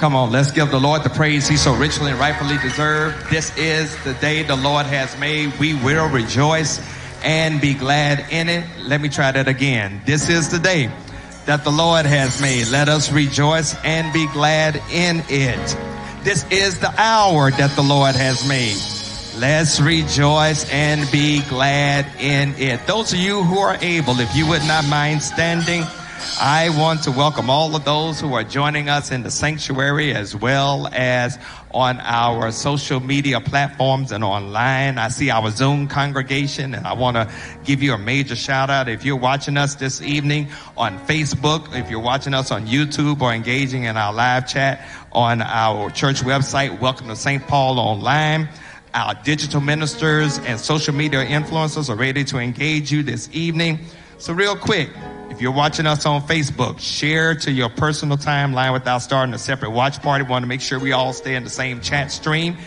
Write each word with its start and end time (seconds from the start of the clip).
Come 0.00 0.16
on, 0.16 0.32
let's 0.32 0.50
give 0.50 0.70
the 0.70 0.80
Lord 0.80 1.04
the 1.04 1.10
praise 1.10 1.46
he 1.46 1.58
so 1.58 1.74
richly 1.74 2.10
and 2.10 2.18
rightfully 2.18 2.56
deserved. 2.62 3.28
This 3.28 3.54
is 3.58 4.02
the 4.02 4.14
day 4.14 4.42
the 4.42 4.56
Lord 4.56 4.86
has 4.86 5.14
made. 5.18 5.52
We 5.58 5.74
will 5.74 6.08
rejoice 6.08 6.80
and 7.22 7.60
be 7.60 7.74
glad 7.74 8.24
in 8.32 8.48
it. 8.48 8.64
Let 8.78 9.02
me 9.02 9.10
try 9.10 9.30
that 9.30 9.46
again. 9.46 10.00
This 10.06 10.30
is 10.30 10.48
the 10.48 10.58
day 10.58 10.90
that 11.44 11.64
the 11.64 11.70
Lord 11.70 12.06
has 12.06 12.40
made. 12.40 12.68
Let 12.68 12.88
us 12.88 13.12
rejoice 13.12 13.76
and 13.84 14.10
be 14.14 14.26
glad 14.28 14.76
in 14.90 15.22
it. 15.28 15.76
This 16.24 16.50
is 16.50 16.80
the 16.80 16.94
hour 16.98 17.50
that 17.50 17.76
the 17.76 17.82
Lord 17.82 18.14
has 18.14 18.48
made. 18.48 18.76
Let's 19.38 19.80
rejoice 19.80 20.66
and 20.70 21.10
be 21.12 21.42
glad 21.42 22.06
in 22.18 22.54
it. 22.56 22.86
Those 22.86 23.12
of 23.12 23.18
you 23.18 23.42
who 23.42 23.58
are 23.58 23.76
able, 23.82 24.18
if 24.18 24.34
you 24.34 24.48
would 24.48 24.62
not 24.62 24.86
mind 24.86 25.22
standing, 25.22 25.84
I 26.42 26.70
want 26.70 27.02
to 27.02 27.10
welcome 27.10 27.50
all 27.50 27.76
of 27.76 27.84
those 27.84 28.18
who 28.18 28.32
are 28.32 28.42
joining 28.42 28.88
us 28.88 29.10
in 29.10 29.24
the 29.24 29.30
sanctuary 29.30 30.14
as 30.14 30.34
well 30.34 30.88
as 30.90 31.38
on 31.70 32.00
our 32.00 32.50
social 32.50 32.98
media 32.98 33.42
platforms 33.42 34.10
and 34.10 34.24
online. 34.24 34.96
I 34.96 35.08
see 35.08 35.28
our 35.28 35.50
Zoom 35.50 35.86
congregation 35.86 36.74
and 36.74 36.86
I 36.86 36.94
want 36.94 37.16
to 37.16 37.30
give 37.66 37.82
you 37.82 37.92
a 37.92 37.98
major 37.98 38.36
shout 38.36 38.70
out. 38.70 38.88
If 38.88 39.04
you're 39.04 39.16
watching 39.16 39.58
us 39.58 39.74
this 39.74 40.00
evening 40.00 40.48
on 40.78 40.98
Facebook, 41.00 41.78
if 41.78 41.90
you're 41.90 42.00
watching 42.00 42.32
us 42.32 42.50
on 42.50 42.66
YouTube 42.66 43.20
or 43.20 43.34
engaging 43.34 43.84
in 43.84 43.98
our 43.98 44.14
live 44.14 44.48
chat 44.48 44.88
on 45.12 45.42
our 45.42 45.90
church 45.90 46.22
website, 46.22 46.80
welcome 46.80 47.08
to 47.08 47.16
St. 47.16 47.46
Paul 47.46 47.78
Online. 47.78 48.48
Our 48.94 49.12
digital 49.24 49.60
ministers 49.60 50.38
and 50.38 50.58
social 50.58 50.94
media 50.94 51.22
influencers 51.22 51.90
are 51.90 51.96
ready 51.96 52.24
to 52.24 52.38
engage 52.38 52.90
you 52.90 53.02
this 53.02 53.28
evening. 53.30 53.80
So 54.20 54.34
real 54.34 54.54
quick, 54.54 54.90
if 55.30 55.40
you're 55.40 55.50
watching 55.50 55.86
us 55.86 56.04
on 56.04 56.20
Facebook, 56.20 56.78
share 56.78 57.34
to 57.36 57.50
your 57.50 57.70
personal 57.70 58.18
timeline 58.18 58.74
without 58.74 58.98
starting 58.98 59.32
a 59.32 59.38
separate 59.38 59.70
watch 59.70 60.02
party. 60.02 60.24
We 60.24 60.30
want 60.30 60.42
to 60.42 60.46
make 60.46 60.60
sure 60.60 60.78
we 60.78 60.92
all 60.92 61.14
stay 61.14 61.36
in 61.36 61.42
the 61.42 61.48
same 61.48 61.80
chat 61.80 62.12
stream. 62.12 62.58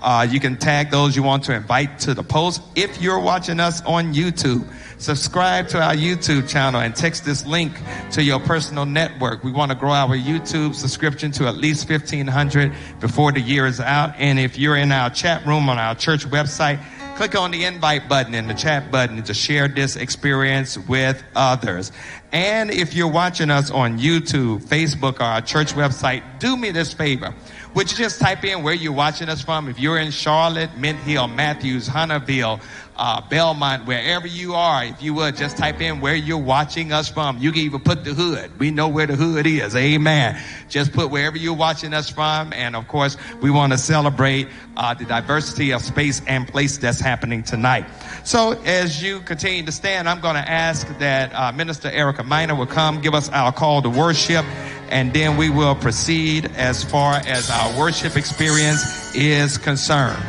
Uh, 0.00 0.26
you 0.28 0.40
can 0.40 0.56
tag 0.56 0.90
those 0.90 1.14
you 1.14 1.22
want 1.22 1.44
to 1.44 1.54
invite 1.54 1.98
to 1.98 2.14
the 2.14 2.22
post. 2.22 2.62
If 2.76 3.02
you're 3.02 3.20
watching 3.20 3.60
us 3.60 3.82
on 3.82 4.14
YouTube, 4.14 4.66
subscribe 4.96 5.68
to 5.68 5.82
our 5.82 5.94
YouTube 5.94 6.48
channel 6.48 6.80
and 6.80 6.96
text 6.96 7.26
this 7.26 7.44
link 7.44 7.74
to 8.12 8.22
your 8.22 8.40
personal 8.40 8.86
network. 8.86 9.44
We 9.44 9.52
want 9.52 9.70
to 9.70 9.76
grow 9.76 9.90
our 9.90 10.16
YouTube 10.16 10.74
subscription 10.74 11.30
to 11.32 11.46
at 11.46 11.58
least 11.58 11.90
1500 11.90 12.72
before 13.00 13.32
the 13.32 13.40
year 13.40 13.66
is 13.66 13.80
out. 13.80 14.14
And 14.16 14.38
if 14.38 14.56
you're 14.56 14.76
in 14.76 14.90
our 14.90 15.10
chat 15.10 15.44
room 15.44 15.68
on 15.68 15.78
our 15.78 15.94
church 15.94 16.24
website, 16.24 16.82
click 17.16 17.34
on 17.34 17.50
the 17.50 17.64
invite 17.64 18.08
button 18.08 18.34
and 18.34 18.48
the 18.48 18.54
chat 18.54 18.90
button 18.90 19.22
to 19.22 19.34
share 19.34 19.68
this 19.68 19.96
experience 19.96 20.78
with 20.78 21.22
others. 21.36 21.92
And 22.32 22.70
if 22.70 22.94
you're 22.94 23.10
watching 23.10 23.50
us 23.50 23.70
on 23.70 23.98
YouTube, 23.98 24.62
Facebook, 24.62 25.20
or 25.20 25.24
our 25.24 25.42
church 25.42 25.74
website, 25.74 26.22
do 26.38 26.56
me 26.56 26.70
this 26.70 26.92
favor. 26.92 27.34
Would 27.74 27.90
you 27.90 27.96
just 27.96 28.20
type 28.20 28.44
in 28.44 28.62
where 28.62 28.74
you're 28.74 28.92
watching 28.92 29.28
us 29.28 29.42
from? 29.42 29.68
If 29.68 29.78
you're 29.78 29.98
in 29.98 30.10
Charlotte, 30.10 30.76
Mint 30.76 30.98
Hill, 31.00 31.28
Matthews, 31.28 31.86
Huntersville, 31.86 32.60
uh, 32.96 33.20
Belmont, 33.28 33.86
wherever 33.86 34.26
you 34.26 34.54
are, 34.54 34.84
if 34.84 35.02
you 35.02 35.14
would 35.14 35.36
just 35.36 35.56
type 35.56 35.80
in 35.80 36.00
where 36.00 36.14
you're 36.14 36.38
watching 36.38 36.92
us 36.92 37.08
from. 37.08 37.38
You 37.38 37.52
can 37.52 37.62
even 37.62 37.80
put 37.80 38.04
the 38.04 38.14
hood. 38.14 38.58
We 38.58 38.70
know 38.70 38.88
where 38.88 39.06
the 39.06 39.16
hood 39.16 39.46
is. 39.46 39.74
Amen. 39.74 40.40
Just 40.68 40.92
put 40.92 41.10
wherever 41.10 41.36
you're 41.36 41.54
watching 41.54 41.94
us 41.94 42.10
from. 42.10 42.52
And 42.52 42.76
of 42.76 42.88
course, 42.88 43.16
we 43.40 43.50
want 43.50 43.72
to 43.72 43.78
celebrate 43.78 44.48
uh, 44.76 44.94
the 44.94 45.04
diversity 45.04 45.72
of 45.72 45.82
space 45.82 46.20
and 46.26 46.46
place 46.46 46.78
that's 46.78 47.00
happening 47.00 47.42
tonight. 47.42 47.86
So 48.24 48.52
as 48.64 49.02
you 49.02 49.20
continue 49.20 49.64
to 49.64 49.72
stand, 49.72 50.08
I'm 50.08 50.20
going 50.20 50.36
to 50.36 50.48
ask 50.48 50.86
that 50.98 51.34
uh, 51.34 51.52
Minister 51.52 51.90
Erica 51.90 52.22
Miner 52.22 52.54
will 52.54 52.66
come 52.66 53.00
give 53.00 53.14
us 53.14 53.28
our 53.30 53.52
call 53.52 53.82
to 53.82 53.90
worship 53.90 54.44
and 54.90 55.14
then 55.14 55.38
we 55.38 55.48
will 55.48 55.74
proceed 55.74 56.50
as 56.56 56.84
far 56.84 57.14
as 57.26 57.50
our 57.50 57.78
worship 57.78 58.14
experience 58.16 59.14
is 59.14 59.56
concerned. 59.56 60.22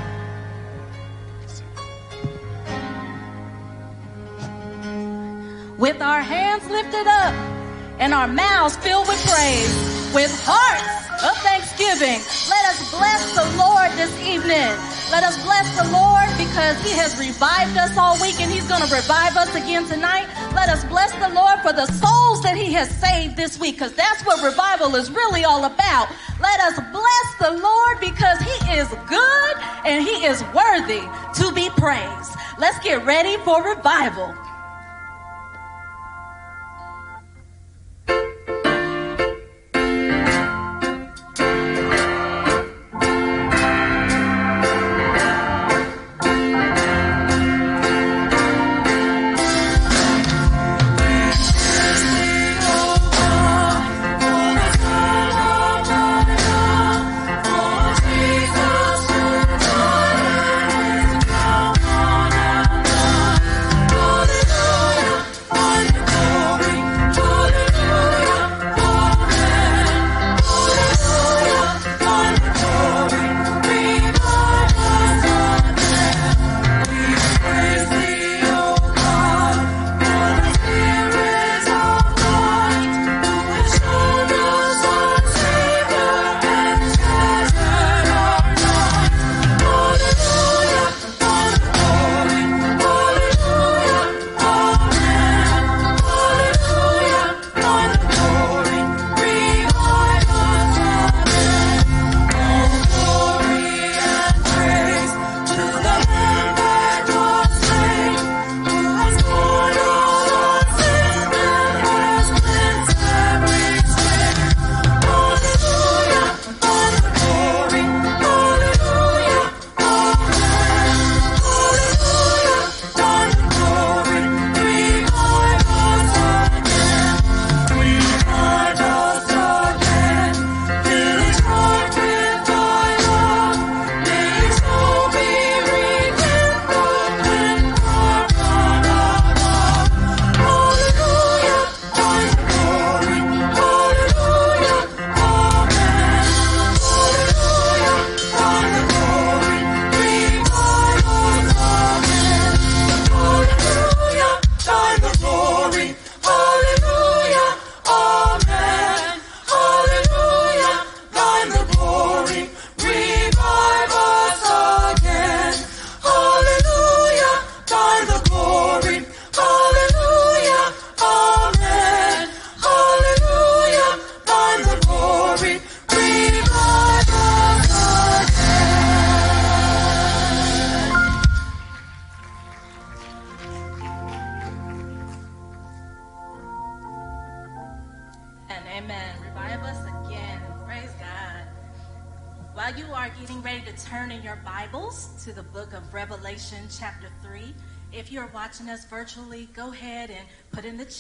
With 5.83 6.01
our 6.01 6.21
hands 6.21 6.63
lifted 6.71 7.05
up 7.07 7.35
and 7.99 8.13
our 8.13 8.25
mouths 8.25 8.77
filled 8.77 9.05
with 9.05 9.19
praise, 9.27 9.67
with 10.15 10.31
hearts 10.47 10.87
of 11.19 11.35
thanksgiving. 11.43 12.23
Let 12.47 12.63
us 12.71 12.87
bless 12.87 13.19
the 13.35 13.43
Lord 13.59 13.91
this 13.99 14.15
evening. 14.23 14.71
Let 15.11 15.27
us 15.27 15.35
bless 15.43 15.67
the 15.75 15.91
Lord 15.91 16.31
because 16.39 16.79
he 16.87 16.95
has 16.95 17.19
revived 17.19 17.75
us 17.75 17.97
all 17.99 18.15
week 18.23 18.39
and 18.39 18.47
he's 18.47 18.63
going 18.63 18.79
to 18.79 18.95
revive 18.95 19.35
us 19.35 19.51
again 19.59 19.83
tonight. 19.83 20.31
Let 20.55 20.69
us 20.69 20.87
bless 20.87 21.11
the 21.19 21.35
Lord 21.35 21.59
for 21.59 21.73
the 21.75 21.91
souls 21.99 22.39
that 22.47 22.55
he 22.55 22.71
has 22.79 22.87
saved 22.87 23.35
this 23.35 23.59
week 23.59 23.75
because 23.75 23.91
that's 23.91 24.23
what 24.23 24.39
revival 24.39 24.95
is 24.95 25.11
really 25.11 25.43
all 25.43 25.65
about. 25.65 26.07
Let 26.39 26.63
us 26.63 26.79
bless 26.95 27.27
the 27.43 27.59
Lord 27.59 27.99
because 27.99 28.39
he 28.39 28.79
is 28.79 28.87
good 29.11 29.53
and 29.83 29.99
he 29.99 30.23
is 30.31 30.47
worthy 30.55 31.03
to 31.43 31.51
be 31.51 31.67
praised. 31.75 32.39
Let's 32.55 32.79
get 32.79 33.03
ready 33.03 33.35
for 33.43 33.61
revival. 33.61 34.33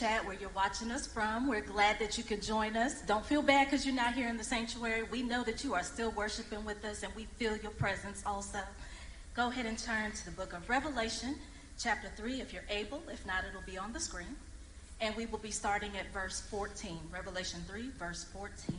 Chat 0.03 0.25
where 0.25 0.35
you're 0.35 0.49
watching 0.49 0.91
us 0.91 1.07
from. 1.07 1.47
We're 1.47 1.61
glad 1.61 1.97
that 1.99 2.17
you 2.17 2.25
could 2.25 2.41
join 2.41 2.75
us. 2.75 3.01
Don't 3.03 3.25
feel 3.25 3.41
bad 3.41 3.67
because 3.67 3.85
you're 3.85 3.95
not 3.95 4.13
here 4.15 4.27
in 4.27 4.35
the 4.35 4.43
sanctuary. 4.43 5.03
We 5.03 5.23
know 5.23 5.43
that 5.43 5.63
you 5.63 5.73
are 5.75 5.83
still 5.83 6.11
worshiping 6.11 6.65
with 6.65 6.83
us 6.83 7.03
and 7.03 7.15
we 7.15 7.23
feel 7.37 7.55
your 7.55 7.71
presence 7.71 8.21
also. 8.25 8.59
Go 9.33 9.47
ahead 9.47 9.65
and 9.65 9.79
turn 9.79 10.11
to 10.11 10.25
the 10.25 10.31
book 10.31 10.51
of 10.51 10.67
Revelation, 10.67 11.37
chapter 11.79 12.09
3, 12.17 12.41
if 12.41 12.51
you're 12.51 12.65
able. 12.69 13.01
If 13.09 13.25
not, 13.25 13.45
it'll 13.49 13.65
be 13.65 13.77
on 13.77 13.93
the 13.93 13.99
screen. 14.01 14.35
And 14.99 15.15
we 15.15 15.25
will 15.25 15.37
be 15.37 15.51
starting 15.51 15.91
at 15.95 16.11
verse 16.11 16.41
14. 16.51 16.99
Revelation 17.09 17.61
3, 17.69 17.91
verse 17.97 18.25
14. 18.25 18.75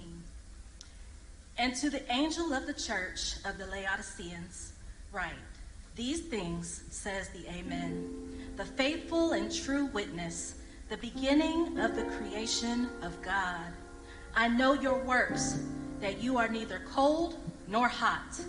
And 1.56 1.74
to 1.76 1.88
the 1.88 2.02
angel 2.12 2.52
of 2.52 2.66
the 2.66 2.74
church 2.74 3.36
of 3.46 3.56
the 3.56 3.64
Laodiceans, 3.68 4.74
write 5.10 5.32
These 5.96 6.20
things 6.20 6.84
says 6.90 7.30
the 7.30 7.48
Amen, 7.48 8.12
the 8.56 8.66
faithful 8.66 9.32
and 9.32 9.50
true 9.50 9.86
witness, 9.86 10.56
the 10.94 11.10
beginning 11.10 11.76
of 11.80 11.96
the 11.96 12.04
creation 12.04 12.88
of 13.02 13.20
God. 13.20 13.66
I 14.36 14.46
know 14.46 14.74
your 14.74 15.02
works, 15.02 15.58
that 16.00 16.22
you 16.22 16.38
are 16.38 16.46
neither 16.46 16.82
cold 16.88 17.36
nor 17.66 17.88
hot. 17.88 18.40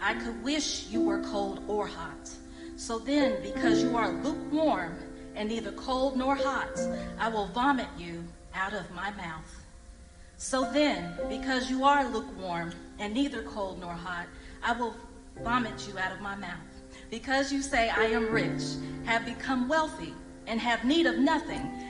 I 0.00 0.14
could 0.14 0.42
wish 0.42 0.86
you 0.88 1.02
were 1.02 1.22
cold 1.22 1.62
or 1.68 1.86
hot. 1.86 2.30
So 2.76 2.98
then, 2.98 3.42
because 3.42 3.82
you 3.82 3.98
are 3.98 4.12
lukewarm 4.12 4.96
and 5.34 5.50
neither 5.50 5.72
cold 5.72 6.16
nor 6.16 6.36
hot, 6.36 6.70
I 7.18 7.28
will 7.28 7.48
vomit 7.48 7.88
you 7.98 8.24
out 8.54 8.72
of 8.72 8.90
my 8.92 9.10
mouth. 9.10 9.62
So 10.38 10.72
then, 10.72 11.12
because 11.28 11.68
you 11.68 11.84
are 11.84 12.08
lukewarm 12.08 12.72
and 12.98 13.12
neither 13.12 13.42
cold 13.42 13.78
nor 13.78 13.92
hot, 13.92 14.26
I 14.62 14.72
will 14.72 14.96
vomit 15.42 15.86
you 15.86 15.98
out 15.98 16.12
of 16.12 16.22
my 16.22 16.36
mouth. 16.36 16.56
Because 17.10 17.52
you 17.52 17.60
say, 17.60 17.90
I 17.90 18.04
am 18.04 18.30
rich, 18.30 18.62
have 19.04 19.26
become 19.26 19.68
wealthy, 19.68 20.14
and 20.46 20.60
have 20.60 20.84
need 20.84 21.06
of 21.06 21.18
nothing, 21.18 21.89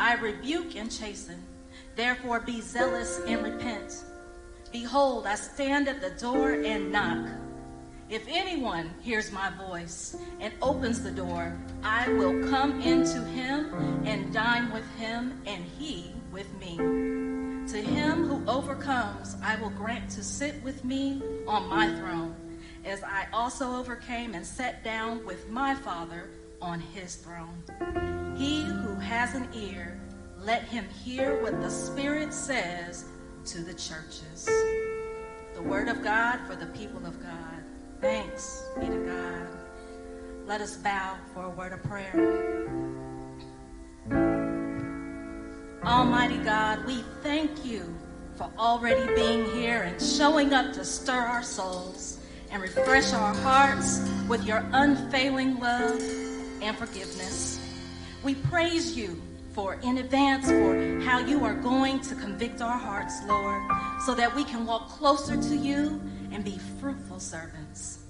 I 0.00 0.14
rebuke 0.14 0.76
and 0.76 0.90
chasten. 0.90 1.42
Therefore 1.94 2.40
be 2.40 2.62
zealous 2.62 3.20
and 3.26 3.42
repent. 3.42 4.02
Behold, 4.72 5.26
I 5.26 5.34
stand 5.34 5.88
at 5.88 6.00
the 6.00 6.08
door 6.18 6.52
and 6.52 6.90
knock. 6.90 7.28
If 8.08 8.24
anyone 8.26 8.94
hears 9.02 9.30
my 9.30 9.50
voice 9.50 10.16
and 10.40 10.54
opens 10.62 11.02
the 11.02 11.10
door, 11.10 11.54
I 11.84 12.08
will 12.14 12.48
come 12.48 12.80
into 12.80 13.22
him 13.24 13.74
and 14.06 14.32
dine 14.32 14.72
with 14.72 14.88
him, 14.96 15.42
and 15.44 15.64
he 15.78 16.14
with 16.32 16.48
me. 16.58 16.78
To 16.78 17.76
him 17.76 18.26
who 18.26 18.42
overcomes, 18.50 19.36
I 19.44 19.60
will 19.60 19.70
grant 19.70 20.08
to 20.12 20.24
sit 20.24 20.62
with 20.64 20.82
me 20.82 21.22
on 21.46 21.68
my 21.68 21.94
throne, 21.96 22.34
as 22.86 23.02
I 23.02 23.26
also 23.34 23.76
overcame 23.76 24.34
and 24.34 24.46
sat 24.46 24.82
down 24.82 25.26
with 25.26 25.50
my 25.50 25.74
Father 25.74 26.30
on 26.62 26.80
his 26.80 27.16
throne. 27.16 28.29
He 28.40 28.62
who 28.62 28.94
has 28.94 29.34
an 29.34 29.46
ear, 29.52 30.00
let 30.38 30.62
him 30.62 30.86
hear 31.04 31.42
what 31.42 31.60
the 31.60 31.68
Spirit 31.68 32.32
says 32.32 33.04
to 33.44 33.58
the 33.62 33.74
churches. 33.74 34.48
The 35.54 35.60
word 35.60 35.88
of 35.88 36.02
God 36.02 36.40
for 36.46 36.56
the 36.56 36.64
people 36.68 37.04
of 37.04 37.22
God. 37.22 37.62
Thanks 38.00 38.64
be 38.80 38.86
to 38.86 38.96
God. 38.96 39.46
Let 40.46 40.62
us 40.62 40.78
bow 40.78 41.18
for 41.34 41.44
a 41.44 41.50
word 41.50 41.74
of 41.74 41.82
prayer. 41.82 42.14
Almighty 45.84 46.38
God, 46.38 46.86
we 46.86 47.04
thank 47.22 47.66
you 47.66 47.94
for 48.36 48.50
already 48.58 49.14
being 49.14 49.44
here 49.52 49.82
and 49.82 50.00
showing 50.00 50.54
up 50.54 50.72
to 50.72 50.84
stir 50.86 51.12
our 51.12 51.42
souls 51.42 52.20
and 52.50 52.62
refresh 52.62 53.12
our 53.12 53.34
hearts 53.34 54.00
with 54.30 54.46
your 54.46 54.64
unfailing 54.72 55.60
love 55.60 56.00
and 56.62 56.74
forgiveness. 56.78 57.59
We 58.22 58.34
praise 58.34 58.96
you 58.96 59.20
for 59.54 59.74
in 59.82 59.98
advance 59.98 60.46
for 60.46 61.00
how 61.00 61.20
you 61.20 61.44
are 61.44 61.54
going 61.54 62.00
to 62.00 62.14
convict 62.14 62.60
our 62.60 62.76
hearts, 62.76 63.20
Lord, 63.26 63.62
so 64.04 64.14
that 64.14 64.34
we 64.34 64.44
can 64.44 64.66
walk 64.66 64.88
closer 64.90 65.36
to 65.36 65.56
you 65.56 66.00
and 66.30 66.44
be 66.44 66.58
fruitful 66.80 67.18
servants. 67.18 68.00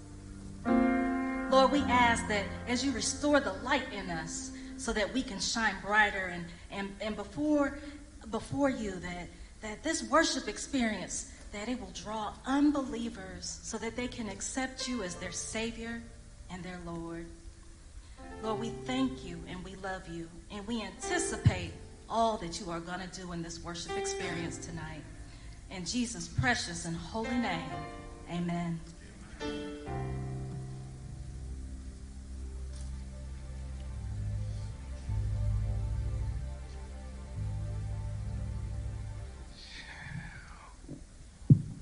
Lord, 0.67 1.73
we 1.73 1.81
ask 1.83 2.27
that 2.29 2.45
as 2.69 2.85
you 2.85 2.93
restore 2.93 3.41
the 3.41 3.53
light 3.65 3.93
in 3.93 4.11
us 4.11 4.51
so 4.77 4.93
that 4.93 5.13
we 5.13 5.23
can 5.23 5.39
shine 5.39 5.75
brighter 5.85 6.27
and, 6.27 6.45
and, 6.71 6.95
and 7.01 7.17
before, 7.17 7.79
before 8.31 8.71
you, 8.71 8.93
that, 8.93 9.29
that 9.61 9.83
this 9.83 10.03
worship 10.11 10.49
experience, 10.49 11.33
that 11.53 11.69
it 11.69 11.81
will 11.81 11.93
draw 11.95 12.33
unbelievers 12.47 13.61
so 13.63 13.79
that 13.79 13.97
they 13.97 14.09
can 14.09 14.29
accept 14.29 14.89
you 14.89 15.03
as 15.03 15.15
their 15.17 15.33
Savior 15.33 16.03
and 16.51 16.63
their 16.63 16.81
Lord. 16.85 17.27
Lord, 18.43 18.61
we 18.61 18.71
thank 18.87 19.25
you 19.25 19.39
and 19.49 19.63
we 19.65 19.75
love 19.77 20.09
you 20.09 20.29
and 20.51 20.67
we 20.67 20.83
anticipate 20.83 21.73
all 22.09 22.39
that 22.39 22.59
you 22.59 22.71
are 22.71 22.81
going 22.81 23.01
to 23.01 23.21
do 23.21 23.33
in 23.33 23.43
this 23.43 23.63
worship 23.63 23.97
experience 23.97 24.57
tonight. 24.59 25.03
In 25.71 25.85
Jesus' 25.85 26.27
precious 26.27 26.87
and 26.87 26.97
holy 26.97 27.37
name, 27.37 27.71
amen. 28.31 28.81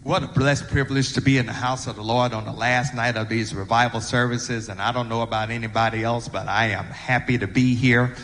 What 0.08 0.22
a 0.22 0.26
blessed 0.26 0.68
privilege 0.68 1.12
to 1.12 1.20
be 1.20 1.36
in 1.36 1.44
the 1.44 1.52
house 1.52 1.86
of 1.86 1.96
the 1.96 2.02
Lord 2.02 2.32
on 2.32 2.46
the 2.46 2.52
last 2.52 2.94
night 2.94 3.18
of 3.18 3.28
these 3.28 3.54
revival 3.54 4.00
services. 4.00 4.70
And 4.70 4.80
I 4.80 4.90
don't 4.90 5.10
know 5.10 5.20
about 5.20 5.50
anybody 5.50 6.02
else, 6.02 6.28
but 6.28 6.48
I 6.48 6.68
am 6.68 6.86
happy 6.86 7.36
to 7.36 7.46
be 7.46 7.74
here. 7.74 8.14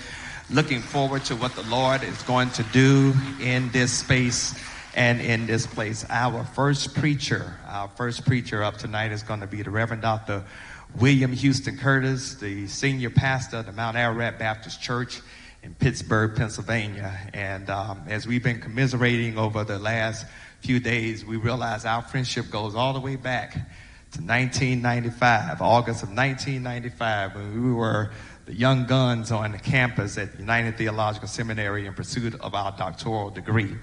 Looking 0.48 0.80
forward 0.80 1.26
to 1.26 1.36
what 1.36 1.54
the 1.54 1.62
Lord 1.64 2.02
is 2.02 2.22
going 2.22 2.48
to 2.52 2.62
do 2.72 3.12
in 3.38 3.70
this 3.70 3.92
space 3.92 4.58
and 4.94 5.20
in 5.20 5.44
this 5.44 5.66
place. 5.66 6.06
Our 6.08 6.44
first 6.44 6.94
preacher, 6.94 7.54
our 7.68 7.88
first 7.88 8.24
preacher 8.24 8.62
up 8.62 8.78
tonight 8.78 9.12
is 9.12 9.22
going 9.22 9.40
to 9.40 9.46
be 9.46 9.60
the 9.60 9.70
Reverend 9.70 10.00
Dr. 10.00 10.42
William 10.98 11.34
Houston 11.34 11.76
Curtis, 11.76 12.36
the 12.36 12.66
senior 12.66 13.10
pastor 13.10 13.58
of 13.58 13.66
the 13.66 13.72
Mount 13.72 13.98
Ararat 13.98 14.38
Baptist 14.38 14.80
Church 14.80 15.20
in 15.62 15.74
Pittsburgh, 15.74 16.34
Pennsylvania. 16.34 17.14
And 17.34 17.68
um, 17.68 18.00
as 18.06 18.26
we've 18.26 18.42
been 18.42 18.62
commiserating 18.62 19.36
over 19.36 19.64
the 19.64 19.78
last 19.78 20.24
few 20.64 20.80
days, 20.80 21.26
we 21.26 21.36
realize 21.36 21.84
our 21.84 22.00
friendship 22.00 22.48
goes 22.50 22.74
all 22.74 22.94
the 22.94 23.00
way 23.00 23.16
back 23.16 23.52
to 23.52 24.20
1995, 24.22 25.60
August 25.60 26.02
of 26.02 26.08
1995, 26.08 27.34
when 27.34 27.66
we 27.66 27.70
were 27.74 28.10
the 28.46 28.54
young 28.54 28.86
guns 28.86 29.30
on 29.30 29.52
the 29.52 29.58
campus 29.58 30.16
at 30.16 30.40
United 30.40 30.78
Theological 30.78 31.28
Seminary 31.28 31.84
in 31.84 31.92
pursuit 31.92 32.34
of 32.40 32.54
our 32.54 32.74
doctoral 32.78 33.28
degree. 33.28 33.76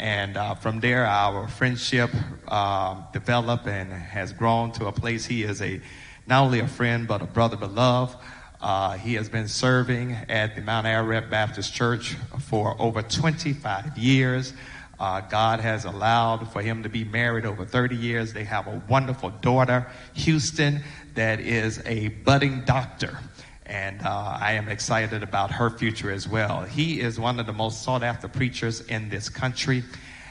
And 0.00 0.36
uh, 0.36 0.56
from 0.56 0.80
there, 0.80 1.06
our 1.06 1.46
friendship 1.46 2.10
uh, 2.48 3.02
developed 3.12 3.68
and 3.68 3.92
has 3.92 4.32
grown 4.32 4.72
to 4.72 4.86
a 4.86 4.92
place. 4.92 5.24
He 5.26 5.44
is 5.44 5.62
a 5.62 5.80
not 6.26 6.42
only 6.42 6.58
a 6.58 6.66
friend 6.66 7.06
but 7.06 7.22
a 7.22 7.26
brother 7.26 7.56
beloved. 7.56 8.16
Uh, 8.60 8.96
he 8.96 9.14
has 9.14 9.28
been 9.28 9.46
serving 9.46 10.10
at 10.28 10.56
the 10.56 10.62
Mount 10.62 10.88
Ararat 10.88 11.30
Baptist 11.30 11.72
Church 11.72 12.16
for 12.40 12.74
over 12.80 13.00
25 13.00 13.96
years. 13.96 14.54
Uh, 14.98 15.20
God 15.20 15.60
has 15.60 15.84
allowed 15.84 16.50
for 16.52 16.62
him 16.62 16.82
to 16.82 16.88
be 16.88 17.04
married 17.04 17.44
over 17.44 17.64
30 17.64 17.96
years. 17.96 18.32
They 18.32 18.44
have 18.44 18.66
a 18.66 18.82
wonderful 18.88 19.30
daughter, 19.30 19.90
Houston, 20.14 20.82
that 21.14 21.40
is 21.40 21.82
a 21.84 22.08
budding 22.08 22.62
doctor 22.64 23.18
and 23.66 24.00
uh, 24.02 24.38
I 24.40 24.52
am 24.52 24.68
excited 24.68 25.22
about 25.22 25.50
her 25.50 25.70
future 25.70 26.10
as 26.10 26.28
well. 26.28 26.62
He 26.62 27.00
is 27.00 27.18
one 27.18 27.40
of 27.40 27.46
the 27.46 27.52
most 27.52 27.82
sought 27.82 28.02
after 28.02 28.28
preachers 28.28 28.80
in 28.82 29.08
this 29.08 29.28
country, 29.28 29.82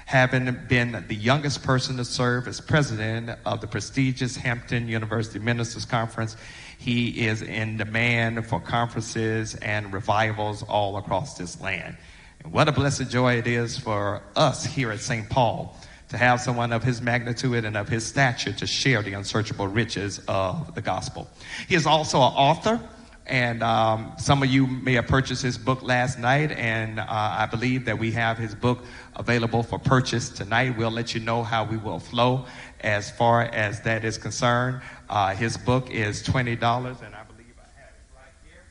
having 0.05 0.57
been 0.67 1.03
the 1.07 1.15
youngest 1.15 1.63
person 1.63 1.97
to 1.97 2.05
serve 2.05 2.47
as 2.47 2.61
president 2.61 3.37
of 3.45 3.59
the 3.59 3.67
prestigious 3.67 4.37
Hampton 4.37 4.87
University 4.87 5.39
Ministers 5.39 5.85
Conference. 5.85 6.37
He 6.77 7.27
is 7.27 7.41
in 7.41 7.77
demand 7.77 8.45
for 8.47 8.59
conferences 8.59 9.55
and 9.55 9.91
revivals 9.91 10.63
all 10.63 10.97
across 10.97 11.37
this 11.37 11.59
land. 11.59 11.97
And 12.45 12.53
what 12.53 12.69
a 12.69 12.71
blessed 12.71 13.09
joy 13.09 13.39
it 13.39 13.47
is 13.47 13.75
for 13.75 14.21
us 14.35 14.63
here 14.63 14.91
at 14.91 14.99
St. 14.99 15.27
Paul 15.27 15.75
to 16.09 16.17
have 16.17 16.39
someone 16.39 16.71
of 16.73 16.83
his 16.83 17.01
magnitude 17.01 17.65
and 17.65 17.75
of 17.75 17.89
his 17.89 18.05
stature 18.05 18.53
to 18.53 18.67
share 18.67 19.01
the 19.01 19.13
unsearchable 19.13 19.67
riches 19.67 20.21
of 20.27 20.75
the 20.75 20.81
gospel. 20.81 21.27
He 21.67 21.73
is 21.73 21.87
also 21.87 22.17
an 22.17 22.33
author. 22.33 22.79
And 23.25 23.63
um, 23.63 24.13
some 24.19 24.43
of 24.43 24.49
you 24.49 24.67
may 24.67 24.93
have 24.93 25.07
purchased 25.07 25.41
his 25.41 25.57
book 25.57 25.81
last 25.81 26.19
night, 26.19 26.51
and 26.51 26.99
uh, 26.99 27.05
I 27.09 27.47
believe 27.47 27.85
that 27.85 27.97
we 27.97 28.11
have 28.11 28.37
his 28.37 28.53
book 28.53 28.85
available 29.15 29.63
for 29.63 29.79
purchase 29.79 30.29
tonight. 30.29 30.77
We'll 30.77 30.91
let 30.91 31.15
you 31.15 31.21
know 31.21 31.41
how 31.41 31.63
we 31.63 31.77
will 31.77 31.97
flow 31.97 32.45
as 32.81 33.09
far 33.09 33.41
as 33.41 33.81
that 33.81 34.05
is 34.05 34.19
concerned. 34.19 34.83
Uh, 35.09 35.33
his 35.33 35.57
book 35.57 35.89
is 35.89 36.21
$20, 36.21 36.43
and 36.43 36.61
I 36.61 37.23
believe 37.23 37.55
I 37.57 37.81
have 37.81 37.95
it 37.95 38.13
right 38.13 38.35
here. 38.43 38.61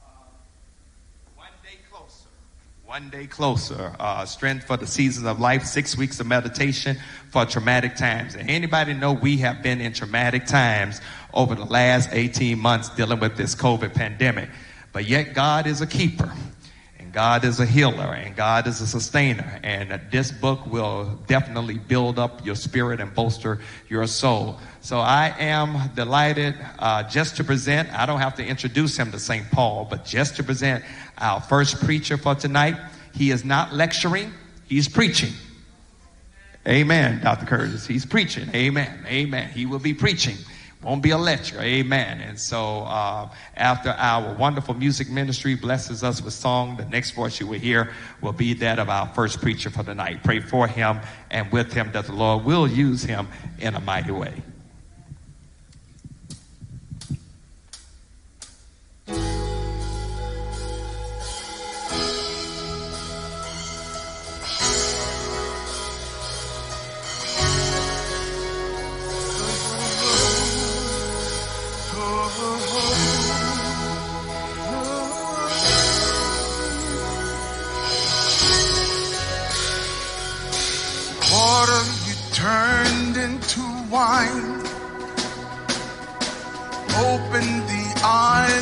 Uh, 0.00 0.06
one 1.34 1.48
day 1.64 1.78
closer. 1.90 2.28
One 2.86 3.10
day 3.10 3.26
closer. 3.26 3.96
Uh, 3.98 4.24
strength 4.26 4.64
for 4.64 4.76
the 4.76 4.86
seasons 4.86 5.26
of 5.26 5.40
life. 5.40 5.64
Six 5.64 5.98
weeks 5.98 6.20
of 6.20 6.28
meditation 6.28 6.96
for 7.30 7.44
traumatic 7.44 7.96
times. 7.96 8.36
And 8.36 8.48
anybody 8.48 8.94
know 8.94 9.12
we 9.12 9.38
have 9.38 9.60
been 9.60 9.80
in 9.80 9.92
traumatic 9.92 10.46
times 10.46 11.00
over 11.34 11.56
the 11.56 11.64
last 11.64 12.10
18 12.12 12.56
months 12.56 12.88
dealing 12.90 13.18
with 13.18 13.36
this 13.36 13.56
COVID 13.56 13.92
pandemic. 13.92 14.50
But 14.92 15.06
yet 15.06 15.34
God 15.34 15.66
is 15.66 15.80
a 15.80 15.86
keeper. 15.86 16.32
God 17.16 17.46
is 17.46 17.60
a 17.60 17.64
healer 17.64 18.12
and 18.12 18.36
God 18.36 18.66
is 18.66 18.82
a 18.82 18.86
sustainer. 18.86 19.58
And 19.62 19.98
this 20.10 20.30
book 20.30 20.66
will 20.66 21.18
definitely 21.26 21.78
build 21.78 22.18
up 22.18 22.44
your 22.44 22.54
spirit 22.54 23.00
and 23.00 23.14
bolster 23.14 23.58
your 23.88 24.06
soul. 24.06 24.60
So 24.82 24.98
I 24.98 25.34
am 25.38 25.78
delighted 25.94 26.56
uh, 26.78 27.04
just 27.04 27.38
to 27.38 27.44
present. 27.44 27.90
I 27.98 28.04
don't 28.04 28.20
have 28.20 28.34
to 28.34 28.44
introduce 28.44 28.98
him 28.98 29.12
to 29.12 29.18
St. 29.18 29.50
Paul, 29.50 29.86
but 29.88 30.04
just 30.04 30.36
to 30.36 30.42
present 30.42 30.84
our 31.16 31.40
first 31.40 31.82
preacher 31.82 32.18
for 32.18 32.34
tonight. 32.34 32.76
He 33.14 33.30
is 33.30 33.46
not 33.46 33.72
lecturing, 33.72 34.34
he's 34.66 34.86
preaching. 34.86 35.32
Amen, 36.68 37.22
Dr. 37.22 37.46
Curtis. 37.46 37.86
He's 37.86 38.04
preaching. 38.04 38.50
Amen. 38.54 39.06
Amen. 39.06 39.48
He 39.52 39.64
will 39.64 39.78
be 39.78 39.94
preaching 39.94 40.36
won't 40.82 41.02
be 41.02 41.10
a 41.10 41.18
lecture. 41.18 41.60
Amen. 41.60 42.20
And 42.20 42.38
so, 42.38 42.82
uh, 42.82 43.28
after 43.56 43.90
our 43.90 44.34
wonderful 44.34 44.74
music 44.74 45.10
ministry 45.10 45.54
blesses 45.54 46.04
us 46.04 46.22
with 46.22 46.34
song, 46.34 46.76
the 46.76 46.84
next 46.84 47.12
voice 47.12 47.40
you 47.40 47.46
will 47.46 47.58
hear 47.58 47.92
will 48.20 48.32
be 48.32 48.54
that 48.54 48.78
of 48.78 48.88
our 48.88 49.08
first 49.14 49.40
preacher 49.40 49.70
for 49.70 49.82
the 49.82 49.94
night. 49.94 50.22
Pray 50.22 50.40
for 50.40 50.68
him 50.68 51.00
and 51.30 51.50
with 51.50 51.72
him 51.72 51.90
that 51.92 52.06
the 52.06 52.12
Lord 52.12 52.44
will 52.44 52.68
use 52.68 53.02
him 53.02 53.28
in 53.58 53.74
a 53.74 53.80
mighty 53.80 54.12
way. 54.12 54.34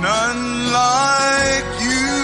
none 0.00 0.72
like 0.72 1.70
you. 1.80 2.16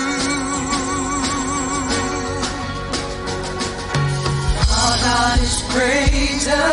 Our 4.82 4.96
God 5.06 5.38
is 5.40 5.56
greater, 5.72 6.68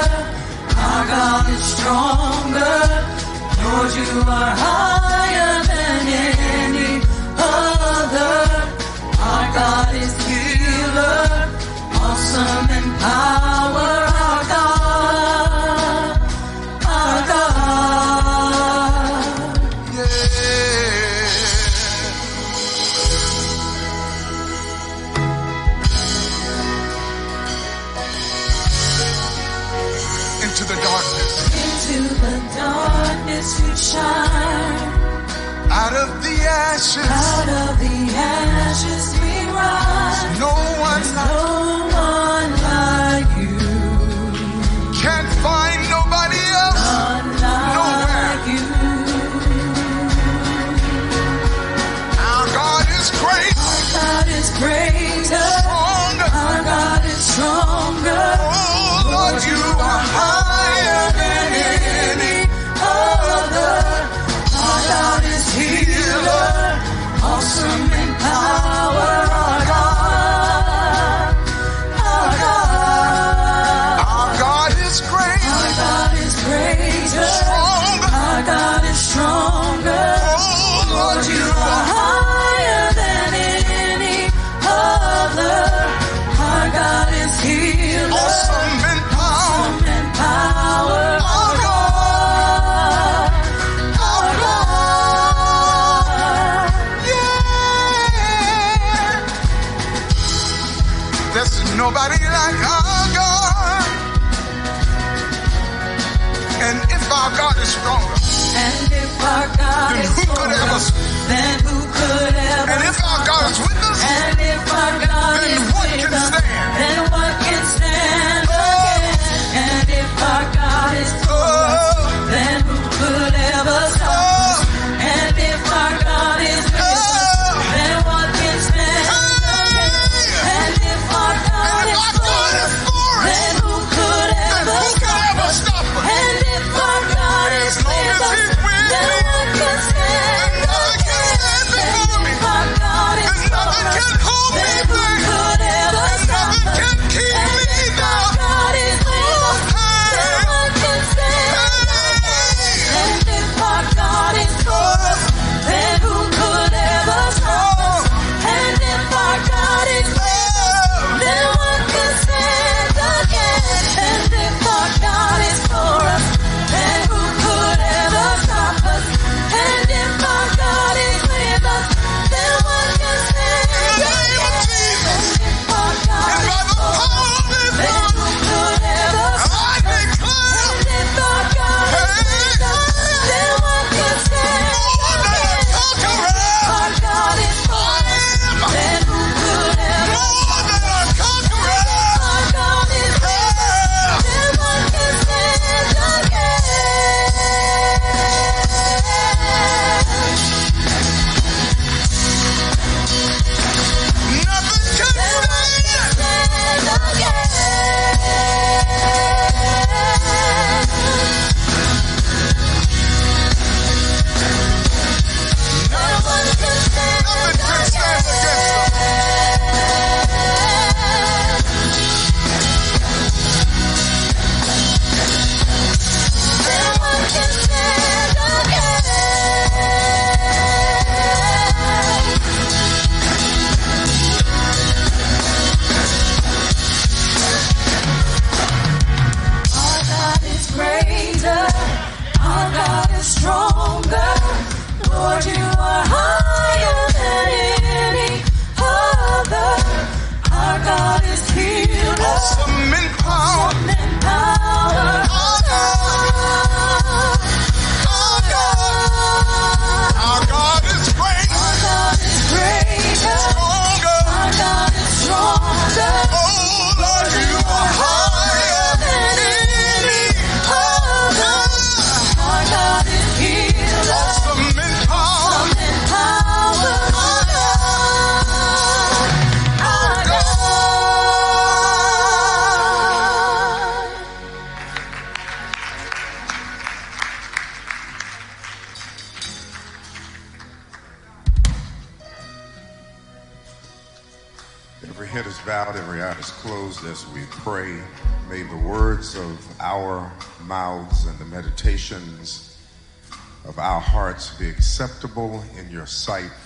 our 0.87 1.03
God 1.07 1.49
is 1.55 1.63
stronger. 1.75 2.77
Lord, 3.63 3.91
you 3.99 4.11
are 4.37 4.53
higher 4.65 5.63
than 5.71 6.07
any 6.63 6.91
other. 7.37 8.35
Our 9.29 9.45
God 9.53 9.95
is 9.95 10.13
healer, 10.27 11.27
awesome 12.01 12.69
in 12.77 12.87
power. 12.99 13.98
Out 35.81 35.93
of 35.93 36.23
the 36.23 36.35
ashes. 36.45 37.09
Out 37.09 37.49
of 37.63 37.79
the 37.79 37.97
ashes 38.15 39.05
we 39.21 39.35
rise. 39.51 40.39
No 40.39 40.53
one 40.89 41.03
No 41.03 41.48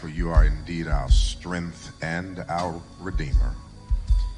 for 0.03 0.09
you 0.09 0.29
are 0.29 0.43
indeed 0.43 0.85
our 0.85 1.09
strength 1.09 1.93
and 2.03 2.43
our 2.49 2.81
Redeemer. 2.99 3.55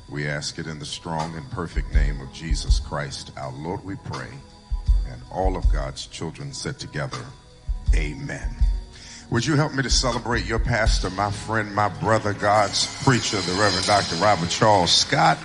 We 0.08 0.28
ask 0.28 0.60
it 0.60 0.68
in 0.68 0.78
the 0.78 0.86
strong 0.86 1.36
and 1.36 1.50
perfect 1.50 1.92
name 1.92 2.22
of 2.22 2.32
Jesus 2.32 2.80
Christ, 2.80 3.32
our 3.36 3.52
Lord, 3.52 3.84
we 3.84 3.96
pray. 3.96 4.30
And 5.10 5.20
all 5.32 5.58
of 5.58 5.68
God's 5.74 6.06
children 6.06 6.54
said 6.54 6.78
together, 6.78 7.18
Amen. 7.96 8.56
Would 9.32 9.44
you 9.44 9.56
help 9.56 9.74
me 9.74 9.82
to 9.82 9.90
celebrate 9.90 10.46
your 10.46 10.60
pastor, 10.60 11.10
my 11.10 11.32
friend, 11.32 11.74
my 11.74 11.90
brother, 11.90 12.34
God's 12.34 12.86
preacher, 13.04 13.38
the 13.38 13.54
Reverend 13.54 13.88
Dr. 13.88 14.18
Robert 14.18 14.52
Charles 14.52 14.92
Scott? 14.92 15.40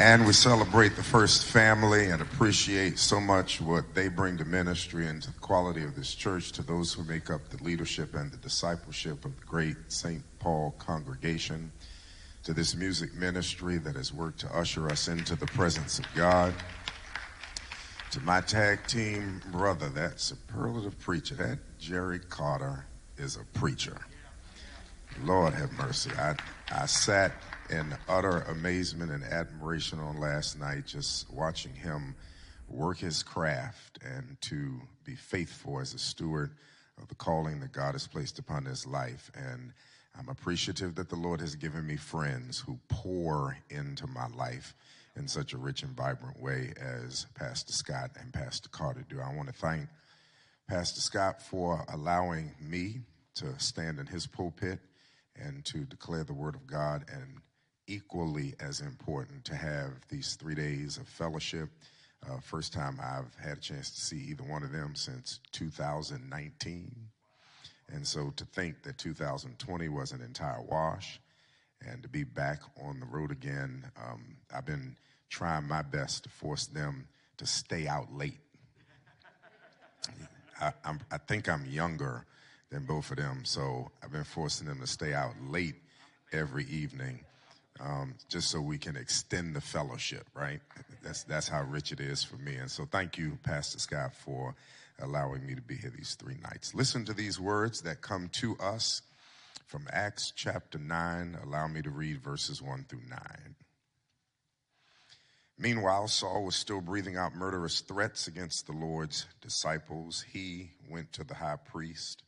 And 0.00 0.24
we 0.24 0.32
celebrate 0.32 0.96
the 0.96 1.02
first 1.02 1.44
family 1.44 2.06
and 2.06 2.22
appreciate 2.22 2.98
so 2.98 3.20
much 3.20 3.60
what 3.60 3.94
they 3.94 4.08
bring 4.08 4.38
to 4.38 4.46
ministry 4.46 5.06
and 5.06 5.20
to 5.20 5.30
the 5.30 5.38
quality 5.40 5.84
of 5.84 5.94
this 5.94 6.14
church 6.14 6.52
to 6.52 6.62
those 6.62 6.90
who 6.94 7.04
make 7.04 7.28
up 7.28 7.50
the 7.50 7.62
leadership 7.62 8.14
and 8.14 8.32
the 8.32 8.38
discipleship 8.38 9.22
of 9.26 9.38
the 9.38 9.44
great 9.44 9.76
St. 9.88 10.22
Paul 10.38 10.74
congregation, 10.78 11.70
to 12.44 12.54
this 12.54 12.74
music 12.74 13.12
ministry 13.12 13.76
that 13.76 13.94
has 13.94 14.10
worked 14.10 14.40
to 14.40 14.56
usher 14.56 14.88
us 14.88 15.06
into 15.08 15.36
the 15.36 15.44
presence 15.48 15.98
of 15.98 16.06
God 16.14 16.54
to 18.12 18.20
my 18.20 18.40
tag 18.40 18.78
team 18.86 19.42
brother, 19.52 19.90
that 19.90 20.18
superlative 20.18 20.98
preacher, 20.98 21.34
that 21.34 21.58
Jerry 21.78 22.20
Carter 22.20 22.86
is 23.18 23.36
a 23.36 23.44
preacher. 23.58 23.98
Lord 25.24 25.52
have 25.52 25.70
mercy. 25.72 26.10
I, 26.18 26.36
I 26.72 26.86
sat 26.86 27.32
in 27.70 27.96
utter 28.08 28.40
amazement 28.42 29.12
and 29.12 29.22
admiration 29.24 29.98
on 30.00 30.18
last 30.18 30.58
night 30.58 30.86
just 30.86 31.30
watching 31.32 31.74
him 31.74 32.14
work 32.68 32.98
his 32.98 33.22
craft 33.22 33.98
and 34.04 34.36
to 34.40 34.80
be 35.04 35.14
faithful 35.14 35.80
as 35.80 35.94
a 35.94 35.98
steward 35.98 36.50
of 37.00 37.08
the 37.08 37.14
calling 37.14 37.60
that 37.60 37.72
God 37.72 37.92
has 37.92 38.06
placed 38.06 38.38
upon 38.38 38.64
his 38.64 38.86
life. 38.86 39.30
And 39.34 39.72
I'm 40.18 40.28
appreciative 40.28 40.94
that 40.96 41.08
the 41.08 41.16
Lord 41.16 41.40
has 41.40 41.54
given 41.54 41.86
me 41.86 41.96
friends 41.96 42.58
who 42.58 42.78
pour 42.88 43.56
into 43.70 44.06
my 44.06 44.26
life 44.28 44.74
in 45.16 45.28
such 45.28 45.52
a 45.52 45.58
rich 45.58 45.82
and 45.82 45.96
vibrant 45.96 46.40
way 46.40 46.72
as 46.80 47.26
Pastor 47.34 47.72
Scott 47.72 48.10
and 48.20 48.32
Pastor 48.32 48.68
Carter 48.68 49.04
do. 49.08 49.20
I 49.20 49.34
want 49.34 49.48
to 49.48 49.54
thank 49.54 49.88
Pastor 50.68 51.00
Scott 51.00 51.42
for 51.42 51.84
allowing 51.92 52.52
me 52.60 53.00
to 53.36 53.58
stand 53.58 53.98
in 53.98 54.06
his 54.06 54.26
pulpit 54.26 54.80
and 55.36 55.64
to 55.64 55.84
declare 55.84 56.24
the 56.24 56.34
word 56.34 56.54
of 56.54 56.66
God 56.66 57.04
and 57.12 57.40
equally 57.90 58.54
as 58.60 58.80
important 58.80 59.44
to 59.44 59.56
have 59.56 59.90
these 60.08 60.36
three 60.36 60.54
days 60.54 60.96
of 60.96 61.08
fellowship. 61.08 61.68
Uh, 62.28 62.38
first 62.40 62.72
time 62.72 63.00
I've 63.02 63.34
had 63.42 63.58
a 63.58 63.60
chance 63.60 63.90
to 63.90 64.00
see 64.00 64.18
either 64.30 64.44
one 64.44 64.62
of 64.62 64.70
them 64.70 64.94
since 64.94 65.40
2019. 65.52 66.94
And 67.92 68.06
so 68.06 68.30
to 68.36 68.44
think 68.44 68.82
that 68.84 68.98
2020 68.98 69.88
was 69.88 70.12
an 70.12 70.20
entire 70.22 70.62
wash 70.62 71.20
and 71.84 72.02
to 72.02 72.08
be 72.08 72.24
back 72.24 72.60
on 72.84 73.00
the 73.00 73.06
road 73.06 73.32
again, 73.32 73.84
um, 73.96 74.36
I've 74.54 74.66
been 74.66 74.96
trying 75.28 75.66
my 75.66 75.82
best 75.82 76.24
to 76.24 76.28
force 76.28 76.66
them 76.66 77.08
to 77.38 77.46
stay 77.46 77.88
out 77.88 78.12
late. 78.14 78.38
I, 80.60 80.72
I 81.10 81.18
think 81.26 81.48
I'm 81.48 81.64
younger 81.66 82.26
than 82.70 82.84
both 82.84 83.10
of 83.10 83.16
them, 83.16 83.44
so 83.44 83.90
I've 84.02 84.12
been 84.12 84.24
forcing 84.24 84.66
them 84.66 84.80
to 84.80 84.86
stay 84.86 85.14
out 85.14 85.32
late 85.48 85.76
every 86.32 86.64
evening, 86.66 87.20
um, 87.80 88.14
just 88.28 88.50
so 88.50 88.60
we 88.60 88.78
can 88.78 88.96
extend 88.96 89.54
the 89.54 89.60
fellowship. 89.60 90.26
Right? 90.34 90.60
That's 91.02 91.24
that's 91.24 91.48
how 91.48 91.62
rich 91.62 91.92
it 91.92 92.00
is 92.00 92.22
for 92.22 92.36
me. 92.36 92.56
And 92.56 92.70
so, 92.70 92.84
thank 92.84 93.18
you, 93.18 93.38
Pastor 93.42 93.78
Scott, 93.78 94.14
for 94.14 94.54
allowing 95.00 95.46
me 95.46 95.54
to 95.54 95.62
be 95.62 95.76
here 95.76 95.92
these 95.96 96.14
three 96.14 96.36
nights. 96.42 96.74
Listen 96.74 97.04
to 97.06 97.14
these 97.14 97.40
words 97.40 97.82
that 97.82 98.02
come 98.02 98.28
to 98.34 98.56
us 98.58 99.02
from 99.66 99.86
Acts 99.92 100.32
chapter 100.34 100.78
nine. 100.78 101.38
Allow 101.42 101.68
me 101.68 101.82
to 101.82 101.90
read 101.90 102.20
verses 102.20 102.60
one 102.60 102.84
through 102.88 103.08
nine. 103.08 103.56
Meanwhile, 105.58 106.08
Saul 106.08 106.44
was 106.44 106.56
still 106.56 106.80
breathing 106.80 107.18
out 107.18 107.34
murderous 107.34 107.80
threats 107.80 108.26
against 108.26 108.66
the 108.66 108.72
Lord's 108.72 109.26
disciples. 109.42 110.24
He 110.32 110.70
went 110.88 111.12
to 111.12 111.24
the 111.24 111.34
high 111.34 111.58
priest 111.62 112.22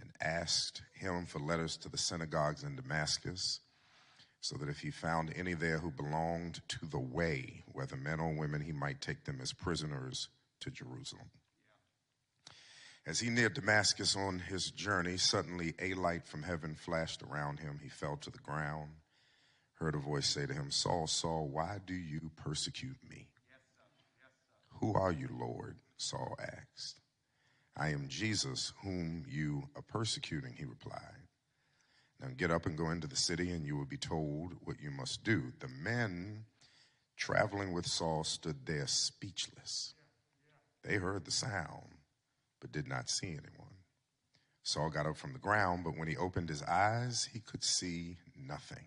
and 0.00 0.10
asked 0.20 0.82
him 0.92 1.26
for 1.26 1.38
letters 1.38 1.76
to 1.76 1.88
the 1.88 1.96
synagogues 1.96 2.64
in 2.64 2.74
Damascus, 2.74 3.60
so 4.40 4.56
that 4.56 4.68
if 4.68 4.80
he 4.80 4.90
found 4.90 5.32
any 5.36 5.54
there 5.54 5.78
who 5.78 5.90
belonged 5.90 6.60
to 6.68 6.86
the 6.86 6.98
way, 6.98 7.64
whether 7.72 7.96
men 7.96 8.20
or 8.20 8.32
women, 8.32 8.60
he 8.60 8.72
might 8.72 9.00
take 9.00 9.24
them 9.24 9.40
as 9.42 9.52
prisoners 9.52 10.28
to 10.60 10.70
Jerusalem. 10.70 11.30
As 13.06 13.20
he 13.20 13.30
neared 13.30 13.54
Damascus 13.54 14.16
on 14.16 14.38
his 14.38 14.70
journey, 14.70 15.16
suddenly 15.16 15.74
a 15.80 15.94
light 15.94 16.26
from 16.26 16.42
heaven 16.42 16.74
flashed 16.74 17.22
around 17.22 17.58
him. 17.58 17.80
He 17.82 17.88
fell 17.88 18.16
to 18.18 18.30
the 18.30 18.38
ground 18.38 18.90
heard 19.78 19.94
a 19.94 19.98
voice 19.98 20.26
say 20.26 20.46
to 20.46 20.52
him, 20.52 20.70
Saul, 20.70 21.06
Saul, 21.06 21.48
why 21.48 21.78
do 21.86 21.94
you 21.94 22.30
persecute 22.36 22.98
me? 23.08 23.28
Who 24.80 24.94
are 24.94 25.12
you, 25.12 25.28
Lord? 25.38 25.76
Saul 25.96 26.36
asked. 26.40 27.00
I 27.76 27.90
am 27.90 28.08
Jesus, 28.08 28.72
whom 28.82 29.24
you 29.28 29.64
are 29.76 29.82
persecuting, 29.82 30.54
he 30.56 30.64
replied. 30.64 31.17
Now 32.20 32.28
get 32.36 32.50
up 32.50 32.66
and 32.66 32.76
go 32.76 32.90
into 32.90 33.06
the 33.06 33.16
city, 33.16 33.50
and 33.50 33.64
you 33.64 33.76
will 33.76 33.84
be 33.84 33.96
told 33.96 34.54
what 34.64 34.80
you 34.80 34.90
must 34.90 35.22
do. 35.24 35.52
The 35.60 35.68
men 35.68 36.44
traveling 37.16 37.72
with 37.72 37.86
Saul 37.86 38.24
stood 38.24 38.66
there 38.66 38.86
speechless. 38.86 39.94
They 40.82 40.96
heard 40.96 41.24
the 41.24 41.30
sound, 41.30 41.94
but 42.60 42.72
did 42.72 42.88
not 42.88 43.08
see 43.10 43.28
anyone. 43.28 43.68
Saul 44.62 44.90
got 44.90 45.06
up 45.06 45.16
from 45.16 45.32
the 45.32 45.38
ground, 45.38 45.84
but 45.84 45.96
when 45.96 46.08
he 46.08 46.16
opened 46.16 46.48
his 46.48 46.62
eyes, 46.62 47.28
he 47.32 47.40
could 47.40 47.64
see 47.64 48.18
nothing. 48.36 48.84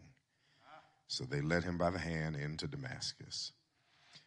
So 1.07 1.23
they 1.23 1.41
led 1.41 1.63
him 1.63 1.77
by 1.77 1.89
the 1.89 1.99
hand 1.99 2.35
into 2.35 2.67
Damascus. 2.67 3.51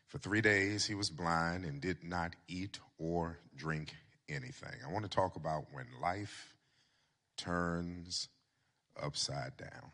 For 0.07 0.19
three 0.19 0.41
days 0.41 0.85
he 0.85 0.95
was 0.95 1.11
blind 1.11 1.65
and 1.65 1.81
did 1.81 2.05
not 2.05 2.35
eat 2.49 2.79
or 2.99 3.39
drink 3.57 3.95
anything. 4.29 4.77
I 4.87 4.93
want 4.93 5.05
to 5.05 5.11
talk 5.11 5.37
about 5.37 5.67
when 5.73 5.87
life 6.03 6.55
turns 7.37 8.29
upside 9.03 9.57
down. 9.57 9.91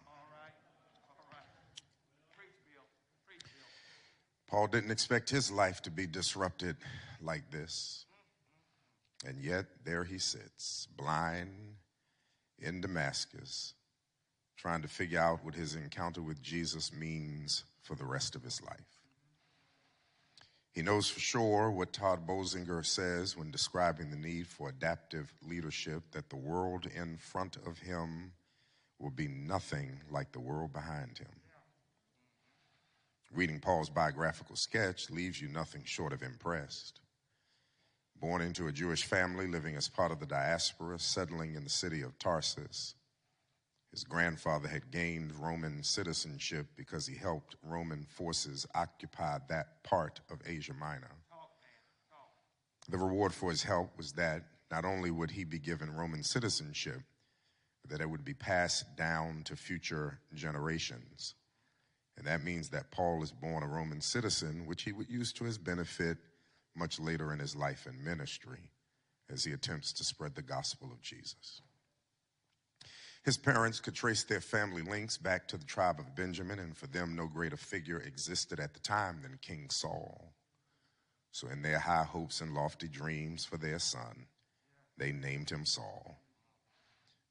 Paul 4.49 4.67
didn't 4.67 4.91
expect 4.91 5.31
his 5.31 5.51
life 5.51 5.81
to 5.83 5.91
be 5.91 6.07
disrupted 6.09 6.77
like 7.23 7.51
this. 7.53 8.05
And 9.25 9.39
yet 9.39 9.67
there 9.85 10.03
he 10.03 10.19
sits, 10.19 10.89
blind 10.97 11.77
in 12.59 12.81
Damascus, 12.81 13.75
trying 14.57 14.83
to 14.83 14.89
figure 14.89 15.21
out 15.21 15.45
what 15.45 15.55
his 15.55 15.77
encounter 15.77 16.21
with 16.21 16.43
Jesus 16.43 16.93
means 16.93 17.65
for 17.83 17.95
the 17.95 18.05
rest 18.05 18.35
of 18.35 18.43
his 18.43 18.61
life. 18.63 19.01
He 20.73 20.83
knows 20.83 21.09
for 21.09 21.21
sure 21.21 21.71
what 21.71 21.93
Tod 21.93 22.27
Bolsinger 22.27 22.85
says 22.85 23.37
when 23.37 23.51
describing 23.51 24.11
the 24.11 24.17
need 24.17 24.47
for 24.47 24.69
adaptive 24.69 25.33
leadership 25.47 26.03
that 26.13 26.31
the 26.31 26.37
world 26.37 26.87
in 26.95 27.19
front 27.19 27.57
of 27.67 27.79
him 27.79 28.33
will 29.01 29.11
be 29.11 29.29
nothing 29.29 30.01
like 30.11 30.33
the 30.33 30.41
world 30.41 30.73
behind 30.73 31.19
him. 31.19 31.29
Reading 33.33 33.61
Paul's 33.61 33.91
biographical 33.91 34.57
sketch 34.57 35.09
leaves 35.09 35.41
you 35.41 35.49
nothing 35.49 35.83
short 35.85 36.13
of 36.13 36.23
impressed. 36.23 37.01
Born 38.21 38.43
into 38.43 38.67
a 38.67 38.73
Jewish 38.73 39.05
family, 39.05 39.47
living 39.47 39.77
as 39.77 39.89
part 39.89 40.13
of 40.13 40.21
the 40.21 40.27
diaspora, 40.27 40.99
settling 40.99 41.55
in 41.55 41.65
the 41.65 41.71
city 41.71 42.03
of 42.03 42.19
Tarsus. 42.19 42.95
His 43.93 44.05
grandfather 44.05 44.69
had 44.69 44.91
gained 44.91 45.33
Roman 45.41 45.83
citizenship 45.83 46.67
because 46.77 47.07
he 47.07 47.17
helped 47.17 47.57
Roman 47.63 48.05
forces 48.05 48.67
occupy 48.75 49.39
that 49.49 49.83
part 49.83 50.21
of 50.31 50.41
Asia 50.47 50.75
Minor. 50.75 51.11
The 52.89 52.99
reward 52.99 53.33
for 53.33 53.51
his 53.51 53.63
help 53.63 53.97
was 53.97 54.13
that 54.13 54.43
not 54.71 54.85
only 54.85 55.11
would 55.11 55.31
he 55.31 55.45
be 55.45 55.59
given 55.59 55.95
Roman 55.95 56.23
citizenship, 56.23 57.01
that 57.90 58.00
it 58.00 58.09
would 58.09 58.24
be 58.24 58.35
passed 58.35 58.96
down 58.96 59.42
to 59.44 59.57
future 59.57 60.18
generations. 60.35 61.35
And 62.16 62.26
that 62.26 62.44
means 62.44 62.68
that 62.70 62.90
Paul 62.90 63.22
is 63.22 63.33
born 63.33 63.62
a 63.62 63.66
Roman 63.66 64.00
citizen, 64.00 64.66
which 64.66 64.83
he 64.83 64.92
would 64.92 65.09
use 65.09 65.33
to 65.35 65.44
his 65.44 65.59
benefit 65.59 66.18
much 66.76 67.00
later 67.00 67.33
in 67.33 67.38
his 67.38 67.57
life 67.57 67.87
and 67.87 68.05
ministry 68.05 68.70
as 69.31 69.44
he 69.44 69.53
attempts 69.53 69.92
to 69.94 70.05
spread 70.05 70.35
the 70.35 70.42
gospel 70.42 70.90
of 70.92 71.00
Jesus. 71.00 71.62
His 73.22 73.37
parents 73.37 73.81
could 73.81 73.94
trace 73.94 74.24
their 74.24 74.40
family 74.40 74.83
links 74.83 75.18
back 75.18 75.46
to 75.48 75.59
the 75.59 75.64
tribe 75.64 75.98
of 75.98 76.16
Benjamin, 76.16 76.59
and 76.59 76.76
for 76.76 76.87
them, 76.87 77.14
no 77.14 77.26
greater 77.26 77.57
figure 77.57 78.00
existed 78.00 78.59
at 78.59 78.72
the 78.72 78.81
time 78.81 79.20
than 79.22 79.38
King 79.42 79.68
Saul. 79.70 80.33
So, 81.33 81.48
in 81.48 81.62
their 81.62 81.79
high 81.79 82.05
hopes 82.05 82.40
and 82.40 82.55
lofty 82.55 82.88
dreams 82.88 83.44
for 83.44 83.59
their 83.59 83.79
son, 83.79 84.26
they 84.96 85.12
named 85.12 85.50
him 85.50 85.66
Saul. 85.66 86.18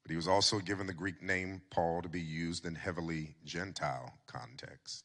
But 0.02 0.10
he 0.10 0.16
was 0.16 0.28
also 0.28 0.58
given 0.58 0.86
the 0.86 0.94
Greek 0.94 1.22
name 1.22 1.62
Paul 1.70 2.02
to 2.02 2.08
be 2.08 2.20
used 2.20 2.64
in 2.64 2.74
heavily 2.74 3.36
Gentile 3.44 4.14
context. 4.26 5.04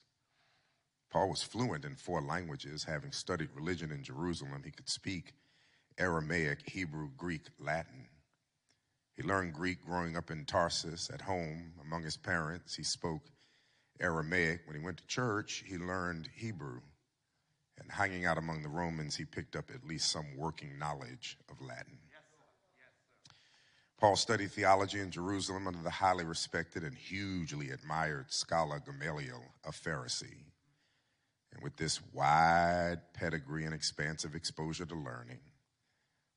Paul 1.12 1.30
was 1.30 1.44
fluent 1.44 1.86
in 1.86 1.96
four 1.96 2.22
languages, 2.22 2.84
having 2.84 3.12
studied 3.12 3.50
religion 3.56 3.92
in 3.92 4.04
Jerusalem. 4.04 4.64
He 4.66 4.72
could 4.72 4.90
speak 4.90 5.34
Aramaic, 5.98 6.70
Hebrew, 6.70 7.10
Greek, 7.16 7.48
Latin. 7.60 8.08
He 9.16 9.24
learned 9.24 9.54
Greek 9.54 9.86
growing 9.86 10.18
up 10.18 10.30
in 10.30 10.44
Tarsus 10.46 11.10
at 11.10 11.22
home 11.22 11.74
among 11.82 12.04
his 12.04 12.18
parents. 12.18 12.76
He 12.76 12.84
spoke 12.84 13.32
Aramaic. 14.00 14.62
When 14.66 14.78
he 14.78 14.84
went 14.84 14.98
to 14.98 15.08
church, 15.08 15.64
he 15.66 15.78
learned 15.78 16.30
Hebrew. 16.36 16.82
And 17.78 17.92
hanging 17.92 18.26
out 18.26 18.38
among 18.38 18.64
the 18.64 18.70
Romans, 18.70 19.16
he 19.16 19.26
picked 19.26 19.56
up 19.56 19.70
at 19.74 19.88
least 19.88 20.12
some 20.12 20.36
working 20.38 20.78
knowledge 20.78 21.38
of 21.50 21.62
Latin. 21.62 21.98
Paul 23.98 24.16
studied 24.18 24.52
theology 24.52 25.00
in 25.00 25.10
Jerusalem 25.10 25.68
under 25.68 25.82
the 25.82 25.90
highly 25.90 26.26
respected 26.26 26.84
and 26.84 26.96
hugely 26.96 27.72
admired 27.72 28.32
scholar 28.32 28.80
Gamaliel, 28.80 29.44
a 29.66 29.72
Pharisee. 29.72 30.44
And 31.54 31.64
with 31.64 31.78
this 31.78 32.02
wide 32.12 33.00
pedigree 33.14 33.64
and 33.64 33.74
expansive 33.74 34.36
exposure 34.36 34.86
to 34.86 34.96
learning, 34.96 35.40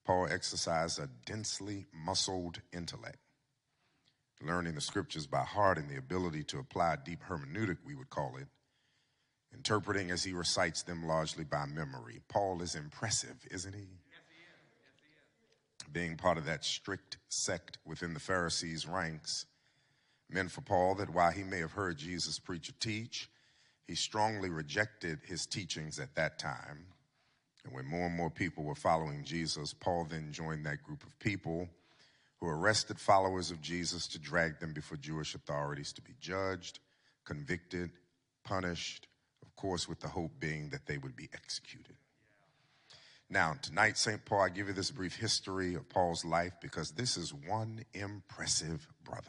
Paul 0.04 0.28
exercised 0.30 1.00
a 1.00 1.08
densely 1.26 1.86
muscled 1.92 2.60
intellect, 2.72 3.18
learning 4.40 4.76
the 4.76 4.80
scriptures 4.80 5.26
by 5.26 5.42
heart 5.42 5.76
and 5.78 5.90
the 5.90 5.98
ability 5.98 6.44
to 6.44 6.60
apply 6.60 6.96
deep 7.04 7.20
hermeneutic, 7.28 7.78
we 7.84 7.96
would 7.96 8.08
call 8.08 8.36
it, 8.36 8.46
interpreting 9.52 10.10
as 10.12 10.22
he 10.22 10.32
recites 10.32 10.84
them 10.84 11.06
largely 11.06 11.42
by 11.44 11.66
memory. 11.66 12.20
Paul 12.28 12.62
is 12.62 12.76
impressive, 12.76 13.36
isn't 13.50 13.74
he? 13.74 13.80
Yes, 13.80 14.22
he 14.30 14.36
is. 14.38 14.60
Yes, 14.72 14.94
he 15.02 15.77
is. 15.77 15.77
Being 15.90 16.16
part 16.16 16.38
of 16.38 16.44
that 16.46 16.64
strict 16.64 17.18
sect 17.28 17.78
within 17.84 18.14
the 18.14 18.20
Pharisees' 18.20 18.86
ranks 18.86 19.46
meant 20.28 20.50
for 20.50 20.60
Paul 20.60 20.94
that 20.96 21.10
while 21.10 21.30
he 21.30 21.42
may 21.42 21.58
have 21.58 21.72
heard 21.72 21.96
Jesus 21.96 22.38
preach 22.38 22.68
or 22.68 22.74
teach, 22.80 23.30
he 23.86 23.94
strongly 23.94 24.50
rejected 24.50 25.20
his 25.24 25.46
teachings 25.46 25.98
at 25.98 26.14
that 26.16 26.38
time 26.38 26.86
and 27.68 27.76
when 27.76 27.84
more 27.84 28.06
and 28.06 28.16
more 28.16 28.30
people 28.30 28.64
were 28.64 28.74
following 28.74 29.24
Jesus, 29.24 29.74
Paul 29.74 30.06
then 30.08 30.32
joined 30.32 30.64
that 30.64 30.82
group 30.82 31.02
of 31.04 31.18
people 31.18 31.68
who 32.40 32.46
arrested 32.48 32.98
followers 32.98 33.50
of 33.50 33.60
Jesus 33.60 34.06
to 34.08 34.18
drag 34.18 34.58
them 34.58 34.72
before 34.72 34.96
Jewish 34.96 35.34
authorities 35.34 35.92
to 35.92 36.00
be 36.00 36.14
judged, 36.18 36.78
convicted, 37.26 37.90
punished, 38.42 39.06
of 39.42 39.54
course, 39.54 39.86
with 39.86 40.00
the 40.00 40.08
hope 40.08 40.30
being 40.40 40.70
that 40.70 40.86
they 40.86 40.96
would 40.96 41.14
be 41.14 41.28
executed. 41.34 41.97
Now, 43.30 43.54
tonight, 43.60 43.98
St. 43.98 44.24
Paul, 44.24 44.40
I 44.40 44.48
give 44.48 44.68
you 44.68 44.72
this 44.72 44.90
brief 44.90 45.16
history 45.16 45.74
of 45.74 45.88
Paul's 45.88 46.24
life 46.24 46.52
because 46.62 46.92
this 46.92 47.16
is 47.16 47.32
one 47.34 47.84
impressive 47.92 48.88
brother. 49.04 49.28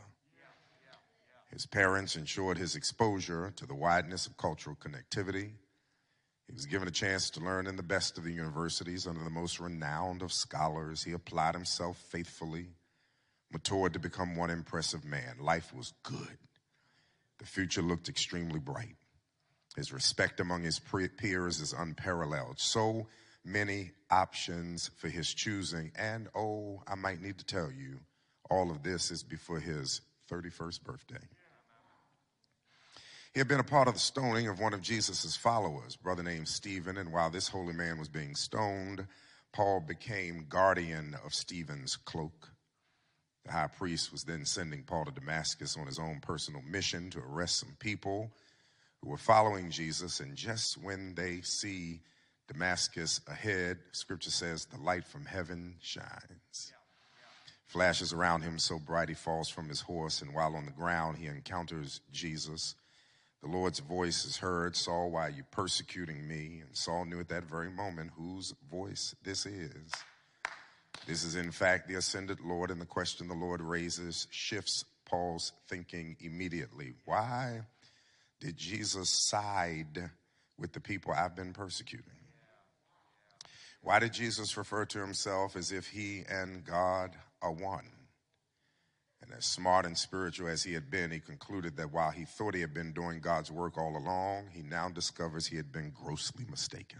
His 1.51 1.65
parents 1.65 2.15
ensured 2.15 2.57
his 2.57 2.75
exposure 2.75 3.51
to 3.55 3.65
the 3.65 3.75
wideness 3.75 4.27
of 4.27 4.37
cultural 4.37 4.75
connectivity 4.75 5.51
he 6.49 6.55
was 6.55 6.65
given 6.65 6.87
a 6.87 6.91
chance 6.91 7.29
to 7.31 7.41
learn 7.41 7.67
in 7.67 7.75
the 7.75 7.83
best 7.83 8.17
of 8.17 8.23
the 8.23 8.33
universities 8.33 9.05
under 9.05 9.23
the 9.23 9.29
most 9.29 9.59
renowned 9.59 10.23
of 10.23 10.33
scholars. 10.33 11.03
He 11.03 11.11
applied 11.11 11.53
himself 11.53 11.97
faithfully, 12.09 12.69
matured 13.51 13.93
to 13.93 13.99
become 13.99 14.35
one 14.35 14.49
impressive 14.49 15.05
man. 15.05 15.35
Life 15.39 15.71
was 15.75 15.93
good. 16.01 16.39
The 17.37 17.45
future 17.45 17.83
looked 17.83 18.09
extremely 18.09 18.59
bright. 18.59 18.95
His 19.75 19.93
respect 19.93 20.39
among 20.39 20.63
his 20.63 20.79
peers 20.79 21.59
is 21.59 21.71
unparalleled. 21.71 22.59
So 22.59 23.05
many 23.49 23.91
options 24.11 24.91
for 24.97 25.09
his 25.09 25.33
choosing. 25.33 25.91
And 25.95 26.29
oh, 26.35 26.81
I 26.87 26.95
might 26.95 27.21
need 27.21 27.37
to 27.39 27.45
tell 27.45 27.71
you, 27.71 27.99
all 28.49 28.71
of 28.71 28.83
this 28.83 29.11
is 29.11 29.23
before 29.23 29.59
his 29.59 30.01
31st 30.31 30.83
birthday. 30.83 31.27
He 33.33 33.39
had 33.39 33.47
been 33.47 33.59
a 33.59 33.63
part 33.63 33.87
of 33.87 33.93
the 33.93 33.99
stoning 33.99 34.47
of 34.47 34.59
one 34.59 34.73
of 34.73 34.81
Jesus' 34.81 35.35
followers, 35.35 35.95
brother 35.95 36.23
named 36.23 36.47
Stephen, 36.47 36.97
and 36.97 37.11
while 37.11 37.29
this 37.29 37.47
holy 37.47 37.73
man 37.73 37.99
was 37.99 38.09
being 38.09 38.35
stoned, 38.35 39.05
Paul 39.53 39.81
became 39.81 40.47
guardian 40.49 41.15
of 41.23 41.33
Stephen's 41.33 41.95
cloak. 41.95 42.51
The 43.45 43.51
high 43.51 43.67
priest 43.67 44.11
was 44.11 44.23
then 44.23 44.45
sending 44.45 44.83
Paul 44.83 45.05
to 45.05 45.11
Damascus 45.11 45.77
on 45.77 45.85
his 45.85 45.99
own 45.99 46.19
personal 46.21 46.61
mission 46.63 47.11
to 47.11 47.19
arrest 47.19 47.59
some 47.59 47.75
people 47.79 48.31
who 49.01 49.09
were 49.09 49.17
following 49.17 49.69
Jesus, 49.69 50.19
and 50.19 50.35
just 50.35 50.81
when 50.81 51.13
they 51.15 51.41
see 51.41 52.01
Damascus 52.51 53.21
ahead, 53.27 53.77
scripture 53.91 54.31
says 54.31 54.65
the 54.65 54.81
light 54.81 55.05
from 55.05 55.25
heaven 55.25 55.75
shines. 55.81 56.73
Flashes 57.67 58.11
around 58.11 58.41
him 58.41 58.59
so 58.59 58.79
bright 58.79 59.09
he 59.09 59.15
falls 59.15 59.47
from 59.47 59.69
his 59.69 59.81
horse, 59.81 60.21
and 60.21 60.33
while 60.33 60.55
on 60.55 60.65
the 60.65 60.71
ground, 60.71 61.17
he 61.17 61.27
encounters 61.27 62.01
Jesus 62.11 62.75
the 63.41 63.47
Lord's 63.47 63.79
voice 63.79 64.25
is 64.25 64.37
heard, 64.37 64.75
Saul, 64.75 65.11
why 65.11 65.27
are 65.27 65.29
you 65.29 65.43
persecuting 65.49 66.27
me? 66.27 66.61
And 66.65 66.75
Saul 66.75 67.05
knew 67.05 67.21
at 67.21 67.29
that 67.29 67.45
very 67.45 67.71
moment 67.71 68.11
whose 68.17 68.53
voice 68.69 69.15
this 69.23 69.45
is. 69.45 69.93
This 71.07 71.23
is, 71.23 71.35
in 71.35 71.51
fact, 71.51 71.87
the 71.87 71.95
ascended 71.95 72.41
Lord, 72.41 72.69
and 72.69 72.81
the 72.81 72.85
question 72.85 73.29
the 73.29 73.33
Lord 73.33 73.61
raises 73.61 74.27
shifts 74.29 74.83
Paul's 75.05 75.53
thinking 75.69 76.17
immediately. 76.19 76.95
Why 77.05 77.61
did 78.41 78.57
Jesus 78.57 79.09
side 79.09 80.09
with 80.57 80.73
the 80.73 80.81
people 80.81 81.13
I've 81.13 81.35
been 81.35 81.53
persecuting? 81.53 82.18
Why 83.81 83.99
did 83.99 84.13
Jesus 84.13 84.57
refer 84.57 84.85
to 84.85 84.99
himself 84.99 85.55
as 85.55 85.71
if 85.71 85.87
he 85.87 86.23
and 86.29 86.63
God 86.65 87.15
are 87.41 87.51
one? 87.51 87.89
And 89.21 89.33
as 89.37 89.45
smart 89.45 89.85
and 89.85 89.97
spiritual 89.97 90.47
as 90.47 90.63
he 90.63 90.73
had 90.73 90.89
been, 90.89 91.11
he 91.11 91.19
concluded 91.19 91.77
that 91.77 91.91
while 91.91 92.11
he 92.11 92.25
thought 92.25 92.55
he 92.55 92.61
had 92.61 92.73
been 92.73 92.93
doing 92.93 93.19
God's 93.19 93.51
work 93.51 93.77
all 93.77 93.97
along, 93.97 94.49
he 94.53 94.61
now 94.61 94.89
discovers 94.89 95.47
he 95.47 95.57
had 95.57 95.71
been 95.71 95.91
grossly 95.91 96.45
mistaken. 96.49 96.99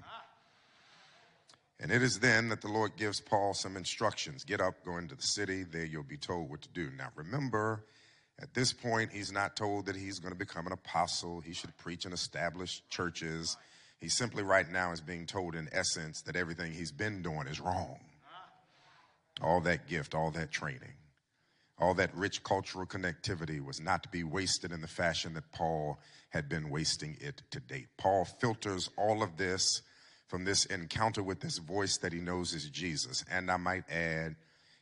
And 1.79 1.91
it 1.91 2.03
is 2.03 2.19
then 2.19 2.49
that 2.49 2.61
the 2.61 2.67
Lord 2.67 2.97
gives 2.97 3.21
Paul 3.21 3.53
some 3.53 3.77
instructions. 3.77 4.43
Get 4.43 4.59
up, 4.59 4.83
go 4.83 4.97
into 4.97 5.15
the 5.15 5.23
city, 5.23 5.63
there 5.63 5.85
you'll 5.85 6.03
be 6.03 6.17
told 6.17 6.49
what 6.49 6.61
to 6.63 6.69
do. 6.69 6.89
Now 6.97 7.09
remember, 7.15 7.85
at 8.41 8.53
this 8.53 8.73
point, 8.73 9.11
he's 9.13 9.31
not 9.31 9.55
told 9.55 9.85
that 9.85 9.95
he's 9.95 10.19
going 10.19 10.33
to 10.33 10.37
become 10.37 10.67
an 10.67 10.73
apostle. 10.73 11.39
He 11.39 11.53
should 11.53 11.75
preach 11.77 12.03
and 12.03 12.13
establish 12.13 12.83
churches. 12.89 13.57
He 13.99 14.07
simply 14.07 14.43
right 14.43 14.69
now 14.69 14.91
is 14.91 15.01
being 15.01 15.25
told 15.25 15.55
in 15.55 15.69
essence 15.71 16.21
that 16.21 16.35
everything 16.35 16.71
he's 16.71 16.91
been 16.91 17.21
doing 17.21 17.47
is 17.47 17.59
wrong. 17.59 17.99
All 19.41 19.61
that 19.61 19.87
gift, 19.87 20.15
all 20.15 20.31
that 20.31 20.51
training. 20.51 20.93
All 21.77 21.93
that 21.93 22.13
rich 22.15 22.43
cultural 22.43 22.85
connectivity 22.85 23.63
was 23.63 23.79
not 23.79 24.03
to 24.03 24.09
be 24.09 24.23
wasted 24.23 24.71
in 24.71 24.81
the 24.81 24.87
fashion 24.87 25.33
that 25.35 25.51
Paul 25.51 25.97
had 26.29 26.49
been 26.49 26.69
wasting 26.69 27.17
it 27.21 27.41
to 27.51 27.59
date. 27.59 27.87
Paul 27.97 28.25
filters 28.25 28.89
all 28.97 29.23
of 29.23 29.37
this 29.37 29.81
from 30.27 30.43
this 30.45 30.65
encounter 30.65 31.23
with 31.23 31.39
this 31.39 31.57
voice 31.57 31.97
that 31.97 32.13
he 32.13 32.19
knows 32.19 32.53
is 32.53 32.69
Jesus. 32.69 33.23
And 33.31 33.49
I 33.49 33.57
might 33.57 33.89
add, 33.89 34.35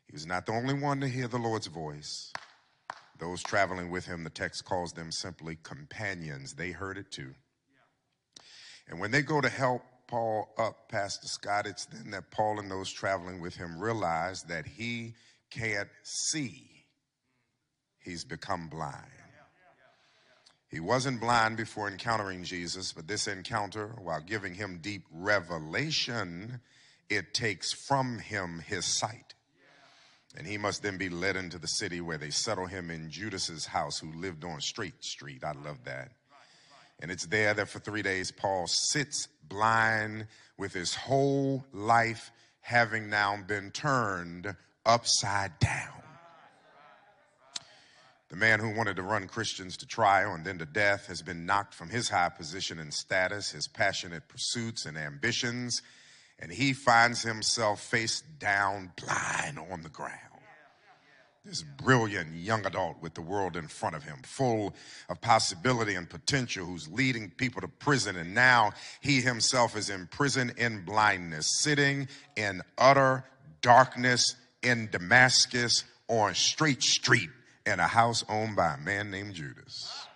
he 0.06 0.13
was 0.13 0.25
not 0.25 0.45
the 0.45 0.53
only 0.53 0.73
one 0.73 0.99
to 1.01 1.08
hear 1.08 1.27
the 1.27 1.38
Lord's 1.38 1.67
voice. 1.67 2.34
Those 3.19 3.41
traveling 3.41 3.89
with 3.89 4.06
him, 4.06 4.23
the 4.23 4.30
text 4.30 4.65
calls 4.65 4.93
them 4.93 5.12
simply 5.12 5.58
companions. 5.63 6.53
They 6.53 6.71
heard 6.71 6.97
it 6.97 7.12
too. 7.12 7.34
And 8.89 9.00
when 9.00 9.12
they 9.12 9.21
go 9.21 9.41
to 9.41 9.50
help 9.50 9.84
Paul 10.08 10.50
up, 10.58 10.89
Pastor 10.89 11.28
Scott, 11.28 11.65
it's 11.65 11.86
then 11.86 12.12
that 12.12 12.32
Paul 12.32 12.60
and 12.60 12.71
those 12.71 12.91
traveling 12.91 13.41
with 13.41 13.56
him 13.56 13.80
realize 13.80 14.43
that 14.43 14.65
he 14.65 15.15
can't 15.50 15.89
see 16.04 16.67
he's 18.00 18.23
become 18.23 18.69
blind. 18.69 19.12
He 20.69 20.80
wasn't 20.82 21.21
blind 21.21 21.56
before 21.56 21.88
encountering 21.88 22.43
Jesus, 22.43 22.91
but 22.91 23.08
this 23.08 23.28
encounter, 23.28 23.95
while 24.02 24.19
giving 24.19 24.54
him 24.54 24.80
deep 24.82 25.04
revelation, 25.12 26.60
it 27.10 27.34
takes 27.34 27.71
from 27.71 28.19
him 28.19 28.60
his 28.65 28.86
sight. 28.86 29.34
And 30.36 30.45
he 30.45 30.58
must 30.58 30.84
then 30.84 30.97
be 30.97 31.10
led 31.10 31.38
into 31.38 31.58
the 31.58 31.67
city 31.67 32.02
where 32.02 32.17
they 32.17 32.30
settle 32.30 32.67
him 32.67 32.91
in 32.91 33.10
Judas's 33.10 33.65
house, 33.65 34.00
who 34.00 34.12
lived 34.12 34.43
on 34.43 34.60
Straight 34.60 35.04
Street. 35.04 35.43
I 35.43 35.54
love 35.54 35.86
that. 35.86 36.12
And 36.99 37.12
it's 37.12 37.25
there 37.27 37.53
that 37.53 37.69
for 37.69 37.79
three 37.79 38.01
days 38.01 38.31
Paul 38.31 38.67
sits 38.67 39.27
blind 39.47 40.27
with 40.57 40.73
his 40.73 40.95
whole 40.95 41.63
life 41.71 42.31
having 42.62 43.10
now 43.10 43.38
been 43.47 43.71
turned 43.71 44.55
upside 44.86 45.57
down. 45.60 45.93
The 48.29 48.36
man 48.36 48.60
who 48.60 48.75
wanted 48.75 48.97
to 48.97 49.03
run 49.03 49.27
Christians 49.27 49.77
to 49.77 49.88
trial 49.88 50.33
and 50.33 50.43
then 50.43 50.57
to 50.57 50.65
death 50.65 51.07
has 51.07 51.21
been 51.21 51.45
knocked 51.45 51.73
from 51.73 51.89
his 51.89 52.10
high 52.10 52.29
position 52.29 52.77
and 52.77 52.93
status, 52.93 53.51
his 53.51 53.69
passionate 53.69 54.27
pursuits 54.27 54.86
and 54.86 54.97
ambitions, 54.97 55.81
and 56.39 56.51
he 56.51 56.73
finds 56.73 57.21
himself 57.21 57.81
face 57.81 58.21
down, 58.38 58.91
blind 58.97 59.57
on 59.71 59.81
the 59.81 59.89
ground. 59.89 60.26
This 61.47 61.63
brilliant 61.63 62.36
young 62.36 62.65
adult 62.65 63.01
with 63.01 63.13
the 63.13 63.21
world 63.21 63.55
in 63.55 63.69
front 63.69 63.95
of 63.95 64.03
him, 64.03 64.17
full 64.23 64.75
of 65.07 65.21
possibility 65.21 65.95
and 65.95 66.10
potential, 66.10 66.65
who's 66.65 66.89
leading 66.89 67.29
people 67.29 67.62
to 67.62 67.69
prison. 67.69 68.17
And 68.17 68.33
now 68.33 68.73
he 68.99 69.21
himself 69.21 69.77
is 69.77 69.89
in 69.89 70.07
prison 70.07 70.51
in 70.57 70.83
blindness, 70.83 71.62
sitting 71.62 72.10
in 72.36 72.62
utter 72.77 73.23
darkness 73.62 74.36
in 74.62 74.89
Damascus 74.91 75.86
on 76.10 76.36
Straight 76.36 76.83
Street 76.83 77.29
in 77.65 77.79
a 77.79 77.88
house 77.88 78.25
owned 78.27 78.57
by 78.57 78.73
a 78.73 78.77
man 78.77 79.10
named 79.10 79.33
Judas. 79.33 80.06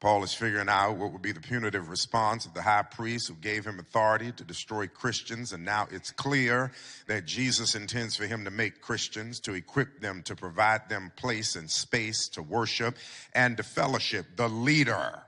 Paul 0.00 0.22
is 0.22 0.32
figuring 0.32 0.68
out 0.68 0.96
what 0.96 1.12
would 1.12 1.22
be 1.22 1.32
the 1.32 1.40
punitive 1.40 1.88
response 1.88 2.46
of 2.46 2.54
the 2.54 2.62
high 2.62 2.84
priest 2.84 3.26
who 3.26 3.34
gave 3.34 3.66
him 3.66 3.80
authority 3.80 4.30
to 4.30 4.44
destroy 4.44 4.86
Christians. 4.86 5.52
And 5.52 5.64
now 5.64 5.88
it's 5.90 6.12
clear 6.12 6.70
that 7.08 7.26
Jesus 7.26 7.74
intends 7.74 8.14
for 8.14 8.26
him 8.26 8.44
to 8.44 8.50
make 8.50 8.80
Christians, 8.80 9.40
to 9.40 9.54
equip 9.54 10.00
them, 10.00 10.22
to 10.22 10.36
provide 10.36 10.88
them 10.88 11.10
place 11.16 11.56
and 11.56 11.68
space 11.68 12.28
to 12.28 12.42
worship 12.42 12.96
and 13.32 13.56
to 13.56 13.64
fellowship. 13.64 14.26
The 14.36 14.48
leader, 14.48 15.22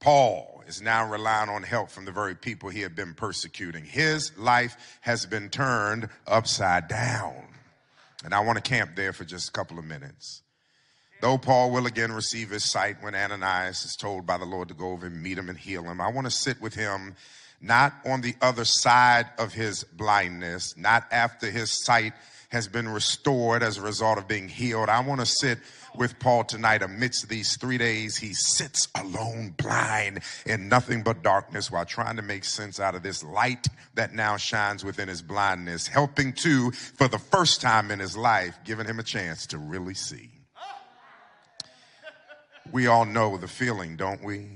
Paul, 0.00 0.64
is 0.66 0.82
now 0.82 1.08
relying 1.08 1.48
on 1.48 1.62
help 1.62 1.90
from 1.90 2.04
the 2.04 2.12
very 2.12 2.34
people 2.34 2.68
he 2.68 2.80
had 2.80 2.96
been 2.96 3.14
persecuting. 3.14 3.84
His 3.84 4.36
life 4.36 4.98
has 5.02 5.24
been 5.24 5.50
turned 5.50 6.08
upside 6.26 6.88
down. 6.88 7.44
And 8.24 8.34
I 8.34 8.40
want 8.40 8.56
to 8.56 8.68
camp 8.68 8.96
there 8.96 9.12
for 9.12 9.24
just 9.24 9.50
a 9.50 9.52
couple 9.52 9.78
of 9.78 9.84
minutes. 9.84 10.42
Though 11.20 11.38
Paul 11.38 11.70
will 11.70 11.86
again 11.86 12.12
receive 12.12 12.50
his 12.50 12.64
sight 12.64 13.02
when 13.02 13.14
Ananias 13.14 13.84
is 13.84 13.96
told 13.96 14.26
by 14.26 14.36
the 14.36 14.44
Lord 14.44 14.68
to 14.68 14.74
go 14.74 14.90
over 14.90 15.06
and 15.06 15.22
meet 15.22 15.38
him 15.38 15.48
and 15.48 15.58
heal 15.58 15.84
him, 15.84 16.00
I 16.00 16.10
want 16.10 16.26
to 16.26 16.30
sit 16.30 16.60
with 16.60 16.74
him 16.74 17.14
not 17.60 17.94
on 18.04 18.20
the 18.20 18.34
other 18.42 18.64
side 18.64 19.26
of 19.38 19.52
his 19.52 19.84
blindness, 19.84 20.76
not 20.76 21.06
after 21.10 21.50
his 21.50 21.84
sight 21.84 22.12
has 22.50 22.68
been 22.68 22.88
restored 22.88 23.62
as 23.62 23.76
a 23.76 23.82
result 23.82 24.18
of 24.18 24.28
being 24.28 24.48
healed. 24.48 24.88
I 24.88 25.00
want 25.00 25.20
to 25.20 25.26
sit 25.26 25.58
with 25.96 26.18
Paul 26.18 26.44
tonight 26.44 26.82
amidst 26.82 27.28
these 27.28 27.56
three 27.56 27.78
days. 27.78 28.16
He 28.16 28.34
sits 28.34 28.88
alone, 28.94 29.54
blind, 29.56 30.20
in 30.44 30.68
nothing 30.68 31.02
but 31.02 31.22
darkness 31.22 31.70
while 31.70 31.84
trying 31.84 32.16
to 32.16 32.22
make 32.22 32.44
sense 32.44 32.78
out 32.78 32.94
of 32.94 33.02
this 33.02 33.24
light 33.24 33.66
that 33.94 34.14
now 34.14 34.36
shines 34.36 34.84
within 34.84 35.08
his 35.08 35.22
blindness, 35.22 35.88
helping 35.88 36.32
to, 36.34 36.70
for 36.70 37.08
the 37.08 37.18
first 37.18 37.60
time 37.60 37.90
in 37.90 37.98
his 37.98 38.16
life, 38.16 38.58
giving 38.64 38.86
him 38.86 39.00
a 39.00 39.04
chance 39.04 39.46
to 39.48 39.58
really 39.58 39.94
see. 39.94 40.30
We 42.72 42.86
all 42.86 43.04
know 43.04 43.36
the 43.36 43.48
feeling, 43.48 43.96
don't 43.96 44.22
we? 44.22 44.48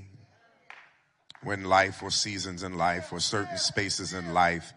When 1.43 1.63
life 1.63 2.03
or 2.03 2.11
seasons 2.11 2.61
in 2.61 2.77
life 2.77 3.11
or 3.11 3.19
certain 3.19 3.57
spaces 3.57 4.13
in 4.13 4.33
life 4.33 4.73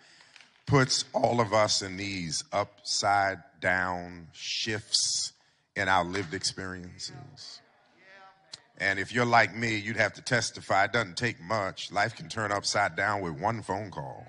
puts 0.67 1.05
all 1.13 1.41
of 1.41 1.53
us 1.53 1.83
in 1.83 1.97
these 1.97 2.43
upside 2.53 3.39
down 3.61 4.29
shifts 4.33 5.33
in 5.77 5.89
our 5.89 6.05
lived 6.05 6.33
experiences. 6.33 7.61
And 8.79 8.99
if 8.99 9.13
you're 9.13 9.27
like 9.27 9.55
me, 9.55 9.77
you'd 9.77 9.97
have 9.97 10.15
to 10.15 10.23
testify. 10.23 10.85
It 10.85 10.93
doesn't 10.93 11.17
take 11.17 11.41
much. 11.41 11.93
Life 11.93 12.17
can 12.17 12.29
turn 12.29 12.51
upside 12.51 12.97
down 12.97 13.21
with 13.21 13.39
one 13.41 13.63
phone 13.63 13.91
call, 13.91 14.27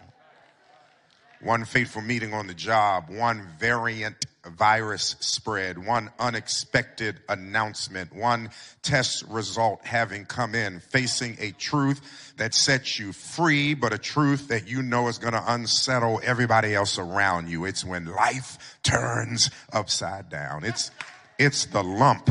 one 1.46 1.64
fateful 1.64 2.02
meeting 2.02 2.34
on 2.34 2.48
the 2.48 2.56
job, 2.56 3.08
one 3.08 3.48
variant 3.60 4.26
virus 4.46 5.16
spread, 5.20 5.78
one 5.78 6.10
unexpected 6.18 7.20
announcement, 7.30 8.14
one 8.16 8.50
test 8.82 9.24
result 9.30 9.86
having 9.86 10.26
come 10.26 10.56
in, 10.56 10.80
facing 10.80 11.38
a 11.40 11.52
truth 11.52 12.34
that 12.38 12.56
sets 12.56 12.98
you 12.98 13.14
free, 13.14 13.76
but 13.76 13.94
a 13.94 13.98
truth 14.00 14.48
that 14.48 14.68
you 14.68 14.82
know 14.82 15.08
is 15.08 15.20
going 15.20 15.34
to 15.34 15.54
unsettle 15.54 16.20
everybody 16.24 16.74
else 16.74 16.98
around 16.98 17.48
you. 17.48 17.66
It's 17.66 17.86
when 17.86 18.06
life 18.06 18.80
turns 18.82 19.52
upside 19.72 20.30
down. 20.30 20.64
It's, 20.64 20.90
it's 21.38 21.66
the 21.68 21.84
lump 21.84 22.28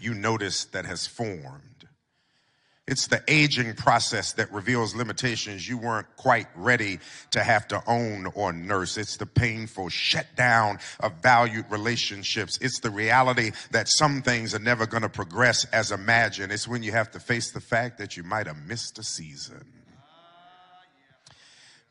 you 0.00 0.14
notice 0.14 0.64
that 0.66 0.84
has 0.84 1.06
formed 1.06 1.73
it's 2.86 3.06
the 3.06 3.22
aging 3.28 3.74
process 3.74 4.34
that 4.34 4.52
reveals 4.52 4.94
limitations 4.94 5.66
you 5.66 5.78
weren't 5.78 6.06
quite 6.16 6.48
ready 6.54 6.98
to 7.30 7.42
have 7.42 7.66
to 7.68 7.82
own 7.86 8.26
or 8.34 8.52
nurse. 8.52 8.98
It's 8.98 9.16
the 9.16 9.24
painful 9.24 9.88
shutdown 9.88 10.78
of 11.00 11.14
valued 11.22 11.64
relationships. 11.70 12.58
It's 12.60 12.80
the 12.80 12.90
reality 12.90 13.52
that 13.70 13.88
some 13.88 14.20
things 14.20 14.54
are 14.54 14.58
never 14.58 14.86
going 14.86 15.02
to 15.02 15.08
progress 15.08 15.64
as 15.66 15.92
imagined. 15.92 16.52
It's 16.52 16.68
when 16.68 16.82
you 16.82 16.92
have 16.92 17.10
to 17.12 17.20
face 17.20 17.52
the 17.52 17.60
fact 17.60 17.96
that 17.98 18.18
you 18.18 18.22
might 18.22 18.46
have 18.46 18.58
missed 18.66 18.98
a 18.98 19.02
season. 19.02 19.64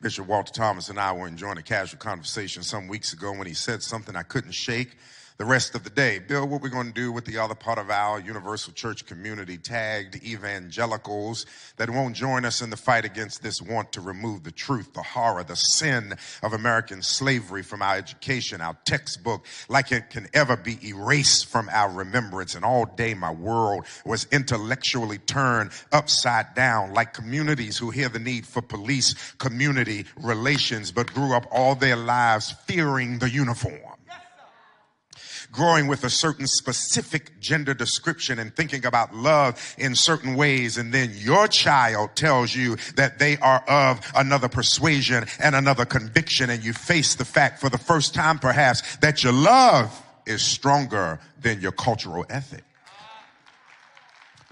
Bishop 0.00 0.28
Walter 0.28 0.52
Thomas 0.52 0.90
and 0.90 1.00
I 1.00 1.12
were 1.12 1.26
enjoying 1.26 1.58
a 1.58 1.62
casual 1.62 1.98
conversation 1.98 2.62
some 2.62 2.86
weeks 2.86 3.12
ago 3.12 3.32
when 3.32 3.48
he 3.48 3.54
said 3.54 3.82
something 3.82 4.14
I 4.14 4.22
couldn't 4.22 4.52
shake 4.52 4.96
the 5.36 5.44
rest 5.44 5.74
of 5.74 5.82
the 5.82 5.90
day. 5.90 6.20
Bill, 6.20 6.46
what 6.46 6.62
we're 6.62 6.68
going 6.68 6.86
to 6.86 6.92
do 6.92 7.10
with 7.10 7.24
the 7.24 7.38
other 7.38 7.56
part 7.56 7.78
of 7.78 7.90
our 7.90 8.20
universal 8.20 8.72
church 8.72 9.04
community, 9.04 9.58
tagged 9.58 10.22
evangelicals 10.22 11.44
that 11.76 11.90
won't 11.90 12.14
join 12.14 12.44
us 12.44 12.62
in 12.62 12.70
the 12.70 12.76
fight 12.76 13.04
against 13.04 13.42
this 13.42 13.60
want 13.60 13.90
to 13.92 14.00
remove 14.00 14.44
the 14.44 14.52
truth, 14.52 14.92
the 14.92 15.02
horror, 15.02 15.42
the 15.42 15.56
sin 15.56 16.14
of 16.44 16.52
American 16.52 17.02
slavery 17.02 17.64
from 17.64 17.82
our 17.82 17.96
education, 17.96 18.60
our 18.60 18.76
textbook, 18.84 19.44
like 19.68 19.90
it 19.90 20.08
can 20.08 20.28
ever 20.34 20.56
be 20.56 20.78
erased 20.86 21.46
from 21.46 21.68
our 21.72 21.90
remembrance. 21.90 22.54
And 22.54 22.64
all 22.64 22.86
day 22.86 23.14
my 23.14 23.32
world 23.32 23.86
was 24.06 24.28
intellectually 24.30 25.18
turned 25.18 25.72
upside 25.90 26.54
down, 26.54 26.94
like 26.94 27.12
communities 27.12 27.76
who 27.76 27.90
hear 27.90 28.08
the 28.08 28.20
need 28.20 28.46
for 28.46 28.62
police 28.62 29.14
community 29.38 30.06
relations, 30.16 30.92
but 30.92 31.12
grew 31.12 31.34
up 31.34 31.46
all 31.50 31.74
their 31.74 31.96
lives 31.96 32.52
fearing 32.66 33.18
the 33.18 33.28
uniform 33.28 33.93
growing 35.54 35.86
with 35.86 36.04
a 36.04 36.10
certain 36.10 36.46
specific 36.46 37.40
gender 37.40 37.72
description 37.72 38.38
and 38.38 38.54
thinking 38.54 38.84
about 38.84 39.14
love 39.14 39.74
in 39.78 39.94
certain 39.94 40.34
ways. 40.34 40.76
And 40.76 40.92
then 40.92 41.12
your 41.14 41.46
child 41.46 42.16
tells 42.16 42.54
you 42.54 42.76
that 42.96 43.18
they 43.18 43.38
are 43.38 43.64
of 43.68 44.00
another 44.16 44.48
persuasion 44.48 45.24
and 45.38 45.54
another 45.54 45.84
conviction. 45.84 46.50
And 46.50 46.64
you 46.64 46.72
face 46.72 47.14
the 47.14 47.24
fact 47.24 47.60
for 47.60 47.70
the 47.70 47.78
first 47.78 48.14
time, 48.14 48.38
perhaps, 48.38 48.96
that 48.96 49.22
your 49.22 49.32
love 49.32 50.02
is 50.26 50.42
stronger 50.42 51.20
than 51.40 51.60
your 51.60 51.72
cultural 51.72 52.26
ethic 52.28 52.64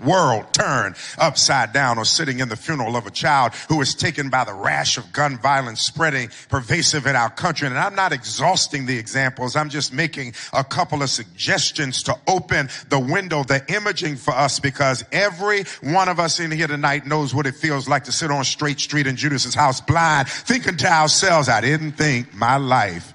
world 0.04 0.52
turned 0.52 0.96
upside 1.18 1.72
down 1.72 1.98
or 1.98 2.04
sitting 2.04 2.40
in 2.40 2.48
the 2.48 2.56
funeral 2.56 2.96
of 2.96 3.06
a 3.06 3.10
child 3.10 3.52
who 3.68 3.80
is 3.80 3.94
taken 3.94 4.28
by 4.28 4.44
the 4.44 4.52
rash 4.52 4.98
of 4.98 5.12
gun 5.12 5.38
violence 5.38 5.82
spreading 5.82 6.30
pervasive 6.48 7.06
in 7.06 7.16
our 7.16 7.30
country. 7.30 7.66
And 7.68 7.78
I'm 7.78 7.94
not 7.94 8.12
exhausting 8.12 8.86
the 8.86 8.98
examples. 8.98 9.56
I'm 9.56 9.68
just 9.68 9.92
making 9.92 10.34
a 10.52 10.64
couple 10.64 11.02
of 11.02 11.10
suggestions 11.10 12.02
to 12.04 12.16
open 12.26 12.68
the 12.88 12.98
window, 12.98 13.44
the 13.44 13.64
imaging 13.72 14.16
for 14.16 14.32
us 14.32 14.60
because 14.60 15.04
every 15.12 15.64
one 15.82 16.08
of 16.08 16.18
us 16.18 16.40
in 16.40 16.50
here 16.50 16.66
tonight 16.66 17.06
knows 17.06 17.34
what 17.34 17.46
it 17.46 17.54
feels 17.54 17.88
like 17.88 18.04
to 18.04 18.12
sit 18.12 18.30
on 18.30 18.44
Straight 18.44 18.80
Street 18.80 19.06
in 19.06 19.16
Judas's 19.16 19.54
house 19.54 19.80
blind, 19.80 20.28
thinking 20.28 20.76
to 20.78 20.90
ourselves, 20.90 21.48
I 21.48 21.60
didn't 21.60 21.92
think 21.92 22.34
my 22.34 22.56
life 22.56 23.14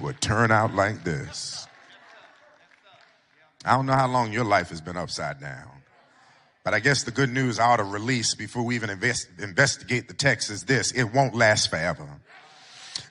would 0.00 0.20
turn 0.20 0.50
out 0.50 0.74
like 0.74 1.04
this. 1.04 1.66
I 3.64 3.72
don't 3.72 3.86
know 3.86 3.94
how 3.94 4.08
long 4.08 4.32
your 4.32 4.44
life 4.44 4.70
has 4.70 4.80
been 4.80 4.96
upside 4.96 5.40
down. 5.40 5.77
But 6.68 6.74
I 6.74 6.80
guess 6.80 7.02
the 7.04 7.10
good 7.10 7.30
news 7.30 7.58
I 7.58 7.64
ought 7.64 7.76
to 7.78 7.82
release 7.82 8.34
before 8.34 8.62
we 8.62 8.74
even 8.74 8.90
invest, 8.90 9.26
investigate 9.38 10.06
the 10.06 10.12
text 10.12 10.50
is 10.50 10.64
this 10.64 10.92
it 10.92 11.04
won't 11.04 11.34
last 11.34 11.70
forever. 11.70 12.06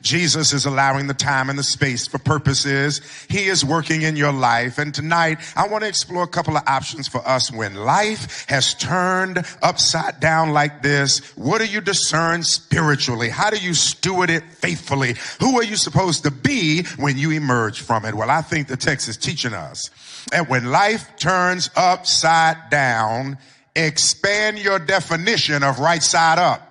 Jesus 0.02 0.54
is 0.54 0.66
allowing 0.66 1.08
the 1.08 1.14
time 1.14 1.50
and 1.50 1.58
the 1.58 1.64
space 1.64 2.08
for 2.08 2.20
purposes. 2.20 3.02
He 3.30 3.46
is 3.46 3.64
working 3.64 4.02
in 4.02 4.16
your 4.16 4.32
life. 4.32 4.78
And 4.78 4.94
tonight, 4.94 5.40
I 5.56 5.68
want 5.68 5.84
to 5.84 5.88
explore 5.88 6.24
a 6.24 6.28
couple 6.28 6.58
of 6.58 6.64
options 6.68 7.08
for 7.08 7.26
us 7.28 7.52
when 7.52 7.76
life 7.76 8.46
has 8.50 8.74
turned 8.74 9.46
upside 9.62 10.20
down 10.20 10.52
like 10.52 10.82
this. 10.82 11.20
What 11.38 11.60
do 11.60 11.66
you 11.66 11.82
discern 11.82 12.44
spiritually? 12.44 13.30
How 13.30 13.50
do 13.50 13.58
you 13.58 13.74
steward 13.74 14.30
it 14.30 14.44
faithfully? 14.44 15.16
Who 15.40 15.60
are 15.60 15.64
you 15.64 15.76
supposed 15.76 16.24
to 16.24 16.32
be 16.32 16.84
when 16.98 17.18
you 17.18 17.32
emerge 17.32 17.82
from 17.82 18.06
it? 18.06 18.16
Well, 18.16 18.30
I 18.30 18.42
think 18.42 18.68
the 18.68 18.78
text 18.78 19.08
is 19.08 19.18
teaching 19.18 19.54
us 19.54 19.90
and 20.34 20.48
when 20.48 20.72
life 20.72 21.16
turns 21.18 21.70
upside 21.76 22.70
down, 22.70 23.38
expand 23.76 24.60
your 24.60 24.80
definition 24.80 25.64
of 25.64 25.80
right 25.80 26.04
side 26.04 26.40
up. 26.40 26.67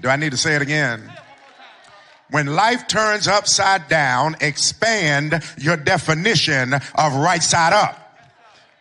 Do 0.00 0.08
I 0.08 0.16
need 0.16 0.32
to 0.32 0.36
say 0.36 0.54
it 0.54 0.62
again? 0.62 1.10
When 2.30 2.46
life 2.46 2.88
turns 2.88 3.28
upside 3.28 3.88
down, 3.88 4.36
expand 4.40 5.42
your 5.58 5.76
definition 5.76 6.74
of 6.74 7.14
right 7.14 7.42
side 7.42 7.72
up. 7.72 8.02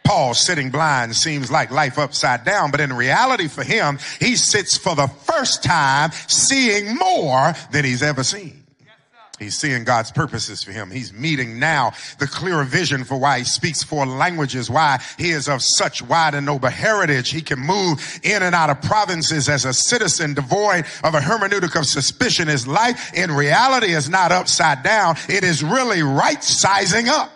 Paul 0.04 0.34
sitting 0.34 0.70
blind 0.70 1.16
seems 1.16 1.52
like 1.52 1.72
life 1.72 1.98
upside 1.98 2.44
down, 2.44 2.72
but 2.72 2.80
in 2.80 2.94
reality 2.94 3.48
for 3.48 3.64
him, 3.64 3.98
he 4.20 4.36
sits 4.36 4.78
for 4.78 4.96
the 4.96 5.08
first 5.08 5.64
time 5.64 6.12
seeing 6.28 6.96
more 6.96 7.54
than 7.72 7.86
he's 7.86 8.04
ever 8.04 8.24
seen. 8.24 8.65
He's 9.38 9.58
seeing 9.58 9.84
God's 9.84 10.12
purposes 10.12 10.64
for 10.64 10.72
him. 10.72 10.90
He's 10.90 11.12
meeting 11.12 11.60
now 11.60 11.92
the 12.20 12.28
clearer 12.28 12.64
vision 12.64 13.04
for 13.04 13.18
why 13.18 13.40
he 13.40 13.44
speaks 13.44 13.84
four 13.84 14.06
languages, 14.06 14.70
why 14.70 15.02
he 15.18 15.32
is 15.32 15.50
of 15.50 15.62
such 15.62 16.02
wide 16.02 16.36
and 16.36 16.46
noble 16.46 16.70
heritage. 16.70 17.32
He 17.32 17.42
can 17.42 17.60
move 17.60 18.20
in 18.24 18.44
and 18.44 18.56
out 18.56 18.70
of 18.70 18.82
provinces 18.82 19.50
as 19.50 19.66
a 19.66 19.74
citizen 19.74 20.36
devoid 20.36 20.86
of 21.04 21.16
a 21.16 21.20
hermeneutic 21.20 21.78
of 21.78 21.86
suspicion. 21.86 22.48
His 22.48 22.66
life 22.66 23.14
in 23.14 23.32
reality 23.32 23.94
is 23.94 24.10
not 24.10 24.32
upside 24.32 24.84
down. 24.84 25.18
It 25.28 25.44
is 25.44 25.64
really 25.64 26.02
right 26.02 26.42
sizing 26.42 27.10
up. 27.10 27.32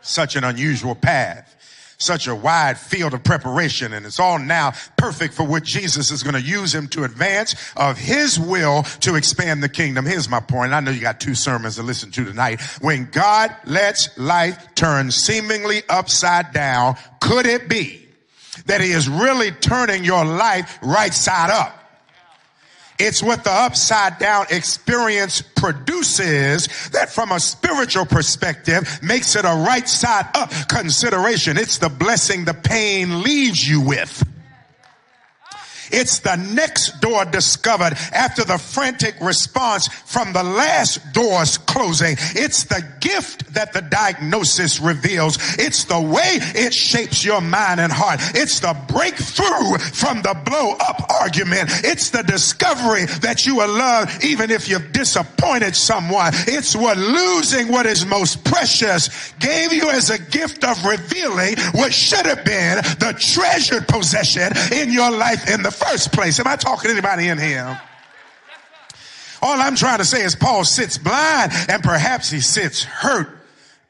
Such 0.00 0.36
an 0.36 0.44
unusual 0.44 0.94
path 0.94 1.53
such 1.98 2.26
a 2.26 2.34
wide 2.34 2.78
field 2.78 3.14
of 3.14 3.22
preparation 3.22 3.92
and 3.92 4.06
it's 4.06 4.20
all 4.20 4.38
now 4.38 4.72
perfect 4.96 5.34
for 5.34 5.44
what 5.44 5.62
Jesus 5.62 6.10
is 6.10 6.22
going 6.22 6.34
to 6.34 6.42
use 6.42 6.74
him 6.74 6.88
to 6.88 7.04
advance 7.04 7.54
of 7.76 7.98
his 7.98 8.38
will 8.38 8.82
to 9.00 9.14
expand 9.14 9.62
the 9.62 9.68
kingdom. 9.68 10.06
Here's 10.06 10.28
my 10.28 10.40
point. 10.40 10.72
I 10.72 10.80
know 10.80 10.90
you 10.90 11.00
got 11.00 11.20
two 11.20 11.34
sermons 11.34 11.76
to 11.76 11.82
listen 11.82 12.10
to 12.12 12.24
tonight. 12.24 12.60
When 12.80 13.08
God 13.10 13.54
lets 13.64 14.16
life 14.18 14.74
turn 14.74 15.10
seemingly 15.10 15.82
upside 15.88 16.52
down, 16.52 16.96
could 17.20 17.46
it 17.46 17.68
be 17.68 18.06
that 18.66 18.80
he 18.80 18.90
is 18.90 19.08
really 19.08 19.50
turning 19.50 20.04
your 20.04 20.24
life 20.24 20.78
right 20.82 21.12
side 21.12 21.50
up? 21.50 21.83
It's 22.98 23.22
what 23.22 23.44
the 23.44 23.50
upside 23.50 24.18
down 24.18 24.46
experience 24.50 25.42
produces 25.42 26.68
that 26.90 27.10
from 27.10 27.32
a 27.32 27.40
spiritual 27.40 28.06
perspective 28.06 29.00
makes 29.02 29.36
it 29.36 29.44
a 29.44 29.64
right 29.66 29.88
side 29.88 30.26
up 30.34 30.50
consideration. 30.68 31.58
It's 31.58 31.78
the 31.78 31.88
blessing 31.88 32.44
the 32.44 32.54
pain 32.54 33.22
leaves 33.22 33.68
you 33.68 33.80
with. 33.80 34.22
It's 35.94 36.18
the 36.18 36.36
next 36.36 37.00
door 37.00 37.24
discovered 37.24 37.94
after 38.12 38.44
the 38.44 38.58
frantic 38.58 39.14
response 39.20 39.86
from 39.86 40.32
the 40.32 40.42
last 40.42 41.12
door's 41.12 41.56
closing. 41.56 42.16
It's 42.34 42.64
the 42.64 42.84
gift 43.00 43.54
that 43.54 43.72
the 43.72 43.82
diagnosis 43.82 44.80
reveals. 44.80 45.38
It's 45.58 45.84
the 45.84 46.00
way 46.00 46.38
it 46.54 46.74
shapes 46.74 47.24
your 47.24 47.40
mind 47.40 47.78
and 47.78 47.92
heart. 47.92 48.20
It's 48.34 48.58
the 48.58 48.76
breakthrough 48.88 49.78
from 49.78 50.22
the 50.22 50.34
blow 50.44 50.72
up 50.80 51.10
argument. 51.10 51.70
It's 51.84 52.10
the 52.10 52.22
discovery 52.22 53.06
that 53.22 53.46
you 53.46 53.56
will 53.56 53.72
love 53.72 54.24
even 54.24 54.50
if 54.50 54.68
you've 54.68 54.92
disappointed 54.92 55.76
someone. 55.76 56.32
It's 56.48 56.74
what 56.74 56.98
losing 56.98 57.68
what 57.68 57.86
is 57.86 58.04
most 58.04 58.44
precious 58.44 59.32
gave 59.38 59.72
you 59.72 59.90
as 59.90 60.10
a 60.10 60.18
gift 60.18 60.64
of 60.64 60.84
revealing 60.84 61.56
what 61.72 61.94
should 61.94 62.26
have 62.26 62.44
been 62.44 62.76
the 62.98 63.14
treasured 63.18 63.86
possession 63.86 64.52
in 64.72 64.92
your 64.92 65.10
life 65.10 65.48
in 65.48 65.62
the 65.62 65.70
first 65.88 66.12
place. 66.12 66.38
Am 66.40 66.46
I 66.46 66.56
talking 66.56 66.88
to 66.88 66.92
anybody 66.92 67.28
in 67.28 67.38
here? 67.38 67.80
All 69.42 69.60
I'm 69.60 69.76
trying 69.76 69.98
to 69.98 70.04
say 70.04 70.22
is 70.22 70.34
Paul 70.34 70.64
sits 70.64 70.96
blind 70.96 71.52
and 71.68 71.82
perhaps 71.82 72.30
he 72.30 72.40
sits 72.40 72.82
hurt 72.82 73.28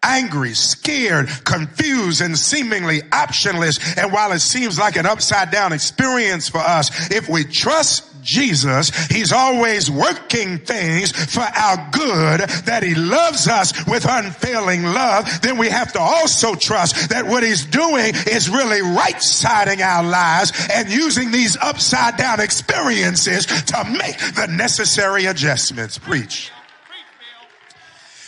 angry, 0.04 0.52
scared, 0.52 1.28
confused, 1.44 2.20
and 2.20 2.38
seemingly 2.38 3.00
optionless. 3.02 3.96
And 3.96 4.12
while 4.12 4.32
it 4.32 4.40
seems 4.40 4.78
like 4.78 4.96
an 4.96 5.06
upside 5.06 5.50
down 5.50 5.72
experience 5.72 6.48
for 6.48 6.58
us, 6.58 7.10
if 7.10 7.28
we 7.28 7.44
trust 7.44 8.13
Jesus, 8.24 8.90
He's 9.06 9.32
always 9.32 9.90
working 9.90 10.58
things 10.58 11.12
for 11.12 11.42
our 11.42 11.88
good, 11.92 12.40
that 12.64 12.82
He 12.82 12.94
loves 12.94 13.46
us 13.46 13.72
with 13.86 14.06
unfailing 14.08 14.82
love, 14.82 15.28
then 15.42 15.58
we 15.58 15.68
have 15.68 15.92
to 15.92 16.00
also 16.00 16.54
trust 16.54 17.10
that 17.10 17.26
what 17.26 17.42
He's 17.42 17.64
doing 17.64 18.14
is 18.30 18.48
really 18.48 18.82
right 18.82 19.20
siding 19.22 19.82
our 19.82 20.02
lives 20.02 20.52
and 20.72 20.90
using 20.90 21.30
these 21.30 21.56
upside 21.58 22.16
down 22.16 22.40
experiences 22.40 23.46
to 23.46 23.84
make 23.84 24.18
the 24.34 24.46
necessary 24.50 25.26
adjustments. 25.26 25.98
Preach. 25.98 26.50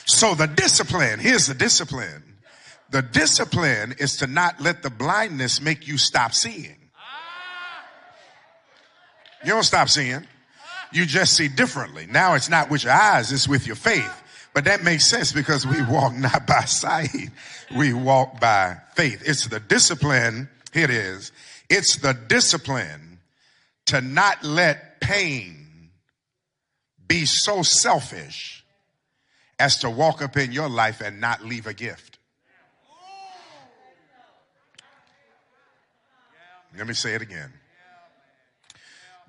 So 0.07 0.35
the 0.35 0.47
discipline, 0.47 1.19
here's 1.19 1.47
the 1.47 1.55
discipline. 1.55 2.23
The 2.91 3.03
discipline 3.03 3.97
is 3.99 4.19
to 4.19 4.27
not 4.27 4.61
let 4.61 4.83
the 4.83 4.91
blindness 4.91 5.61
make 5.61 5.89
you 5.89 5.99
stop 5.99 6.33
seeing. 6.33 6.77
You 9.45 9.53
don't 9.53 9.63
stop 9.63 9.89
seeing. 9.89 10.27
You 10.93 11.07
just 11.07 11.35
see 11.35 11.49
differently. 11.49 12.07
Now 12.07 12.35
it's 12.35 12.49
not 12.49 12.71
with 12.71 12.85
your 12.85 12.93
eyes, 12.93 13.33
it's 13.33 13.49
with 13.49 13.67
your 13.67 13.77
faith. 13.77 14.23
But 14.55 14.65
that 14.65 14.83
makes 14.83 15.07
sense 15.07 15.33
because 15.33 15.67
we 15.67 15.83
walk 15.83 16.15
not 16.17 16.47
by 16.47 16.65
sight, 16.65 17.31
we 17.77 17.93
walk 17.93 18.41
by 18.41 18.79
faith. 18.95 19.23
It's 19.27 19.47
the 19.49 19.61
discipline, 19.61 20.49
here 20.73 20.85
it 20.85 20.91
is. 20.91 21.33
It's 21.69 21.97
the 21.97 22.15
discipline 22.15 23.19
to 23.87 24.01
not 24.01 24.43
let 24.45 25.01
pain 25.01 25.91
be 27.07 27.27
so 27.27 27.63
selfish 27.63 28.65
as 29.59 29.79
to 29.79 29.91
walk 29.91 30.23
up 30.23 30.37
in 30.37 30.53
your 30.53 30.69
life 30.69 31.01
and 31.01 31.21
not 31.21 31.45
leave 31.45 31.67
a 31.67 31.75
gift. 31.75 32.19
Let 36.77 36.87
me 36.87 36.95
say 36.95 37.15
it 37.15 37.23
again. 37.23 37.53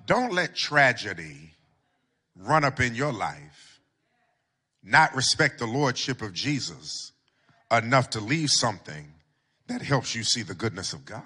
Don't 0.08 0.32
let 0.32 0.56
tragedy 0.56 1.52
run 2.34 2.64
up 2.64 2.80
in 2.80 2.94
your 2.94 3.12
life, 3.12 3.80
not 4.82 5.14
respect 5.14 5.58
the 5.58 5.66
lordship 5.66 6.22
of 6.22 6.32
Jesus 6.32 7.12
enough 7.70 8.08
to 8.10 8.20
leave 8.20 8.48
something 8.48 9.12
that 9.66 9.82
helps 9.82 10.14
you 10.14 10.24
see 10.24 10.40
the 10.40 10.54
goodness 10.54 10.94
of 10.94 11.04
God. 11.04 11.22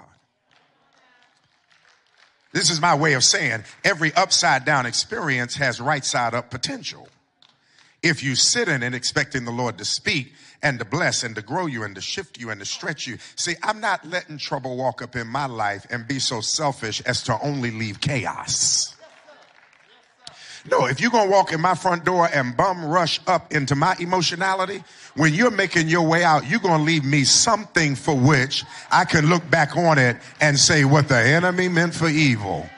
This 2.53 2.71
is 2.71 2.81
my 2.81 2.97
way 2.97 3.13
of 3.13 3.23
saying 3.23 3.63
every 3.85 4.13
upside 4.15 4.65
down 4.65 4.85
experience 4.85 5.55
has 5.55 5.81
right 5.81 6.05
side 6.05 6.35
up 6.35 6.51
potential 6.51 7.09
if 8.03 8.23
you 8.23 8.35
sit 8.35 8.69
in 8.69 8.83
it 8.83 8.95
expecting 8.95 9.45
the 9.45 9.51
Lord 9.53 9.79
to 9.79 9.85
speak 9.85 10.33
and 10.63 10.79
to 10.79 10.85
bless 10.85 11.23
and 11.23 11.35
to 11.35 11.43
grow 11.43 11.67
you 11.67 11.83
and 11.83 11.95
to 11.95 12.01
shift 12.01 12.39
you 12.39 12.51
and 12.51 12.61
to 12.61 12.67
stretch 12.67 13.07
you. 13.07 13.19
See, 13.37 13.55
I'm 13.63 13.81
not 13.81 14.05
letting 14.07 14.39
trouble 14.39 14.77
walk 14.77 15.03
up 15.03 15.17
in 15.17 15.27
my 15.27 15.47
life 15.47 15.87
and 15.91 16.07
be 16.07 16.19
so 16.19 16.41
selfish 16.41 17.01
as 17.03 17.23
to 17.25 17.39
only 17.43 17.71
leave 17.71 18.01
chaos. 18.01 18.95
No, 20.71 20.87
if 20.87 21.01
you're 21.01 21.11
going 21.11 21.27
to 21.27 21.31
walk 21.31 21.53
in 21.53 21.61
my 21.61 21.75
front 21.75 22.05
door 22.05 22.29
and 22.33 22.57
bum 22.57 22.85
rush 22.85 23.19
up 23.27 23.53
into 23.53 23.75
my 23.75 23.97
emotionality, 23.99 24.85
when 25.17 25.35
you're 25.35 25.51
making 25.51 25.89
your 25.89 26.07
way 26.07 26.23
out, 26.23 26.49
you're 26.49 26.61
going 26.61 26.79
to 26.79 26.85
leave 26.85 27.05
me 27.05 27.25
something 27.25 27.97
for 27.97 28.17
which 28.17 28.65
I 28.91 29.05
can 29.05 29.27
look 29.29 29.49
back 29.51 29.77
on 29.77 29.99
it 29.99 30.19
and 30.41 30.57
say 30.57 30.85
what 30.85 31.09
the 31.09 31.19
enemy 31.19 31.69
meant 31.69 31.95
for 31.95 32.09
evil. 32.09 32.69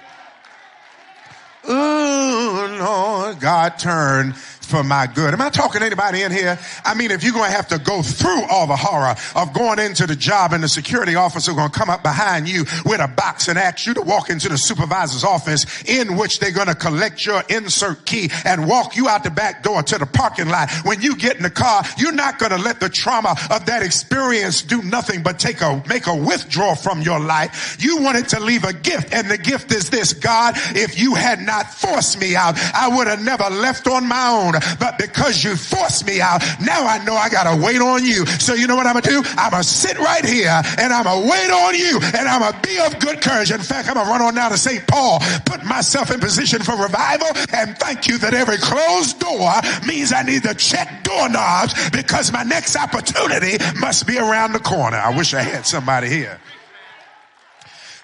Oh, 1.67 2.77
Lord, 2.81 3.41
God 3.41 3.79
turned 3.79 4.35
for 4.65 4.83
my 4.83 5.07
good. 5.07 5.33
Am 5.33 5.41
I 5.41 5.51
talking 5.51 5.81
to 5.81 5.87
anybody 5.87 6.23
in 6.23 6.33
here? 6.33 6.59
I 6.85 6.95
mean, 6.95 7.11
if 7.11 7.23
you're 7.23 7.33
going 7.33 7.51
to 7.51 7.57
have 7.57 7.69
to 7.69 7.79
go 7.79 8.03
through 8.03 8.45
all 8.51 8.67
the 8.67 8.77
horror 8.77 9.15
of 9.35 9.53
going 9.53 9.79
into 9.79 10.07
the 10.07 10.17
job 10.17 10.53
and 10.53 10.63
the 10.63 10.69
security 10.69 11.15
officer 11.15 11.53
going 11.53 11.71
to 11.71 11.79
come 11.79 11.91
up 11.91 12.03
behind 12.03 12.49
you 12.49 12.65
with 12.85 13.01
a 13.01 13.09
box 13.09 13.49
and 13.49 13.59
ask 13.59 13.87
you 13.87 13.95
to 13.95 14.03
walk 14.03 14.31
into 14.31 14.49
the 14.49 14.59
supervisor's 14.59 15.25
office 15.25 15.67
in 15.85 16.17
which 16.17 16.39
they're 16.39 16.53
going 16.53 16.69
to 16.69 16.75
collect 16.75 17.25
your 17.25 17.43
insert 17.49 18.05
key 18.07 18.31
and 18.45 18.67
walk 18.67 18.97
you 18.97 19.09
out 19.09 19.25
the 19.25 19.31
back 19.31 19.63
door 19.63 19.83
to 19.83 19.99
the 19.99 20.07
parking 20.07 20.49
lot. 20.49 20.71
When 20.85 21.01
you 21.01 21.17
get 21.17 21.37
in 21.37 21.43
the 21.43 21.51
car, 21.51 21.83
you're 21.99 22.13
not 22.13 22.39
going 22.39 22.53
to 22.53 22.59
let 22.59 22.81
the 22.81 22.89
trauma 22.89 23.37
of 23.51 23.67
that 23.67 23.83
experience 23.83 24.63
do 24.63 24.83
nothing 24.83 25.23
but 25.23 25.39
take 25.39 25.61
a, 25.61 25.83
make 25.89 26.07
a 26.07 26.15
withdrawal 26.15 26.75
from 26.75 27.03
your 27.03 27.21
life. 27.21 27.77
You 27.81 28.03
wanted 28.03 28.29
to 28.31 28.41
leave 28.41 28.65
a 28.65 28.73
gift 28.73 29.13
and 29.13 29.31
the 29.31 29.39
gift 29.39 29.73
is 29.73 29.91
this. 29.91 30.13
God, 30.13 30.55
if 30.77 30.99
you 30.99 31.15
had 31.15 31.41
not 31.41 31.73
forced 31.73 32.21
me 32.21 32.37
out, 32.37 32.55
I 32.75 32.89
would 32.97 33.07
have 33.07 33.23
never 33.23 33.49
left 33.51 33.87
on 33.87 34.07
my 34.07 34.29
own 34.29 34.54
but 34.79 34.99
because 34.99 35.43
you 35.45 35.57
forced 35.57 36.07
me 36.07 36.21
out, 36.21 36.43
now 36.61 36.87
I 36.87 37.03
know 37.05 37.15
I 37.15 37.29
gotta 37.29 37.61
wait 37.61 37.81
on 37.81 38.05
you. 38.05 38.27
So 38.27 38.55
you 38.55 38.67
know 38.67 38.77
what 38.77 38.87
I'm 38.87 38.95
gonna 38.95 39.23
do? 39.23 39.23
I'm 39.37 39.51
gonna 39.51 39.65
sit 39.65 39.99
right 39.99 40.25
here 40.25 40.63
and 40.79 40.93
I'm 40.93 41.05
gonna 41.05 41.27
wait 41.27 41.51
on 41.51 41.75
you 41.75 42.01
and 42.17 42.29
I'm 42.29 42.41
gonna 42.41 42.61
be 42.63 42.79
of 42.79 42.99
good 42.99 43.21
courage. 43.21 43.51
In 43.51 43.61
fact, 43.61 43.89
I'm 43.89 43.95
gonna 43.95 44.11
run 44.11 44.23
on 44.23 44.35
now 44.35 44.49
to 44.49 44.59
St. 44.59 44.87
Paul, 44.87 45.21
put 45.45 45.65
myself 45.65 46.11
in 46.11 46.21
position 46.21 46.63
for 46.63 46.77
revival 46.77 47.29
and 47.53 47.77
thank 47.79 48.07
you 48.07 48.19
that 48.19 48.35
every 48.35 48.59
closed 48.59 49.19
door 49.21 49.53
means 49.87 50.13
I 50.13 50.23
need 50.23 50.43
to 50.45 50.55
check 50.55 51.05
doorknobs 51.05 51.91
because 51.91 52.33
my 52.33 52.43
next 52.43 52.77
opportunity 52.77 53.59
must 53.81 54.07
be 54.07 54.19
around 54.19 54.53
the 54.53 54.61
corner. 54.61 54.97
I 54.97 55.17
wish 55.17 55.35
I 55.35 55.43
had 55.43 55.67
somebody 55.67 56.09
here. 56.09 56.41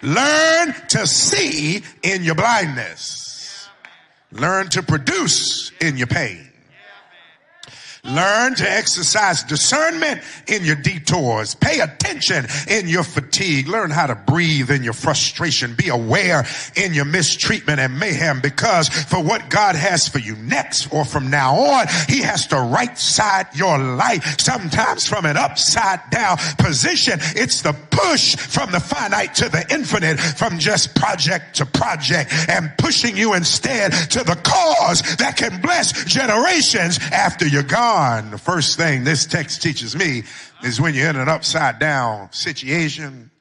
Learn 0.03 0.74
to 0.88 1.07
see 1.07 1.84
in 2.03 2.22
your 2.22 2.34
blindness. 2.34 3.29
Learn 4.32 4.68
to 4.70 4.82
produce 4.82 5.72
in 5.80 5.96
your 5.96 6.06
pain. 6.06 6.49
Learn 8.05 8.55
to 8.55 8.70
exercise 8.70 9.42
discernment 9.42 10.22
in 10.46 10.64
your 10.64 10.76
detours. 10.76 11.55
Pay 11.55 11.80
attention 11.80 12.46
in 12.68 12.88
your 12.88 13.05
fatigue. 13.05 13.68
Learn 13.68 13.90
how 13.90 14.07
to 14.07 14.14
breathe 14.14 14.70
in 14.70 14.82
your 14.82 14.94
frustration. 14.94 15.74
Be 15.74 15.88
aware 15.88 16.46
in 16.76 16.94
your 16.94 17.05
mistreatment 17.05 17.78
and 17.78 17.98
mayhem 17.98 18.40
because 18.40 18.88
for 18.88 19.22
what 19.22 19.51
God 19.51 19.76
has 19.76 20.09
for 20.09 20.18
you 20.18 20.34
next 20.36 20.92
or 20.92 21.05
from 21.05 21.28
now 21.28 21.57
on, 21.57 21.86
He 22.09 22.22
has 22.22 22.46
to 22.48 22.57
right 22.59 22.96
side 22.96 23.48
your 23.55 23.78
life. 23.78 24.40
Sometimes 24.40 25.07
from 25.07 25.26
an 25.26 25.36
upside 25.36 26.01
down 26.11 26.38
position. 26.59 27.18
It's 27.36 27.61
the 27.61 27.74
push 27.90 28.34
from 28.34 28.72
the 28.72 28.80
finite 28.80 29.34
to 29.36 29.48
the 29.51 29.66
infinite, 29.70 30.18
from 30.18 30.59
just 30.59 30.94
project 30.94 31.57
to 31.57 31.66
project 31.66 32.32
and 32.48 32.72
pushing 32.78 33.16
you 33.16 33.34
instead 33.34 33.92
to 33.92 34.24
the 34.24 34.38
cause 34.42 35.03
that 35.16 35.36
can 35.36 35.61
bless 35.61 36.05
generations 36.07 36.98
after 37.12 37.46
you're 37.46 37.62
gone 37.62 37.89
The 37.91 38.38
first 38.38 38.76
thing 38.76 39.03
this 39.03 39.26
text 39.26 39.62
teaches 39.62 39.97
me 39.97 40.22
is 40.62 40.80
when 40.80 40.95
you're 40.95 41.11
in 41.11 41.16
an 41.16 41.28
upside 41.28 41.80
down 41.80 42.32
situation, 42.32 43.32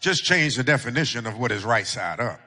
just 0.00 0.24
change 0.24 0.56
the 0.56 0.64
definition 0.64 1.28
of 1.28 1.38
what 1.38 1.52
is 1.52 1.64
right 1.64 1.86
side 1.86 2.18
up. 2.18 2.40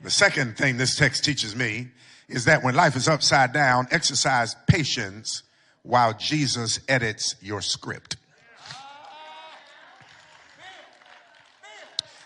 The 0.00 0.10
second 0.10 0.56
thing 0.56 0.76
this 0.76 0.94
text 0.94 1.24
teaches 1.24 1.56
me 1.56 1.88
is 2.28 2.44
that 2.44 2.62
when 2.62 2.76
life 2.76 2.94
is 2.94 3.08
upside 3.08 3.52
down, 3.52 3.88
exercise 3.90 4.54
patience 4.68 5.42
while 5.82 6.12
Jesus 6.12 6.78
edits 6.86 7.34
your 7.40 7.60
script. 7.60 8.18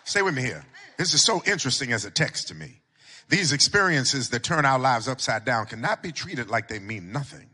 Stay 0.04 0.20
with 0.20 0.34
me 0.34 0.42
here. 0.42 0.62
This 0.98 1.14
is 1.14 1.24
so 1.24 1.42
interesting 1.46 1.94
as 1.94 2.04
a 2.04 2.10
text 2.10 2.48
to 2.48 2.54
me. 2.54 2.82
These 3.30 3.52
experiences 3.52 4.28
that 4.28 4.42
turn 4.42 4.66
our 4.66 4.78
lives 4.78 5.08
upside 5.08 5.46
down 5.46 5.64
cannot 5.64 6.02
be 6.02 6.12
treated 6.12 6.50
like 6.50 6.68
they 6.68 6.78
mean 6.78 7.12
nothing. 7.12 7.48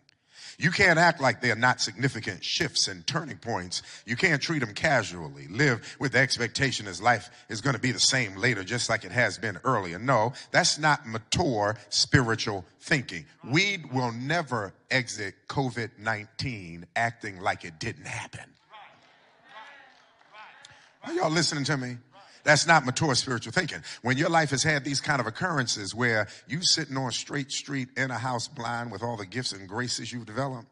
You 0.61 0.73
can't 0.73 0.99
act 0.99 1.21
like 1.21 1.41
they're 1.41 1.55
not 1.55 1.81
significant 1.81 2.45
shifts 2.45 2.89
and 2.89 3.07
turning 3.07 3.37
points. 3.37 3.83
You 4.05 4.17
can't 4.17 4.43
treat 4.43 4.59
them 4.59 4.75
casually. 4.75 5.47
Live 5.47 5.97
with 6.01 6.13
the 6.13 6.19
expectation 6.19 6.87
his 6.87 7.01
life 7.01 7.31
is 7.49 7.61
going 7.61 7.75
to 7.75 7.81
be 7.81 7.93
the 7.93 8.01
same 8.01 8.35
later, 8.35 8.65
just 8.65 8.91
like 8.91 9.05
it 9.05 9.13
has 9.13 9.39
been 9.39 9.61
earlier. 9.63 10.01
No, 10.01 10.33
that's 10.51 10.77
not 10.77 11.07
mature 11.07 11.77
spiritual 11.91 12.65
thinking. 12.81 13.25
We 13.45 13.85
will 13.93 14.11
never 14.11 14.75
exit 14.91 15.37
COVID 15.49 15.91
19 15.97 16.87
acting 16.97 17.41
like 17.41 17.65
it 17.65 17.79
didn't 17.79 18.09
happen. 18.09 18.51
Are 21.05 21.13
y'all 21.13 21.31
listening 21.31 21.65
to 21.65 21.77
me? 21.77 21.99
That's 22.49 22.67
not 22.67 22.87
mature 22.87 23.15
spiritual 23.15 23.53
thinking. 23.53 23.83
When 24.01 24.17
your 24.17 24.31
life 24.31 24.53
has 24.53 24.63
had 24.63 24.83
these 24.83 25.03
kind 25.03 25.21
of 25.21 25.27
occurrences 25.27 25.95
where 25.95 26.29
you 26.47 26.61
sitting 26.63 26.97
on 26.97 27.13
Straight 27.13 27.53
Street 27.53 27.91
in 27.95 28.11
a 28.11 28.17
house 28.17 28.49
blind 28.49 28.91
with 28.91 29.03
all 29.03 29.19
the 29.19 29.27
gifts 29.27 29.53
and 29.53 29.69
graces 29.69 30.11
you've 30.11 30.25
developed, 30.25 30.69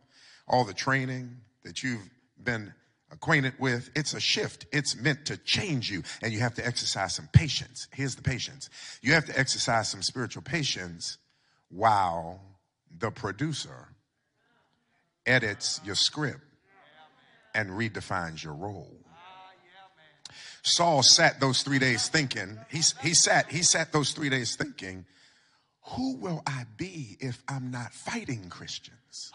all 0.49 0.65
the 0.65 0.73
training 0.73 1.37
that 1.65 1.83
you've 1.83 2.09
been 2.43 2.73
acquainted 3.13 3.53
with, 3.59 3.91
it's 3.95 4.15
a 4.15 4.21
shift. 4.21 4.65
It's 4.73 4.97
meant 4.97 5.27
to 5.27 5.37
change 5.37 5.91
you 5.91 6.03
and 6.23 6.33
you 6.33 6.39
have 6.39 6.55
to 6.55 6.67
exercise 6.67 7.15
some 7.15 7.29
patience. 7.35 7.89
Here's 7.93 8.15
the 8.15 8.23
patience. 8.23 8.71
You 9.03 9.13
have 9.13 9.27
to 9.27 9.39
exercise 9.39 9.91
some 9.91 10.01
spiritual 10.01 10.45
patience 10.45 11.19
while 11.69 12.41
the 12.99 13.11
producer 13.11 13.89
edits 15.27 15.83
your 15.85 15.95
script 15.95 16.41
and 17.55 17.69
redefines 17.69 18.43
your 18.43 18.55
role. 18.55 18.97
Saul 20.67 21.05
sat 21.05 21.39
those 21.39 21.63
three 21.63 21.79
days 21.79 22.09
thinking, 22.09 22.59
he, 22.69 22.83
he 23.01 23.15
sat, 23.15 23.51
he 23.53 23.63
sat 23.63 23.93
those 23.93 24.11
three 24.11 24.29
days 24.29 24.57
thinking, 24.57 25.07
who 25.91 26.17
will 26.17 26.43
I 26.45 26.65
be 26.77 27.17
if 27.21 27.41
I'm 27.47 27.71
not 27.71 27.93
fighting 27.93 28.49
Christians? 28.49 29.31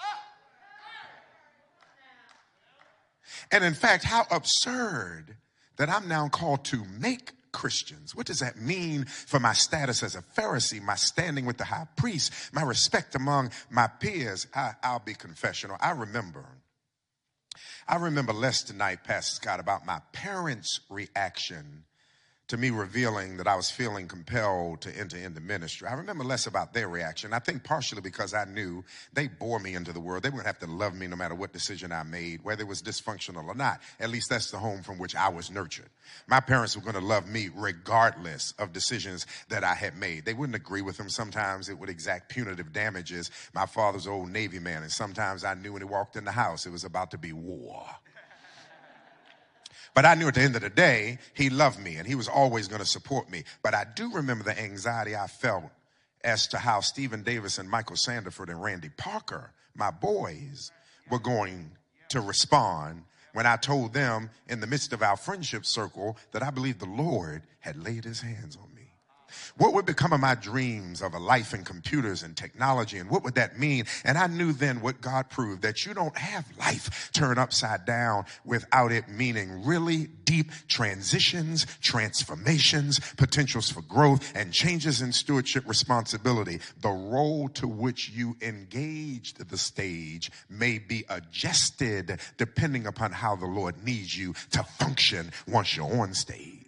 And 3.50 3.64
in 3.64 3.74
fact, 3.74 4.04
how 4.04 4.26
absurd 4.30 5.38
that 5.78 5.90
I'm 5.90 6.10
now 6.10 6.28
called 6.28 6.66
to 6.66 6.84
make 7.00 7.32
Christians. 7.54 8.14
What 8.14 8.26
does 8.26 8.40
that 8.40 8.58
mean 8.58 9.06
for 9.06 9.40
my 9.40 9.54
status 9.54 10.04
as 10.04 10.16
a 10.16 10.22
Pharisee, 10.38 10.82
my 10.82 10.96
standing 10.96 11.46
with 11.46 11.58
the 11.58 11.66
high 11.66 11.88
priest, 11.96 12.34
my 12.54 12.62
respect 12.62 13.16
among 13.16 13.52
my 13.70 13.88
peers? 13.88 14.48
I, 14.54 14.74
will 14.84 15.00
be 15.00 15.14
confessional. 15.14 15.78
I 15.80 15.92
remember 15.92 16.46
I 17.92 17.98
remember 17.98 18.32
less 18.32 18.64
tonight, 18.64 19.04
Pastor 19.04 19.36
Scott, 19.36 19.60
about 19.60 19.86
my 19.86 20.00
parents' 20.14 20.80
reaction 20.90 21.84
to 22.52 22.58
me 22.58 22.70
revealing 22.70 23.38
that 23.38 23.48
I 23.48 23.56
was 23.56 23.72
feeling 23.72 24.10
compelled 24.10 24.82
to 24.82 24.94
enter 24.98 25.16
into 25.16 25.40
ministry. 25.40 25.88
I 25.88 25.94
remember 25.94 26.26
less 26.26 26.48
about 26.48 26.74
their 26.74 26.90
reaction. 26.90 27.32
I 27.32 27.40
think 27.40 27.64
partially 27.64 28.02
because 28.02 28.34
I 28.34 28.44
knew 28.44 28.84
they 29.14 29.30
bore 29.30 29.58
me 29.58 29.74
into 29.74 29.94
the 29.94 30.02
world. 30.02 30.24
They 30.24 30.30
wouldn't 30.30 30.48
have 30.48 30.60
to 30.60 30.68
love 30.68 30.94
me 30.94 31.08
no 31.08 31.16
matter 31.16 31.34
what 31.34 31.54
decision 31.54 31.94
I 31.94 32.04
made, 32.04 32.44
whether 32.44 32.64
it 32.64 32.68
was 32.68 32.82
dysfunctional 32.82 33.48
or 33.48 33.56
not. 33.56 33.80
At 34.02 34.10
least 34.10 34.30
that's 34.30 34.52
the 34.52 34.58
home 34.58 34.82
from 34.84 34.98
which 34.98 35.16
I 35.16 35.30
was 35.30 35.50
nurtured. 35.50 35.88
My 36.28 36.42
parents 36.42 36.76
were 36.76 36.82
going 36.82 36.96
to 36.96 37.00
love 37.00 37.26
me 37.26 37.50
regardless 37.56 38.54
of 38.60 38.74
decisions 38.74 39.28
that 39.48 39.64
I 39.64 39.74
had 39.74 39.96
made. 39.96 40.26
They 40.26 40.34
wouldn't 40.34 40.58
agree 40.58 40.82
with 40.82 40.98
them. 40.98 41.08
Sometimes 41.08 41.70
it 41.70 41.80
would 41.80 41.90
exact 41.90 42.28
punitive 42.28 42.74
damages. 42.74 43.32
My 43.54 43.66
father's 43.66 44.08
old 44.08 44.30
Navy 44.30 44.60
man, 44.60 44.84
and 44.84 44.92
sometimes 44.92 45.46
I 45.46 45.54
knew 45.54 45.72
when 45.72 45.82
he 45.84 45.88
walked 45.88 46.18
in 46.18 46.26
the 46.26 46.32
house 46.32 46.66
it 46.66 46.72
was 46.72 46.84
about 46.84 47.12
to 47.12 47.18
be 47.18 47.32
war. 47.32 47.86
But 49.94 50.06
I 50.06 50.16
knew 50.16 50.28
at 50.28 50.36
the 50.36 50.42
end 50.42 50.56
of 50.56 50.62
the 50.62 50.70
day, 50.70 51.20
he 51.34 51.50
loved 51.50 51.80
me 51.80 51.98
and 51.98 52.08
he 52.08 52.16
was 52.16 52.28
always 52.28 52.68
going 52.68 52.82
to 52.82 52.88
support 52.88 53.30
me. 53.30 53.44
But 53.62 53.74
I 53.74 53.86
do 53.96 54.12
remember 54.12 54.44
the 54.44 54.58
anxiety 54.58 55.16
I 55.16 55.28
felt 55.28 55.70
as 56.24 56.48
to 56.48 56.58
how 56.58 56.80
Stephen 56.80 57.24
Davis 57.24 57.58
and 57.58 57.70
Michael 57.70 57.96
Sandiford 57.96 58.50
and 58.50 58.62
Randy 58.62 58.90
Parker, 58.90 59.52
my 59.76 59.92
boys, 59.92 60.72
were 61.10 61.20
going 61.20 61.72
to 62.10 62.22
respond 62.22 63.04
when 63.34 63.46
I 63.46 63.58
told 63.58 63.94
them 63.94 64.30
in 64.48 64.60
the 64.60 64.68
midst 64.68 64.94
of 64.94 65.02
our 65.02 65.18
friendship 65.18 65.66
circle 65.66 66.18
that 66.32 66.44
I 66.44 66.52
believed 66.52 66.80
the 66.80 66.86
Lord 66.86 67.44
had 67.60 67.82
laid 67.84 68.04
his 68.04 68.22
hands 68.22 68.56
on 68.56 68.70
me. 68.70 68.71
What 69.58 69.74
would 69.74 69.86
become 69.86 70.14
of 70.14 70.20
my 70.20 70.36
dreams 70.36 71.02
of 71.02 71.14
a 71.14 71.20
life 71.20 71.54
in 71.54 71.64
computers 71.64 72.24
and 72.24 72.36
technology? 72.36 72.98
And 72.98 73.10
what 73.10 73.24
would 73.24 73.36
that 73.36 73.60
mean? 73.60 73.86
And 74.04 74.18
I 74.18 74.28
knew 74.28 74.54
then 74.54 74.82
what 74.82 75.02
God 75.02 75.30
proved 75.30 75.62
that 75.62 75.86
you 75.86 75.94
don't 75.94 76.18
have 76.18 76.46
life 76.58 77.12
turned 77.14 77.40
upside 77.40 77.86
down 77.86 78.26
without 78.46 78.92
it 78.92 79.10
meaning 79.10 79.64
really 79.66 80.08
deep 80.26 80.52
transitions, 80.68 81.66
transformations, 81.82 83.00
potentials 83.18 83.70
for 83.70 83.82
growth, 83.82 84.32
and 84.36 84.54
changes 84.54 85.02
in 85.02 85.12
stewardship 85.12 85.68
responsibility. 85.68 86.60
The 86.82 86.90
role 86.90 87.50
to 87.50 87.68
which 87.68 88.10
you 88.10 88.38
engaged 88.42 89.50
the 89.50 89.58
stage 89.58 90.32
may 90.50 90.80
be 90.80 91.04
adjusted 91.10 92.20
depending 92.38 92.88
upon 92.88 93.12
how 93.12 93.36
the 93.36 93.46
Lord 93.46 93.84
needs 93.84 94.18
you 94.18 94.34
to 94.52 94.64
function 94.64 95.32
once 95.48 95.76
you're 95.76 96.02
on 96.02 96.14
stage. 96.14 96.61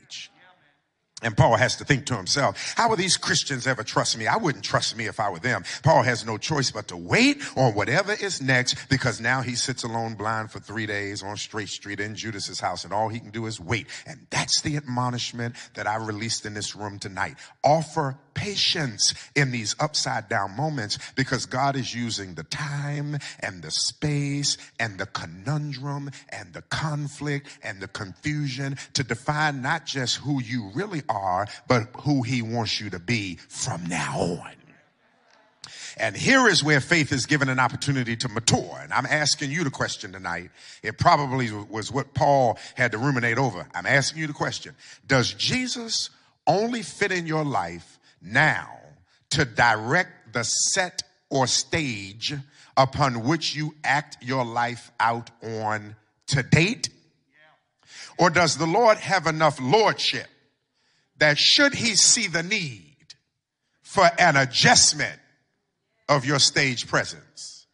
And 1.23 1.35
Paul 1.35 1.55
has 1.55 1.75
to 1.77 1.85
think 1.85 2.05
to 2.07 2.15
himself, 2.15 2.73
how 2.75 2.89
will 2.89 2.97
these 2.97 3.17
Christians 3.17 3.65
ever 3.65 3.83
trust 3.83 4.17
me? 4.17 4.27
I 4.27 4.37
wouldn't 4.37 4.63
trust 4.63 4.97
me 4.97 5.05
if 5.05 5.19
I 5.19 5.29
were 5.29 5.39
them. 5.39 5.63
Paul 5.83 6.03
has 6.03 6.25
no 6.25 6.37
choice 6.37 6.71
but 6.71 6.87
to 6.89 6.97
wait 6.97 7.41
on 7.55 7.73
whatever 7.73 8.13
is 8.13 8.41
next 8.41 8.89
because 8.89 9.21
now 9.21 9.41
he 9.41 9.55
sits 9.55 9.83
alone 9.83 10.15
blind 10.15 10.51
for 10.51 10.59
three 10.59 10.85
days 10.85 11.23
on 11.23 11.37
Straight 11.37 11.69
Street 11.69 11.99
in 11.99 12.15
Judas's 12.15 12.59
house 12.59 12.83
and 12.83 12.93
all 12.93 13.09
he 13.09 13.19
can 13.19 13.31
do 13.31 13.45
is 13.45 13.59
wait. 13.59 13.87
And 14.05 14.27
that's 14.29 14.61
the 14.61 14.77
admonishment 14.77 15.55
that 15.75 15.87
I 15.87 15.95
released 15.95 16.45
in 16.45 16.53
this 16.53 16.75
room 16.75 16.99
tonight. 16.99 17.35
Offer 17.63 18.17
patience 18.33 19.13
in 19.35 19.51
these 19.51 19.75
upside 19.79 20.27
down 20.29 20.55
moments 20.55 20.97
because 21.15 21.45
God 21.45 21.75
is 21.75 21.93
using 21.93 22.33
the 22.33 22.43
time 22.43 23.17
and 23.39 23.61
the 23.61 23.71
space 23.71 24.57
and 24.79 24.97
the 24.97 25.05
conundrum 25.05 26.09
and 26.29 26.53
the 26.53 26.63
conflict 26.63 27.47
and 27.63 27.79
the 27.79 27.87
confusion 27.87 28.77
to 28.93 29.03
define 29.03 29.61
not 29.61 29.85
just 29.85 30.17
who 30.17 30.41
you 30.41 30.71
really 30.73 31.01
are, 31.13 31.47
but 31.67 31.83
who 32.01 32.23
he 32.23 32.41
wants 32.41 32.81
you 32.81 32.89
to 32.89 32.99
be 32.99 33.35
from 33.47 33.85
now 33.85 34.19
on. 34.19 34.51
And 35.97 36.15
here 36.15 36.47
is 36.47 36.63
where 36.63 36.81
faith 36.81 37.11
is 37.11 37.25
given 37.25 37.49
an 37.49 37.59
opportunity 37.59 38.15
to 38.17 38.29
mature. 38.29 38.79
And 38.81 38.91
I'm 38.91 39.05
asking 39.05 39.51
you 39.51 39.63
the 39.63 39.69
question 39.69 40.11
tonight. 40.11 40.49
It 40.81 40.97
probably 40.97 41.51
was 41.51 41.91
what 41.91 42.13
Paul 42.13 42.57
had 42.75 42.93
to 42.93 42.97
ruminate 42.97 43.37
over. 43.37 43.67
I'm 43.75 43.85
asking 43.85 44.21
you 44.21 44.27
the 44.27 44.33
question. 44.33 44.75
Does 45.07 45.33
Jesus 45.33 46.09
only 46.47 46.81
fit 46.81 47.11
in 47.11 47.27
your 47.27 47.45
life 47.45 47.99
now 48.21 48.79
to 49.31 49.45
direct 49.45 50.33
the 50.33 50.43
set 50.43 51.03
or 51.29 51.47
stage 51.47 52.33
upon 52.75 53.23
which 53.23 53.55
you 53.55 53.75
act 53.83 54.17
your 54.21 54.43
life 54.43 54.91
out 54.99 55.29
on 55.43 55.95
to 56.27 56.41
date? 56.41 56.89
Or 58.17 58.29
does 58.29 58.57
the 58.57 58.67
Lord 58.67 58.97
have 58.97 59.27
enough 59.27 59.59
lordship 59.61 60.27
that 61.23 61.37
should 61.37 61.73
he 61.73 61.95
see 61.95 62.27
the 62.27 62.43
need 62.43 62.97
for 63.81 64.09
an 64.19 64.35
adjustment 64.35 65.17
of 66.09 66.25
your 66.25 66.37
stage 66.37 66.85
presence, 66.85 67.65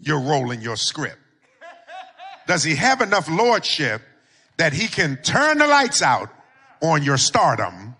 you're 0.00 0.18
rolling 0.18 0.60
your 0.60 0.74
script? 0.74 1.16
Does 2.48 2.64
he 2.64 2.74
have 2.74 3.00
enough 3.00 3.30
lordship 3.30 4.02
that 4.56 4.72
he 4.72 4.88
can 4.88 5.16
turn 5.22 5.58
the 5.58 5.66
lights 5.68 6.02
out 6.02 6.28
on 6.80 7.04
your 7.04 7.18
stardom 7.18 7.94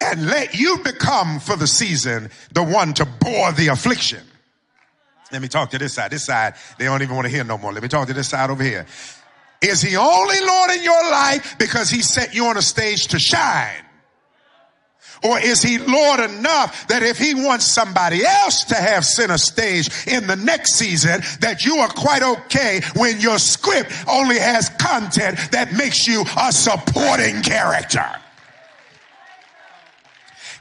and 0.00 0.26
let 0.26 0.54
you 0.54 0.78
become 0.84 1.40
for 1.40 1.56
the 1.56 1.66
season 1.66 2.30
the 2.52 2.62
one 2.62 2.94
to 2.94 3.04
bore 3.04 3.50
the 3.50 3.66
affliction. 3.66 4.22
Let 5.32 5.42
me 5.42 5.48
talk 5.48 5.70
to 5.70 5.78
this 5.78 5.94
side. 5.94 6.12
This 6.12 6.24
side, 6.24 6.54
they 6.78 6.84
don't 6.84 7.02
even 7.02 7.16
want 7.16 7.26
to 7.26 7.32
hear 7.32 7.42
no 7.42 7.58
more. 7.58 7.72
Let 7.72 7.82
me 7.82 7.88
talk 7.88 8.06
to 8.06 8.14
this 8.14 8.28
side 8.28 8.48
over 8.48 8.62
here. 8.62 8.86
Is 9.62 9.80
he 9.82 9.96
only 9.96 10.40
Lord 10.40 10.70
in 10.70 10.82
your 10.82 11.10
life 11.10 11.56
because 11.58 11.90
he 11.90 12.02
set 12.02 12.34
you 12.34 12.46
on 12.46 12.56
a 12.56 12.62
stage 12.62 13.08
to 13.08 13.18
shine? 13.18 13.82
Or 15.24 15.38
is 15.38 15.62
he 15.62 15.78
Lord 15.78 16.20
enough 16.20 16.86
that 16.88 17.02
if 17.02 17.18
he 17.18 17.34
wants 17.34 17.64
somebody 17.66 18.24
else 18.24 18.64
to 18.64 18.74
have 18.74 19.04
center 19.04 19.38
stage 19.38 19.88
in 20.06 20.26
the 20.26 20.36
next 20.36 20.74
season, 20.74 21.22
that 21.40 21.64
you 21.64 21.76
are 21.78 21.88
quite 21.88 22.22
okay 22.22 22.82
when 22.94 23.20
your 23.20 23.38
script 23.38 23.92
only 24.08 24.38
has 24.38 24.68
content 24.70 25.38
that 25.52 25.72
makes 25.72 26.06
you 26.06 26.24
a 26.38 26.52
supporting 26.52 27.42
character? 27.42 28.06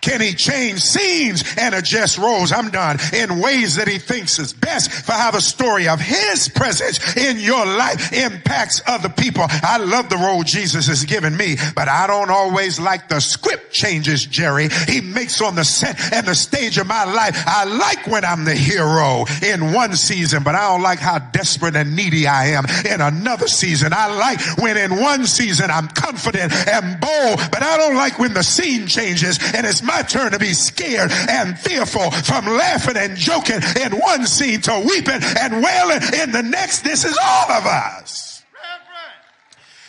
Can 0.05 0.21
he 0.21 0.33
change 0.33 0.81
scenes 0.81 1.43
and 1.57 1.73
adjust 1.73 2.19
roles? 2.19 2.51
I'm 2.51 2.69
done. 2.69 2.99
In 3.11 3.39
ways 3.39 3.75
that 3.77 3.87
he 3.87 3.97
thinks 3.97 4.37
is 4.37 4.53
best 4.53 4.91
for 4.91 5.13
how 5.13 5.31
the 5.31 5.41
story 5.41 5.87
of 5.87 5.99
his 5.99 6.47
presence 6.47 7.17
in 7.17 7.39
your 7.39 7.65
life 7.65 8.13
impacts 8.13 8.83
other 8.85 9.09
people. 9.09 9.45
I 9.49 9.77
love 9.77 10.09
the 10.09 10.17
role 10.17 10.43
Jesus 10.43 10.87
has 10.87 11.05
given 11.05 11.35
me, 11.35 11.57
but 11.73 11.87
I 11.87 12.05
don't 12.05 12.29
always 12.29 12.79
like 12.79 13.09
the 13.09 13.19
script 13.19 13.73
changes, 13.73 14.25
Jerry. 14.25 14.69
He 14.87 15.01
makes 15.01 15.41
on 15.41 15.55
the 15.55 15.65
set 15.65 16.13
and 16.13 16.27
the 16.27 16.35
stage 16.35 16.77
of 16.77 16.85
my 16.85 17.05
life. 17.05 17.43
I 17.47 17.63
like 17.63 18.05
when 18.05 18.23
I'm 18.23 18.45
the 18.45 18.53
hero 18.53 19.25
in 19.41 19.73
one 19.73 19.95
season, 19.95 20.43
but 20.43 20.53
I 20.53 20.69
don't 20.69 20.83
like 20.83 20.99
how 20.99 21.17
desperate 21.17 21.75
and 21.75 21.95
needy 21.95 22.27
I 22.27 22.49
am 22.49 22.65
in 22.85 23.01
another 23.01 23.47
season. 23.47 23.91
I 23.91 24.13
like 24.13 24.39
when 24.59 24.77
in 24.77 25.01
one 25.01 25.25
season 25.25 25.71
I'm 25.71 25.87
confident 25.87 26.53
and 26.53 26.99
bold, 27.01 27.39
but 27.51 27.63
I 27.63 27.77
don't 27.77 27.95
like 27.95 28.19
when 28.19 28.35
the 28.35 28.43
scene 28.43 28.85
changes 28.85 29.39
and 29.55 29.65
it's 29.65 29.81
my 29.81 29.94
turn 30.03 30.31
to 30.31 30.39
be 30.39 30.53
scared 30.53 31.11
and 31.11 31.57
fearful 31.57 32.11
from 32.11 32.45
laughing 32.45 32.97
and 32.97 33.17
joking 33.17 33.61
in 33.81 33.93
one 33.99 34.25
scene 34.25 34.61
to 34.61 34.79
weeping 34.85 35.21
and 35.39 35.63
wailing 35.63 36.01
in 36.21 36.31
the 36.31 36.43
next. 36.43 36.83
This 36.83 37.05
is 37.05 37.17
all 37.21 37.51
of 37.51 37.65
us. 37.65 38.43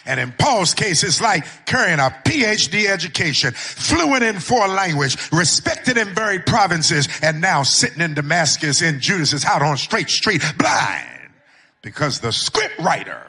And 0.06 0.20
in 0.20 0.32
Paul's 0.38 0.72
case, 0.72 1.02
it's 1.02 1.20
like 1.20 1.44
carrying 1.66 1.98
a 1.98 2.14
PhD 2.24 2.86
education, 2.86 3.52
fluent 3.52 4.22
in 4.22 4.38
four 4.38 4.68
language, 4.68 5.16
respected 5.32 5.98
in 5.98 6.14
varied 6.14 6.46
provinces, 6.46 7.08
and 7.22 7.40
now 7.40 7.64
sitting 7.64 8.00
in 8.00 8.14
Damascus 8.14 8.82
in 8.82 9.00
Judas's 9.00 9.42
house 9.42 9.62
on 9.62 9.76
Straight 9.76 10.08
Street, 10.08 10.42
blind, 10.58 11.32
because 11.82 12.20
the 12.20 12.32
script 12.32 12.78
writer 12.78 13.20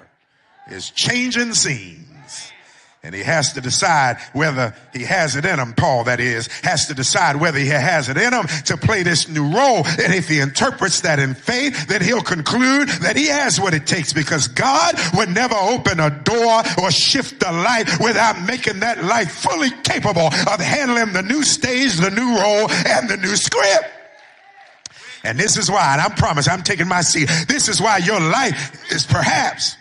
is 0.69 0.91
changing 0.91 1.53
scenes. 1.53 2.07
And 3.03 3.13
he 3.13 3.21
has 3.21 3.53
to 3.53 3.61
decide 3.61 4.17
whether 4.33 4.75
he 4.91 5.03
has 5.03 5.35
it 5.35 5.45
in 5.45 5.59
him, 5.59 5.73
Paul 5.73 6.05
that 6.05 6.19
is, 6.19 6.47
has 6.63 6.87
to 6.87 6.93
decide 6.93 7.35
whether 7.35 7.59
he 7.59 7.67
has 7.67 8.09
it 8.09 8.17
in 8.17 8.33
him 8.33 8.47
to 8.65 8.75
play 8.75 9.03
this 9.03 9.29
new 9.29 9.53
role. 9.53 9.85
And 9.85 10.13
if 10.13 10.27
he 10.27 10.39
interprets 10.39 11.01
that 11.01 11.19
in 11.19 11.35
faith, 11.35 11.87
then 11.87 12.01
he'll 12.01 12.21
conclude 12.21 12.89
that 12.89 13.15
he 13.15 13.27
has 13.27 13.61
what 13.61 13.73
it 13.73 13.85
takes 13.85 14.13
because 14.13 14.47
God 14.47 14.95
would 15.13 15.29
never 15.29 15.55
open 15.55 15.99
a 15.99 16.09
door 16.09 16.63
or 16.81 16.91
shift 16.91 17.43
a 17.45 17.51
life 17.51 17.99
without 18.01 18.41
making 18.41 18.79
that 18.79 19.03
life 19.03 19.31
fully 19.31 19.69
capable 19.83 20.27
of 20.27 20.59
handling 20.59 21.13
the 21.13 21.23
new 21.23 21.43
stage, 21.43 21.95
the 21.97 22.11
new 22.11 22.37
role, 22.39 22.69
and 22.87 23.07
the 23.07 23.17
new 23.17 23.35
script. 23.35 23.85
And 25.23 25.39
this 25.39 25.55
is 25.55 25.69
why, 25.69 25.93
and 25.93 26.01
I 26.01 26.09
promise 26.09 26.47
I'm 26.47 26.63
taking 26.63 26.87
my 26.87 27.01
seat. 27.01 27.29
This 27.47 27.69
is 27.69 27.79
why 27.79 27.97
your 27.97 28.19
life 28.19 28.91
is 28.91 29.05
perhaps 29.05 29.75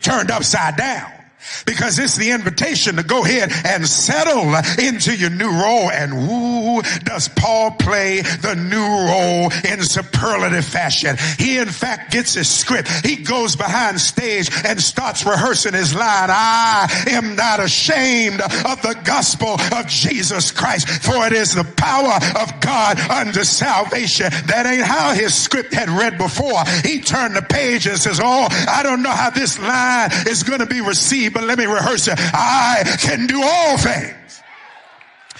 turned 0.00 0.30
upside 0.30 0.76
down. 0.76 1.19
Because 1.66 1.98
it's 1.98 2.16
the 2.16 2.30
invitation 2.30 2.96
to 2.96 3.02
go 3.02 3.24
ahead 3.24 3.50
and 3.64 3.86
settle 3.86 4.54
into 4.82 5.14
your 5.16 5.30
new 5.30 5.50
role. 5.50 5.90
And 5.90 6.12
who 6.12 6.82
does 7.04 7.28
Paul 7.28 7.72
play 7.72 8.20
the 8.20 8.54
new 8.54 8.80
role 8.80 9.50
in 9.70 9.82
superlative 9.82 10.64
fashion? 10.64 11.16
He 11.38 11.58
in 11.58 11.68
fact 11.68 12.12
gets 12.12 12.34
his 12.34 12.48
script. 12.48 12.88
He 13.04 13.16
goes 13.16 13.56
behind 13.56 14.00
stage 14.00 14.50
and 14.64 14.80
starts 14.80 15.24
rehearsing 15.24 15.74
his 15.74 15.94
line. 15.94 16.30
I 16.30 16.88
am 17.10 17.36
not 17.36 17.60
ashamed 17.60 18.40
of 18.40 18.82
the 18.82 18.98
gospel 19.04 19.60
of 19.72 19.86
Jesus 19.86 20.50
Christ, 20.50 20.88
for 20.88 21.26
it 21.26 21.32
is 21.32 21.54
the 21.54 21.64
power 21.64 22.18
of 22.40 22.60
God 22.60 22.98
unto 23.10 23.44
salvation. 23.44 24.30
That 24.46 24.66
ain't 24.66 24.82
how 24.82 25.12
his 25.12 25.34
script 25.34 25.72
had 25.72 25.88
read 25.88 26.18
before. 26.18 26.64
He 26.84 27.00
turned 27.00 27.36
the 27.36 27.42
page 27.42 27.86
and 27.86 27.98
says, 27.98 28.20
Oh, 28.22 28.48
I 28.68 28.82
don't 28.82 29.02
know 29.02 29.10
how 29.10 29.30
this 29.30 29.58
line 29.58 30.10
is 30.26 30.42
going 30.42 30.60
to 30.60 30.66
be 30.66 30.80
received 30.80 31.29
but 31.32 31.44
let 31.44 31.58
me 31.58 31.66
rehearse 31.66 32.08
it. 32.08 32.14
I 32.18 32.96
can 33.00 33.26
do 33.26 33.42
all 33.42 33.78
things 33.78 34.14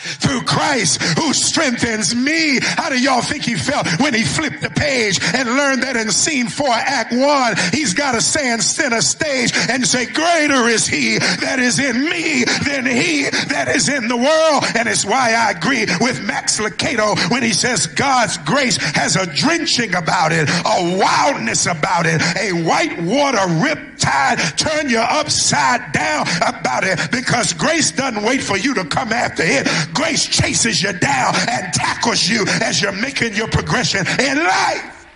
through 0.01 0.42
Christ 0.42 1.03
who 1.18 1.32
strengthens 1.32 2.14
me. 2.14 2.59
How 2.61 2.88
do 2.88 3.01
y'all 3.01 3.22
think 3.22 3.44
he 3.44 3.55
felt 3.55 3.86
when 4.01 4.14
he 4.14 4.22
flipped 4.22 4.62
the 4.62 4.70
page 4.70 5.20
and 5.34 5.48
learned 5.48 5.82
that 5.82 5.96
in 5.96 6.11
scene 6.11 6.48
four, 6.48 6.70
act 6.70 7.12
one, 7.12 7.55
he's 7.72 7.94
got 7.94 8.12
to 8.12 8.20
stand 8.20 8.62
center 8.62 9.01
stage 9.01 9.53
and 9.68 9.86
say, 9.86 10.07
greater 10.07 10.68
is 10.68 10.86
he 10.86 11.18
that 11.18 11.59
is 11.59 11.78
in 11.78 12.05
me 12.05 12.44
than 12.64 12.86
he 12.86 13.28
that 13.48 13.68
is 13.68 13.88
in 13.88 14.09
the 14.09 14.16
world. 14.16 14.64
And 14.76 14.88
it's 14.88 15.05
why 15.05 15.34
I 15.34 15.53
agree 15.53 15.86
with 16.01 16.22
Max 16.24 16.59
Lucado 16.59 17.16
when 17.30 17.42
he 17.42 17.53
says 17.53 17.86
God's 17.86 18.38
grace 18.38 18.76
has 18.94 19.16
a 19.16 19.26
drenching 19.26 19.94
about 19.94 20.32
it, 20.32 20.48
a 20.48 20.98
wildness 20.98 21.66
about 21.66 22.07
it, 22.07 22.20
a 22.38 22.53
white 22.64 23.01
water 23.03 23.46
rip 23.62 23.78
tide 23.98 24.38
turn 24.57 24.88
you 24.88 24.98
upside 24.98 25.92
down 25.92 26.26
about 26.38 26.84
it 26.84 26.98
because 27.12 27.53
grace 27.53 27.92
doesn't 27.92 28.22
wait 28.24 28.42
for 28.42 28.57
you 28.57 28.74
to 28.74 28.84
come 28.84 29.12
after 29.12 29.42
it. 29.44 29.66
Grace 29.95 30.26
chases 30.26 30.82
you 30.82 30.93
down 30.93 31.34
and 31.49 31.72
tackles 31.72 32.28
you 32.28 32.45
as 32.62 32.80
you're 32.80 32.93
making 32.93 33.34
your 33.34 33.49
progression 33.49 34.07
in 34.18 34.38
life. 34.38 35.07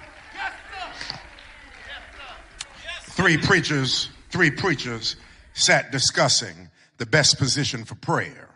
Three 3.05 3.37
preachers, 3.37 4.11
three 4.31 4.51
preachers 4.51 5.17
sat 5.53 5.93
discussing 5.93 6.69
the 6.99 7.07
best 7.07 7.39
position 7.39 7.85
for 7.85 7.95
prayer. 7.95 8.51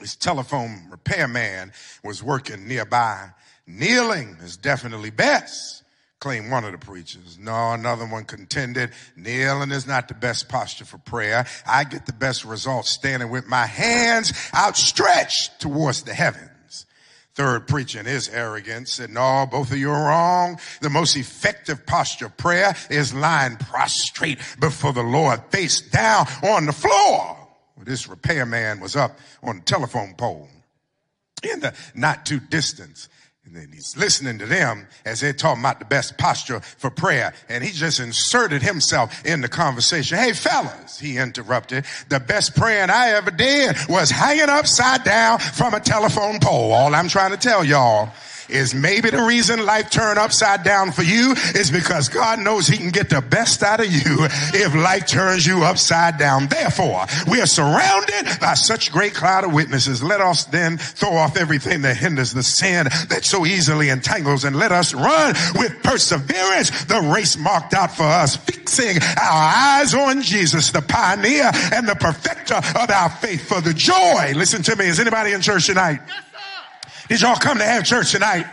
His 0.00 0.16
telephone 0.16 0.88
repairman 0.90 1.72
was 2.02 2.22
working 2.22 2.66
nearby. 2.66 3.30
Kneeling 3.66 4.36
is 4.42 4.56
definitely 4.56 5.10
best, 5.10 5.79
claimed 6.20 6.50
one 6.50 6.64
of 6.64 6.72
the 6.72 6.78
preachers. 6.78 7.38
No, 7.38 7.72
another 7.72 8.04
one 8.04 8.24
contended. 8.24 8.90
Kneeling 9.16 9.70
is 9.70 9.86
not 9.86 10.06
the 10.06 10.14
best 10.14 10.48
posture 10.48 10.84
for 10.84 10.98
prayer. 10.98 11.46
I 11.66 11.84
get 11.84 12.04
the 12.04 12.12
best 12.12 12.44
results 12.44 12.90
standing 12.90 13.30
with 13.30 13.48
my 13.48 13.66
hands 13.66 14.32
outstretched 14.54 15.60
towards 15.60 16.02
the 16.02 16.12
heavens. 16.12 16.86
Third 17.34 17.66
preacher 17.66 18.00
in 18.00 18.06
his 18.06 18.28
arrogance 18.28 18.92
said, 18.92 19.08
no, 19.08 19.46
both 19.50 19.70
of 19.70 19.78
you 19.78 19.90
are 19.90 20.08
wrong. 20.08 20.60
The 20.82 20.90
most 20.90 21.16
effective 21.16 21.86
posture 21.86 22.26
of 22.26 22.36
prayer 22.36 22.76
is 22.90 23.14
lying 23.14 23.56
prostrate 23.56 24.38
before 24.60 24.92
the 24.92 25.02
Lord, 25.02 25.42
face 25.50 25.80
down 25.80 26.26
on 26.42 26.66
the 26.66 26.72
floor. 26.72 27.38
Well, 27.76 27.86
this 27.86 28.08
repairman 28.08 28.80
was 28.80 28.94
up 28.94 29.18
on 29.42 29.56
the 29.56 29.62
telephone 29.62 30.14
pole 30.14 30.48
in 31.42 31.60
the 31.60 31.72
not 31.94 32.26
too 32.26 32.40
distance. 32.40 33.08
And 33.46 33.56
then 33.56 33.70
he's 33.72 33.96
listening 33.96 34.38
to 34.38 34.46
them 34.46 34.86
as 35.06 35.20
they're 35.20 35.32
talking 35.32 35.62
about 35.62 35.78
the 35.78 35.86
best 35.86 36.18
posture 36.18 36.60
for 36.60 36.90
prayer. 36.90 37.32
And 37.48 37.64
he 37.64 37.72
just 37.72 37.98
inserted 37.98 38.62
himself 38.62 39.24
in 39.24 39.40
the 39.40 39.48
conversation. 39.48 40.18
Hey, 40.18 40.34
fellas, 40.34 41.00
he 41.00 41.16
interrupted. 41.16 41.86
The 42.10 42.20
best 42.20 42.54
praying 42.54 42.90
I 42.90 43.10
ever 43.12 43.30
did 43.30 43.76
was 43.88 44.10
hanging 44.10 44.50
upside 44.50 45.04
down 45.04 45.38
from 45.38 45.72
a 45.72 45.80
telephone 45.80 46.38
pole. 46.38 46.72
All 46.72 46.94
I'm 46.94 47.08
trying 47.08 47.30
to 47.30 47.38
tell 47.38 47.64
y'all 47.64 48.12
is 48.50 48.74
maybe 48.74 49.10
the 49.10 49.22
reason 49.22 49.64
life 49.64 49.90
turned 49.90 50.18
upside 50.18 50.62
down 50.62 50.92
for 50.92 51.02
you 51.02 51.32
is 51.54 51.70
because 51.70 52.08
God 52.08 52.38
knows 52.38 52.66
he 52.66 52.76
can 52.76 52.90
get 52.90 53.08
the 53.08 53.20
best 53.20 53.62
out 53.62 53.80
of 53.80 53.86
you 53.86 54.26
if 54.54 54.74
life 54.74 55.06
turns 55.06 55.46
you 55.46 55.62
upside 55.62 56.18
down. 56.18 56.48
Therefore, 56.48 57.06
we 57.28 57.40
are 57.40 57.46
surrounded 57.46 58.40
by 58.40 58.54
such 58.54 58.92
great 58.92 59.14
cloud 59.14 59.44
of 59.44 59.52
witnesses. 59.52 60.02
Let 60.02 60.20
us 60.20 60.44
then 60.44 60.78
throw 60.78 61.12
off 61.12 61.36
everything 61.36 61.82
that 61.82 61.96
hinders 61.96 62.32
the 62.32 62.42
sin 62.42 62.86
that 63.08 63.24
so 63.24 63.46
easily 63.46 63.88
entangles 63.88 64.44
and 64.44 64.56
let 64.56 64.72
us 64.72 64.94
run 64.94 65.34
with 65.54 65.82
perseverance 65.82 66.70
the 66.84 67.00
race 67.12 67.36
marked 67.36 67.74
out 67.74 67.94
for 67.94 68.04
us, 68.04 68.36
fixing 68.36 68.96
our 68.98 69.52
eyes 69.54 69.94
on 69.94 70.22
Jesus, 70.22 70.70
the 70.70 70.82
pioneer 70.82 71.50
and 71.72 71.88
the 71.88 71.94
perfecter 71.94 72.56
of 72.56 72.90
our 72.90 73.10
faith 73.10 73.46
for 73.46 73.60
the 73.60 73.74
joy. 73.74 74.32
Listen 74.34 74.62
to 74.62 74.76
me. 74.76 74.86
Is 74.86 75.00
anybody 75.00 75.32
in 75.32 75.40
church 75.40 75.66
tonight? 75.66 76.00
Did 77.10 77.22
y'all 77.22 77.34
come 77.34 77.58
to 77.58 77.64
have 77.64 77.82
church 77.82 78.12
tonight? 78.12 78.46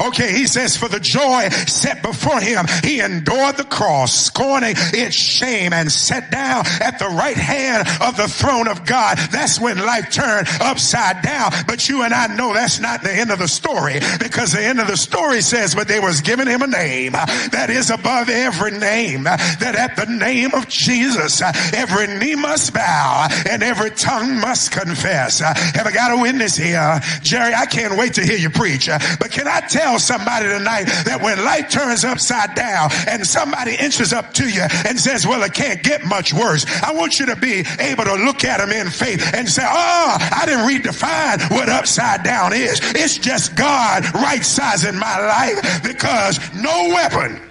Okay, 0.00 0.32
he 0.32 0.46
says, 0.46 0.76
for 0.76 0.88
the 0.88 1.00
joy 1.00 1.48
set 1.66 2.02
before 2.02 2.40
him, 2.40 2.66
he 2.82 3.00
endured 3.00 3.56
the 3.56 3.64
cross, 3.64 4.14
scorning 4.14 4.74
its 4.76 5.14
shame, 5.14 5.72
and 5.72 5.90
sat 5.90 6.30
down 6.30 6.64
at 6.80 6.98
the 6.98 7.08
right 7.08 7.36
hand 7.36 7.86
of 8.00 8.16
the 8.16 8.28
throne 8.28 8.68
of 8.68 8.84
God. 8.84 9.18
That's 9.30 9.60
when 9.60 9.78
life 9.78 10.10
turned 10.10 10.48
upside 10.60 11.22
down. 11.22 11.52
But 11.66 11.88
you 11.88 12.02
and 12.02 12.12
I 12.12 12.34
know 12.34 12.52
that's 12.52 12.80
not 12.80 13.02
the 13.02 13.12
end 13.12 13.30
of 13.30 13.38
the 13.38 13.48
story 13.48 14.00
because 14.18 14.52
the 14.52 14.64
end 14.64 14.80
of 14.80 14.86
the 14.86 14.96
story 14.96 15.40
says, 15.40 15.74
but 15.74 15.88
they 15.88 16.00
was 16.00 16.20
giving 16.20 16.46
him 16.46 16.62
a 16.62 16.66
name 16.66 17.12
that 17.12 17.68
is 17.70 17.90
above 17.90 18.28
every 18.28 18.72
name, 18.72 19.24
that 19.24 19.74
at 19.76 19.96
the 19.96 20.10
name 20.12 20.54
of 20.54 20.68
Jesus, 20.68 21.42
every 21.74 22.06
knee 22.18 22.34
must 22.34 22.72
bow 22.74 23.28
and 23.48 23.62
every 23.62 23.90
tongue 23.90 24.40
must 24.40 24.72
confess. 24.72 25.40
Have 25.40 25.86
I 25.86 25.92
got 25.92 26.18
a 26.18 26.20
witness 26.20 26.56
here? 26.56 27.00
Jerry, 27.22 27.54
I 27.54 27.66
can't 27.66 27.96
wait 27.96 28.14
to 28.14 28.22
hear 28.22 28.36
you 28.36 28.50
preach, 28.50 28.88
but 29.20 29.30
can 29.30 29.46
I 29.46 29.60
tell 29.60 29.83
tell 29.84 29.98
somebody 29.98 30.48
tonight 30.48 30.84
that 31.04 31.20
when 31.20 31.44
life 31.44 31.68
turns 31.68 32.04
upside 32.04 32.54
down 32.54 32.88
and 33.06 33.26
somebody 33.26 33.74
inches 33.76 34.14
up 34.14 34.32
to 34.32 34.48
you 34.48 34.62
and 34.86 34.98
says, 34.98 35.26
well, 35.26 35.42
it 35.42 35.52
can't 35.52 35.82
get 35.82 36.06
much 36.06 36.32
worse. 36.32 36.64
I 36.82 36.94
want 36.94 37.20
you 37.20 37.26
to 37.26 37.36
be 37.36 37.64
able 37.78 38.04
to 38.04 38.14
look 38.14 38.44
at 38.44 38.60
them 38.60 38.72
in 38.72 38.88
faith 38.88 39.20
and 39.34 39.46
say, 39.46 39.62
oh, 39.62 40.16
I 40.18 40.44
didn't 40.46 40.64
redefine 40.64 41.50
what 41.50 41.68
upside 41.68 42.22
down 42.22 42.54
is. 42.54 42.80
It's 42.94 43.18
just 43.18 43.56
God 43.56 44.04
right 44.14 44.42
sizing 44.42 44.96
my 44.96 45.18
life 45.20 45.82
because 45.82 46.40
no 46.54 46.88
weapon 46.88 47.42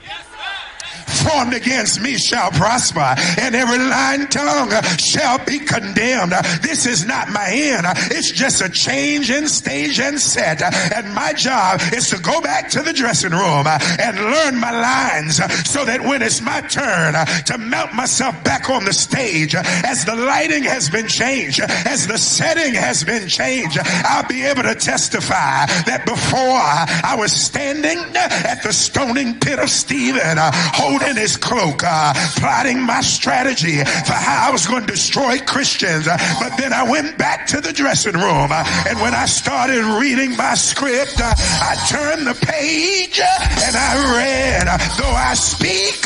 formed 1.13 1.53
against 1.53 2.01
me 2.01 2.17
shall 2.17 2.51
prosper, 2.51 3.15
and 3.39 3.55
every 3.55 3.79
lying 3.79 4.27
tongue 4.27 4.71
shall 4.97 5.43
be 5.45 5.59
condemned. 5.59 6.33
This 6.61 6.85
is 6.85 7.05
not 7.05 7.29
my 7.29 7.49
end. 7.49 7.85
It's 8.11 8.31
just 8.31 8.61
a 8.61 8.69
change 8.69 9.29
in 9.29 9.47
stage 9.47 9.99
and 9.99 10.19
set. 10.19 10.61
And 10.61 11.13
my 11.13 11.33
job 11.33 11.81
is 11.93 12.09
to 12.09 12.19
go 12.19 12.41
back 12.41 12.69
to 12.71 12.81
the 12.81 12.93
dressing 12.93 13.31
room 13.31 13.67
and 13.67 14.17
learn 14.17 14.59
my 14.59 14.71
lines 14.71 15.37
so 15.69 15.85
that 15.85 16.01
when 16.01 16.21
it's 16.21 16.41
my 16.41 16.61
turn 16.61 17.13
to 17.45 17.57
mount 17.57 17.93
myself 17.93 18.41
back 18.43 18.69
on 18.69 18.85
the 18.85 18.93
stage, 18.93 19.55
as 19.55 20.05
the 20.05 20.15
lighting 20.15 20.63
has 20.63 20.89
been 20.89 21.07
changed, 21.07 21.61
as 21.61 22.07
the 22.07 22.17
setting 22.17 22.73
has 22.73 23.03
been 23.03 23.27
changed, 23.27 23.77
I'll 23.81 24.27
be 24.27 24.43
able 24.43 24.63
to 24.63 24.75
testify 24.75 25.65
that 25.85 26.03
before 26.05 26.39
I 26.39 27.15
was 27.17 27.31
standing 27.31 27.97
at 28.15 28.63
the 28.63 28.73
stoning 28.73 29.39
pit 29.39 29.59
of 29.59 29.69
Stephen, 29.69 30.37
holding 30.39 31.02
in 31.09 31.17
his 31.17 31.37
cloak, 31.37 31.83
uh, 31.85 32.13
plotting 32.37 32.81
my 32.81 33.01
strategy 33.01 33.77
for 33.83 34.13
how 34.13 34.49
I 34.49 34.51
was 34.51 34.67
going 34.67 34.85
to 34.85 34.91
destroy 34.91 35.37
Christians. 35.39 36.05
But 36.05 36.57
then 36.57 36.73
I 36.73 36.83
went 36.89 37.17
back 37.17 37.47
to 37.47 37.61
the 37.61 37.73
dressing 37.73 38.13
room, 38.13 38.49
uh, 38.51 38.63
and 38.87 38.99
when 38.99 39.13
I 39.13 39.25
started 39.25 39.83
reading 39.99 40.35
my 40.37 40.55
script, 40.55 41.19
uh, 41.19 41.33
I 41.35 41.75
turned 41.89 42.27
the 42.27 42.35
page 42.35 43.19
uh, 43.19 43.65
and 43.65 43.75
I 43.75 43.91
read, 44.17 44.65
Though 44.97 45.15
I 45.15 45.33
speak 45.33 46.05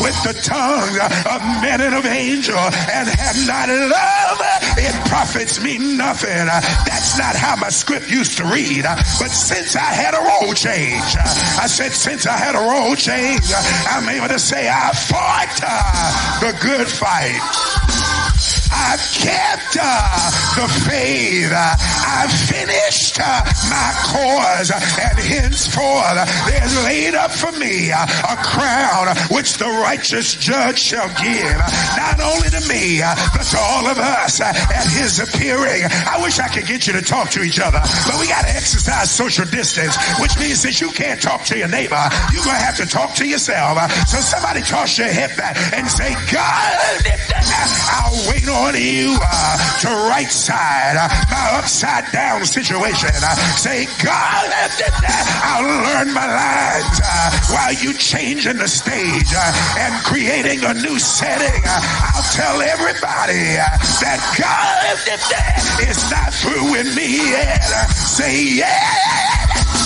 with 0.00 0.16
the 0.24 0.34
tongue 0.42 0.96
of 1.26 1.40
men 1.62 1.80
and 1.80 1.94
of 1.94 2.06
angels 2.06 2.74
and 2.92 3.08
have 3.08 3.38
not 3.46 3.68
love, 3.68 4.38
it 4.76 4.94
profits 5.08 5.60
me 5.62 5.78
nothing. 5.78 6.46
That's 6.86 7.18
not 7.18 7.36
how 7.36 7.56
my 7.56 7.68
script 7.70 8.10
used 8.10 8.38
to 8.38 8.44
read. 8.44 8.84
But 8.84 9.30
since 9.30 9.76
I 9.76 9.90
had 9.92 10.14
a 10.14 10.22
role 10.22 10.54
change, 10.54 11.16
I 11.58 11.66
said, 11.66 11.92
since 11.92 12.26
I 12.26 12.36
had 12.36 12.54
a 12.54 12.60
role 12.60 12.94
change, 12.94 13.44
I'm 13.90 14.08
able 14.20 14.34
to 14.34 14.38
say, 14.38 14.68
I 14.68 14.92
fought 14.92 15.60
uh, 15.66 16.40
the 16.40 16.58
good 16.60 16.86
fight. 16.86 17.99
I 18.70 18.96
kept 18.96 19.76
uh, 19.80 20.30
the 20.56 20.66
faith. 20.86 21.52
I've 21.52 22.32
finished 22.32 23.18
uh, 23.20 23.42
my 23.68 23.90
cause, 24.06 24.70
and 24.70 25.18
henceforth 25.18 25.90
there's 26.46 26.84
laid 26.84 27.14
up 27.14 27.30
for 27.30 27.52
me 27.58 27.90
uh, 27.92 28.06
a 28.06 28.36
crown 28.42 29.08
which 29.30 29.58
the 29.58 29.66
righteous 29.66 30.34
judge 30.34 30.78
shall 30.78 31.08
give, 31.18 31.58
not 31.96 32.20
only 32.20 32.48
to 32.50 32.62
me, 32.68 33.02
uh, 33.02 33.14
but 33.32 33.42
to 33.42 33.58
all 33.58 33.86
of 33.86 33.98
us 33.98 34.40
uh, 34.40 34.46
at 34.46 34.86
his 34.86 35.18
appearing. 35.18 35.82
I 36.06 36.20
wish 36.22 36.38
I 36.38 36.48
could 36.48 36.66
get 36.66 36.86
you 36.86 36.92
to 36.94 37.02
talk 37.02 37.30
to 37.30 37.42
each 37.42 37.58
other, 37.58 37.80
but 38.06 38.20
we 38.20 38.28
got 38.28 38.42
to 38.42 38.54
exercise 38.54 39.10
social 39.10 39.44
distance, 39.46 39.96
which 40.20 40.38
means 40.38 40.62
that 40.62 40.80
you 40.80 40.90
can't 40.90 41.20
talk 41.20 41.44
to 41.46 41.58
your 41.58 41.68
neighbor. 41.68 42.00
You're 42.32 42.44
going 42.44 42.56
to 42.56 42.64
have 42.64 42.76
to 42.76 42.86
talk 42.86 43.14
to 43.16 43.26
yourself. 43.26 43.78
So 44.06 44.18
somebody 44.18 44.62
toss 44.62 44.98
your 44.98 45.08
head 45.08 45.36
back 45.36 45.56
and 45.74 45.86
say, 45.88 46.14
God, 46.30 46.72
I'll 47.90 48.14
wait 48.28 48.48
on 48.48 48.59
on 48.60 48.74
you 48.76 49.16
uh, 49.16 49.80
to 49.80 49.88
right 50.12 50.30
side 50.30 50.96
uh, 50.96 51.08
my 51.30 51.58
upside 51.58 52.04
down 52.12 52.44
situation. 52.44 53.08
Uh, 53.14 53.34
say, 53.56 53.86
God, 54.04 54.48
I'll 55.42 55.64
learn 55.64 56.12
my 56.12 56.26
lines 56.28 57.00
uh, 57.02 57.54
while 57.54 57.72
you 57.72 57.94
changing 57.94 58.58
the 58.58 58.68
stage 58.68 59.32
uh, 59.32 59.78
and 59.80 60.04
creating 60.04 60.64
a 60.64 60.74
new 60.74 60.98
setting. 60.98 61.62
Uh, 61.64 61.80
I'll 62.14 62.30
tell 62.32 62.60
everybody 62.60 63.56
that 64.04 64.20
God 64.36 65.88
is 65.88 66.10
not 66.10 66.32
through 66.34 66.70
with 66.70 66.94
me 66.96 67.30
yet. 67.32 67.62
say, 67.88 68.60
yeah. 68.60 69.79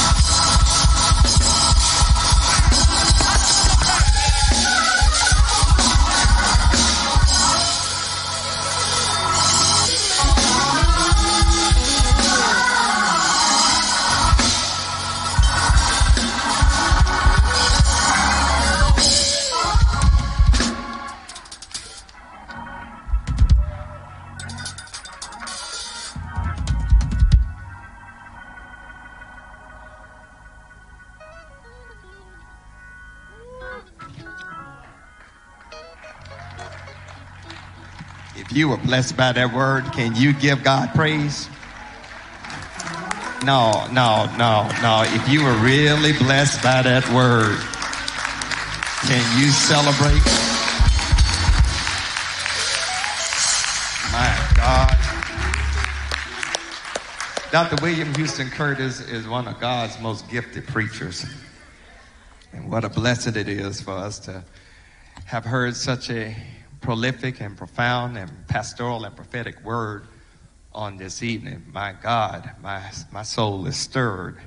You 38.54 38.68
were 38.68 38.76
blessed 38.76 39.16
by 39.16 39.32
that 39.32 39.52
word, 39.52 39.84
can 39.92 40.14
you 40.14 40.32
give 40.32 40.62
God 40.62 40.90
praise? 40.94 41.48
No, 43.44 43.86
no, 43.92 44.26
no, 44.38 44.68
no. 44.80 45.02
If 45.06 45.28
you 45.28 45.44
were 45.44 45.56
really 45.58 46.12
blessed 46.12 46.62
by 46.62 46.82
that 46.82 47.04
word, 47.12 47.58
can 49.06 49.38
you 49.38 49.50
celebrate? 49.50 50.24
My 54.12 54.32
God. 54.56 54.96
Dr. 57.50 57.82
William 57.82 58.14
Houston 58.14 58.48
Curtis 58.48 59.00
is 59.00 59.28
one 59.28 59.46
of 59.46 59.60
God's 59.60 60.00
most 60.00 60.28
gifted 60.30 60.66
preachers. 60.66 61.26
And 62.52 62.70
what 62.70 62.84
a 62.84 62.88
blessing 62.88 63.36
it 63.36 63.48
is 63.48 63.80
for 63.80 63.92
us 63.92 64.18
to 64.20 64.44
have 65.26 65.44
heard 65.44 65.76
such 65.76 66.08
a 66.10 66.34
prolific 66.84 67.40
and 67.40 67.56
profound 67.56 68.18
and 68.18 68.30
pastoral 68.46 69.04
and 69.04 69.16
prophetic 69.16 69.64
word 69.64 70.06
on 70.74 70.98
this 70.98 71.22
evening. 71.22 71.64
My 71.72 71.94
God, 72.00 72.50
my, 72.62 72.82
my 73.10 73.22
soul 73.22 73.66
is 73.66 73.76
stirred. 73.76 74.38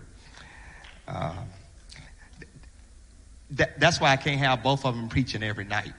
Uh, 1.07 1.33
that, 3.51 3.79
that's 3.79 3.99
why 3.99 4.11
I 4.11 4.17
can't 4.17 4.39
have 4.39 4.61
both 4.61 4.85
of 4.85 4.95
them 4.95 5.09
preaching 5.09 5.41
every 5.41 5.65
night. 5.65 5.93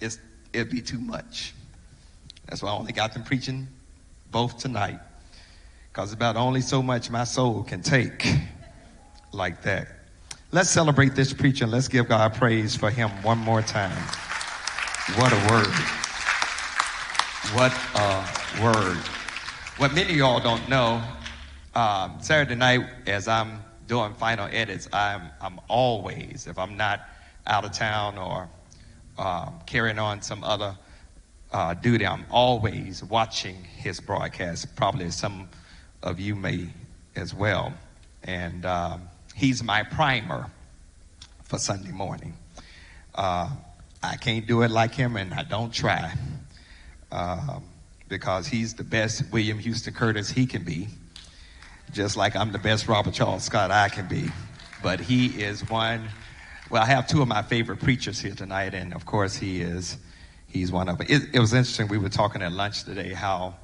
It's, 0.00 0.18
it'd 0.52 0.70
be 0.70 0.82
too 0.82 0.98
much. 0.98 1.54
That's 2.46 2.62
why 2.62 2.70
I 2.70 2.74
only 2.74 2.92
got 2.92 3.14
them 3.14 3.24
preaching 3.24 3.68
both 4.30 4.58
tonight. 4.58 4.98
Because 5.90 6.12
about 6.12 6.36
only 6.36 6.60
so 6.60 6.82
much 6.82 7.10
my 7.10 7.24
soul 7.24 7.62
can 7.62 7.80
take 7.80 8.26
like 9.32 9.62
that. 9.62 9.88
Let's 10.52 10.68
celebrate 10.70 11.14
this 11.14 11.32
preacher 11.32 11.64
and 11.64 11.72
let's 11.72 11.88
give 11.88 12.08
God 12.08 12.34
praise 12.34 12.76
for 12.76 12.90
him 12.90 13.08
one 13.22 13.38
more 13.38 13.62
time. 13.62 13.96
What 15.16 15.32
a 15.32 15.36
word. 15.50 15.74
What 17.54 17.72
a 17.94 18.62
word. 18.62 18.98
What 19.78 19.94
many 19.94 20.10
of 20.10 20.16
y'all 20.16 20.38
don't 20.38 20.68
know, 20.68 21.02
um, 21.74 22.18
Saturday 22.20 22.54
night, 22.54 22.86
as 23.06 23.26
I'm 23.26 23.64
doing 23.86 24.12
final 24.14 24.48
edits, 24.52 24.86
I'm, 24.92 25.30
I'm 25.40 25.60
always, 25.66 26.46
if 26.46 26.58
I'm 26.58 26.76
not 26.76 27.08
out 27.46 27.64
of 27.64 27.72
town 27.72 28.18
or 28.18 28.48
um, 29.16 29.60
carrying 29.66 29.98
on 29.98 30.20
some 30.20 30.44
other 30.44 30.76
uh, 31.52 31.74
duty, 31.74 32.06
I'm 32.06 32.26
always 32.30 33.02
watching 33.02 33.64
his 33.64 34.00
broadcast. 34.00 34.76
Probably 34.76 35.10
some 35.10 35.48
of 36.02 36.20
you 36.20 36.36
may 36.36 36.68
as 37.16 37.34
well. 37.34 37.72
And 38.24 38.66
um, 38.66 39.08
he's 39.34 39.62
my 39.62 39.82
primer 39.84 40.50
for 41.44 41.58
Sunday 41.58 41.92
morning. 41.92 42.34
Uh, 43.14 43.48
I 44.02 44.16
can't 44.16 44.46
do 44.46 44.62
it 44.62 44.70
like 44.70 44.94
him, 44.94 45.16
and 45.16 45.34
I 45.34 45.42
don't 45.42 45.72
try. 45.72 46.12
Um, 47.10 47.64
because 48.08 48.46
he's 48.46 48.74
the 48.74 48.84
best 48.84 49.22
William 49.32 49.58
Houston 49.58 49.92
Curtis 49.92 50.30
he 50.30 50.46
can 50.46 50.64
be, 50.64 50.88
just 51.92 52.16
like 52.16 52.36
I'm 52.36 52.52
the 52.52 52.58
best 52.58 52.88
Robert 52.88 53.14
Charles 53.14 53.44
Scott 53.44 53.70
I 53.70 53.88
can 53.88 54.08
be. 54.08 54.30
But 54.82 55.00
he 55.00 55.26
is 55.42 55.68
one. 55.68 56.08
Well, 56.70 56.82
I 56.82 56.86
have 56.86 57.06
two 57.06 57.22
of 57.22 57.28
my 57.28 57.42
favorite 57.42 57.80
preachers 57.80 58.20
here 58.20 58.34
tonight, 58.34 58.74
and 58.74 58.94
of 58.94 59.04
course, 59.06 59.36
he 59.36 59.60
is. 59.60 59.96
He's 60.46 60.72
one 60.72 60.88
of 60.88 60.98
them. 60.98 61.06
It, 61.10 61.34
it 61.34 61.40
was 61.40 61.52
interesting. 61.52 61.88
We 61.88 61.98
were 61.98 62.08
talking 62.08 62.40
at 62.40 62.52
lunch 62.52 62.84
today 62.84 63.12
how 63.12 63.54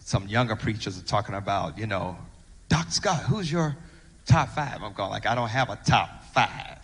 some 0.00 0.26
younger 0.26 0.56
preachers 0.56 0.98
are 0.98 1.04
talking 1.04 1.36
about, 1.36 1.78
you 1.78 1.86
know, 1.86 2.16
Dr. 2.68 2.90
Scott, 2.90 3.22
who's 3.22 3.50
your 3.50 3.76
top 4.26 4.48
five? 4.48 4.82
I'm 4.82 4.92
going 4.92 5.10
like, 5.10 5.26
I 5.26 5.34
don't 5.34 5.48
have 5.48 5.70
a 5.70 5.78
top 5.86 6.24
five 6.32 6.78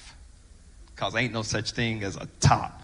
because 0.94 1.16
ain't 1.16 1.32
no 1.32 1.42
such 1.42 1.72
thing 1.72 2.04
as 2.04 2.16
a 2.16 2.28
top 2.40 2.82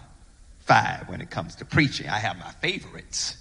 five 0.65 1.09
when 1.09 1.21
it 1.21 1.29
comes 1.31 1.55
to 1.57 1.65
preaching. 1.65 2.09
I 2.09 2.19
have 2.19 2.37
my 2.39 2.51
favorites. 2.61 3.37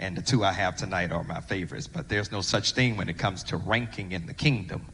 And 0.00 0.16
the 0.16 0.22
two 0.22 0.44
I 0.44 0.52
have 0.52 0.76
tonight 0.76 1.12
are 1.12 1.24
my 1.24 1.40
favorites, 1.40 1.88
but 1.88 2.08
there's 2.08 2.32
no 2.32 2.40
such 2.42 2.72
thing 2.72 2.96
when 2.96 3.08
it 3.08 3.18
comes 3.18 3.44
to 3.44 3.56
ranking 3.58 4.12
in 4.12 4.26
the 4.26 4.34
kingdom. 4.34 4.86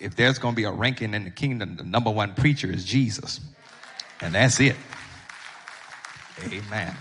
if 0.00 0.16
there's 0.16 0.38
going 0.38 0.54
to 0.54 0.56
be 0.56 0.64
a 0.64 0.72
ranking 0.72 1.14
in 1.14 1.24
the 1.24 1.30
kingdom, 1.30 1.76
the 1.76 1.84
number 1.84 2.10
one 2.10 2.34
preacher 2.34 2.70
is 2.70 2.84
Jesus. 2.84 3.40
And 4.20 4.34
that's 4.34 4.60
it. 4.60 4.76
Amen. 6.46 6.96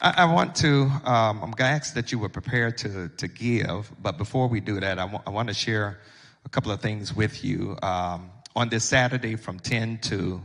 I, 0.00 0.14
I 0.18 0.34
want 0.34 0.56
to, 0.56 0.84
um, 1.04 1.42
I'm 1.42 1.52
going 1.52 1.56
to 1.56 1.64
ask 1.64 1.94
that 1.94 2.12
you 2.12 2.18
were 2.18 2.28
prepared 2.28 2.78
to, 2.78 3.08
to 3.10 3.28
give, 3.28 3.92
but 4.02 4.18
before 4.18 4.48
we 4.48 4.60
do 4.60 4.80
that, 4.80 4.98
I, 4.98 5.02
w- 5.02 5.22
I 5.26 5.30
want 5.30 5.48
to 5.48 5.54
share 5.54 6.00
a 6.44 6.48
couple 6.48 6.72
of 6.72 6.80
things 6.80 7.14
with 7.14 7.44
you. 7.44 7.76
Um, 7.82 8.30
on 8.56 8.68
this 8.68 8.84
Saturday 8.84 9.36
from 9.36 9.58
10 9.60 9.98
to 9.98 10.42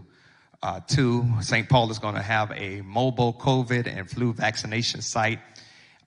uh, 0.64 0.80
2, 0.88 1.42
St. 1.42 1.70
Paul 1.70 1.92
is 1.92 2.00
going 2.00 2.16
to 2.16 2.22
have 2.22 2.52
a 2.52 2.82
mobile 2.82 3.34
COVID 3.34 3.88
and 3.88 4.10
flu 4.10 4.34
vaccination 4.34 5.02
site 5.02 5.40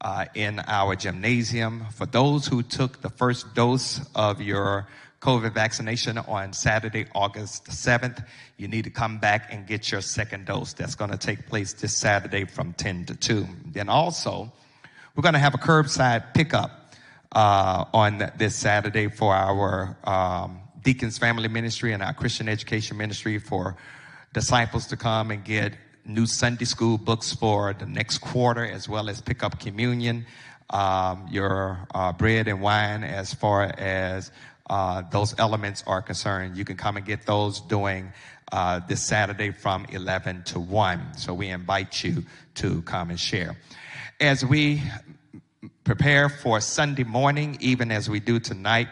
uh, 0.00 0.24
in 0.34 0.60
our 0.66 0.96
gymnasium. 0.96 1.86
For 1.92 2.06
those 2.06 2.46
who 2.46 2.62
took 2.62 3.00
the 3.00 3.10
first 3.10 3.54
dose 3.54 4.00
of 4.14 4.40
your 4.40 4.88
COVID 5.20 5.52
vaccination 5.52 6.18
on 6.18 6.52
Saturday, 6.52 7.06
August 7.14 7.66
7th, 7.66 8.26
you 8.56 8.66
need 8.68 8.84
to 8.84 8.90
come 8.90 9.18
back 9.18 9.52
and 9.52 9.66
get 9.66 9.92
your 9.92 10.00
second 10.00 10.46
dose. 10.46 10.72
That's 10.72 10.94
going 10.94 11.10
to 11.10 11.18
take 11.18 11.46
place 11.46 11.74
this 11.74 11.94
Saturday 11.94 12.44
from 12.44 12.72
10 12.72 13.06
to 13.06 13.16
2. 13.16 13.46
Then 13.66 13.88
also, 13.88 14.50
we're 15.14 15.22
going 15.22 15.34
to 15.34 15.40
have 15.40 15.54
a 15.54 15.58
curbside 15.58 16.34
pickup 16.34 16.94
uh, 17.32 17.84
on 17.92 18.30
this 18.38 18.56
Saturday 18.56 19.08
for 19.08 19.34
our 19.34 19.96
um, 20.04 20.60
Deacons 20.82 21.18
Family 21.18 21.48
Ministry 21.48 21.92
and 21.92 22.02
our 22.02 22.14
Christian 22.14 22.48
Education 22.48 22.96
Ministry 22.96 23.38
for 23.38 23.76
disciples 24.32 24.86
to 24.86 24.96
come 24.96 25.30
and 25.30 25.44
get 25.44 25.74
new 26.04 26.26
Sunday 26.26 26.64
school 26.64 26.98
books 26.98 27.32
for 27.32 27.74
the 27.74 27.86
next 27.86 28.18
quarter, 28.18 28.64
as 28.64 28.88
well 28.88 29.08
as 29.08 29.20
pick 29.20 29.42
up 29.42 29.58
communion, 29.58 30.26
um, 30.70 31.26
your 31.30 31.86
uh, 31.94 32.12
bread 32.12 32.48
and 32.48 32.60
wine, 32.60 33.02
as 33.02 33.34
far 33.34 33.64
as 33.76 34.30
uh, 34.68 35.02
those 35.10 35.34
elements 35.38 35.82
are 35.86 36.00
concerned. 36.00 36.56
You 36.56 36.64
can 36.64 36.76
come 36.76 36.96
and 36.96 37.04
get 37.04 37.26
those 37.26 37.60
during 37.60 38.12
uh, 38.52 38.80
this 38.88 39.02
Saturday 39.02 39.50
from 39.50 39.86
11 39.90 40.44
to 40.44 40.60
1. 40.60 41.18
So 41.18 41.34
we 41.34 41.48
invite 41.48 42.02
you 42.04 42.24
to 42.56 42.82
come 42.82 43.10
and 43.10 43.18
share. 43.18 43.56
As 44.20 44.44
we 44.44 44.82
prepare 45.84 46.28
for 46.28 46.60
Sunday 46.60 47.04
morning, 47.04 47.58
even 47.60 47.90
as 47.90 48.08
we 48.08 48.20
do 48.20 48.38
tonight, 48.38 48.88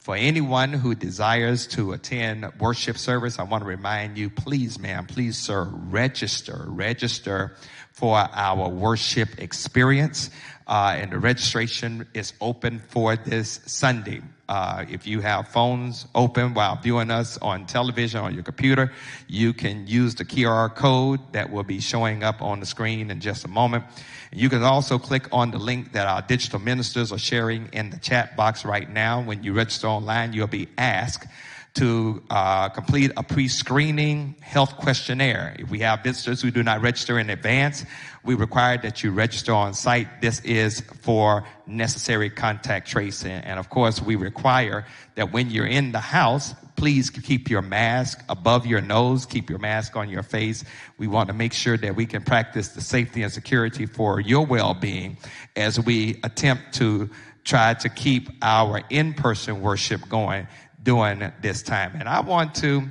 for 0.00 0.16
anyone 0.16 0.72
who 0.72 0.94
desires 0.94 1.66
to 1.66 1.92
attend 1.92 2.50
worship 2.58 2.96
service, 2.96 3.38
I 3.38 3.42
want 3.42 3.62
to 3.62 3.68
remind 3.68 4.16
you, 4.16 4.30
please, 4.30 4.78
ma'am, 4.78 5.06
please, 5.06 5.36
sir, 5.36 5.64
register, 5.64 6.64
register 6.68 7.54
for 7.92 8.16
our 8.16 8.70
worship 8.70 9.28
experience. 9.38 10.30
Uh, 10.66 10.94
and 10.96 11.12
the 11.12 11.18
registration 11.18 12.06
is 12.14 12.32
open 12.40 12.78
for 12.78 13.14
this 13.14 13.60
Sunday. 13.66 14.22
Uh, 14.48 14.86
if 14.88 15.06
you 15.06 15.20
have 15.20 15.48
phones 15.48 16.06
open 16.14 16.54
while 16.54 16.76
viewing 16.76 17.10
us 17.10 17.36
on 17.38 17.66
television 17.66 18.20
on 18.20 18.32
your 18.32 18.42
computer, 18.42 18.90
you 19.28 19.52
can 19.52 19.86
use 19.86 20.14
the 20.14 20.24
QR 20.24 20.74
code 20.74 21.20
that 21.32 21.50
will 21.52 21.62
be 21.62 21.78
showing 21.78 22.24
up 22.24 22.40
on 22.40 22.58
the 22.58 22.66
screen 22.66 23.10
in 23.10 23.20
just 23.20 23.44
a 23.44 23.48
moment. 23.48 23.84
You 24.32 24.48
can 24.48 24.62
also 24.62 24.98
click 24.98 25.26
on 25.32 25.50
the 25.50 25.58
link 25.58 25.92
that 25.92 26.06
our 26.06 26.22
digital 26.22 26.60
ministers 26.60 27.10
are 27.10 27.18
sharing 27.18 27.68
in 27.72 27.90
the 27.90 27.98
chat 27.98 28.36
box 28.36 28.64
right 28.64 28.88
now. 28.88 29.22
When 29.22 29.42
you 29.42 29.52
register 29.52 29.88
online, 29.88 30.32
you'll 30.32 30.46
be 30.46 30.68
asked 30.78 31.26
to 31.74 32.22
uh, 32.30 32.68
complete 32.68 33.12
a 33.16 33.22
pre-screening 33.22 34.36
health 34.40 34.76
questionnaire. 34.76 35.54
If 35.58 35.70
we 35.70 35.80
have 35.80 36.02
visitors 36.02 36.42
who 36.42 36.50
do 36.50 36.62
not 36.62 36.80
register 36.80 37.18
in 37.18 37.30
advance, 37.30 37.84
we 38.24 38.34
require 38.34 38.78
that 38.78 39.02
you 39.02 39.12
register 39.12 39.52
on 39.52 39.74
site. 39.74 40.20
This 40.20 40.40
is 40.40 40.80
for 40.80 41.44
necessary 41.66 42.30
contact 42.30 42.88
tracing. 42.88 43.32
And 43.32 43.58
of 43.58 43.70
course, 43.70 44.02
we 44.02 44.16
require 44.16 44.84
that 45.14 45.32
when 45.32 45.50
you're 45.50 45.66
in 45.66 45.92
the 45.92 46.00
house, 46.00 46.54
please 46.80 47.10
keep 47.10 47.50
your 47.50 47.60
mask 47.60 48.24
above 48.30 48.64
your 48.64 48.80
nose, 48.80 49.26
keep 49.26 49.50
your 49.50 49.58
mask 49.58 49.96
on 49.96 50.08
your 50.08 50.22
face. 50.22 50.64
We 50.96 51.08
want 51.08 51.28
to 51.28 51.34
make 51.34 51.52
sure 51.52 51.76
that 51.76 51.94
we 51.94 52.06
can 52.06 52.22
practice 52.22 52.68
the 52.68 52.80
safety 52.80 53.22
and 53.22 53.30
security 53.30 53.84
for 53.84 54.18
your 54.18 54.46
well-being 54.46 55.18
as 55.56 55.78
we 55.78 56.18
attempt 56.24 56.72
to 56.76 57.10
try 57.44 57.74
to 57.74 57.90
keep 57.90 58.30
our 58.40 58.80
in-person 58.88 59.60
worship 59.60 60.08
going 60.08 60.48
during 60.82 61.30
this 61.42 61.62
time. 61.62 61.92
And 61.96 62.08
I 62.08 62.20
want 62.20 62.54
to, 62.56 62.88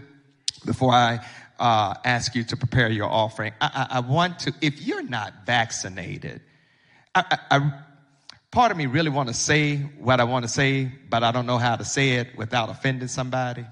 before 0.68 0.94
I 0.94 1.26
uh, 1.58 1.96
ask 2.06 2.36
you 2.36 2.44
to 2.44 2.56
prepare 2.56 2.92
your 2.92 3.10
offering, 3.10 3.54
I, 3.60 3.88
I, 3.90 3.98
I, 3.98 4.00
want 4.02 4.38
to, 4.42 4.54
if 4.62 4.84
you're 4.84 5.02
not 5.02 5.48
vaccinated, 5.48 6.42
I, 7.16 7.40
I 7.50 7.72
part 8.52 8.72
of 8.72 8.78
me 8.78 8.86
really 8.86 9.10
want 9.10 9.30
to 9.30 9.34
say 9.34 9.78
what 9.78 10.20
I 10.20 10.26
want 10.26 10.46
to 10.46 10.50
say, 10.50 10.92
but 11.10 11.24
I 11.24 11.32
don't 11.32 11.48
know 11.48 11.58
how 11.58 11.76
to 11.76 11.84
say 11.84 12.12
it 12.12 12.38
without 12.38 12.70
offending 12.70 13.08
somebody. 13.08 13.66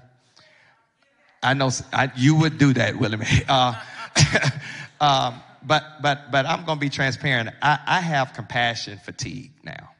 I 1.42 1.54
know 1.54 1.70
I, 1.92 2.10
you 2.16 2.34
would 2.36 2.58
do 2.58 2.72
that, 2.74 2.98
William. 2.98 3.22
Uh, 3.48 3.74
um, 5.00 5.40
but 5.62 5.84
but 6.02 6.30
but 6.30 6.44
I'm 6.46 6.64
going 6.64 6.78
to 6.78 6.80
be 6.80 6.88
transparent. 6.90 7.50
I, 7.62 7.78
I 7.86 8.00
have 8.00 8.32
compassion 8.32 8.98
fatigue 8.98 9.52
now. 9.62 9.90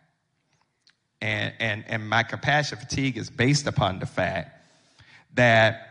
And, 1.21 1.53
and, 1.59 1.85
and 1.89 2.09
my 2.09 2.23
compassion 2.23 2.79
fatigue 2.79 3.17
is 3.17 3.29
based 3.29 3.67
upon 3.67 3.99
the 3.99 4.07
fact 4.07 4.57
that 5.35 5.89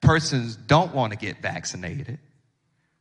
persons 0.00 0.56
don't 0.56 0.94
want 0.94 1.12
to 1.12 1.18
get 1.18 1.42
vaccinated. 1.42 2.18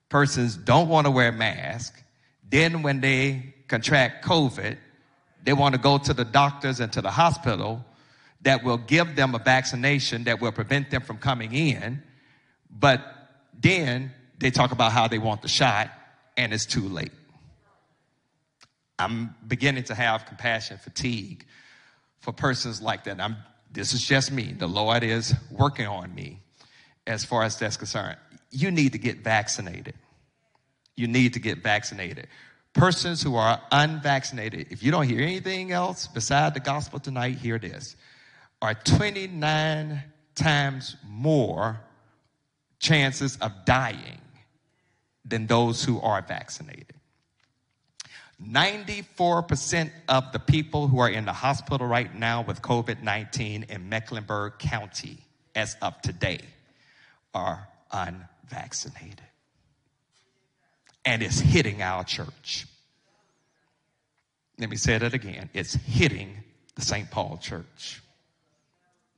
Persons 0.09 0.57
don't 0.57 0.89
want 0.89 1.07
to 1.07 1.11
wear 1.11 1.31
masks. 1.31 2.01
Then 2.49 2.81
when 2.81 2.99
they 2.99 3.53
contract 3.69 4.25
COVID, 4.25 4.77
they 5.43 5.53
want 5.53 5.73
to 5.73 5.79
go 5.79 5.97
to 5.97 6.13
the 6.13 6.25
doctors 6.25 6.81
and 6.81 6.91
to 6.93 7.01
the 7.01 7.11
hospital 7.11 7.83
that 8.41 8.63
will 8.63 8.77
give 8.77 9.15
them 9.15 9.35
a 9.35 9.39
vaccination 9.39 10.23
that 10.25 10.41
will 10.41 10.51
prevent 10.51 10.89
them 10.89 11.01
from 11.01 11.17
coming 11.17 11.53
in. 11.53 12.01
But 12.69 13.01
then 13.59 14.11
they 14.39 14.51
talk 14.51 14.71
about 14.71 14.91
how 14.91 15.07
they 15.07 15.19
want 15.19 15.41
the 15.41 15.47
shot 15.47 15.91
and 16.37 16.53
it's 16.53 16.65
too 16.65 16.87
late. 16.87 17.11
I'm 18.97 19.35
beginning 19.47 19.83
to 19.85 19.95
have 19.95 20.25
compassion 20.25 20.77
fatigue 20.77 21.45
for 22.19 22.31
persons 22.31 22.81
like 22.81 23.03
that. 23.05 23.19
I'm, 23.19 23.37
this 23.71 23.93
is 23.93 24.05
just 24.05 24.31
me. 24.31 24.53
The 24.53 24.67
Lord 24.67 25.03
is 25.03 25.33
working 25.49 25.87
on 25.87 26.13
me 26.13 26.39
as 27.07 27.25
far 27.25 27.43
as 27.43 27.57
that's 27.57 27.77
concerned. 27.77 28.17
You 28.51 28.69
need 28.69 28.91
to 28.93 28.99
get 28.99 29.23
vaccinated. 29.23 29.95
You 30.95 31.07
need 31.07 31.33
to 31.33 31.39
get 31.39 31.59
vaccinated. 31.59 32.27
Persons 32.73 33.21
who 33.21 33.35
are 33.35 33.61
unvaccinated, 33.71 34.67
if 34.69 34.83
you 34.83 34.91
don't 34.91 35.07
hear 35.07 35.21
anything 35.21 35.71
else 35.71 36.07
beside 36.07 36.53
the 36.53 36.59
gospel 36.59 36.99
tonight, 36.99 37.37
hear 37.37 37.57
this, 37.57 37.95
are 38.61 38.73
29 38.73 40.03
times 40.35 40.95
more 41.07 41.81
chances 42.79 43.37
of 43.37 43.51
dying 43.65 44.21
than 45.25 45.47
those 45.47 45.83
who 45.83 45.99
are 46.01 46.21
vaccinated. 46.21 46.93
94% 48.43 49.91
of 50.09 50.31
the 50.31 50.39
people 50.39 50.87
who 50.87 50.99
are 50.99 51.09
in 51.09 51.25
the 51.25 51.33
hospital 51.33 51.85
right 51.85 52.13
now 52.15 52.41
with 52.41 52.61
COVID 52.61 53.03
19 53.03 53.65
in 53.69 53.89
Mecklenburg 53.89 54.57
County, 54.57 55.19
as 55.53 55.75
of 55.81 56.01
today, 56.01 56.39
are 57.33 57.67
unvaccinated. 57.91 59.21
And 61.05 61.21
it's 61.21 61.39
hitting 61.39 61.81
our 61.81 62.03
church. 62.03 62.65
Let 64.57 64.69
me 64.69 64.75
say 64.75 64.97
that 64.97 65.13
again. 65.13 65.49
It's 65.53 65.73
hitting 65.73 66.37
the 66.75 66.81
St. 66.81 67.09
Paul 67.09 67.37
church. 67.41 68.01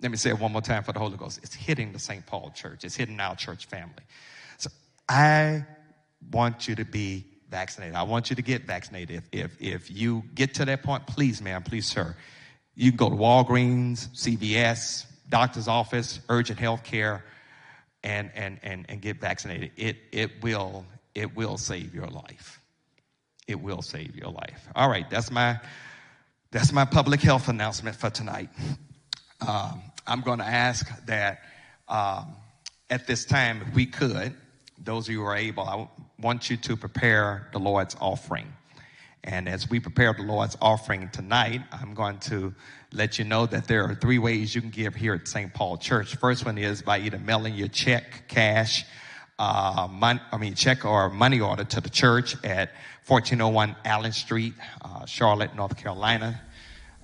Let 0.04 0.12
me 0.12 0.18
say 0.18 0.32
it 0.32 0.40
one 0.40 0.52
more 0.52 0.62
time 0.62 0.84
for 0.84 0.92
the 0.92 1.00
Holy 1.00 1.16
Ghost. 1.16 1.40
It's 1.44 1.56
hitting 1.56 1.94
the 1.94 1.98
St. 1.98 2.26
Paul 2.26 2.52
church. 2.54 2.84
It's 2.84 2.94
hitting 2.94 3.22
our 3.22 3.38
church 3.38 3.68
family. 3.68 4.04
So 4.58 4.70
I 5.08 5.66
want 6.30 6.68
you 6.68 6.76
to 6.76 6.84
be 6.84 7.24
vaccinated. 7.50 7.96
I 7.96 8.04
want 8.04 8.30
you 8.30 8.36
to 8.36 8.42
get 8.42 8.66
vaccinated. 8.66 9.24
If, 9.32 9.46
if, 9.46 9.62
if 9.62 9.92
you 9.92 10.26
get 10.36 10.56
to 10.56 10.66
that 10.66 10.84
point, 10.84 11.08
please, 11.08 11.42
ma'am, 11.42 11.64
please, 11.64 11.86
sir, 11.88 12.18
you 12.76 12.92
can 12.92 12.98
go 12.98 13.10
to 13.12 13.16
Walgreens, 13.16 14.10
CVS, 14.10 15.06
doctor's 15.30 15.70
office, 15.70 16.20
urgent 16.28 16.60
health 16.60 16.84
care, 16.84 17.24
and, 18.04 18.30
and, 18.36 18.60
and, 18.62 18.86
and 18.90 19.02
get 19.02 19.22
vaccinated. 19.22 19.72
It, 19.78 19.96
it, 20.12 20.44
will, 20.44 20.86
it 21.16 21.34
will 21.34 21.58
save 21.58 21.96
your 21.96 22.08
life. 22.08 22.60
It 23.48 23.62
will 23.62 23.82
save 23.82 24.18
your 24.18 24.32
life. 24.32 24.68
All 24.76 24.90
right, 24.90 25.10
that's 25.10 25.32
my, 25.32 25.62
that's 26.52 26.74
my 26.74 26.84
public 26.84 27.22
health 27.22 27.48
announcement 27.48 27.96
for 27.96 28.10
tonight. 28.10 28.50
Um, 29.48 29.82
I'm 30.06 30.22
going 30.22 30.40
to 30.40 30.46
ask 30.46 31.06
that 31.06 31.42
um, 31.88 32.36
at 32.90 33.08
this 33.08 33.26
time, 33.26 33.62
if 33.62 33.74
we 33.74 33.86
could, 33.86 34.36
those 34.78 35.08
of 35.08 35.14
you 35.14 35.22
who 35.22 35.26
are 35.26 35.36
able, 35.36 35.64
I 35.64 35.88
want 36.20 36.50
you 36.50 36.58
to 36.58 36.76
prepare 36.76 37.48
the 37.54 37.60
Lord's 37.60 37.96
offering. 38.02 38.52
And 39.24 39.48
as 39.48 39.70
we 39.70 39.80
prepare 39.80 40.14
the 40.14 40.24
Lord's 40.24 40.58
offering 40.62 41.10
tonight, 41.10 41.62
I'm 41.72 41.94
going 41.94 42.20
to 42.20 42.54
let 42.92 43.18
you 43.18 43.24
know 43.24 43.46
that 43.46 43.68
there 43.68 43.86
are 43.86 43.96
three 43.96 44.20
ways 44.20 44.54
you 44.54 44.60
can 44.60 44.70
give 44.70 44.94
here 44.94 45.14
at 45.14 45.28
St. 45.28 45.54
Paul 45.54 45.78
Church. 45.78 46.16
First 46.18 46.46
one 46.46 46.58
is 46.58 46.82
by 46.82 47.00
either 47.00 47.18
mailing 47.18 47.56
your 47.56 47.70
check, 47.70 48.28
cash, 48.28 48.84
uh, 49.40 49.88
mon- 49.90 50.22
I 50.32 50.38
mean, 50.38 50.54
check 50.56 50.86
or 50.86 51.10
money 51.10 51.40
order 51.40 51.64
to 51.64 51.82
the 51.82 51.90
church 51.90 52.36
at 52.44 52.72
1401 53.08 53.76
Allen 53.86 54.12
Street, 54.12 54.54
uh, 54.82 55.06
Charlotte, 55.06 55.56
North 55.56 55.78
Carolina. 55.78 56.42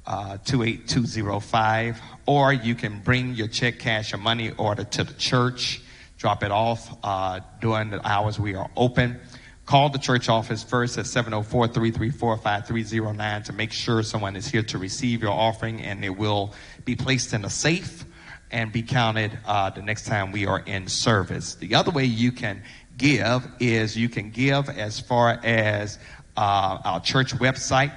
Uh, 0.10 0.38
28205, 0.44 2.02
or 2.26 2.52
you 2.52 2.76
can 2.76 3.00
bring 3.00 3.36
your 3.36 3.48
check, 3.48 3.80
cash, 3.80 4.14
or 4.14 4.18
money 4.18 4.52
order 4.58 4.84
to 4.84 5.04
the 5.04 5.14
church. 5.14 5.82
Drop 6.18 6.44
it 6.44 6.52
off 6.52 6.98
uh, 7.04 7.40
during 7.62 7.92
the 7.92 8.06
hours 8.06 8.38
we 8.40 8.56
are 8.56 8.70
open. 8.76 9.20
Call 9.66 9.90
the 9.90 10.00
church 10.00 10.28
office 10.30 10.64
first 10.64 10.98
at 10.98 11.06
704-334-5309 11.06 13.44
to 13.44 13.54
make 13.54 13.72
sure 13.72 14.02
someone 14.02 14.36
is 14.36 14.48
here 14.48 14.64
to 14.64 14.80
receive 14.80 15.22
your 15.22 15.32
offering 15.32 15.80
and 15.82 16.04
it 16.04 16.18
will 16.18 16.56
be 16.86 16.96
placed 16.96 17.34
in 17.34 17.46
a 17.46 17.52
safe 17.52 18.04
and 18.50 18.72
be 18.72 18.82
counted 18.82 19.38
uh, 19.46 19.70
the 19.70 19.84
next 19.84 20.08
time 20.08 20.32
we 20.32 20.48
are 20.48 20.62
in 20.62 20.88
service. 20.88 21.54
The 21.54 21.76
other 21.76 21.92
way 21.92 22.06
you 22.06 22.32
can 22.32 22.64
give 22.98 23.48
is 23.60 23.96
you 23.96 24.10
can 24.10 24.32
give 24.32 24.70
as 24.70 25.00
far 25.00 25.40
as 25.44 26.00
uh, 26.36 26.80
our 26.84 27.00
church 27.00 27.36
website. 27.36 27.94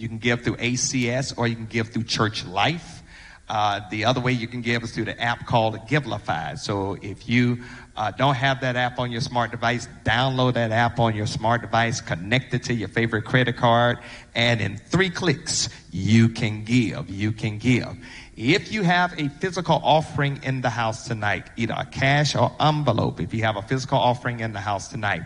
You 0.00 0.08
can 0.08 0.16
give 0.16 0.40
through 0.40 0.56
ACS 0.56 1.36
or 1.36 1.46
you 1.46 1.54
can 1.54 1.66
give 1.66 1.90
through 1.90 2.04
Church 2.04 2.46
Life. 2.46 3.02
Uh, 3.50 3.80
the 3.90 4.06
other 4.06 4.18
way 4.18 4.32
you 4.32 4.48
can 4.48 4.62
give 4.62 4.82
is 4.82 4.94
through 4.94 5.04
the 5.04 5.20
app 5.20 5.44
called 5.44 5.74
Givelify. 5.88 6.58
So 6.58 6.96
if 7.02 7.28
you 7.28 7.64
uh, 7.96 8.10
don't 8.12 8.36
have 8.36 8.62
that 8.62 8.76
app 8.76 8.98
on 8.98 9.12
your 9.12 9.20
smart 9.20 9.50
device, 9.50 9.88
download 10.02 10.54
that 10.54 10.72
app 10.72 10.98
on 10.98 11.14
your 11.14 11.26
smart 11.26 11.60
device, 11.60 12.00
connect 12.00 12.54
it 12.54 12.62
to 12.62 12.72
your 12.72 12.88
favorite 12.88 13.26
credit 13.26 13.58
card, 13.58 13.98
and 14.34 14.62
in 14.62 14.78
three 14.78 15.10
clicks, 15.10 15.68
you 15.90 16.30
can 16.30 16.64
give. 16.64 17.10
You 17.10 17.32
can 17.32 17.58
give. 17.58 17.94
If 18.42 18.72
you 18.72 18.84
have 18.84 19.12
a 19.20 19.28
physical 19.28 19.82
offering 19.84 20.40
in 20.42 20.62
the 20.62 20.70
house 20.70 21.06
tonight, 21.06 21.50
either 21.58 21.74
a 21.76 21.84
cash 21.84 22.34
or 22.34 22.50
envelope, 22.58 23.20
if 23.20 23.34
you 23.34 23.42
have 23.42 23.56
a 23.56 23.60
physical 23.60 23.98
offering 23.98 24.40
in 24.40 24.54
the 24.54 24.60
house 24.60 24.88
tonight, 24.88 25.24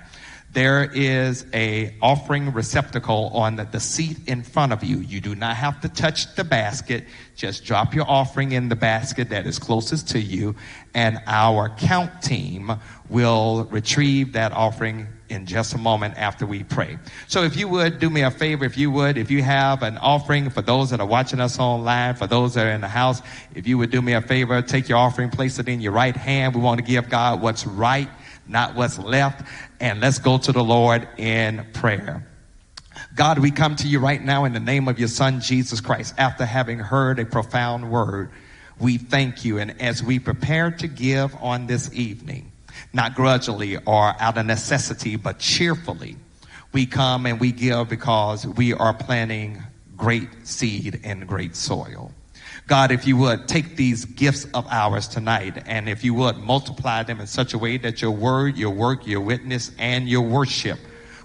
there 0.50 0.90
is 0.92 1.46
a 1.54 1.94
offering 2.02 2.52
receptacle 2.52 3.30
on 3.32 3.54
the, 3.54 3.78
seat 3.78 4.16
in 4.26 4.42
front 4.42 4.72
of 4.72 4.82
you. 4.82 4.98
You 4.98 5.20
do 5.20 5.36
not 5.36 5.54
have 5.54 5.80
to 5.82 5.88
touch 5.88 6.34
the 6.34 6.42
basket. 6.42 7.04
Just 7.36 7.64
drop 7.64 7.94
your 7.94 8.10
offering 8.10 8.50
in 8.50 8.68
the 8.68 8.74
basket 8.74 9.28
that 9.28 9.46
is 9.46 9.60
closest 9.60 10.08
to 10.08 10.18
you, 10.18 10.56
and 10.92 11.22
our 11.28 11.68
count 11.68 12.20
team 12.20 12.72
will 13.08 13.68
retrieve 13.70 14.32
that 14.32 14.50
offering 14.50 15.06
in 15.28 15.46
just 15.46 15.74
a 15.74 15.78
moment 15.78 16.16
after 16.16 16.46
we 16.46 16.62
pray. 16.64 16.98
So 17.28 17.42
if 17.42 17.56
you 17.56 17.68
would 17.68 17.98
do 17.98 18.10
me 18.10 18.22
a 18.22 18.30
favor, 18.30 18.64
if 18.64 18.76
you 18.76 18.90
would, 18.90 19.16
if 19.16 19.30
you 19.30 19.42
have 19.42 19.82
an 19.82 19.98
offering 19.98 20.50
for 20.50 20.62
those 20.62 20.90
that 20.90 21.00
are 21.00 21.06
watching 21.06 21.40
us 21.40 21.58
online, 21.58 22.14
for 22.14 22.26
those 22.26 22.54
that 22.54 22.66
are 22.66 22.70
in 22.70 22.80
the 22.80 22.88
house, 22.88 23.22
if 23.54 23.66
you 23.66 23.78
would 23.78 23.90
do 23.90 24.02
me 24.02 24.12
a 24.12 24.20
favor, 24.20 24.60
take 24.62 24.88
your 24.88 24.98
offering, 24.98 25.30
place 25.30 25.58
it 25.58 25.68
in 25.68 25.80
your 25.80 25.92
right 25.92 26.16
hand. 26.16 26.54
We 26.54 26.60
want 26.60 26.78
to 26.78 26.84
give 26.84 27.08
God 27.08 27.40
what's 27.40 27.66
right 27.66 28.08
not 28.46 28.74
what's 28.74 28.98
left. 28.98 29.46
And 29.80 30.00
let's 30.00 30.18
go 30.18 30.38
to 30.38 30.52
the 30.52 30.64
Lord 30.64 31.08
in 31.16 31.66
prayer. 31.72 32.26
God, 33.16 33.38
we 33.38 33.50
come 33.50 33.76
to 33.76 33.88
you 33.88 33.98
right 33.98 34.22
now 34.22 34.44
in 34.44 34.52
the 34.52 34.60
name 34.60 34.88
of 34.88 34.98
your 34.98 35.08
son, 35.08 35.40
Jesus 35.40 35.80
Christ, 35.80 36.14
after 36.18 36.44
having 36.44 36.78
heard 36.78 37.18
a 37.18 37.26
profound 37.26 37.90
word. 37.90 38.30
We 38.78 38.98
thank 38.98 39.44
you. 39.44 39.58
And 39.58 39.80
as 39.80 40.02
we 40.02 40.18
prepare 40.18 40.70
to 40.72 40.88
give 40.88 41.34
on 41.36 41.66
this 41.66 41.92
evening, 41.92 42.50
not 42.94 43.14
grudgingly 43.14 43.76
or 43.78 44.14
out 44.20 44.38
of 44.38 44.46
necessity, 44.46 45.16
but 45.16 45.38
cheerfully, 45.38 46.16
we 46.72 46.86
come 46.86 47.26
and 47.26 47.40
we 47.40 47.52
give 47.52 47.88
because 47.88 48.46
we 48.46 48.72
are 48.72 48.94
planting 48.94 49.62
great 49.96 50.28
seed 50.44 51.00
in 51.04 51.26
great 51.26 51.54
soil. 51.54 52.12
God, 52.66 52.90
if 52.90 53.06
you 53.06 53.16
would 53.18 53.46
take 53.46 53.76
these 53.76 54.04
gifts 54.06 54.46
of 54.54 54.66
ours 54.70 55.06
tonight 55.06 55.62
and 55.66 55.88
if 55.88 56.02
you 56.02 56.14
would 56.14 56.38
multiply 56.38 57.02
them 57.02 57.20
in 57.20 57.26
such 57.26 57.52
a 57.52 57.58
way 57.58 57.76
that 57.78 58.00
your 58.00 58.10
word, 58.10 58.56
your 58.56 58.70
work, 58.70 59.06
your 59.06 59.20
witness, 59.20 59.70
and 59.78 60.08
your 60.08 60.22
worship 60.22 60.78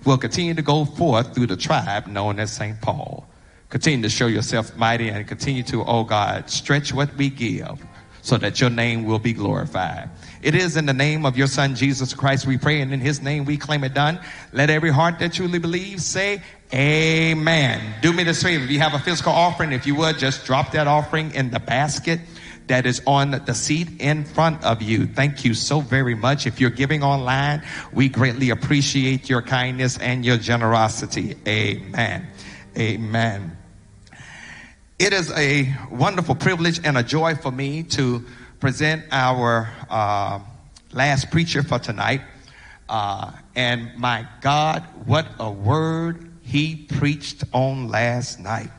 will 0.05 0.17
continue 0.17 0.53
to 0.53 0.61
go 0.61 0.85
forth 0.85 1.33
through 1.33 1.47
the 1.47 1.55
tribe 1.55 2.07
known 2.07 2.39
as 2.39 2.51
St. 2.51 2.79
Paul. 2.81 3.25
Continue 3.69 4.01
to 4.03 4.09
show 4.09 4.27
yourself 4.27 4.75
mighty 4.75 5.09
and 5.09 5.27
continue 5.27 5.63
to, 5.63 5.83
oh 5.85 6.03
God, 6.03 6.49
stretch 6.49 6.93
what 6.93 7.15
we 7.15 7.29
give 7.29 7.85
so 8.21 8.37
that 8.37 8.59
your 8.59 8.69
name 8.69 9.05
will 9.05 9.19
be 9.19 9.31
glorified. 9.33 10.09
It 10.41 10.55
is 10.55 10.77
in 10.77 10.85
the 10.85 10.93
name 10.93 11.25
of 11.25 11.37
your 11.37 11.47
son 11.47 11.75
Jesus 11.75 12.13
Christ 12.13 12.47
we 12.47 12.57
pray, 12.57 12.81
and 12.81 12.93
in 12.93 12.99
his 12.99 13.21
name 13.21 13.45
we 13.45 13.57
claim 13.57 13.83
it 13.83 13.93
done. 13.93 14.19
Let 14.53 14.69
every 14.69 14.91
heart 14.91 15.19
that 15.19 15.33
truly 15.33 15.59
believes 15.59 16.05
say, 16.05 16.41
Amen. 16.73 17.95
Do 18.01 18.13
me 18.13 18.23
this 18.23 18.43
favor. 18.43 18.63
If 18.63 18.69
you 18.69 18.79
have 18.79 18.93
a 18.93 18.99
physical 18.99 19.33
offering, 19.33 19.71
if 19.71 19.87
you 19.87 19.95
would, 19.95 20.19
just 20.19 20.45
drop 20.45 20.71
that 20.73 20.87
offering 20.87 21.33
in 21.33 21.49
the 21.49 21.59
basket 21.59 22.19
that 22.67 22.85
is 22.85 23.01
on 23.07 23.31
the 23.31 23.53
seat 23.53 23.89
in 23.99 24.23
front 24.23 24.63
of 24.63 24.81
you. 24.81 25.07
Thank 25.07 25.43
you 25.43 25.55
so 25.55 25.81
very 25.81 26.13
much. 26.13 26.45
If 26.45 26.61
you're 26.61 26.69
giving 26.69 27.03
online, 27.03 27.63
we 27.91 28.07
greatly 28.07 28.51
appreciate 28.51 29.27
your 29.27 29.41
kindness 29.41 29.97
and 29.97 30.23
your 30.23 30.37
generosity. 30.37 31.35
Amen. 31.47 32.27
Amen. 32.77 33.57
It 34.99 35.13
is 35.13 35.31
a 35.31 35.75
wonderful 35.89 36.35
privilege 36.35 36.79
and 36.83 36.97
a 36.97 37.03
joy 37.03 37.33
for 37.35 37.51
me 37.51 37.83
to 37.83 38.23
present 38.59 39.03
our 39.11 39.69
uh, 39.89 40.39
last 40.91 41.31
preacher 41.31 41.63
for 41.63 41.79
tonight. 41.79 42.21
Uh, 42.89 43.31
and 43.55 43.95
my 43.97 44.27
God, 44.41 44.83
what 45.05 45.27
a 45.39 45.49
word 45.49 46.31
he 46.43 46.75
preached 46.75 47.43
on 47.53 47.87
last 47.87 48.39
night. 48.39 48.69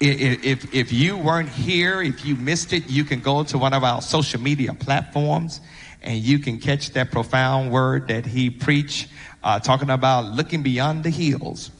If, 0.00 0.72
if 0.74 0.92
you 0.92 1.16
weren't 1.16 1.48
here, 1.48 2.02
if 2.02 2.24
you 2.24 2.36
missed 2.36 2.72
it, 2.72 2.88
you 2.88 3.04
can 3.04 3.20
go 3.20 3.42
to 3.44 3.58
one 3.58 3.72
of 3.72 3.82
our 3.82 4.00
social 4.00 4.40
media 4.40 4.72
platforms 4.74 5.60
and 6.02 6.18
you 6.18 6.38
can 6.38 6.58
catch 6.58 6.90
that 6.90 7.10
profound 7.10 7.72
word 7.72 8.06
that 8.08 8.24
he 8.24 8.50
preached, 8.50 9.08
uh, 9.42 9.58
talking 9.58 9.90
about 9.90 10.26
looking 10.34 10.62
beyond 10.62 11.02
the 11.02 11.10
hills. 11.10 11.70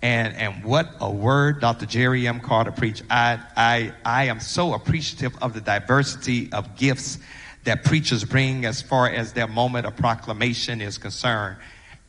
And, 0.00 0.34
and 0.36 0.64
what 0.64 0.94
a 1.00 1.10
word 1.10 1.60
Dr. 1.60 1.86
Jerry 1.86 2.28
M. 2.28 2.40
Carter 2.40 2.70
preached. 2.70 3.02
I, 3.10 3.40
I, 3.56 3.92
I 4.04 4.24
am 4.24 4.38
so 4.38 4.74
appreciative 4.74 5.36
of 5.42 5.54
the 5.54 5.60
diversity 5.60 6.52
of 6.52 6.76
gifts 6.76 7.18
that 7.64 7.84
preachers 7.84 8.24
bring 8.24 8.64
as 8.64 8.80
far 8.80 9.08
as 9.08 9.32
their 9.32 9.48
moment 9.48 9.86
of 9.86 9.96
proclamation 9.96 10.80
is 10.80 10.98
concerned. 10.98 11.56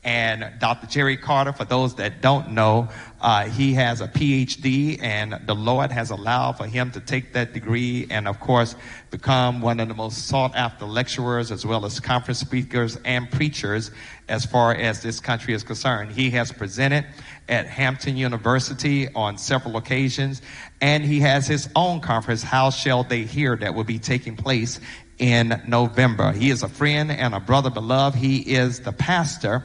And 0.01 0.53
Dr. 0.59 0.87
Jerry 0.87 1.17
Carter, 1.17 1.51
for 1.51 1.65
those 1.65 1.95
that 1.95 2.21
don't 2.21 2.51
know, 2.51 2.87
uh, 3.19 3.49
he 3.49 3.73
has 3.73 3.99
a 3.99 4.07
PhD, 4.07 4.97
and 5.03 5.37
the 5.45 5.53
Lord 5.53 5.91
has 5.91 6.09
allowed 6.09 6.53
for 6.53 6.67
him 6.67 6.89
to 6.91 7.01
take 7.01 7.33
that 7.33 7.51
degree 7.51 8.07
and, 8.09 8.25
of 8.25 8.39
course, 8.39 8.75
become 9.11 9.59
one 9.59 9.81
of 9.81 9.89
the 9.89 9.93
most 9.93 10.29
sought 10.29 10.55
after 10.55 10.85
lecturers 10.85 11.51
as 11.51 11.65
well 11.65 11.85
as 11.85 11.99
conference 11.99 12.39
speakers 12.39 12.97
and 13.03 13.29
preachers 13.29 13.91
as 14.29 14.45
far 14.45 14.73
as 14.73 15.01
this 15.01 15.19
country 15.19 15.53
is 15.53 15.63
concerned. 15.63 16.13
He 16.13 16.29
has 16.29 16.49
presented 16.53 17.05
at 17.50 17.66
Hampton 17.68 18.16
University 18.16 19.12
on 19.14 19.38
several 19.38 19.76
occasions, 19.76 20.41
and 20.80 21.04
he 21.04 21.20
has 21.20 21.47
his 21.47 21.68
own 21.76 22.00
conference, 22.00 22.43
How 22.43 22.70
Shall 22.70 23.04
They 23.04 23.24
Hear, 23.24 23.58
that 23.58 23.74
will 23.74 23.84
be 23.84 24.00
taking 24.00 24.38
place 24.38 24.80
in 25.18 25.62
November. 25.68 26.32
He 26.32 26.50
is 26.50 26.64
a 26.64 26.70
friend 26.70 27.12
and 27.12 27.34
a 27.34 27.39
brother 27.39 27.70
beloved. 27.70 28.18
He 28.18 28.38
is 28.38 28.82
the 28.82 28.93
pastor 28.93 29.64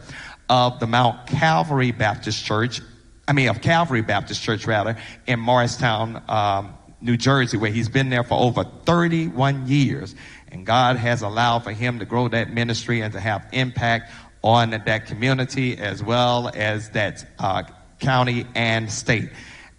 of 0.49 0.80
the 0.80 0.87
Mount 0.87 1.26
Calvary 1.26 1.93
Baptist 1.93 2.45
Church, 2.45 2.80
I 3.28 3.32
mean, 3.32 3.49
of 3.49 3.62
Calvary 3.62 4.03
Baptist 4.03 4.43
Church, 4.43 4.66
rather, 4.66 4.97
in 5.26 5.39
Morristown, 5.39 6.22
um, 6.28 6.74
New 7.01 7.16
Jersey, 7.16 7.57
where 7.57 7.70
he's 7.70 7.89
been 7.89 8.11
there 8.11 8.24
for 8.24 8.39
over 8.39 8.64
31 8.64 9.66
years. 9.66 10.14
And 10.49 10.64
God 10.64 10.97
has 10.97 11.22
allowed 11.22 11.64
for 11.64 11.72
him 11.72 11.99
to 11.99 12.05
grow 12.05 12.28
that 12.28 12.53
ministry 12.53 13.01
and 13.01 13.12
to 13.12 13.20
have 13.20 13.47
impact 13.53 14.11
on 14.45 14.70
that 14.70 15.07
community 15.07 15.76
as 15.78 16.03
well 16.03 16.51
as 16.55 16.90
that 16.90 17.26
uh, 17.38 17.62
county 17.99 18.47
and 18.55 18.92
state. 18.92 19.30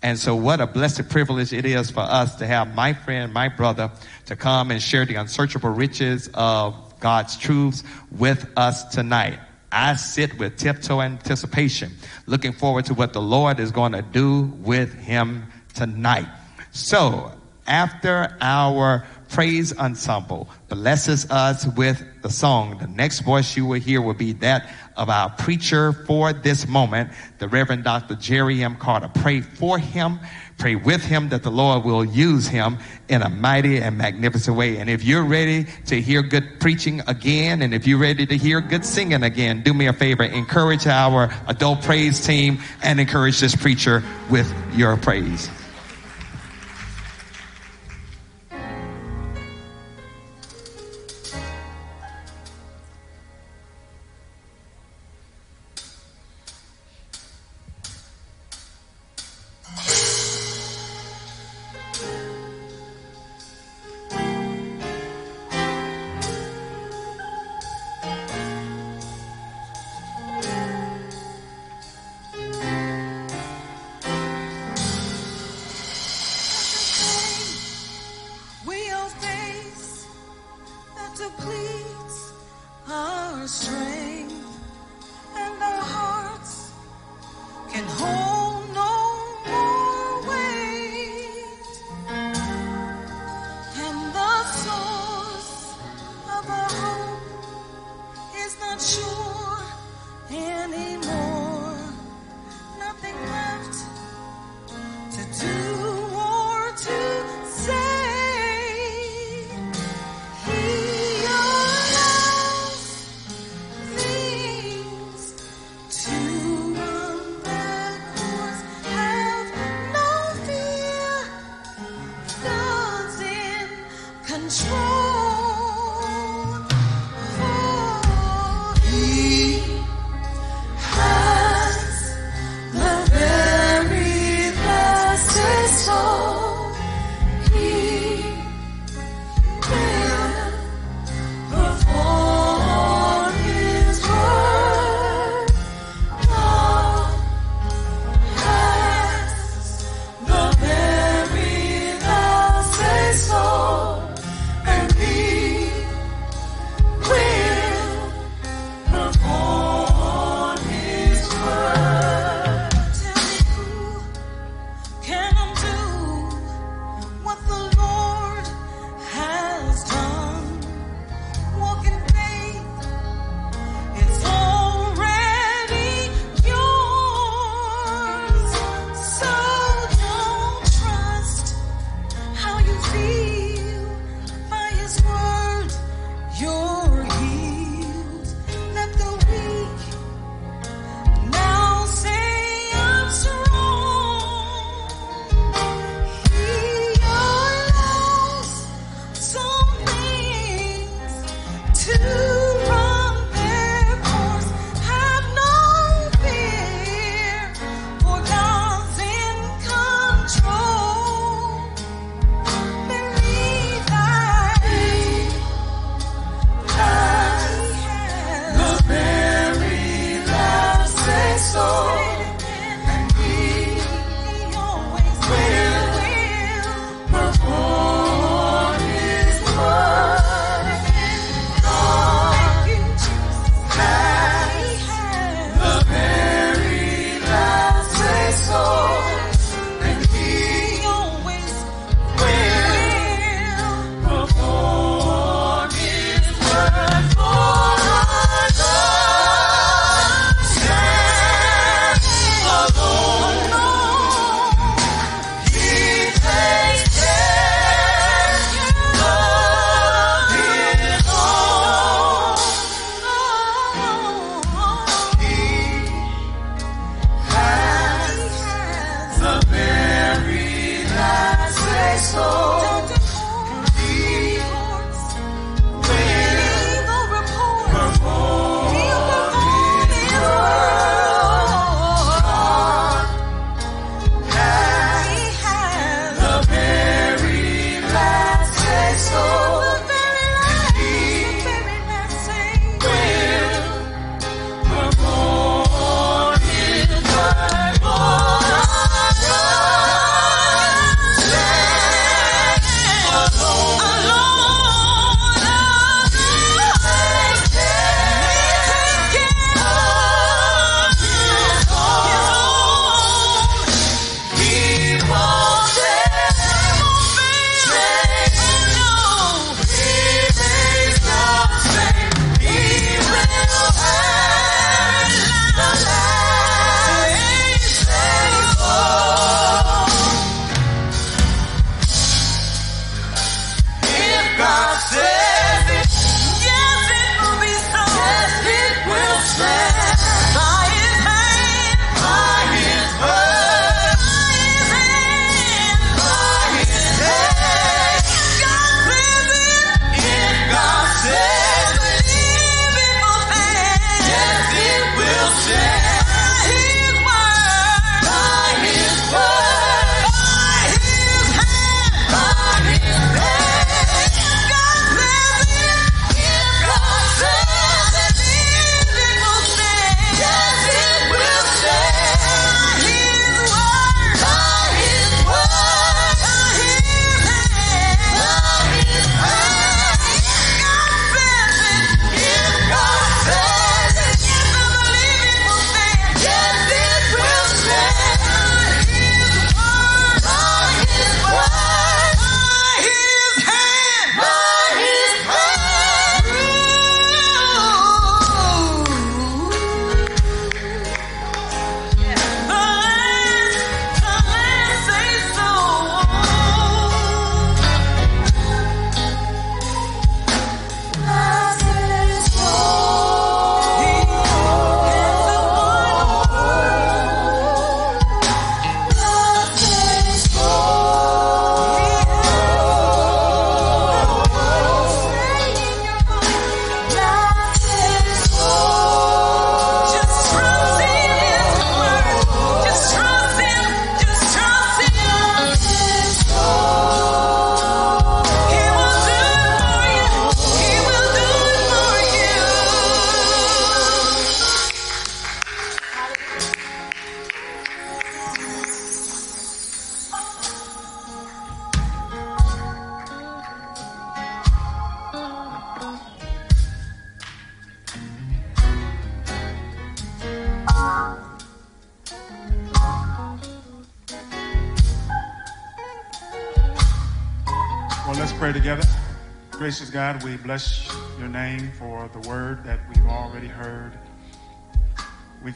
And 0.01 0.18
so, 0.20 0.36
what 0.36 0.59
a 0.59 0.68
blessed 0.68 1.07
privilege 1.09 1.53
it 1.53 1.66
is 1.66 1.91
for 1.91 2.01
us 2.01 2.36
to 2.38 2.47
have 2.47 2.76
my 2.76 2.93
friend, 2.93 3.32
my 3.32 3.47
brother, 3.47 3.91
to 4.26 4.36
come 4.36 4.72
and 4.72 4.82
share 4.82 5.05
the 5.05 5.16
unsearchable 5.16 5.70
riches 5.70 6.30
of 6.34 6.76
God's 6.99 7.38
truths 7.38 7.84
with 8.11 8.51
us 8.57 8.84
tonight. 8.86 9.39
I 9.72 9.95
sit 9.95 10.38
with 10.39 10.57
tiptoe 10.57 11.01
anticipation, 11.01 11.91
looking 12.26 12.53
forward 12.53 12.86
to 12.86 12.93
what 12.93 13.13
the 13.13 13.22
Lord 13.22 13.59
is 13.59 13.72
going 13.72 13.91
to 13.91 14.01
do 14.01 14.43
with 14.61 14.93
him 14.93 15.45
tonight. 15.76 16.28
So, 16.72 17.32
after 17.68 18.36
our 18.41 19.05
praise 19.36 19.77
ensemble 19.79 20.47
blesses 20.69 21.29
us 21.29 21.67
with 21.75 22.01
the 22.21 22.29
song, 22.29 22.77
the 22.77 22.88
next 22.88 23.19
voice 23.19 23.57
you 23.57 23.65
will 23.65 23.77
hear 23.77 24.01
will 24.01 24.13
be 24.13 24.31
that 24.31 24.73
of 24.95 25.09
our 25.09 25.29
preacher 25.29 25.91
for 25.91 26.31
this 26.31 26.69
moment, 26.69 27.11
the 27.39 27.49
Reverend 27.49 27.83
Dr. 27.83 28.15
Jerry 28.15 28.63
M. 28.63 28.77
Carter. 28.77 29.11
Pray 29.13 29.41
for 29.41 29.77
him. 29.77 30.21
Pray 30.57 30.75
with 30.75 31.03
him 31.03 31.27
that 31.29 31.43
the 31.43 31.51
Lord 31.51 31.83
will 31.83 32.05
use 32.05 32.47
him 32.47 32.77
in 33.09 33.23
a 33.23 33.29
mighty 33.29 33.81
and 33.81 33.97
magnificent 33.97 34.55
way. 34.55 34.77
And 34.77 34.89
if 34.89 35.03
you're 35.03 35.25
ready 35.25 35.65
to 35.88 35.99
hear 35.99 36.21
good 36.21 36.61
preaching 36.61 37.01
again, 37.05 37.61
and 37.61 37.73
if 37.73 37.86
you're 37.86 37.99
ready 37.99 38.25
to 38.25 38.38
hear 38.38 38.61
good 38.61 38.86
singing 38.86 39.23
again, 39.23 39.63
do 39.63 39.73
me 39.73 39.88
a 39.88 39.93
favor. 39.93 40.23
Encourage 40.23 40.88
our 40.88 41.29
adult 41.47 41.81
praise 41.81 42.25
team 42.25 42.59
and 42.81 43.01
encourage 43.01 43.41
this 43.41 43.53
preacher 43.53 44.01
with 44.29 44.49
your 44.77 44.95
praise. 44.95 45.49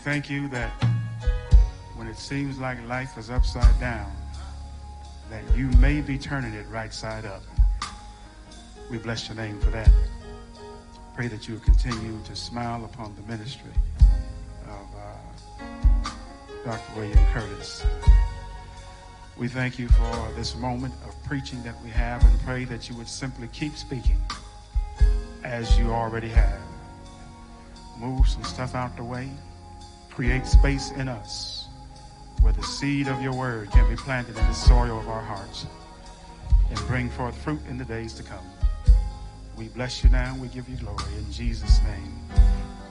Thank 0.03 0.29
you 0.29 0.47
that 0.47 0.71
when 1.95 2.07
it 2.07 2.17
seems 2.17 2.57
like 2.57 2.77
life 2.87 3.17
is 3.17 3.29
upside 3.29 3.77
down, 3.79 4.09
that 5.29 5.43
you 5.55 5.67
may 5.79 5.99
be 5.99 6.17
turning 6.17 6.53
it 6.53 6.65
right 6.69 6.93
side 6.93 7.25
up. 7.25 7.43
We 8.89 8.97
bless 8.97 9.27
your 9.27 9.35
name 9.35 9.59
for 9.59 9.69
that. 9.71 9.91
Pray 11.15 11.27
that 11.27 11.47
you 11.49 11.57
continue 11.59 12.17
to 12.23 12.35
smile 12.35 12.85
upon 12.85 13.13
the 13.15 13.21
ministry 13.23 13.71
of 14.67 14.87
uh, 14.97 16.09
Dr. 16.63 16.95
William 16.95 17.19
Curtis. 17.33 17.85
We 19.37 19.49
thank 19.49 19.77
you 19.77 19.89
for 19.89 20.31
this 20.35 20.55
moment 20.55 20.93
of 21.05 21.21
preaching 21.25 21.61
that 21.63 21.75
we 21.83 21.89
have 21.89 22.23
and 22.23 22.39
pray 22.41 22.63
that 22.65 22.89
you 22.89 22.95
would 22.95 23.09
simply 23.09 23.49
keep 23.49 23.75
speaking 23.75 24.17
as 25.43 25.77
you 25.77 25.91
already 25.91 26.29
have. 26.29 26.61
Move 27.97 28.27
some 28.29 28.43
stuff 28.45 28.75
out 28.75 28.95
the 28.95 29.03
way. 29.03 29.29
Create 30.19 30.45
space 30.45 30.91
in 30.91 31.07
us 31.07 31.69
where 32.41 32.51
the 32.51 32.61
seed 32.61 33.07
of 33.07 33.21
your 33.21 33.31
word 33.31 33.71
can 33.71 33.89
be 33.89 33.95
planted 33.95 34.37
in 34.37 34.45
the 34.47 34.53
soil 34.53 34.99
of 34.99 35.07
our 35.07 35.21
hearts 35.21 35.65
and 36.69 36.77
bring 36.87 37.09
forth 37.09 37.33
fruit 37.37 37.61
in 37.69 37.77
the 37.77 37.85
days 37.85 38.13
to 38.15 38.23
come. 38.23 38.43
We 39.55 39.69
bless 39.69 40.03
you 40.03 40.09
now. 40.09 40.35
We 40.37 40.49
give 40.49 40.67
you 40.67 40.75
glory 40.75 41.05
in 41.17 41.31
Jesus' 41.31 41.79
name. 41.83 42.19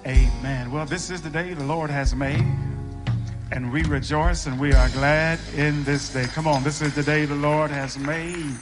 Amen. 0.06 0.72
Well, 0.72 0.86
this 0.86 1.10
is 1.10 1.20
the 1.20 1.28
day 1.28 1.52
the 1.52 1.64
Lord 1.64 1.90
has 1.90 2.14
made 2.14 2.46
and 3.52 3.70
we 3.74 3.82
rejoice 3.82 4.46
and 4.46 4.58
we 4.58 4.72
are 4.72 4.88
glad 4.88 5.38
in 5.54 5.84
this 5.84 6.10
day. 6.10 6.24
Come 6.28 6.46
on, 6.46 6.64
this 6.64 6.80
is 6.80 6.94
the 6.94 7.02
day 7.02 7.26
the 7.26 7.34
Lord 7.34 7.70
has 7.70 7.98
made. 7.98 8.56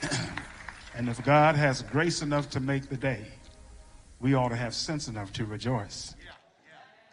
and 0.94 1.06
if 1.06 1.22
God 1.22 1.54
has 1.54 1.82
grace 1.82 2.22
enough 2.22 2.48
to 2.48 2.60
make 2.60 2.88
the 2.88 2.96
day, 2.96 3.26
we 4.20 4.32
ought 4.32 4.48
to 4.48 4.56
have 4.56 4.74
sense 4.74 5.06
enough 5.06 5.34
to 5.34 5.44
rejoice 5.44 6.14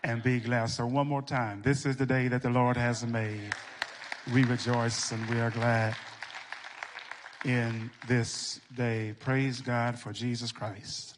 and 0.04 0.24
be 0.24 0.40
glad. 0.40 0.70
So, 0.70 0.86
one 0.86 1.08
more 1.08 1.22
time, 1.22 1.62
this 1.62 1.86
is 1.86 1.98
the 1.98 2.06
day 2.06 2.28
that 2.28 2.42
the 2.42 2.50
Lord 2.50 2.78
has 2.78 3.06
made. 3.06 3.54
We 4.34 4.44
rejoice 4.44 5.12
and 5.12 5.26
we 5.30 5.40
are 5.40 5.52
glad 5.52 5.96
in 7.46 7.90
this 8.08 8.60
day. 8.76 9.16
Praise 9.20 9.62
God 9.62 9.98
for 9.98 10.12
Jesus 10.12 10.52
Christ. 10.52 11.18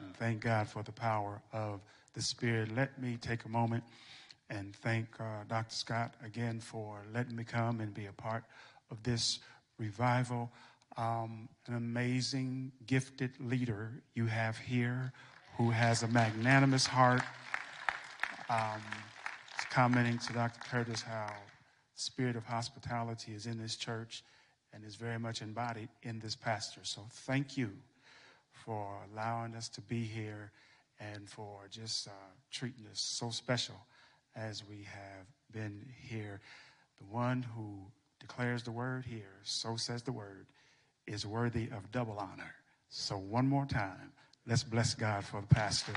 And 0.00 0.16
thank 0.16 0.40
God 0.40 0.68
for 0.68 0.82
the 0.82 0.92
power 0.92 1.42
of 1.52 1.80
the 2.14 2.22
Spirit. 2.22 2.74
Let 2.74 3.00
me 3.00 3.18
take 3.20 3.44
a 3.44 3.48
moment 3.48 3.84
and 4.50 4.74
thank 4.76 5.08
uh, 5.18 5.44
Dr. 5.48 5.74
Scott 5.74 6.14
again 6.24 6.60
for 6.60 7.02
letting 7.12 7.36
me 7.36 7.44
come 7.44 7.80
and 7.80 7.92
be 7.92 8.06
a 8.06 8.12
part 8.12 8.44
of 8.90 9.02
this 9.02 9.40
revival. 9.78 10.50
Um, 10.96 11.48
an 11.66 11.74
amazing, 11.74 12.72
gifted 12.86 13.32
leader 13.40 14.02
you 14.14 14.26
have 14.26 14.58
here 14.58 15.12
who 15.56 15.70
has 15.70 16.02
a 16.02 16.08
magnanimous 16.08 16.86
heart. 16.86 17.22
Um, 18.52 18.82
commenting 19.70 20.18
to 20.18 20.32
Dr. 20.34 20.60
Curtis 20.68 21.00
how 21.00 21.28
the 21.28 22.00
spirit 22.00 22.36
of 22.36 22.44
hospitality 22.44 23.32
is 23.32 23.46
in 23.46 23.58
this 23.58 23.76
church 23.76 24.22
and 24.74 24.84
is 24.84 24.94
very 24.94 25.18
much 25.18 25.40
embodied 25.40 25.88
in 26.02 26.18
this 26.18 26.36
pastor. 26.36 26.80
So 26.82 27.06
thank 27.10 27.56
you 27.56 27.70
for 28.52 28.98
allowing 29.10 29.54
us 29.54 29.70
to 29.70 29.80
be 29.80 30.02
here 30.04 30.52
and 31.00 31.26
for 31.26 31.60
just 31.70 32.08
uh, 32.08 32.10
treating 32.50 32.84
us 32.90 33.00
so 33.00 33.30
special 33.30 33.76
as 34.36 34.62
we 34.68 34.86
have 34.92 35.26
been 35.50 35.86
here. 36.06 36.42
The 36.98 37.04
one 37.04 37.46
who 37.56 37.78
declares 38.20 38.64
the 38.64 38.72
word 38.72 39.06
here, 39.06 39.40
so 39.44 39.76
says 39.76 40.02
the 40.02 40.12
word, 40.12 40.46
is 41.06 41.24
worthy 41.24 41.70
of 41.74 41.90
double 41.90 42.18
honor. 42.18 42.54
So, 42.90 43.16
one 43.16 43.48
more 43.48 43.64
time, 43.64 44.12
let's 44.46 44.62
bless 44.62 44.94
God 44.94 45.24
for 45.24 45.40
the 45.40 45.46
pastor, 45.46 45.94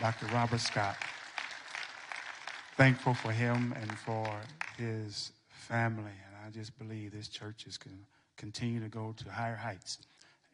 Dr. 0.00 0.26
Robert 0.26 0.60
Scott. 0.60 0.96
Thankful 2.76 3.14
for 3.14 3.30
him 3.30 3.72
and 3.80 3.98
for 4.00 4.28
his 4.76 5.30
family. 5.48 6.10
And 6.26 6.36
I 6.44 6.50
just 6.50 6.76
believe 6.76 7.12
this 7.12 7.28
church 7.28 7.66
is 7.68 7.78
going 7.78 7.96
to 7.96 8.02
continue 8.36 8.80
to 8.80 8.88
go 8.88 9.14
to 9.16 9.30
higher 9.30 9.54
heights 9.54 9.98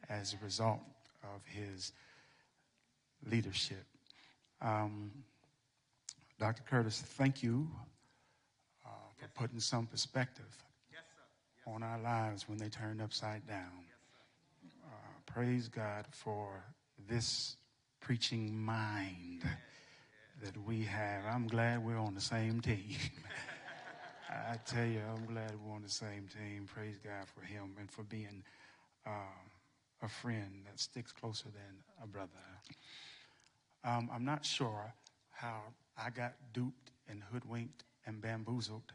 as 0.07 0.35
a 0.35 0.45
result 0.45 0.81
of 1.23 1.41
his 1.47 1.93
leadership. 3.27 3.83
Um, 4.61 5.11
Dr. 6.39 6.61
Curtis, 6.69 7.01
thank 7.01 7.41
you 7.41 7.67
uh, 8.85 8.89
for 9.17 9.27
putting 9.29 9.59
some 9.59 9.87
perspective 9.87 10.63
on 11.65 11.81
our 11.81 11.99
lives 11.99 12.47
when 12.47 12.59
they 12.59 12.69
turned 12.69 13.01
upside 13.01 13.47
down. 13.47 13.85
Uh, 14.85 15.31
praise 15.33 15.67
God 15.67 16.05
for 16.11 16.63
this 17.09 17.55
preaching 17.99 18.55
mind 18.55 19.43
that 20.43 20.57
we 20.65 20.83
have. 20.83 21.23
I'm 21.25 21.47
glad 21.47 21.85
we're 21.85 21.99
on 21.99 22.15
the 22.15 22.21
same 22.21 22.61
team. 22.61 22.95
I 24.29 24.55
tell 24.65 24.85
you, 24.85 25.01
I'm 25.15 25.25
glad 25.25 25.51
we're 25.63 25.75
on 25.75 25.83
the 25.83 25.89
same 25.89 26.27
team. 26.27 26.67
Praise 26.73 26.97
God 27.03 27.25
for 27.27 27.41
him 27.41 27.75
and 27.79 27.91
for 27.91 28.03
being 28.03 28.43
uh, 29.05 29.11
a 30.01 30.07
friend 30.07 30.63
that 30.65 30.79
sticks 30.79 31.11
closer 31.11 31.49
than 31.49 31.83
a 32.01 32.07
brother. 32.07 32.29
Um, 33.83 34.09
I'm 34.13 34.25
not 34.25 34.45
sure 34.45 34.93
how 35.29 35.61
I 35.97 36.09
got 36.09 36.33
duped 36.53 36.91
and 37.07 37.21
hoodwinked 37.31 37.83
and 38.05 38.21
bamboozled 38.21 38.93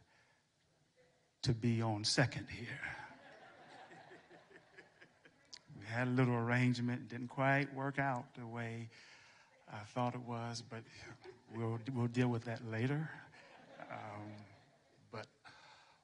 to 1.42 1.52
be 1.52 1.80
on 1.80 2.02
second 2.02 2.48
here. 2.50 2.80
we 5.78 5.86
had 5.86 6.08
a 6.08 6.10
little 6.10 6.34
arrangement, 6.34 7.08
didn't 7.08 7.28
quite 7.28 7.72
work 7.74 7.98
out 7.98 8.34
the 8.34 8.46
way 8.46 8.88
I 9.72 9.84
thought 9.94 10.14
it 10.14 10.22
was, 10.22 10.62
but 10.68 10.82
we'll, 11.54 11.78
we'll 11.94 12.06
deal 12.06 12.28
with 12.28 12.44
that 12.44 12.60
later. 12.70 13.10
Um, 13.90 14.32
but, 15.12 15.26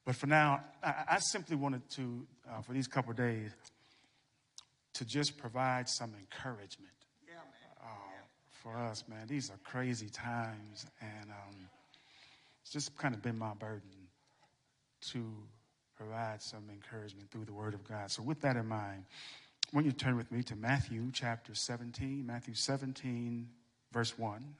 but 0.04 0.14
for 0.14 0.26
now, 0.26 0.62
I, 0.82 1.04
I 1.10 1.18
simply 1.18 1.56
wanted 1.56 1.88
to, 1.90 2.26
uh, 2.50 2.62
for 2.62 2.72
these 2.72 2.86
couple 2.86 3.12
days, 3.12 3.50
to 4.94 5.04
just 5.04 5.38
provide 5.38 5.88
some 5.88 6.12
encouragement 6.18 6.92
for 8.62 8.76
us, 8.76 9.04
man. 9.08 9.26
These 9.26 9.50
are 9.50 9.58
crazy 9.64 10.08
times, 10.08 10.86
and 11.00 11.30
um, 11.30 11.56
it's 12.62 12.70
just 12.70 12.96
kind 12.96 13.14
of 13.14 13.22
been 13.22 13.36
my 13.36 13.54
burden 13.54 13.90
to 15.12 15.24
provide 15.96 16.40
some 16.40 16.62
encouragement 16.72 17.30
through 17.30 17.44
the 17.44 17.52
Word 17.52 17.74
of 17.74 17.82
God. 17.84 18.10
So, 18.10 18.22
with 18.22 18.40
that 18.42 18.56
in 18.56 18.66
mind, 18.66 19.04
I 19.66 19.76
want 19.76 19.86
you 19.86 19.92
to 19.92 19.98
turn 19.98 20.16
with 20.16 20.30
me 20.30 20.42
to 20.44 20.56
Matthew 20.56 21.10
chapter 21.12 21.54
17, 21.54 22.24
Matthew 22.24 22.54
17, 22.54 23.48
verse 23.92 24.16
1. 24.16 24.54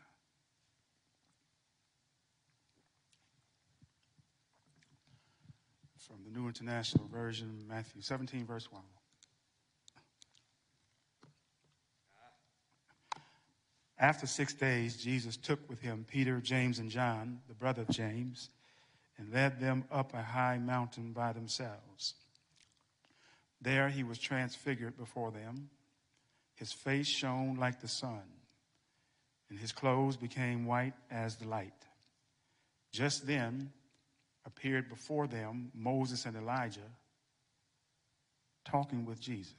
From 6.13 6.31
the 6.31 6.39
New 6.39 6.47
International 6.47 7.09
Version, 7.11 7.65
Matthew 7.67 8.03
17, 8.03 8.45
verse 8.45 8.71
1. 8.71 8.83
After 13.99 14.27
six 14.27 14.53
days, 14.53 15.03
Jesus 15.03 15.39
took 15.39 15.67
with 15.71 15.81
him 15.81 16.05
Peter, 16.07 16.39
James, 16.39 16.79
and 16.79 16.91
John, 16.91 17.39
the 17.49 17.55
brother 17.55 17.83
of 17.83 17.89
James, 17.89 18.51
and 19.17 19.33
led 19.33 19.59
them 19.59 19.85
up 19.91 20.13
a 20.13 20.21
high 20.21 20.59
mountain 20.59 21.13
by 21.13 21.33
themselves. 21.33 22.13
There 23.63 23.89
he 23.89 24.03
was 24.03 24.19
transfigured 24.19 24.99
before 24.99 25.31
them. 25.31 25.71
His 26.57 26.73
face 26.73 27.09
shone 27.09 27.57
like 27.57 27.81
the 27.81 27.89
sun, 27.89 28.25
and 29.49 29.59
his 29.59 29.73
clothes 29.73 30.19
became 30.19 30.67
white 30.67 30.95
as 31.11 31.37
the 31.37 31.49
light. 31.49 31.73
Just 32.93 33.27
then 33.27 33.73
appeared 34.45 34.89
before 34.89 35.27
them 35.27 35.71
Moses 35.75 36.27
and 36.27 36.37
Elijah 36.37 36.81
talking 38.65 39.05
with 39.05 39.21
Jesus. 39.21 39.55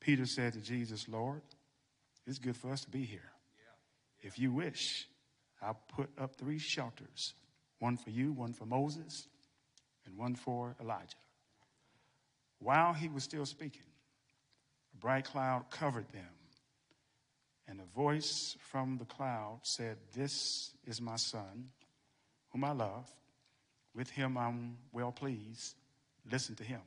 Peter 0.00 0.26
said 0.26 0.52
to 0.54 0.60
Jesus, 0.60 1.08
Lord, 1.08 1.42
it's 2.26 2.38
good 2.38 2.56
for 2.56 2.72
us 2.72 2.82
to 2.82 2.90
be 2.90 3.04
here. 3.04 3.30
If 4.20 4.38
you 4.38 4.52
wish, 4.52 5.06
I'll 5.60 5.80
put 5.94 6.10
up 6.18 6.34
three 6.36 6.58
shelters 6.58 7.34
one 7.78 7.96
for 7.96 8.10
you, 8.10 8.32
one 8.32 8.52
for 8.52 8.64
Moses, 8.64 9.26
and 10.06 10.16
one 10.16 10.36
for 10.36 10.76
Elijah. 10.80 11.16
While 12.60 12.92
he 12.92 13.08
was 13.08 13.24
still 13.24 13.44
speaking, 13.44 13.82
a 14.94 14.96
bright 14.98 15.24
cloud 15.24 15.64
covered 15.70 16.08
them, 16.12 16.28
and 17.66 17.80
a 17.80 17.96
voice 17.96 18.56
from 18.70 18.98
the 18.98 19.04
cloud 19.04 19.60
said, 19.62 19.96
This 20.14 20.72
is 20.86 21.00
my 21.00 21.16
son, 21.16 21.70
whom 22.52 22.64
I 22.64 22.72
love. 22.72 23.10
With 23.94 24.10
him 24.10 24.36
I'm 24.36 24.78
well 24.92 25.12
pleased. 25.12 25.74
Listen 26.30 26.54
to 26.56 26.64
him. 26.64 26.80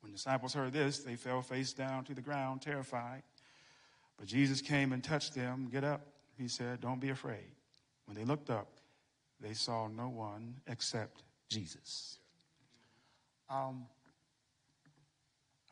When 0.00 0.10
the 0.10 0.16
disciples 0.16 0.54
heard 0.54 0.72
this, 0.72 0.98
they 0.98 1.14
fell 1.14 1.42
face 1.42 1.72
down 1.72 2.04
to 2.04 2.14
the 2.14 2.20
ground, 2.20 2.62
terrified. 2.62 3.22
But 4.18 4.26
Jesus 4.26 4.60
came 4.60 4.92
and 4.92 5.02
touched 5.02 5.34
them. 5.34 5.68
Get 5.70 5.84
up, 5.84 6.06
he 6.36 6.48
said, 6.48 6.80
don't 6.80 7.00
be 7.00 7.10
afraid. 7.10 7.52
When 8.06 8.16
they 8.16 8.24
looked 8.24 8.50
up, 8.50 8.68
they 9.40 9.54
saw 9.54 9.88
no 9.88 10.08
one 10.08 10.56
except 10.66 11.22
Jesus. 11.48 12.18
Um, 13.48 13.86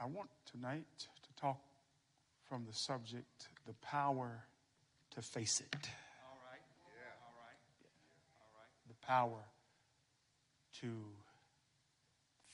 I 0.01 0.07
want 0.07 0.29
tonight 0.51 0.87
to 0.99 1.41
talk 1.41 1.61
from 2.49 2.65
the 2.67 2.73
subject, 2.73 3.49
the 3.67 3.75
power 3.75 4.45
to 5.15 5.23
face 5.23 5.61
it. 5.61 5.77
All 6.25 6.39
right. 6.51 6.61
Yeah. 6.97 7.27
All 7.27 7.35
right. 7.37 7.59
All 8.41 8.51
right. 8.57 8.71
The 8.83 8.89
power 9.07 9.45
to 10.81 10.89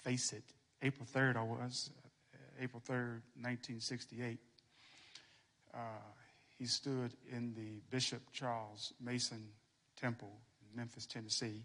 face 0.02 0.32
it. 0.32 0.44
April 0.82 1.06
3rd, 1.12 1.36
I 1.36 1.42
was, 1.42 1.90
uh, 2.34 2.38
April 2.62 2.82
3rd, 2.86 3.22
1968. 3.40 4.38
Uh, 5.74 5.78
he 6.58 6.66
stood 6.66 7.12
in 7.30 7.54
the 7.54 7.80
Bishop 7.90 8.22
Charles 8.32 8.92
Mason 9.00 9.48
Temple 10.00 10.32
in 10.60 10.76
Memphis, 10.76 11.06
Tennessee, 11.06 11.62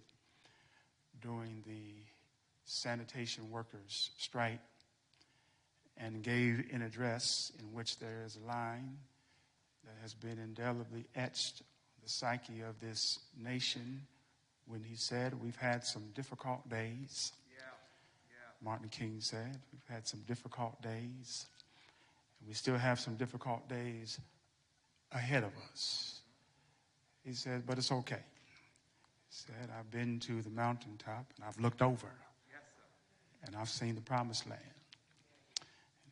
during 1.22 1.64
the 1.66 2.04
sanitation 2.66 3.50
workers' 3.50 4.12
strike 4.18 4.60
and 5.98 6.24
gave 6.24 6.66
an 6.74 6.82
address 6.82 7.52
in 7.60 7.74
which 7.74 8.00
there 8.00 8.24
is 8.26 8.38
a 8.38 8.48
line 8.48 8.98
that 9.84 9.96
has 10.02 10.14
been 10.14 10.40
indelibly 10.40 11.06
etched 11.16 11.62
the 12.04 12.10
psyche 12.10 12.62
of 12.62 12.80
this 12.80 13.20
nation 13.38 14.02
when 14.68 14.84
he 14.84 14.96
said, 14.96 15.34
We've 15.42 15.56
had 15.56 15.84
some 15.86 16.04
difficult 16.16 16.68
days. 16.70 17.34
Yeah. 17.52 17.64
Yeah. 18.30 18.66
Martin 18.66 18.90
King 18.90 19.18
said, 19.20 19.58
We've 19.72 19.96
had 19.96 20.08
some 20.08 20.22
difficult 20.28 20.82
days. 20.82 21.46
And 22.40 22.48
we 22.48 22.54
still 22.54 22.78
have 22.78 23.00
some 23.00 23.16
difficult 23.16 23.68
days 23.70 24.20
ahead 25.12 25.44
of 25.44 25.52
us. 25.72 26.22
He 27.24 27.34
said, 27.34 27.64
But 27.66 27.78
it's 27.78 27.92
okay. 27.92 28.24
He 29.30 29.36
said, 29.36 29.70
I've 29.78 29.92
been 29.92 30.20
to 30.22 30.42
the 30.42 30.50
mountaintop 30.50 31.26
and 31.36 31.46
I've 31.48 31.60
looked 31.60 31.82
over 31.82 32.12
Yes, 32.50 32.62
and 33.46 33.56
I've 33.56 33.70
seen 33.70 33.96
the 33.96 34.02
promised 34.02 34.50
land. 34.50 34.62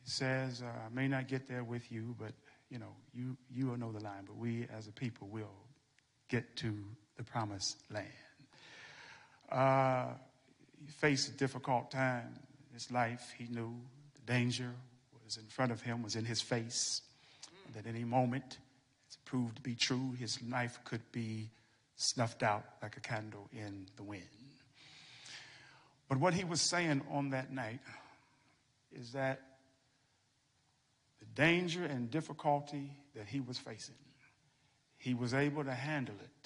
He 0.02 0.10
says, 0.10 0.62
uh, 0.62 0.66
I 0.66 0.94
may 0.94 1.06
not 1.08 1.28
get 1.28 1.46
there 1.46 1.62
with 1.62 1.92
you, 1.92 2.14
but 2.18 2.32
you 2.70 2.78
know, 2.78 2.94
you 3.12 3.36
you 3.52 3.66
will 3.66 3.76
know 3.76 3.92
the 3.92 4.00
line, 4.00 4.24
but 4.26 4.36
we 4.36 4.66
as 4.74 4.86
a 4.86 4.92
people 4.92 5.28
will 5.28 5.52
get 6.28 6.56
to 6.56 6.72
the 7.16 7.24
promised 7.24 7.82
land. 7.90 8.06
Uh, 9.50 10.06
he 10.80 10.90
faced 10.90 11.28
a 11.28 11.32
difficult 11.32 11.90
time 11.90 12.34
in 12.68 12.74
his 12.74 12.90
life. 12.90 13.32
He 13.36 13.46
knew 13.46 13.74
the 14.14 14.32
danger 14.32 14.70
was 15.24 15.36
in 15.36 15.46
front 15.46 15.72
of 15.72 15.80
him, 15.80 16.02
was 16.02 16.16
in 16.16 16.24
his 16.24 16.40
face. 16.40 17.02
And 17.66 17.76
at 17.76 17.88
any 17.88 18.04
moment, 18.04 18.58
it 19.10 19.16
proved 19.24 19.56
to 19.56 19.62
be 19.62 19.74
true, 19.74 20.12
his 20.18 20.40
life 20.42 20.78
could 20.84 21.02
be 21.12 21.50
snuffed 21.96 22.42
out 22.42 22.64
like 22.82 22.96
a 22.96 23.00
candle 23.00 23.48
in 23.52 23.86
the 23.96 24.02
wind. 24.02 24.24
But 26.08 26.18
what 26.18 26.34
he 26.34 26.44
was 26.44 26.60
saying 26.60 27.02
on 27.10 27.30
that 27.30 27.52
night 27.52 27.80
is 28.92 29.12
that 29.12 29.40
the 31.20 31.26
danger 31.26 31.84
and 31.84 32.10
difficulty 32.10 32.90
that 33.14 33.26
he 33.26 33.40
was 33.40 33.58
facing, 33.58 33.94
he 34.98 35.14
was 35.14 35.34
able 35.34 35.62
to 35.62 35.74
handle 35.74 36.16
it 36.20 36.39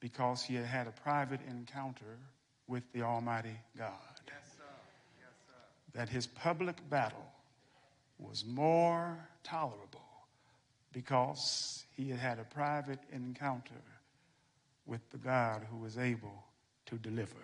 because 0.00 0.42
he 0.42 0.54
had 0.54 0.66
had 0.66 0.86
a 0.86 0.92
private 1.02 1.40
encounter 1.48 2.18
with 2.66 2.84
the 2.92 3.02
Almighty 3.02 3.56
God. 3.76 3.92
Yes, 4.26 4.36
sir. 4.56 4.64
Yes, 5.18 5.32
sir. 5.46 5.98
That 5.98 6.08
his 6.08 6.26
public 6.26 6.76
battle 6.88 7.26
was 8.18 8.44
more 8.44 9.16
tolerable 9.42 10.00
because 10.92 11.84
he 11.96 12.10
had 12.10 12.18
had 12.18 12.38
a 12.38 12.44
private 12.44 13.00
encounter 13.12 13.82
with 14.86 15.08
the 15.10 15.18
God 15.18 15.66
who 15.70 15.78
was 15.78 15.98
able 15.98 16.44
to 16.86 16.96
deliver. 16.96 17.36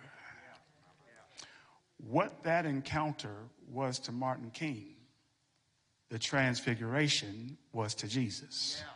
What 1.97 2.43
that 2.43 2.65
encounter 2.65 3.35
was 3.71 3.99
to 3.99 4.11
Martin 4.11 4.51
King, 4.51 4.95
the 6.09 6.19
transfiguration 6.19 7.57
was 7.71 7.95
to 7.95 8.07
Jesus. 8.07 8.77
Yeah. 8.79 8.94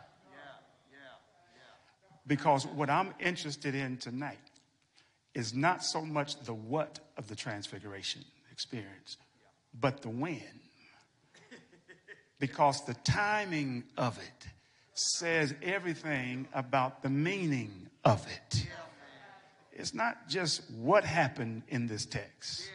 Because 2.30 2.68
what 2.68 2.92
I'm 2.92 3.16
interested 3.20 3.74
in 3.74 3.98
tonight 3.98 4.38
is 5.34 5.52
not 5.52 5.84
so 5.84 6.06
much 6.06 6.40
the 6.42 6.54
what 6.54 7.00
of 7.18 7.28
the 7.28 7.36
transfiguration 7.36 8.24
experience, 8.52 9.18
but 9.78 10.04
the 10.04 10.10
when. 10.10 10.44
Because 12.40 12.86
the 12.86 12.94
timing 12.94 13.84
of 13.98 14.16
it 14.20 14.48
says 14.94 15.56
everything 15.64 16.48
about 16.54 17.02
the 17.02 17.10
meaning 17.10 17.90
of 18.06 18.24
it. 18.28 18.68
It's 19.72 19.96
not 19.96 20.30
just 20.30 20.70
what 20.70 21.04
happened 21.04 21.64
in 21.68 21.88
this 21.88 22.06
text, 22.06 22.70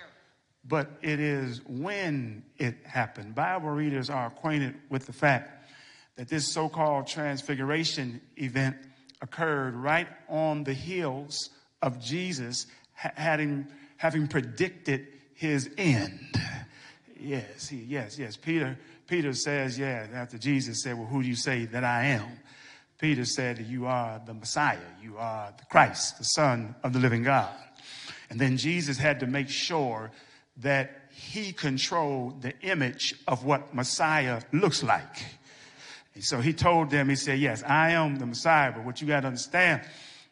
but 0.66 0.90
it 1.00 1.20
is 1.20 1.60
when 1.68 2.42
it 2.58 2.74
happened. 2.84 3.36
Bible 3.36 3.70
readers 3.70 4.10
are 4.10 4.26
acquainted 4.26 4.74
with 4.90 5.06
the 5.06 5.12
fact 5.12 5.70
that 6.16 6.28
this 6.28 6.52
so 6.52 6.68
called 6.68 7.06
transfiguration 7.06 8.20
event 8.36 8.76
occurred 9.24 9.74
right 9.74 10.06
on 10.28 10.64
the 10.64 10.74
heels 10.74 11.48
of 11.80 11.98
Jesus 11.98 12.66
having, 12.92 13.66
having 13.96 14.28
predicted 14.28 15.08
his 15.34 15.70
end. 15.76 16.20
Yes, 17.18 17.68
he, 17.68 17.78
yes, 17.78 18.18
yes. 18.18 18.36
Peter, 18.36 18.78
Peter 19.06 19.32
says, 19.32 19.78
yeah, 19.78 20.06
after 20.12 20.36
Jesus 20.36 20.82
said, 20.82 20.98
Well, 20.98 21.06
who 21.06 21.22
do 21.22 21.28
you 21.28 21.36
say 21.36 21.64
that 21.64 21.82
I 21.82 22.04
am? 22.04 22.28
Peter 22.98 23.24
said, 23.24 23.58
You 23.66 23.86
are 23.86 24.20
the 24.26 24.34
Messiah. 24.34 24.76
You 25.02 25.16
are 25.16 25.54
the 25.56 25.64
Christ, 25.64 26.18
the 26.18 26.24
Son 26.24 26.74
of 26.82 26.92
the 26.92 26.98
living 26.98 27.22
God. 27.22 27.54
And 28.28 28.38
then 28.38 28.58
Jesus 28.58 28.98
had 28.98 29.20
to 29.20 29.26
make 29.26 29.48
sure 29.48 30.10
that 30.58 31.08
he 31.10 31.52
controlled 31.52 32.42
the 32.42 32.52
image 32.60 33.14
of 33.26 33.44
what 33.46 33.74
Messiah 33.74 34.42
looks 34.52 34.82
like. 34.82 35.24
And 36.14 36.22
so 36.24 36.40
he 36.40 36.52
told 36.52 36.90
them, 36.90 37.08
he 37.08 37.16
said, 37.16 37.38
Yes, 37.38 37.62
I 37.62 37.90
am 37.90 38.16
the 38.16 38.26
Messiah, 38.26 38.72
but 38.72 38.84
what 38.84 39.00
you 39.00 39.06
got 39.08 39.20
to 39.20 39.28
understand 39.28 39.82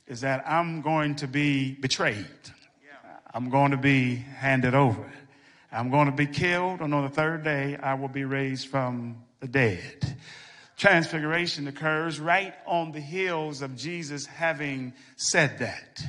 is 0.06 0.20
that 0.20 0.44
I'm 0.48 0.80
going 0.80 1.16
to 1.16 1.26
be 1.26 1.74
betrayed. 1.74 2.26
I'm 3.34 3.48
going 3.48 3.70
to 3.70 3.78
be 3.78 4.16
handed 4.16 4.74
over. 4.74 5.10
I'm 5.72 5.90
going 5.90 6.06
to 6.06 6.12
be 6.12 6.26
killed, 6.26 6.80
and 6.80 6.92
on 6.92 7.04
the 7.04 7.09
third 7.09 7.44
day, 7.44 7.78
I 7.82 7.94
will 7.94 8.09
be 8.09 8.24
raised 8.24 8.68
from 8.68 9.24
the 9.40 9.48
dead. 9.48 10.18
Transfiguration 10.76 11.66
occurs 11.66 12.20
right 12.20 12.54
on 12.66 12.92
the 12.92 13.00
heels 13.00 13.62
of 13.62 13.74
Jesus 13.76 14.26
having 14.26 14.92
said 15.16 15.60
that. 15.60 16.04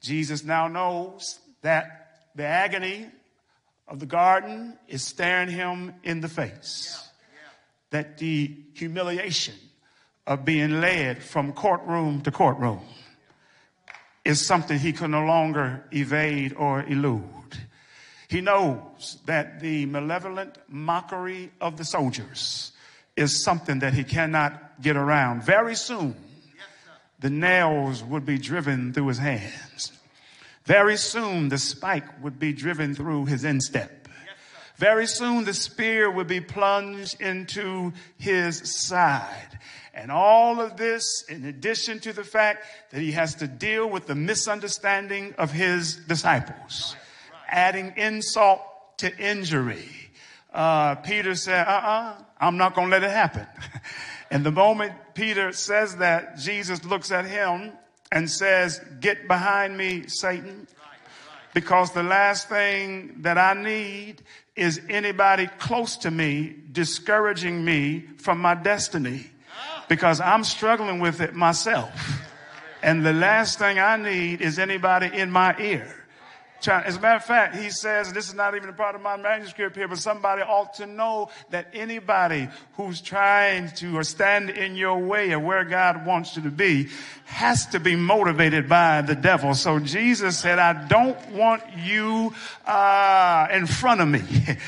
Jesus 0.00 0.44
now 0.44 0.68
knows 0.68 1.40
that 1.62 2.20
the 2.36 2.44
agony 2.44 3.08
of 3.88 3.98
the 3.98 4.06
garden 4.06 4.78
is 4.86 5.02
staring 5.04 5.48
him 5.48 5.94
in 6.04 6.20
the 6.20 6.28
face. 6.28 7.08
That 7.92 8.18
the 8.18 8.54
humiliation 8.74 9.54
of 10.26 10.44
being 10.44 10.80
led 10.80 11.22
from 11.22 11.52
courtroom 11.52 12.20
to 12.22 12.30
courtroom 12.30 12.80
is 14.24 14.44
something 14.46 14.78
he 14.78 14.92
can 14.92 15.10
no 15.10 15.24
longer 15.24 15.84
evade 15.92 16.54
or 16.56 16.82
elude. 16.82 17.58
He 18.28 18.40
knows 18.40 19.18
that 19.26 19.60
the 19.60 19.86
malevolent 19.86 20.56
mockery 20.68 21.52
of 21.60 21.76
the 21.76 21.84
soldiers 21.84 22.72
is 23.14 23.44
something 23.44 23.80
that 23.80 23.92
he 23.92 24.04
cannot 24.04 24.80
get 24.80 24.96
around. 24.96 25.42
Very 25.42 25.74
soon, 25.74 26.16
the 27.20 27.30
nails 27.30 28.02
would 28.02 28.24
be 28.24 28.38
driven 28.38 28.92
through 28.92 29.08
his 29.08 29.18
hands. 29.18 29.92
Very 30.64 30.96
soon, 30.96 31.50
the 31.50 31.58
spike 31.58 32.22
would 32.22 32.38
be 32.38 32.52
driven 32.52 32.94
through 32.94 33.26
his 33.26 33.44
instep. 33.44 34.01
Very 34.82 35.06
soon, 35.06 35.44
the 35.44 35.54
spear 35.54 36.10
would 36.10 36.26
be 36.26 36.40
plunged 36.40 37.20
into 37.20 37.92
his 38.18 38.58
side. 38.68 39.60
And 39.94 40.10
all 40.10 40.60
of 40.60 40.76
this, 40.76 41.24
in 41.28 41.44
addition 41.44 42.00
to 42.00 42.12
the 42.12 42.24
fact 42.24 42.66
that 42.90 43.00
he 43.00 43.12
has 43.12 43.36
to 43.36 43.46
deal 43.46 43.88
with 43.88 44.08
the 44.08 44.16
misunderstanding 44.16 45.36
of 45.38 45.52
his 45.52 45.94
disciples, 45.94 46.96
adding 47.46 47.94
insult 47.96 48.60
to 48.96 49.16
injury. 49.18 49.88
Uh, 50.52 50.96
Peter 50.96 51.36
said, 51.36 51.64
uh 51.64 51.70
uh-uh, 51.70 52.14
uh, 52.18 52.22
i 52.40 52.48
am 52.48 52.56
not 52.56 52.74
going 52.74 52.88
to 52.88 52.90
let 52.90 53.04
it 53.04 53.10
happen. 53.12 53.46
and 54.32 54.44
the 54.44 54.50
moment 54.50 54.94
Peter 55.14 55.52
says 55.52 55.98
that, 55.98 56.38
Jesus 56.38 56.84
looks 56.84 57.12
at 57.12 57.24
him 57.24 57.70
and 58.10 58.28
says, 58.28 58.80
Get 58.98 59.28
behind 59.28 59.76
me, 59.76 60.08
Satan. 60.08 60.66
Because 61.54 61.92
the 61.92 62.02
last 62.02 62.48
thing 62.48 63.18
that 63.20 63.36
I 63.38 63.52
need 63.52 64.22
is 64.54 64.80
anybody 64.88 65.46
close 65.58 65.96
to 65.98 66.10
me 66.10 66.54
discouraging 66.72 67.64
me 67.64 68.04
from 68.18 68.38
my 68.38 68.54
destiny. 68.54 69.26
Because 69.88 70.20
I'm 70.20 70.44
struggling 70.44 71.00
with 71.00 71.20
it 71.20 71.34
myself. 71.34 71.92
And 72.82 73.04
the 73.04 73.12
last 73.12 73.58
thing 73.58 73.78
I 73.78 73.96
need 73.96 74.40
is 74.40 74.58
anybody 74.58 75.10
in 75.12 75.30
my 75.30 75.54
ear 75.58 76.01
As 76.68 76.96
a 76.96 77.00
matter 77.00 77.16
of 77.16 77.24
fact, 77.24 77.56
he 77.56 77.70
says, 77.70 78.12
this 78.12 78.28
is 78.28 78.34
not 78.34 78.54
even 78.54 78.68
a 78.68 78.72
part 78.72 78.94
of 78.94 79.00
my 79.00 79.16
manuscript 79.16 79.74
here, 79.74 79.88
but 79.88 79.98
somebody 79.98 80.42
ought 80.42 80.74
to 80.74 80.86
know 80.86 81.30
that 81.50 81.68
anybody 81.72 82.48
who's 82.74 83.00
trying 83.00 83.70
to 83.70 83.98
or 83.98 84.04
stand 84.04 84.50
in 84.50 84.76
your 84.76 84.98
way 84.98 85.32
of 85.32 85.42
where 85.42 85.64
God 85.64 86.06
wants 86.06 86.36
you 86.36 86.42
to 86.42 86.50
be 86.50 86.88
has 87.24 87.66
to 87.68 87.80
be 87.80 87.96
motivated 87.96 88.68
by 88.68 89.02
the 89.02 89.14
devil. 89.14 89.54
So 89.54 89.78
Jesus 89.78 90.38
said, 90.38 90.58
I 90.58 90.86
don't 90.86 91.18
want 91.30 91.62
you 91.78 92.34
uh, 92.66 93.48
in 93.52 93.66
front 93.66 94.00
of 94.00 94.08
me 94.08 94.22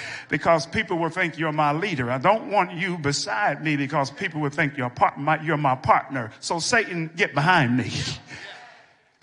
because 0.28 0.66
people 0.66 0.98
will 0.98 1.10
think 1.10 1.38
you're 1.38 1.52
my 1.52 1.72
leader. 1.72 2.10
I 2.10 2.18
don't 2.18 2.50
want 2.50 2.72
you 2.72 2.98
beside 2.98 3.62
me 3.62 3.76
because 3.76 4.10
people 4.10 4.40
will 4.40 4.50
think 4.50 4.76
you're, 4.76 4.90
part, 4.90 5.18
my, 5.18 5.40
you're 5.42 5.56
my 5.56 5.76
partner. 5.76 6.32
So 6.40 6.58
Satan, 6.58 7.10
get 7.14 7.34
behind 7.34 7.76
me. 7.76 7.92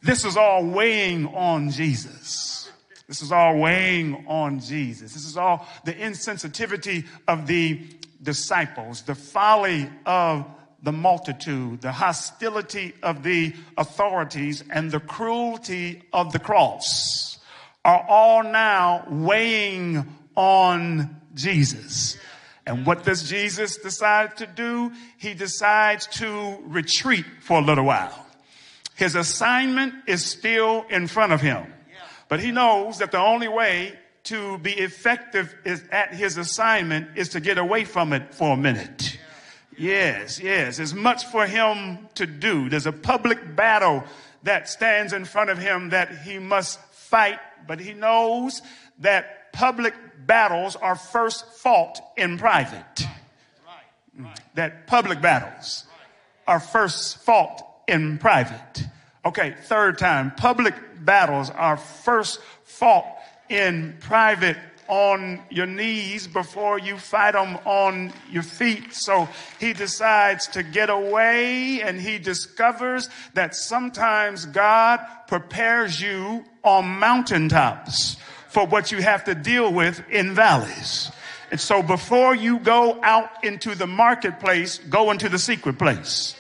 This 0.04 0.26
is 0.26 0.36
all 0.36 0.66
weighing 0.66 1.28
on 1.28 1.70
Jesus. 1.70 2.51
This 3.12 3.22
is 3.22 3.34
all 3.34 3.58
weighing 3.58 4.24
on 4.26 4.62
Jesus. 4.62 5.12
This 5.12 5.26
is 5.26 5.36
all 5.36 5.68
the 5.84 5.94
insensitivity 5.94 7.06
of 7.28 7.46
the 7.46 7.82
disciples, 8.24 9.02
the 9.02 9.16
folly 9.16 9.90
of 10.06 10.46
the 10.82 10.94
multitude, 10.94 11.82
the 11.82 11.92
hostility 11.92 12.94
of 13.04 13.22
the 13.22 13.54
authorities, 13.78 14.64
and 14.70 14.90
the 14.90 15.02
cruelty 15.02 16.04
of 16.14 16.32
the 16.32 16.40
cross 16.40 17.38
are 17.84 18.06
all 18.08 18.44
now 18.44 19.06
weighing 19.10 20.08
on 20.38 21.22
Jesus. 21.34 22.16
And 22.66 22.86
what 22.86 23.04
does 23.04 23.28
Jesus 23.28 23.76
decide 23.76 24.38
to 24.38 24.48
do? 24.48 24.94
He 25.18 25.34
decides 25.34 26.08
to 26.20 26.60
retreat 26.64 27.26
for 27.42 27.60
a 27.60 27.62
little 27.62 27.84
while. 27.84 28.26
His 28.96 29.16
assignment 29.16 29.96
is 30.08 30.26
still 30.26 30.86
in 30.90 31.08
front 31.08 31.34
of 31.34 31.42
him. 31.42 31.74
But 32.32 32.40
he 32.40 32.52
knows 32.52 33.00
that 33.00 33.12
the 33.12 33.20
only 33.20 33.50
way 33.50 33.92
to 34.24 34.58
be 34.60 34.72
effective 34.72 35.54
is 35.66 35.84
at 35.92 36.14
his 36.14 36.38
assignment 36.38 37.18
is 37.18 37.28
to 37.30 37.42
get 37.42 37.58
away 37.58 37.84
from 37.84 38.14
it 38.14 38.34
for 38.34 38.54
a 38.54 38.58
minute. 38.58 39.20
Yes, 39.78 40.40
yes. 40.40 40.78
There's 40.78 40.94
much 40.94 41.26
for 41.26 41.46
him 41.46 42.08
to 42.16 42.26
do. 42.26 42.70
There's 42.70 42.86
a 42.86 42.94
public 42.94 43.58
battle 43.58 44.06
that 44.44 44.70
stands 44.70 45.12
in 45.12 45.26
front 45.26 45.50
of 45.50 45.58
him 45.58 45.90
that 45.90 46.20
he 46.20 46.40
must 46.40 46.80
fight, 46.94 47.40
but 47.68 47.82
he 47.82 47.92
knows 47.92 48.62
that 49.00 49.52
public 49.52 49.94
battles 50.26 50.78
are 50.78 50.96
first 50.96 51.46
fought 51.56 52.00
in 52.16 52.38
private. 52.38 53.08
That 54.54 54.88
public 54.88 55.20
battles 55.20 55.84
are 56.48 56.62
first 56.62 57.18
fought 57.26 57.62
in 57.90 58.20
private. 58.20 58.86
Okay, 59.24 59.56
third 59.66 59.98
time. 59.98 60.32
Public 60.32 60.74
battles 61.04 61.50
are 61.52 61.78
first 61.78 62.40
fought 62.64 63.06
in 63.50 63.96
private 64.00 64.58
on 64.88 65.40
your 65.50 65.68
knees 65.68 66.28
before 66.28 66.78
you 66.78 66.98
fight 66.98 67.32
them 67.32 67.58
on 67.66 68.12
your 68.30 68.44
feet. 68.44 68.94
So 68.94 69.30
he 69.60 69.74
decides 69.74 70.48
to 70.50 70.64
get 70.64 70.90
away 70.90 71.82
and 71.82 72.00
he 72.00 72.18
discovers 72.18 73.10
that 73.34 73.56
sometimes 73.56 74.46
God 74.46 75.00
prepares 75.28 76.02
you 76.02 76.44
on 76.64 76.86
mountaintops 76.88 78.18
for 78.50 78.66
what 78.66 78.92
you 78.92 79.02
have 79.02 79.24
to 79.26 79.36
deal 79.36 79.72
with 79.72 80.04
in 80.10 80.36
valleys. 80.36 81.12
And 81.52 81.60
so 81.60 81.82
before 81.84 82.36
you 82.36 82.60
go 82.60 83.00
out 83.04 83.44
into 83.44 83.76
the 83.76 83.88
marketplace, 83.88 84.80
go 84.90 85.12
into 85.12 85.30
the 85.30 85.40
secret 85.40 85.78
place. 85.78 86.36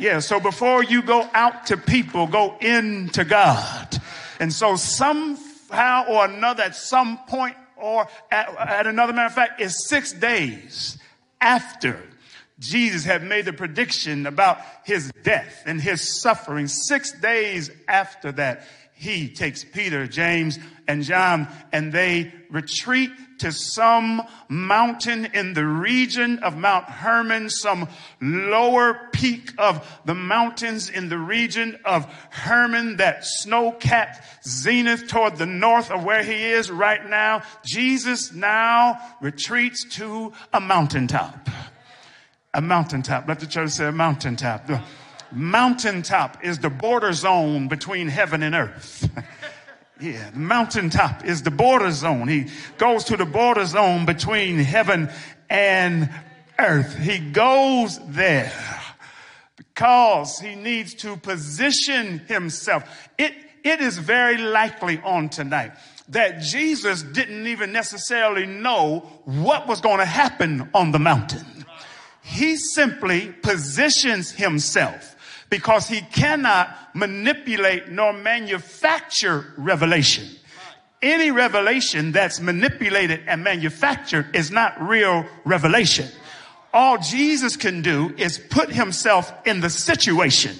Yeah, 0.00 0.20
so 0.20 0.40
before 0.40 0.82
you 0.82 1.02
go 1.02 1.28
out 1.34 1.66
to 1.66 1.76
people, 1.76 2.26
go 2.26 2.56
into 2.58 3.22
God. 3.22 3.98
And 4.38 4.50
so 4.50 4.76
somehow 4.76 6.06
or 6.08 6.24
another, 6.24 6.62
at 6.62 6.74
some 6.74 7.18
point 7.28 7.54
or 7.76 8.08
at, 8.30 8.48
at 8.58 8.86
another 8.86 9.12
matter 9.12 9.26
of 9.26 9.34
fact, 9.34 9.60
is 9.60 9.86
six 9.86 10.14
days 10.14 10.96
after 11.38 12.02
Jesus 12.58 13.04
had 13.04 13.22
made 13.22 13.44
the 13.44 13.52
prediction 13.52 14.26
about 14.26 14.58
his 14.84 15.12
death 15.22 15.62
and 15.66 15.78
his 15.80 16.20
suffering. 16.22 16.66
Six 16.66 17.12
days 17.20 17.70
after 17.86 18.32
that, 18.32 18.66
he 18.94 19.28
takes 19.28 19.64
Peter, 19.64 20.06
James, 20.06 20.58
and 20.88 21.02
John, 21.02 21.46
and 21.72 21.92
they 21.92 22.32
retreat 22.50 23.10
to 23.40 23.52
some 23.52 24.22
mountain 24.48 25.26
in 25.26 25.54
the 25.54 25.64
region 25.64 26.38
of 26.40 26.56
Mount 26.56 26.84
Hermon, 26.84 27.50
some 27.50 27.88
lower 28.20 29.08
peak 29.12 29.52
of 29.58 29.86
the 30.04 30.14
mountains 30.14 30.88
in 30.90 31.08
the 31.08 31.18
region 31.18 31.78
of 31.84 32.04
Hermon, 32.30 32.96
that 32.96 33.24
snow-capped 33.24 34.44
zenith 34.46 35.08
toward 35.08 35.36
the 35.36 35.46
north 35.46 35.90
of 35.90 36.04
where 36.04 36.22
he 36.22 36.44
is 36.44 36.70
right 36.70 37.08
now. 37.08 37.42
Jesus 37.64 38.32
now 38.32 38.98
retreats 39.20 39.84
to 39.96 40.32
a 40.52 40.60
mountaintop. 40.60 41.48
A 42.52 42.60
mountaintop. 42.60 43.26
Let 43.28 43.40
the 43.40 43.46
church 43.46 43.70
say 43.70 43.86
a 43.86 43.92
mountaintop. 43.92 44.68
Mountaintop 45.32 46.44
is 46.44 46.58
the 46.58 46.70
border 46.70 47.12
zone 47.12 47.68
between 47.68 48.08
heaven 48.08 48.42
and 48.42 48.54
earth. 48.54 49.08
Yeah, 50.00 50.30
mountaintop 50.32 51.26
is 51.26 51.42
the 51.42 51.50
border 51.50 51.90
zone. 51.90 52.26
He 52.26 52.46
goes 52.78 53.04
to 53.04 53.18
the 53.18 53.26
border 53.26 53.66
zone 53.66 54.06
between 54.06 54.56
heaven 54.56 55.10
and 55.50 56.08
earth. 56.58 56.96
He 56.96 57.18
goes 57.18 57.98
there 58.06 58.52
because 59.56 60.38
he 60.38 60.54
needs 60.54 60.94
to 60.94 61.18
position 61.18 62.20
himself. 62.20 62.84
It, 63.18 63.34
it 63.62 63.82
is 63.82 63.98
very 63.98 64.38
likely 64.38 64.98
on 65.04 65.28
tonight 65.28 65.72
that 66.08 66.40
Jesus 66.40 67.02
didn't 67.02 67.46
even 67.46 67.70
necessarily 67.70 68.46
know 68.46 69.00
what 69.26 69.68
was 69.68 69.82
going 69.82 69.98
to 69.98 70.06
happen 70.06 70.70
on 70.72 70.92
the 70.92 70.98
mountain. 70.98 71.44
He 72.22 72.56
simply 72.56 73.32
positions 73.42 74.30
himself 74.30 75.14
because 75.50 75.88
he 75.88 76.00
cannot 76.00 76.74
manipulate 76.94 77.88
nor 77.88 78.12
manufacture 78.12 79.52
revelation. 79.58 80.26
Any 81.02 81.30
revelation 81.30 82.12
that's 82.12 82.40
manipulated 82.40 83.22
and 83.26 83.42
manufactured 83.42 84.34
is 84.34 84.50
not 84.50 84.80
real 84.80 85.26
revelation. 85.44 86.06
All 86.72 86.98
Jesus 86.98 87.56
can 87.56 87.82
do 87.82 88.14
is 88.16 88.38
put 88.38 88.70
himself 88.70 89.32
in 89.44 89.60
the 89.60 89.70
situation 89.70 90.56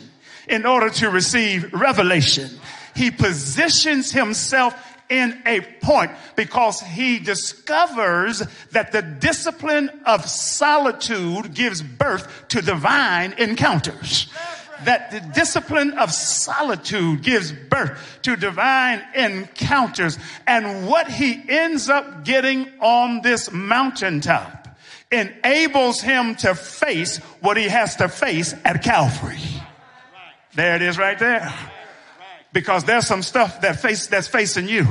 in 0.49 0.67
order 0.67 0.91
to 0.91 1.11
receive 1.11 1.73
revelation. 1.73 2.51
He 2.97 3.11
positions 3.11 4.11
himself 4.11 4.75
in 5.09 5.41
a 5.45 5.61
point 5.83 6.11
because 6.37 6.81
he 6.81 7.19
discovers 7.19 8.43
that 8.73 8.93
the 8.93 9.03
discipline 9.03 9.91
of 10.07 10.25
solitude 10.29 11.53
gives 11.55 11.83
birth 11.83 12.49
to 12.49 12.63
divine 12.63 13.35
encounters 13.35 14.33
that 14.85 15.11
the 15.11 15.21
discipline 15.21 15.93
of 15.93 16.13
solitude 16.13 17.23
gives 17.23 17.53
birth 17.53 18.19
to 18.23 18.37
divine 18.37 19.03
encounters. 19.15 20.19
And 20.47 20.89
what 20.89 21.11
he 21.11 21.43
ends 21.49 21.89
up 21.89 22.25
getting 22.25 22.69
on 22.81 23.23
this 23.23 23.51
mountaintop 23.53 24.69
enables 25.11 26.01
him 26.01 26.37
to 26.37 26.55
face 26.55 27.19
what 27.41 27.57
he 27.57 27.65
has 27.65 27.97
to 27.97 28.09
face 28.09 28.55
at 28.65 28.83
Calvary. 28.83 29.41
There 30.55 30.77
it 30.77 30.83
is 30.83 30.99
right 30.99 31.19
there. 31.19 31.53
Because 32.53 32.85
there's 32.85 33.07
some 33.07 33.23
stuff 33.23 33.61
that 33.61 33.81
face, 33.81 34.09
that's 34.09 34.29
facing 34.29 34.69
you. 34.69 34.87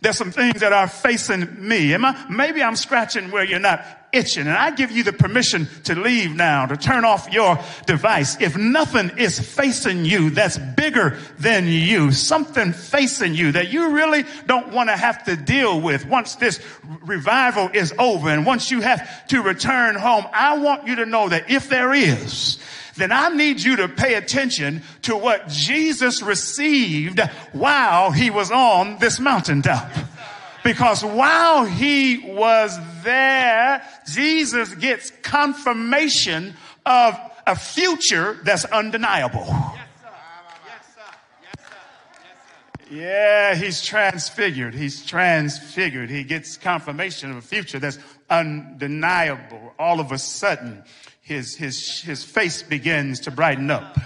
There's 0.00 0.18
some 0.18 0.32
things 0.32 0.60
that 0.60 0.72
are 0.72 0.88
facing 0.88 1.66
me. 1.66 1.94
Am 1.94 2.04
I, 2.04 2.26
maybe 2.28 2.62
I'm 2.62 2.76
scratching 2.76 3.30
where 3.30 3.44
you're 3.44 3.58
not 3.58 4.03
itching. 4.14 4.46
And 4.46 4.56
I 4.56 4.70
give 4.70 4.90
you 4.90 5.02
the 5.02 5.12
permission 5.12 5.68
to 5.84 5.94
leave 5.94 6.34
now, 6.34 6.66
to 6.66 6.76
turn 6.76 7.04
off 7.04 7.32
your 7.32 7.58
device. 7.86 8.40
If 8.40 8.56
nothing 8.56 9.18
is 9.18 9.38
facing 9.38 10.04
you 10.04 10.30
that's 10.30 10.58
bigger 10.58 11.18
than 11.38 11.66
you, 11.66 12.12
something 12.12 12.72
facing 12.72 13.34
you 13.34 13.52
that 13.52 13.72
you 13.72 13.90
really 13.90 14.24
don't 14.46 14.72
want 14.72 14.88
to 14.88 14.96
have 14.96 15.24
to 15.24 15.36
deal 15.36 15.80
with 15.80 16.06
once 16.06 16.36
this 16.36 16.60
revival 17.02 17.70
is 17.74 17.92
over 17.98 18.28
and 18.28 18.46
once 18.46 18.70
you 18.70 18.80
have 18.80 19.26
to 19.28 19.42
return 19.42 19.96
home, 19.96 20.24
I 20.32 20.58
want 20.58 20.86
you 20.86 20.96
to 20.96 21.06
know 21.06 21.28
that 21.28 21.50
if 21.50 21.68
there 21.68 21.92
is, 21.92 22.58
then 22.96 23.10
I 23.10 23.28
need 23.28 23.60
you 23.60 23.76
to 23.76 23.88
pay 23.88 24.14
attention 24.14 24.82
to 25.02 25.16
what 25.16 25.48
Jesus 25.48 26.22
received 26.22 27.20
while 27.52 28.10
he 28.10 28.30
was 28.30 28.50
on 28.50 28.98
this 28.98 29.18
mountaintop. 29.18 29.90
Because 30.62 31.04
while 31.04 31.66
he 31.66 32.18
was 32.34 32.78
there, 33.02 33.82
Jesus 34.06 34.74
gets 34.74 35.10
confirmation 35.22 36.54
of 36.84 37.18
a 37.46 37.56
future 37.56 38.38
that's 38.42 38.64
undeniable. 38.66 39.44
Yes, 39.46 39.86
sir. 40.00 40.08
Yes, 40.66 40.94
sir. 40.94 41.00
Yes, 41.42 41.58
sir. 41.60 41.72
Yes, 42.22 42.88
sir. 42.88 42.94
Yeah, 42.94 43.54
he's 43.54 43.82
transfigured. 43.82 44.74
He's 44.74 45.04
transfigured. 45.04 46.10
He 46.10 46.24
gets 46.24 46.56
confirmation 46.56 47.30
of 47.30 47.36
a 47.36 47.42
future 47.42 47.78
that's 47.78 47.98
undeniable. 48.30 49.74
All 49.78 50.00
of 50.00 50.12
a 50.12 50.18
sudden, 50.18 50.84
his, 51.20 51.56
his, 51.56 52.00
his 52.00 52.24
face 52.24 52.62
begins 52.62 53.20
to 53.20 53.30
brighten 53.30 53.70
up. 53.70 53.98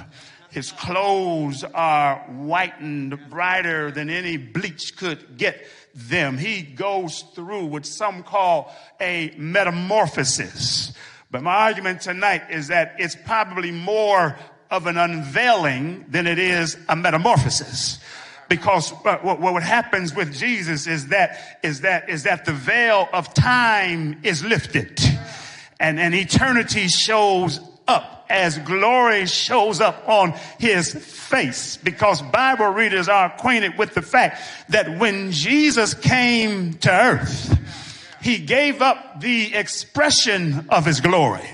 His 0.51 0.73
clothes 0.73 1.63
are 1.63 2.17
whitened 2.21 3.19
brighter 3.29 3.91
than 3.91 4.09
any 4.09 4.37
bleach 4.37 4.97
could 4.97 5.37
get 5.37 5.67
them. 5.99 6.39
He 6.39 6.63
goes 6.63 7.25
through 7.35 7.67
what 7.67 7.85
some 7.85 8.23
call 8.23 8.75
a 9.01 9.35
metamorphosis. 9.37 10.93
But 11.31 11.43
my 11.43 11.55
argument 11.55 12.01
tonight 12.01 12.45
is 12.51 12.69
that 12.69 12.97
it's 12.99 13.17
probably 13.17 13.71
more 13.71 14.39
of 14.71 14.87
an 14.87 14.97
unveiling 14.97 16.07
than 16.09 16.27
it 16.27 16.39
is 16.39 16.77
a 16.89 16.97
metamorphosis 16.97 17.99
because 18.49 18.91
what, 18.91 19.41
what, 19.41 19.63
happens 19.63 20.15
with 20.15 20.35
Jesus 20.35 20.87
is 20.87 21.09
that 21.09 21.59
is 21.63 21.83
that 21.83 22.09
is 22.09 22.23
that 22.23 22.45
the 22.45 22.53
veil 22.53 23.09
of 23.13 23.35
time 23.35 24.21
is 24.23 24.43
lifted 24.43 25.01
and, 25.81 26.01
and 26.01 26.15
eternity 26.15 26.89
shows 26.89 27.61
up 27.89 28.27
as 28.31 28.59
glory 28.59 29.27
shows 29.27 29.81
up 29.81 30.07
on 30.09 30.35
his 30.59 30.95
face 30.95 31.79
because 31.79 32.21
Bible 32.23 32.69
readers 32.69 33.09
are 33.09 33.27
acquainted 33.27 33.77
with 33.79 33.95
the 33.95 34.03
fact 34.03 34.41
that 34.69 34.99
when 34.99 35.33
Jesus 35.33 35.95
came 35.95 36.75
to 36.75 36.93
earth, 36.93 37.59
he 38.21 38.39
gave 38.39 38.83
up 38.83 39.21
the 39.21 39.55
expression 39.55 40.67
of 40.69 40.85
his 40.85 41.01
glory. 41.01 41.49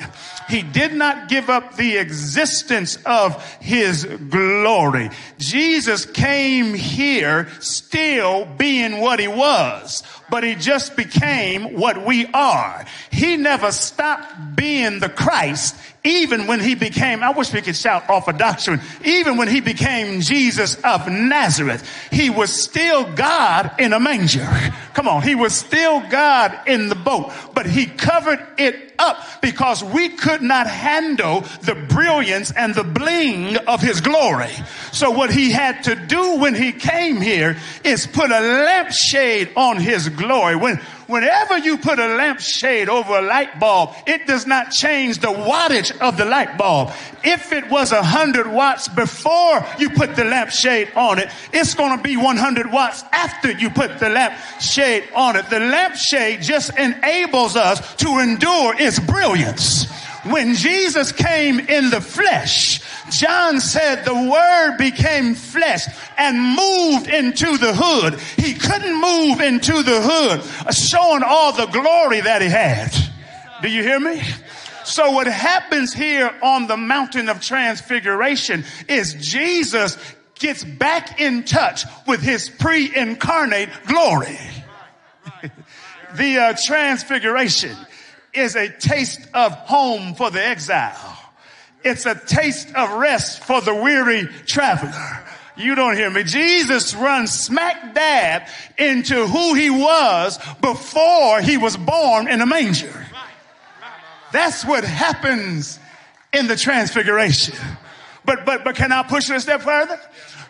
He 0.48 0.62
did 0.62 0.92
not 0.92 1.28
give 1.28 1.48
up 1.48 1.76
the 1.76 1.96
existence 1.96 2.98
of 3.06 3.42
his 3.60 4.04
glory. 4.04 5.10
Jesus 5.38 6.04
came 6.04 6.74
here 6.74 7.48
still 7.60 8.44
being 8.44 9.00
what 9.00 9.20
he 9.20 9.28
was, 9.28 10.02
but 10.30 10.44
he 10.44 10.54
just 10.54 10.96
became 10.96 11.78
what 11.78 12.04
we 12.04 12.26
are. 12.26 12.84
He 13.10 13.36
never 13.36 13.72
stopped 13.72 14.56
being 14.56 15.00
the 15.00 15.08
Christ 15.08 15.76
even 16.04 16.46
when 16.46 16.60
he 16.60 16.74
became, 16.74 17.22
I 17.22 17.30
wish 17.30 17.50
we 17.50 17.62
could 17.62 17.76
shout 17.76 18.10
off 18.10 18.28
a 18.28 18.34
doctrine, 18.34 18.82
even 19.04 19.38
when 19.38 19.48
he 19.48 19.60
became 19.60 20.20
Jesus 20.20 20.76
of 20.82 21.08
Nazareth, 21.08 21.88
he 22.10 22.28
was 22.28 22.52
still 22.52 23.10
God 23.14 23.70
in 23.78 23.94
a 23.94 23.98
manger. 23.98 24.46
Come 24.92 25.08
on, 25.08 25.22
he 25.22 25.34
was 25.34 25.54
still 25.54 26.00
God 26.10 26.56
in 26.66 26.90
the 26.90 26.94
boat, 26.94 27.32
but 27.54 27.64
he 27.64 27.86
covered 27.86 28.46
it 28.58 28.92
up 28.98 29.40
because 29.40 29.82
we 29.82 30.10
could 30.10 30.42
not 30.42 30.66
handle 30.66 31.40
the 31.62 31.74
brilliance 31.74 32.52
and 32.52 32.74
the 32.74 32.84
bling 32.84 33.56
of 33.66 33.80
his 33.80 34.02
glory. 34.02 34.52
So 34.92 35.10
what 35.10 35.30
he 35.30 35.50
had 35.50 35.84
to 35.84 35.94
do 35.94 36.36
when 36.36 36.54
he 36.54 36.72
came 36.72 37.20
here 37.20 37.56
is 37.82 38.06
put 38.06 38.30
a 38.30 38.40
lampshade 38.40 39.52
on 39.56 39.78
his 39.78 40.10
glory. 40.10 40.56
When 40.56 40.80
whenever 41.06 41.58
you 41.58 41.78
put 41.78 41.98
a 41.98 42.16
lampshade 42.16 42.88
over 42.88 43.18
a 43.18 43.22
light 43.22 43.58
bulb, 43.58 43.90
it 44.06 44.26
does 44.26 44.46
not 44.46 44.70
change 44.70 45.18
the 45.18 45.28
wattage 45.28 45.96
of 46.00 46.16
the 46.16 46.24
light 46.24 46.56
bulb. 46.58 46.92
If 47.22 47.52
it 47.52 47.70
was 47.70 47.92
a 47.92 48.02
hundred 48.02 48.46
watts 48.46 48.88
before 48.88 49.64
you 49.78 49.90
put 49.90 50.16
the 50.16 50.24
lampshade 50.24 50.92
on 50.94 51.18
it, 51.18 51.28
it's 51.52 51.74
going 51.74 51.96
to 51.96 52.02
be 52.02 52.16
100 52.16 52.70
watts 52.70 53.02
after 53.12 53.50
you 53.50 53.70
put 53.70 53.98
the 53.98 54.08
lampshade 54.08 55.04
on 55.14 55.36
it. 55.36 55.48
The 55.50 55.60
lampshade 55.60 56.42
just 56.42 56.76
enables 56.78 57.56
us 57.56 57.96
to 57.96 58.18
endure 58.18 58.74
its 58.78 58.98
brilliance. 58.98 59.90
When 60.24 60.54
Jesus 60.54 61.12
came 61.12 61.60
in 61.60 61.90
the 61.90 62.00
flesh, 62.00 62.80
John 63.10 63.60
said 63.60 64.04
the 64.04 64.14
word 64.14 64.76
became 64.78 65.34
flesh 65.34 65.86
and 66.16 66.38
moved 66.40 67.08
into 67.08 67.58
the 67.58 67.74
hood. 67.74 68.18
He 68.36 68.54
couldn't 68.54 69.00
move 69.00 69.40
into 69.40 69.82
the 69.82 70.00
hood, 70.02 70.74
showing 70.74 71.22
all 71.22 71.52
the 71.52 71.66
glory 71.66 72.20
that 72.22 72.40
he 72.42 72.48
had. 72.48 72.90
Do 73.62 73.68
you 73.68 73.82
hear 73.82 74.00
me? 74.00 74.22
So 74.84 75.12
what 75.12 75.26
happens 75.26 75.92
here 75.92 76.34
on 76.42 76.66
the 76.66 76.76
mountain 76.76 77.28
of 77.28 77.40
transfiguration 77.40 78.64
is 78.88 79.14
Jesus 79.14 79.96
gets 80.34 80.64
back 80.64 81.20
in 81.20 81.44
touch 81.44 81.84
with 82.06 82.20
his 82.20 82.50
pre-incarnate 82.50 83.70
glory. 83.86 84.38
the 86.16 86.38
uh, 86.38 86.54
transfiguration 86.64 87.76
is 88.34 88.56
a 88.56 88.68
taste 88.68 89.20
of 89.32 89.52
home 89.52 90.14
for 90.14 90.30
the 90.30 90.44
exile. 90.44 91.13
It's 91.84 92.06
a 92.06 92.14
taste 92.14 92.74
of 92.74 92.94
rest 92.94 93.44
for 93.44 93.60
the 93.60 93.74
weary 93.74 94.26
traveler. 94.46 95.24
You 95.56 95.74
don't 95.74 95.94
hear 95.94 96.10
me. 96.10 96.24
Jesus 96.24 96.94
runs 96.94 97.30
smack 97.30 97.94
dab 97.94 98.48
into 98.76 99.26
who 99.26 99.54
he 99.54 99.70
was 99.70 100.38
before 100.60 101.40
he 101.40 101.58
was 101.58 101.76
born 101.76 102.26
in 102.26 102.40
a 102.40 102.46
manger. 102.46 103.06
That's 104.32 104.64
what 104.64 104.82
happens 104.82 105.78
in 106.32 106.48
the 106.48 106.56
transfiguration. 106.56 107.54
But, 108.24 108.44
but, 108.44 108.64
but 108.64 108.74
can 108.74 108.90
I 108.90 109.04
push 109.04 109.30
it 109.30 109.36
a 109.36 109.40
step 109.40 109.60
further? 109.62 110.00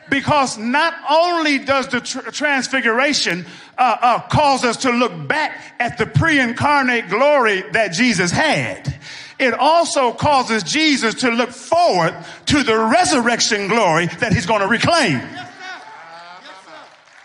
Because 0.09 0.57
not 0.57 0.95
only 1.11 1.59
does 1.59 1.89
the 1.89 2.01
tr- 2.01 2.31
transfiguration 2.31 3.45
uh, 3.77 3.97
uh, 4.01 4.21
cause 4.29 4.65
us 4.65 4.79
to 4.79 4.91
look 4.91 5.29
back 5.29 5.75
at 5.81 5.99
the 5.99 6.07
pre-incarnate 6.07 7.09
glory 7.09 7.63
that 7.73 7.93
Jesus 7.93 8.31
had, 8.31 8.99
it 9.39 9.55
also 9.55 10.13
causes 10.13 10.63
Jesus 10.63 11.15
to 11.17 11.31
look 11.31 11.51
forward 11.51 12.15
to 12.47 12.63
the 12.63 12.79
resurrection 12.79 13.69
glory 13.69 14.07
that 14.07 14.33
he's 14.33 14.47
going 14.47 14.61
to 14.61 14.69
reclaim. 14.69 15.21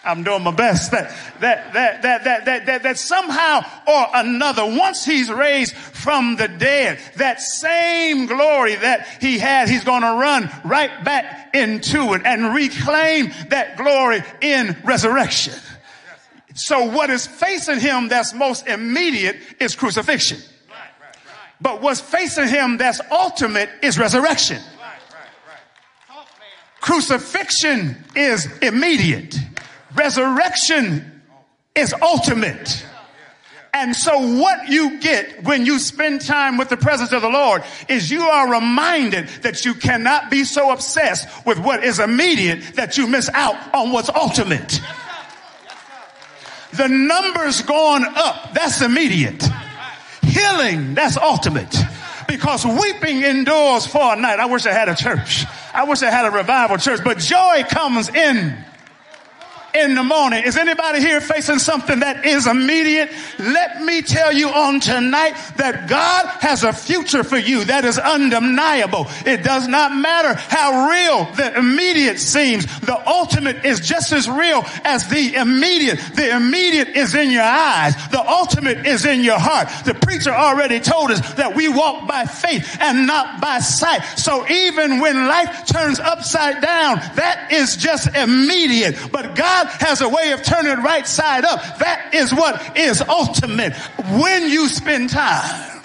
I'm 0.04 0.24
doing 0.24 0.44
my 0.44 0.52
best. 0.52 0.92
That, 0.92 1.14
that, 1.42 1.74
that, 1.74 2.02
that, 2.02 2.24
that, 2.24 2.46
that, 2.46 2.66
that, 2.66 2.84
that 2.84 2.98
somehow 2.98 3.62
or 3.88 4.08
another, 4.14 4.66
once 4.66 5.06
he's 5.06 5.30
raised 5.30 5.76
from 5.76 6.36
the 6.38 6.48
dead, 6.48 7.00
that 7.18 7.42
same 7.42 8.26
glory 8.26 8.76
that 8.76 9.08
he 9.22 9.38
had, 9.38 9.70
he's 9.70 9.84
going 9.84 10.02
to 10.02 10.08
run 10.08 10.50
right 10.64 11.04
back 11.04 11.54
into 11.54 12.14
it 12.14 12.22
and 12.26 12.54
reclaim 12.56 13.32
that 13.50 13.78
glory 13.78 14.24
in 14.42 14.76
resurrection. 14.84 15.54
So 16.56 16.86
what 16.86 17.10
is 17.10 17.28
facing 17.28 17.80
him 17.80 18.08
that's 18.08 18.34
most 18.34 18.68
immediate 18.68 19.38
is 19.60 19.76
crucifixion. 19.76 20.40
But 21.62 21.82
what's 21.82 22.00
facing 22.00 22.48
him 22.48 22.78
that's 22.78 23.02
ultimate 23.12 23.70
is 23.82 23.98
resurrection. 23.98 24.62
Crucifixion 26.80 28.04
is 28.16 28.48
immediate. 28.62 29.36
Resurrection 29.96 31.22
is 31.76 31.94
ultimate. 32.02 32.86
And 33.74 33.96
so 33.96 34.40
what 34.40 34.68
you 34.68 35.00
get 35.00 35.44
when 35.44 35.66
you 35.66 35.78
spend 35.78 36.22
time 36.22 36.58
with 36.58 36.70
the 36.70 36.78
presence 36.78 37.12
of 37.12 37.22
the 37.22 37.30
Lord 37.30 37.64
is 37.88 38.10
you 38.10 38.24
are 38.24 38.52
reminded 38.52 39.28
that 39.44 39.64
you 39.64 39.74
cannot 39.74 40.32
be 40.32 40.44
so 40.44 40.72
obsessed 40.72 41.28
with 41.46 41.60
what 41.60 41.84
is 41.84 42.00
immediate 42.00 42.76
that 42.76 42.98
you 42.98 43.08
miss 43.08 43.30
out 43.30 43.56
on 43.74 43.92
what's 43.92 44.10
ultimate. 44.10 44.82
The 46.74 46.88
numbers 46.88 47.62
going 47.62 48.06
up, 48.06 48.54
that's 48.54 48.82
immediate. 48.82 49.44
Healing, 50.30 50.96
that's 50.96 51.18
ultimate. 51.18 51.76
Because 52.28 52.66
weeping 52.66 53.24
endures 53.24 53.86
for 53.86 54.14
a 54.14 54.16
night. 54.16 54.40
I 54.40 54.46
wish 54.46 54.66
I 54.66 54.72
had 54.72 54.88
a 54.88 54.96
church. 54.96 55.46
I 55.74 55.84
wish 55.86 56.04
I 56.04 56.12
had 56.12 56.26
a 56.26 56.32
revival 56.32 56.78
church, 56.78 57.02
but 57.04 57.18
joy 57.18 57.64
comes 57.68 58.10
in 58.10 58.56
in 59.80 59.96
the 59.96 60.04
morning. 60.04 60.44
Is 60.44 60.58
anybody 60.58 61.00
here 61.00 61.22
facing 61.22 61.60
something 61.60 62.00
that 62.00 62.26
is 62.26 62.48
immediate? 62.48 63.12
Let 63.38 63.82
me 63.82 64.02
tell 64.02 64.32
you 64.32 64.50
on 64.50 64.80
tonight 64.80 65.34
that 65.58 65.88
God 65.90 66.26
has 66.42 66.64
a 66.64 66.74
future 66.74 67.24
for 67.24 67.38
you 67.38 67.66
that 67.66 67.86
is 67.86 67.98
undeniable. 67.98 69.08
It 69.26 69.44
does 69.44 69.68
not 69.68 69.96
matter 69.96 70.34
how 70.34 70.90
real 70.90 71.26
the 71.36 71.58
immediate 71.58 72.20
seems. 72.20 72.66
The 72.82 73.02
ultimate 73.08 73.66
is 73.66 73.80
just 73.80 74.12
as 74.12 74.30
real 74.30 74.64
as 74.84 75.08
the 75.08 75.36
immediate. 75.36 76.00
The 76.16 76.36
immediate 76.36 76.90
is 76.90 77.16
in 77.16 77.32
your 77.32 77.44
eyes. 77.44 77.96
The 78.10 78.22
ultimate 78.22 78.86
is 78.86 79.06
in 79.06 79.24
your 79.24 79.40
heart. 79.40 79.70
The 79.86 79.94
preacher 79.94 80.32
already 80.32 80.80
told 80.80 81.12
us 81.12 81.34
that 81.36 81.56
we 81.56 81.68
walk 81.68 82.08
by 82.08 82.26
faith 82.26 82.78
and 82.80 83.08
not 83.08 83.42
by 83.42 83.60
sight. 83.60 84.02
So 84.18 84.48
even 84.48 85.00
when 85.00 85.28
life 85.28 85.66
turns 85.66 86.00
upside 86.00 86.62
down, 86.62 86.98
that 87.16 87.52
is 87.52 87.78
just 87.78 88.14
immediate. 88.16 88.98
But 89.12 89.36
God 89.36 89.69
has 89.80 90.02
a 90.02 90.10
way 90.10 90.32
of 90.32 90.44
turning 90.44 90.84
right 90.84 91.08
side 91.08 91.46
up. 91.46 91.62
That 91.80 92.14
is 92.14 92.34
what 92.34 92.78
is 92.78 93.02
ultimate. 93.02 93.74
When 93.74 94.50
you 94.50 94.68
spend 94.68 95.10
time 95.10 95.82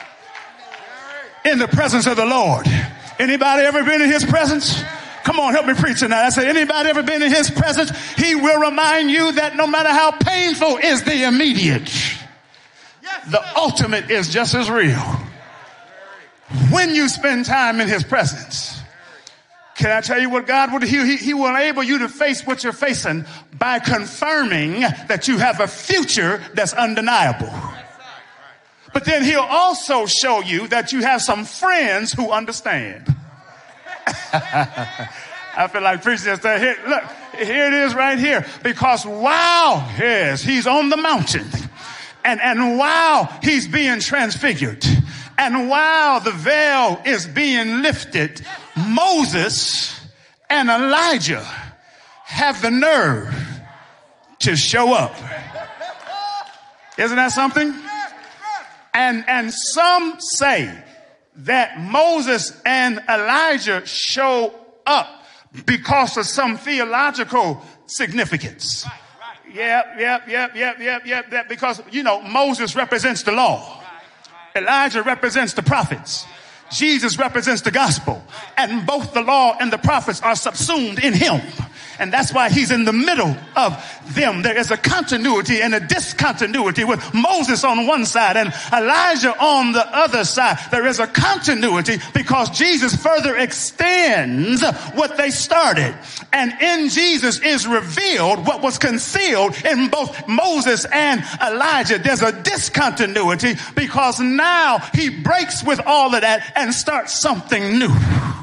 in 1.44 1.58
the 1.58 1.68
presence 1.68 2.06
of 2.06 2.16
the 2.16 2.24
Lord. 2.24 2.66
Anybody 3.18 3.62
ever 3.62 3.84
been 3.84 4.02
in 4.02 4.10
his 4.10 4.24
presence? 4.24 4.82
Come 5.24 5.38
on, 5.38 5.52
help 5.52 5.66
me 5.66 5.74
preach 5.74 6.00
tonight. 6.00 6.26
I 6.26 6.30
said, 6.30 6.48
anybody 6.48 6.88
ever 6.88 7.02
been 7.02 7.22
in 7.22 7.30
his 7.30 7.50
presence? 7.50 7.90
He 8.14 8.34
will 8.34 8.60
remind 8.60 9.10
you 9.10 9.32
that 9.32 9.56
no 9.56 9.66
matter 9.66 9.88
how 9.88 10.10
painful 10.10 10.78
is 10.78 11.02
the 11.04 11.26
immediate, 11.26 11.90
the 13.30 13.42
ultimate 13.56 14.10
is 14.10 14.28
just 14.28 14.54
as 14.54 14.70
real. 14.70 15.00
When 16.70 16.94
you 16.94 17.08
spend 17.08 17.46
time 17.46 17.80
in 17.80 17.88
his 17.88 18.04
presence, 18.04 18.73
can 19.74 19.90
I 19.90 20.00
tell 20.00 20.20
you 20.20 20.30
what 20.30 20.46
God 20.46 20.72
will 20.72 20.78
do? 20.78 20.86
He, 20.86 21.16
he 21.16 21.34
will 21.34 21.48
enable 21.48 21.82
you 21.82 21.98
to 21.98 22.08
face 22.08 22.46
what 22.46 22.62
you're 22.62 22.72
facing 22.72 23.24
by 23.58 23.80
confirming 23.80 24.80
that 24.80 25.26
you 25.26 25.38
have 25.38 25.60
a 25.60 25.66
future 25.66 26.42
that's 26.54 26.72
undeniable. 26.72 27.52
But 28.92 29.04
then 29.04 29.24
he'll 29.24 29.40
also 29.40 30.06
show 30.06 30.40
you 30.40 30.68
that 30.68 30.92
you 30.92 31.00
have 31.02 31.20
some 31.20 31.44
friends 31.44 32.12
who 32.12 32.30
understand. 32.30 33.12
I 35.56 35.68
feel 35.70 35.82
like 35.82 36.02
preaching 36.02 36.26
this. 36.26 36.40
Here, 36.40 36.76
look, 36.86 37.02
here 37.36 37.66
it 37.66 37.72
is 37.72 37.94
right 37.94 38.18
here. 38.18 38.46
Because 38.62 39.04
wow, 39.04 39.92
yes, 39.98 40.42
he's 40.42 40.68
on 40.68 40.90
the 40.90 40.96
mountain. 40.96 41.46
And, 42.24 42.40
and 42.40 42.78
wow, 42.78 43.38
he's 43.42 43.68
being 43.68 44.00
transfigured, 44.00 44.82
and 45.36 45.68
while 45.68 46.20
the 46.20 46.30
veil 46.30 47.02
is 47.04 47.26
being 47.26 47.82
lifted, 47.82 48.40
Moses 48.76 50.00
and 50.50 50.68
Elijah 50.68 51.44
have 52.24 52.60
the 52.62 52.70
nerve 52.70 53.34
to 54.40 54.56
show 54.56 54.92
up. 54.92 55.14
Isn't 56.98 57.16
that 57.16 57.32
something? 57.32 57.74
And, 58.92 59.24
and 59.28 59.52
some 59.52 60.16
say 60.18 60.72
that 61.36 61.80
Moses 61.80 62.60
and 62.64 63.02
Elijah 63.08 63.84
show 63.86 64.54
up 64.86 65.24
because 65.66 66.16
of 66.16 66.26
some 66.26 66.56
theological 66.56 67.62
significance. 67.86 68.86
Yep, 69.52 69.86
yep, 69.98 70.28
yep, 70.28 70.56
yep, 70.56 70.78
yep, 70.80 71.06
yep. 71.06 71.30
That 71.30 71.48
because, 71.48 71.80
you 71.90 72.02
know, 72.02 72.20
Moses 72.22 72.74
represents 72.74 73.22
the 73.22 73.32
law. 73.32 73.82
Elijah 74.56 75.02
represents 75.02 75.54
the 75.54 75.62
prophets. 75.62 76.26
Jesus 76.74 77.18
represents 77.18 77.62
the 77.62 77.70
gospel. 77.70 78.22
And 78.56 78.86
both 78.86 79.14
the 79.14 79.22
law 79.22 79.56
and 79.60 79.72
the 79.72 79.78
prophets 79.78 80.20
are 80.22 80.36
subsumed 80.36 81.02
in 81.02 81.14
him. 81.14 81.40
And 81.98 82.12
that's 82.12 82.32
why 82.32 82.50
he's 82.50 82.70
in 82.70 82.84
the 82.84 82.92
middle 82.92 83.36
of 83.56 84.00
them. 84.14 84.42
There 84.42 84.56
is 84.56 84.70
a 84.70 84.76
continuity 84.76 85.62
and 85.62 85.74
a 85.74 85.80
discontinuity 85.80 86.84
with 86.84 87.02
Moses 87.14 87.64
on 87.64 87.86
one 87.86 88.06
side 88.06 88.36
and 88.36 88.52
Elijah 88.72 89.34
on 89.38 89.72
the 89.72 89.86
other 89.86 90.24
side. 90.24 90.58
There 90.70 90.86
is 90.86 90.98
a 90.98 91.06
continuity 91.06 91.98
because 92.12 92.50
Jesus 92.50 92.94
further 92.94 93.36
extends 93.36 94.62
what 94.94 95.16
they 95.16 95.30
started. 95.30 95.94
And 96.32 96.52
in 96.60 96.88
Jesus 96.88 97.40
is 97.40 97.66
revealed 97.66 98.46
what 98.46 98.62
was 98.62 98.78
concealed 98.78 99.56
in 99.64 99.88
both 99.88 100.26
Moses 100.28 100.84
and 100.92 101.22
Elijah. 101.40 101.98
There's 101.98 102.22
a 102.22 102.32
discontinuity 102.42 103.54
because 103.74 104.20
now 104.20 104.78
he 104.94 105.10
breaks 105.10 105.62
with 105.64 105.80
all 105.86 106.14
of 106.14 106.20
that 106.22 106.52
and 106.56 106.74
starts 106.74 107.18
something 107.18 107.78
new. 107.78 108.33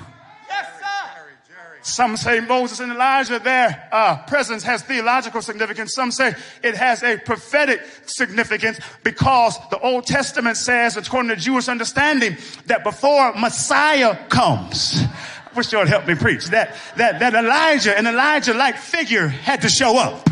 Some 1.83 2.15
say 2.15 2.39
Moses 2.39 2.79
and 2.79 2.91
Elijah, 2.91 3.39
their 3.39 3.89
uh, 3.91 4.17
presence 4.27 4.63
has 4.63 4.83
theological 4.83 5.41
significance. 5.41 5.95
Some 5.95 6.11
say 6.11 6.35
it 6.63 6.75
has 6.75 7.01
a 7.01 7.17
prophetic 7.17 7.81
significance 8.05 8.79
because 9.03 9.57
the 9.69 9.79
Old 9.79 10.05
Testament 10.05 10.57
says, 10.57 10.95
according 10.95 11.29
to 11.29 11.35
Jewish 11.35 11.67
understanding, 11.67 12.37
that 12.67 12.83
before 12.83 13.33
Messiah 13.33 14.15
comes, 14.29 15.01
I 15.03 15.53
wish 15.55 15.71
you 15.71 15.79
would 15.79 15.89
help 15.89 16.07
me 16.07 16.15
preach, 16.15 16.45
that, 16.47 16.75
that, 16.97 17.19
that 17.19 17.33
Elijah, 17.33 17.97
an 17.97 18.05
Elijah-like 18.05 18.77
figure 18.77 19.27
had 19.27 19.63
to 19.63 19.69
show 19.69 19.97
up. 19.97 20.29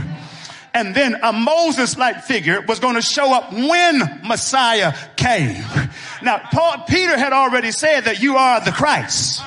And 0.72 0.94
then 0.94 1.18
a 1.24 1.34
Moses-like 1.34 2.24
figure 2.24 2.62
was 2.62 2.80
going 2.80 2.94
to 2.94 3.02
show 3.02 3.34
up 3.34 3.52
when 3.52 4.22
Messiah 4.24 4.96
came. 5.16 5.64
Now, 6.22 6.42
Paul, 6.52 6.84
Peter 6.88 7.18
had 7.18 7.34
already 7.34 7.72
said 7.72 8.02
that 8.02 8.22
you 8.22 8.38
are 8.38 8.64
the 8.64 8.72
Christ. 8.72 9.42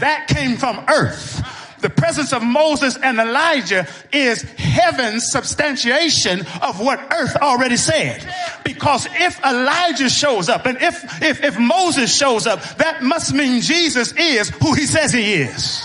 That 0.00 0.28
came 0.28 0.56
from 0.56 0.84
earth. 0.88 1.42
The 1.82 1.90
presence 1.90 2.32
of 2.32 2.44
Moses 2.44 2.96
and 2.96 3.18
Elijah 3.18 3.88
is 4.12 4.42
heaven's 4.42 5.32
substantiation 5.32 6.46
of 6.62 6.78
what 6.78 7.00
earth 7.12 7.34
already 7.36 7.76
said. 7.76 8.24
Because 8.64 9.06
if 9.10 9.44
Elijah 9.44 10.08
shows 10.08 10.48
up 10.48 10.64
and 10.66 10.78
if, 10.80 11.22
if, 11.22 11.42
if 11.42 11.58
Moses 11.58 12.16
shows 12.16 12.46
up, 12.46 12.62
that 12.76 13.02
must 13.02 13.34
mean 13.34 13.60
Jesus 13.60 14.12
is 14.12 14.48
who 14.48 14.74
he 14.74 14.86
says 14.86 15.12
he 15.12 15.34
is. 15.34 15.82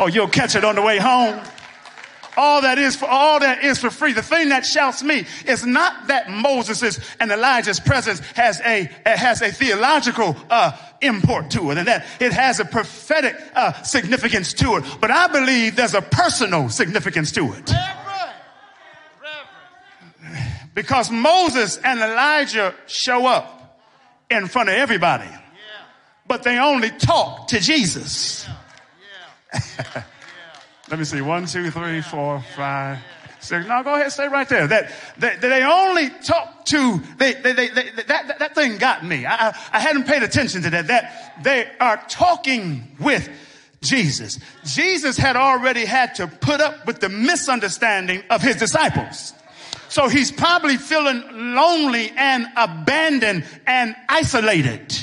Oh, 0.00 0.06
you'll 0.06 0.28
catch 0.28 0.56
it 0.56 0.64
on 0.64 0.76
the 0.76 0.82
way 0.82 0.98
home. 0.98 1.38
All 2.36 2.62
that 2.62 2.78
is 2.78 2.96
for 2.96 3.06
all 3.06 3.40
that 3.40 3.62
is 3.62 3.78
for 3.78 3.90
free. 3.90 4.12
The 4.12 4.22
thing 4.22 4.48
that 4.48 4.64
shouts 4.64 5.02
me 5.02 5.26
is 5.46 5.66
not 5.66 6.08
that 6.08 6.30
Moses's 6.30 6.98
and 7.20 7.30
Elijah's 7.30 7.78
presence 7.78 8.20
has 8.34 8.60
a 8.60 8.90
has 9.04 9.42
a 9.42 9.52
theological 9.52 10.36
uh, 10.48 10.76
import 11.02 11.50
to 11.50 11.70
it, 11.70 11.78
and 11.78 11.88
that 11.88 12.06
it 12.20 12.32
has 12.32 12.58
a 12.58 12.64
prophetic 12.64 13.36
uh, 13.54 13.82
significance 13.82 14.54
to 14.54 14.76
it. 14.76 14.84
But 15.00 15.10
I 15.10 15.26
believe 15.26 15.76
there's 15.76 15.94
a 15.94 16.02
personal 16.02 16.70
significance 16.70 17.32
to 17.32 17.52
it. 17.52 17.70
Because 20.74 21.10
Moses 21.10 21.76
and 21.76 22.00
Elijah 22.00 22.74
show 22.86 23.26
up 23.26 23.82
in 24.30 24.46
front 24.46 24.70
of 24.70 24.76
everybody, 24.76 25.28
but 26.26 26.44
they 26.44 26.58
only 26.58 26.88
talk 26.88 27.48
to 27.48 27.60
Jesus. 27.60 28.48
Let 30.92 30.98
me 30.98 31.06
see. 31.06 31.22
One, 31.22 31.46
two, 31.46 31.70
three, 31.70 32.02
four, 32.02 32.44
five, 32.54 32.98
six. 33.40 33.66
No, 33.66 33.82
go 33.82 33.94
ahead. 33.94 34.12
Stay 34.12 34.28
right 34.28 34.46
there. 34.46 34.66
That, 34.66 34.92
that, 35.16 35.40
that 35.40 35.48
they 35.48 35.62
only 35.62 36.10
talk 36.10 36.66
to, 36.66 37.00
they, 37.16 37.32
they, 37.32 37.54
they, 37.54 37.68
they 37.68 37.90
that, 37.92 38.06
that, 38.08 38.38
that 38.38 38.54
thing 38.54 38.76
got 38.76 39.02
me. 39.02 39.24
I, 39.24 39.56
I 39.72 39.80
hadn't 39.80 40.06
paid 40.06 40.22
attention 40.22 40.60
to 40.64 40.68
that. 40.68 40.88
That 40.88 41.40
they 41.42 41.66
are 41.80 41.96
talking 42.10 42.94
with 43.00 43.26
Jesus. 43.80 44.38
Jesus 44.66 45.16
had 45.16 45.34
already 45.34 45.86
had 45.86 46.14
to 46.16 46.26
put 46.26 46.60
up 46.60 46.86
with 46.86 47.00
the 47.00 47.08
misunderstanding 47.08 48.22
of 48.28 48.42
his 48.42 48.56
disciples. 48.56 49.32
So 49.88 50.08
he's 50.08 50.30
probably 50.30 50.76
feeling 50.76 51.54
lonely 51.54 52.12
and 52.14 52.46
abandoned 52.54 53.46
and 53.66 53.96
isolated. 54.10 54.94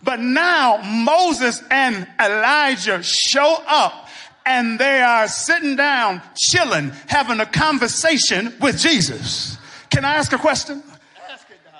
But 0.00 0.20
now 0.20 0.76
Moses 0.76 1.60
and 1.72 2.06
Elijah 2.20 3.02
show 3.02 3.60
up 3.66 4.03
and 4.46 4.78
they 4.78 5.00
are 5.00 5.26
sitting 5.28 5.76
down, 5.76 6.22
chilling, 6.36 6.90
having 7.06 7.40
a 7.40 7.46
conversation 7.46 8.54
with 8.60 8.78
Jesus. 8.78 9.56
Can 9.90 10.04
I 10.04 10.14
ask 10.14 10.32
a 10.32 10.38
question? 10.38 10.82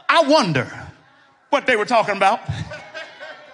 I 0.09 0.23
wonder 0.23 0.71
what 1.51 1.67
they 1.67 1.77
were 1.77 1.85
talking 1.85 2.17
about. 2.17 2.41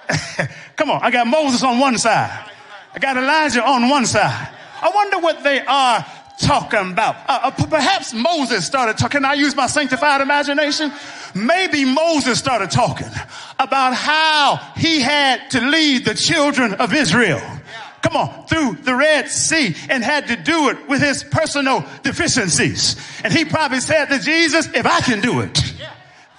Come 0.77 0.91
on, 0.91 1.03
I 1.03 1.11
got 1.11 1.27
Moses 1.27 1.63
on 1.63 1.79
one 1.79 1.99
side, 1.99 2.51
I 2.95 2.99
got 2.99 3.17
Elijah 3.17 3.65
on 3.65 3.89
one 3.89 4.07
side. 4.07 4.49
I 4.83 4.91
wonder 4.95 5.19
what 5.19 5.43
they 5.45 5.61
are 5.61 6.07
talking 6.41 6.93
about. 6.93 7.17
Uh, 7.29 7.41
uh, 7.45 7.67
perhaps 7.67 8.15
Moses 8.15 8.67
started 8.67 8.97
talking. 8.97 9.21
Can 9.21 9.25
I 9.27 9.35
use 9.35 9.55
my 9.55 9.67
sanctified 9.67 10.23
imagination. 10.23 10.91
Maybe 11.35 11.85
Moses 11.85 12.39
started 12.39 12.71
talking 12.71 13.09
about 13.59 13.95
how 13.95 14.57
he 14.77 15.01
had 15.01 15.51
to 15.51 15.61
lead 15.61 16.07
the 16.07 16.15
children 16.15 16.75
of 16.75 16.95
Israel 16.95 17.43
come 18.03 18.17
on, 18.17 18.47
through 18.47 18.79
the 18.83 18.95
Red 18.95 19.29
Sea 19.29 19.75
and 19.89 20.03
had 20.03 20.29
to 20.29 20.37
do 20.37 20.71
it 20.71 20.89
with 20.89 21.01
his 21.01 21.25
personal 21.25 21.85
deficiencies. 22.03 22.97
And 23.23 23.33
he 23.33 23.45
probably 23.45 23.81
said 23.81 24.07
to 24.07 24.19
Jesus, 24.19 24.69
if 24.75 24.87
I 24.87 25.01
can 25.01 25.21
do 25.21 25.41
it, 25.41 25.59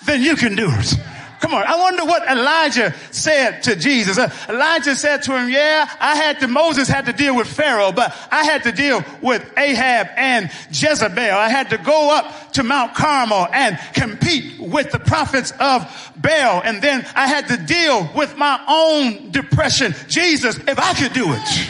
then 0.06 0.22
you 0.22 0.36
can 0.36 0.56
do 0.56 0.68
it. 0.70 0.96
Come 1.42 1.56
on. 1.56 1.66
I 1.66 1.76
wonder 1.76 2.06
what 2.06 2.22
Elijah 2.30 2.94
said 3.10 3.64
to 3.64 3.76
Jesus. 3.76 4.20
Uh, 4.20 4.32
Elijah 4.48 4.96
said 4.96 5.24
to 5.24 5.38
him, 5.38 5.50
yeah, 5.50 5.90
I 6.00 6.16
had 6.16 6.40
to, 6.42 6.48
Moses 6.48 6.88
had 6.88 7.08
to 7.08 7.14
deal 7.14 7.36
with 7.36 7.48
Pharaoh, 7.48 7.92
but 7.92 8.16
I 8.32 8.44
had 8.44 8.62
to 8.64 8.72
deal 8.72 9.04
with 9.24 9.44
Ahab 9.58 10.08
and 10.16 10.52
Jezebel. 10.70 11.36
I 11.36 11.50
had 11.50 11.72
to 11.72 11.80
go 11.80 12.16
up 12.16 12.54
to 12.54 12.64
Mount 12.64 12.94
Carmel 12.94 13.48
and 13.52 13.80
compete 13.94 14.60
with 14.60 14.92
the 14.92 15.00
prophets 15.00 15.52
of 15.60 16.12
Baal. 16.16 16.62
And 16.64 16.80
then 16.80 17.08
I 17.16 17.26
had 17.28 17.48
to 17.48 17.58
deal 17.58 18.08
with 18.16 18.38
my 18.38 18.64
own 18.68 19.32
depression. 19.32 19.96
Jesus, 20.08 20.58
if 20.58 20.78
I 20.78 20.94
could 20.94 21.14
do 21.14 21.26
it, 21.34 21.70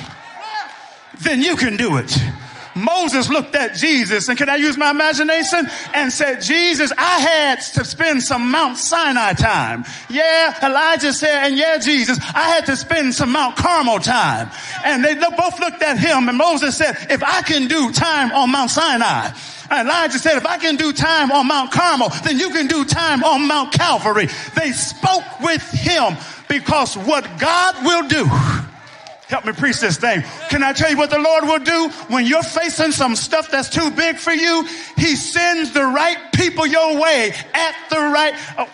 then 1.21 1.41
you 1.41 1.55
can 1.55 1.77
do 1.77 1.95
it. 1.95 2.13
Moses 2.75 3.29
looked 3.29 3.55
at 3.55 3.75
Jesus, 3.75 4.29
and 4.29 4.37
can 4.37 4.49
I 4.49 4.55
use 4.55 4.77
my 4.77 4.91
imagination? 4.91 5.67
And 5.93 6.11
said, 6.11 6.41
Jesus, 6.41 6.91
I 6.97 7.19
had 7.19 7.61
to 7.75 7.85
spend 7.85 8.23
some 8.23 8.51
Mount 8.51 8.77
Sinai 8.77 9.33
time. 9.33 9.85
Yeah, 10.09 10.57
Elijah 10.63 11.13
said, 11.13 11.47
and 11.47 11.57
yeah, 11.57 11.77
Jesus, 11.77 12.17
I 12.33 12.49
had 12.49 12.65
to 12.67 12.77
spend 12.77 13.13
some 13.13 13.31
Mount 13.31 13.55
Carmel 13.55 13.99
time. 13.99 14.49
And 14.85 15.03
they 15.03 15.15
both 15.15 15.59
looked 15.59 15.81
at 15.81 15.97
him, 15.99 16.29
and 16.29 16.37
Moses 16.37 16.77
said, 16.77 16.97
if 17.09 17.23
I 17.23 17.41
can 17.41 17.67
do 17.67 17.91
time 17.91 18.31
on 18.31 18.51
Mount 18.51 18.71
Sinai, 18.71 19.31
Elijah 19.71 20.19
said, 20.19 20.37
if 20.37 20.45
I 20.45 20.57
can 20.57 20.75
do 20.75 20.91
time 20.91 21.31
on 21.31 21.47
Mount 21.47 21.71
Carmel, 21.71 22.09
then 22.23 22.37
you 22.37 22.49
can 22.49 22.67
do 22.67 22.83
time 22.83 23.23
on 23.23 23.47
Mount 23.47 23.71
Calvary. 23.71 24.27
They 24.55 24.71
spoke 24.71 25.39
with 25.39 25.61
him 25.71 26.17
because 26.49 26.97
what 26.97 27.25
God 27.39 27.85
will 27.85 28.07
do 28.07 28.29
Help 29.31 29.45
me 29.45 29.53
preach 29.53 29.79
this 29.79 29.95
thing. 29.95 30.23
Can 30.49 30.61
I 30.61 30.73
tell 30.73 30.91
you 30.91 30.97
what 30.97 31.09
the 31.09 31.17
Lord 31.17 31.45
will 31.45 31.59
do 31.59 31.89
when 32.09 32.25
you're 32.25 32.43
facing 32.43 32.91
some 32.91 33.15
stuff 33.15 33.49
that's 33.49 33.69
too 33.69 33.89
big 33.91 34.17
for 34.17 34.33
you? 34.33 34.67
He 34.97 35.15
sends 35.15 35.71
the 35.71 35.85
right 35.85 36.17
people 36.35 36.67
your 36.67 36.99
way 36.99 37.33
at 37.53 37.75
the 37.89 37.95
right. 37.95 38.33
Oh. 38.57 38.67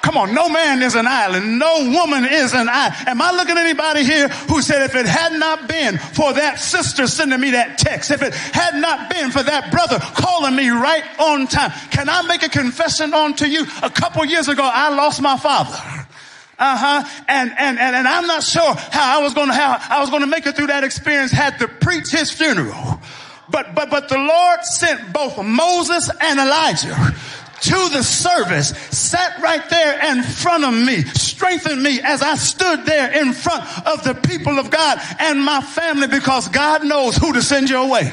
Come 0.00 0.16
on, 0.16 0.34
no 0.34 0.48
man 0.48 0.82
is 0.82 0.94
an 0.94 1.06
island. 1.06 1.58
No 1.58 1.90
woman 1.90 2.24
is 2.24 2.54
an 2.54 2.70
island. 2.70 3.06
Am 3.06 3.20
I 3.20 3.32
looking 3.32 3.58
at 3.58 3.66
anybody 3.66 4.02
here 4.02 4.28
who 4.28 4.62
said 4.62 4.80
if 4.80 4.94
it 4.94 5.04
had 5.04 5.34
not 5.34 5.68
been 5.68 5.98
for 5.98 6.32
that 6.32 6.58
sister 6.58 7.06
sending 7.06 7.38
me 7.38 7.50
that 7.50 7.76
text, 7.76 8.10
if 8.10 8.22
it 8.22 8.32
had 8.32 8.76
not 8.76 9.10
been 9.10 9.30
for 9.30 9.42
that 9.42 9.70
brother 9.70 9.98
calling 10.00 10.56
me 10.56 10.70
right 10.70 11.04
on 11.20 11.46
time, 11.46 11.70
can 11.90 12.08
I 12.08 12.22
make 12.22 12.42
a 12.42 12.48
confession 12.48 13.12
on 13.12 13.34
to 13.34 13.48
you? 13.48 13.66
A 13.82 13.90
couple 13.90 14.24
years 14.24 14.48
ago, 14.48 14.62
I 14.64 14.88
lost 14.88 15.20
my 15.20 15.36
father. 15.36 15.99
Uh-huh. 16.60 17.22
And, 17.26 17.50
and, 17.56 17.78
and, 17.78 17.96
and 17.96 18.06
I'm 18.06 18.26
not 18.26 18.42
sure 18.42 18.74
how 18.74 19.18
I 19.18 19.22
was 19.22 19.32
to, 19.32 19.46
how 19.46 19.78
I 19.88 20.00
was 20.00 20.10
to 20.10 20.26
make 20.26 20.46
it 20.46 20.54
through 20.54 20.66
that 20.66 20.84
experience 20.84 21.32
had 21.32 21.58
to 21.60 21.68
preach 21.68 22.10
his 22.10 22.30
funeral. 22.30 23.00
But, 23.48 23.74
but, 23.74 23.90
but 23.90 24.10
the 24.10 24.18
Lord 24.18 24.62
sent 24.64 25.12
both 25.12 25.42
Moses 25.42 26.10
and 26.20 26.38
Elijah 26.38 27.14
to 27.62 27.88
the 27.90 28.02
service, 28.02 28.68
sat 28.90 29.40
right 29.42 29.68
there 29.68 30.12
in 30.12 30.22
front 30.22 30.64
of 30.64 30.74
me, 30.74 31.02
strengthened 31.02 31.82
me 31.82 32.00
as 32.02 32.22
I 32.22 32.36
stood 32.36 32.84
there 32.84 33.10
in 33.20 33.32
front 33.32 33.64
of 33.86 34.04
the 34.04 34.14
people 34.14 34.58
of 34.58 34.70
God 34.70 34.98
and 35.18 35.42
my 35.42 35.60
family 35.62 36.06
because 36.06 36.48
God 36.48 36.84
knows 36.84 37.16
who 37.16 37.32
to 37.32 37.42
send 37.42 37.70
your 37.70 37.88
way. 37.90 38.12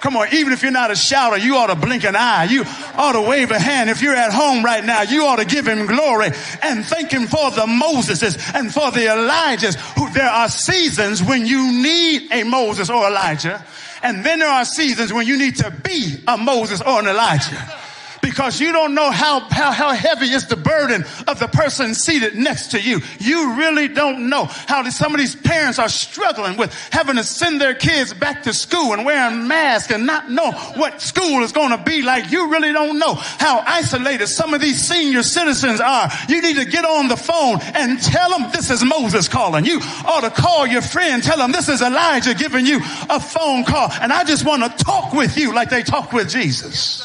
Come 0.00 0.16
on, 0.16 0.28
even 0.32 0.52
if 0.52 0.62
you're 0.62 0.72
not 0.72 0.90
a 0.90 0.96
shouter, 0.96 1.36
you 1.36 1.56
ought 1.56 1.66
to 1.66 1.74
blink 1.74 2.04
an 2.04 2.16
eye. 2.16 2.44
You 2.44 2.64
ought 2.94 3.12
to 3.12 3.20
wave 3.20 3.50
a 3.50 3.58
hand. 3.58 3.90
If 3.90 4.00
you're 4.00 4.16
at 4.16 4.32
home 4.32 4.64
right 4.64 4.84
now, 4.84 5.02
you 5.02 5.26
ought 5.26 5.36
to 5.36 5.44
give 5.44 5.68
him 5.68 5.86
glory 5.86 6.30
and 6.62 6.84
thank 6.84 7.12
him 7.12 7.26
for 7.26 7.50
the 7.50 7.66
Moseses 7.66 8.54
and 8.54 8.72
for 8.72 8.90
the 8.90 9.00
Elijahs. 9.00 9.76
Who 9.98 10.10
there 10.10 10.30
are 10.30 10.48
seasons 10.48 11.22
when 11.22 11.44
you 11.44 11.70
need 11.70 12.32
a 12.32 12.44
Moses 12.44 12.88
or 12.88 13.06
Elijah, 13.06 13.62
and 14.02 14.24
then 14.24 14.38
there 14.38 14.48
are 14.48 14.64
seasons 14.64 15.12
when 15.12 15.26
you 15.26 15.36
need 15.36 15.56
to 15.56 15.70
be 15.70 16.22
a 16.26 16.38
Moses 16.38 16.80
or 16.80 17.00
an 17.00 17.06
Elijah 17.06 17.80
because 18.22 18.60
you 18.60 18.72
don't 18.72 18.94
know 18.94 19.10
how, 19.10 19.40
how, 19.40 19.72
how 19.72 19.92
heavy 19.92 20.26
is 20.26 20.46
the 20.46 20.56
burden 20.56 21.04
of 21.26 21.38
the 21.38 21.48
person 21.48 21.94
seated 21.94 22.34
next 22.34 22.72
to 22.72 22.80
you. 22.80 23.00
You 23.18 23.54
really 23.54 23.88
don't 23.88 24.28
know 24.28 24.44
how 24.44 24.88
some 24.90 25.14
of 25.14 25.20
these 25.20 25.36
parents 25.36 25.78
are 25.78 25.88
struggling 25.88 26.56
with 26.56 26.72
having 26.90 27.16
to 27.16 27.24
send 27.24 27.60
their 27.60 27.74
kids 27.74 28.12
back 28.12 28.42
to 28.44 28.52
school 28.52 28.92
and 28.92 29.04
wearing 29.04 29.48
masks 29.48 29.92
and 29.92 30.06
not 30.06 30.30
know 30.30 30.52
what 30.76 31.00
school 31.00 31.42
is 31.42 31.52
going 31.52 31.70
to 31.70 31.82
be 31.82 32.02
like. 32.02 32.30
You 32.30 32.50
really 32.50 32.72
don't 32.72 32.98
know 32.98 33.14
how 33.14 33.62
isolated 33.66 34.26
some 34.26 34.54
of 34.54 34.60
these 34.60 34.86
senior 34.86 35.22
citizens 35.22 35.80
are. 35.80 36.08
You 36.28 36.42
need 36.42 36.56
to 36.56 36.64
get 36.64 36.84
on 36.84 37.08
the 37.08 37.16
phone 37.16 37.60
and 37.74 38.00
tell 38.02 38.30
them 38.30 38.50
this 38.52 38.70
is 38.70 38.84
Moses 38.84 39.28
calling. 39.28 39.64
You 39.64 39.80
ought 40.04 40.22
to 40.22 40.30
call 40.30 40.66
your 40.66 40.82
friend, 40.82 41.22
tell 41.22 41.38
them 41.38 41.52
this 41.52 41.68
is 41.68 41.82
Elijah 41.82 42.34
giving 42.34 42.66
you 42.66 42.78
a 43.08 43.20
phone 43.20 43.64
call. 43.64 43.90
And 43.92 44.12
I 44.12 44.24
just 44.24 44.44
want 44.44 44.62
to 44.62 44.84
talk 44.84 45.12
with 45.12 45.36
you 45.36 45.54
like 45.54 45.70
they 45.70 45.82
talk 45.82 46.12
with 46.12 46.28
Jesus. 46.28 47.02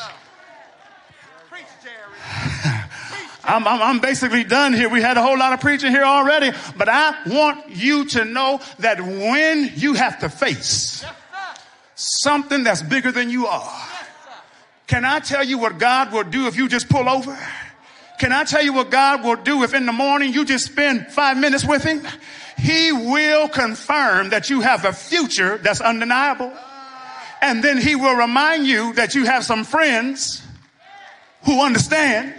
I'm, 3.43 3.67
I'm, 3.67 3.81
I'm, 3.81 3.99
basically 3.99 4.43
done 4.43 4.73
here. 4.73 4.89
We 4.89 5.01
had 5.01 5.17
a 5.17 5.22
whole 5.22 5.38
lot 5.38 5.53
of 5.53 5.59
preaching 5.59 5.91
here 5.91 6.03
already, 6.03 6.51
but 6.77 6.89
I 6.89 7.15
want 7.27 7.69
you 7.69 8.05
to 8.05 8.26
know 8.26 8.59
that 8.80 8.99
when 8.99 9.72
you 9.76 9.93
have 9.93 10.19
to 10.19 10.30
face 10.30 11.05
something 11.95 12.63
that's 12.63 12.81
bigger 12.81 13.11
than 13.11 13.30
you 13.30 13.45
are, 13.47 13.88
can 14.88 15.05
I 15.05 15.19
tell 15.19 15.43
you 15.43 15.57
what 15.57 15.77
God 15.77 16.11
will 16.11 16.23
do 16.23 16.47
if 16.47 16.57
you 16.57 16.67
just 16.67 16.89
pull 16.89 17.07
over? 17.07 17.38
Can 18.19 18.31
I 18.31 18.45
tell 18.45 18.63
you 18.63 18.73
what 18.73 18.91
God 18.91 19.23
will 19.23 19.35
do 19.35 19.63
if 19.63 19.73
in 19.73 19.85
the 19.85 19.91
morning 19.91 20.34
you 20.34 20.45
just 20.45 20.65
spend 20.65 21.07
five 21.07 21.38
minutes 21.38 21.65
with 21.65 21.84
Him? 21.84 22.07
He 22.57 22.91
will 22.91 23.49
confirm 23.49 24.30
that 24.30 24.49
you 24.49 24.61
have 24.61 24.85
a 24.85 24.93
future 24.93 25.57
that's 25.57 25.81
undeniable. 25.81 26.53
And 27.41 27.63
then 27.63 27.77
He 27.77 27.95
will 27.95 28.15
remind 28.15 28.65
you 28.65 28.93
that 28.93 29.15
you 29.15 29.26
have 29.26 29.43
some 29.43 29.63
friends 29.63 30.44
who 31.45 31.61
understand 31.61 32.34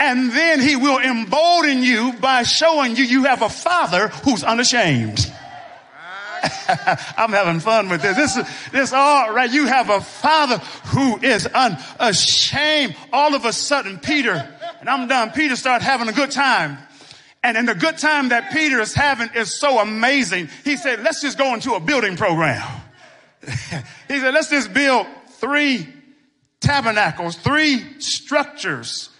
and 0.00 0.32
then 0.32 0.60
he 0.60 0.76
will 0.76 0.98
embolden 0.98 1.82
you 1.82 2.14
by 2.14 2.42
showing 2.42 2.96
you 2.96 3.04
you 3.04 3.24
have 3.24 3.42
a 3.42 3.50
father 3.50 4.08
who's 4.08 4.42
unashamed. 4.42 5.30
I'm 7.18 7.32
having 7.32 7.60
fun 7.60 7.90
with 7.90 8.00
this. 8.00 8.16
This 8.16 8.36
is 8.38 8.70
this 8.72 8.92
all 8.94 9.30
right. 9.30 9.52
You 9.52 9.66
have 9.66 9.90
a 9.90 10.00
father 10.00 10.56
who 10.86 11.18
is 11.18 11.46
unashamed. 11.46 12.96
All 13.12 13.34
of 13.34 13.44
a 13.44 13.52
sudden, 13.52 13.98
Peter, 13.98 14.48
and 14.80 14.88
I'm 14.88 15.06
done. 15.06 15.32
Peter 15.32 15.54
started 15.54 15.84
having 15.84 16.08
a 16.08 16.12
good 16.12 16.30
time. 16.30 16.78
And 17.42 17.58
in 17.58 17.66
the 17.66 17.74
good 17.74 17.98
time 17.98 18.30
that 18.30 18.52
Peter 18.52 18.80
is 18.80 18.94
having 18.94 19.28
is 19.34 19.58
so 19.58 19.80
amazing. 19.80 20.48
He 20.64 20.76
said, 20.76 21.00
let's 21.00 21.20
just 21.20 21.36
go 21.36 21.52
into 21.52 21.74
a 21.74 21.80
building 21.80 22.16
program. 22.16 22.66
he 23.42 24.18
said, 24.18 24.32
let's 24.32 24.48
just 24.48 24.72
build 24.72 25.06
three 25.40 25.86
tabernacles, 26.60 27.36
three 27.36 28.00
structures 28.00 29.10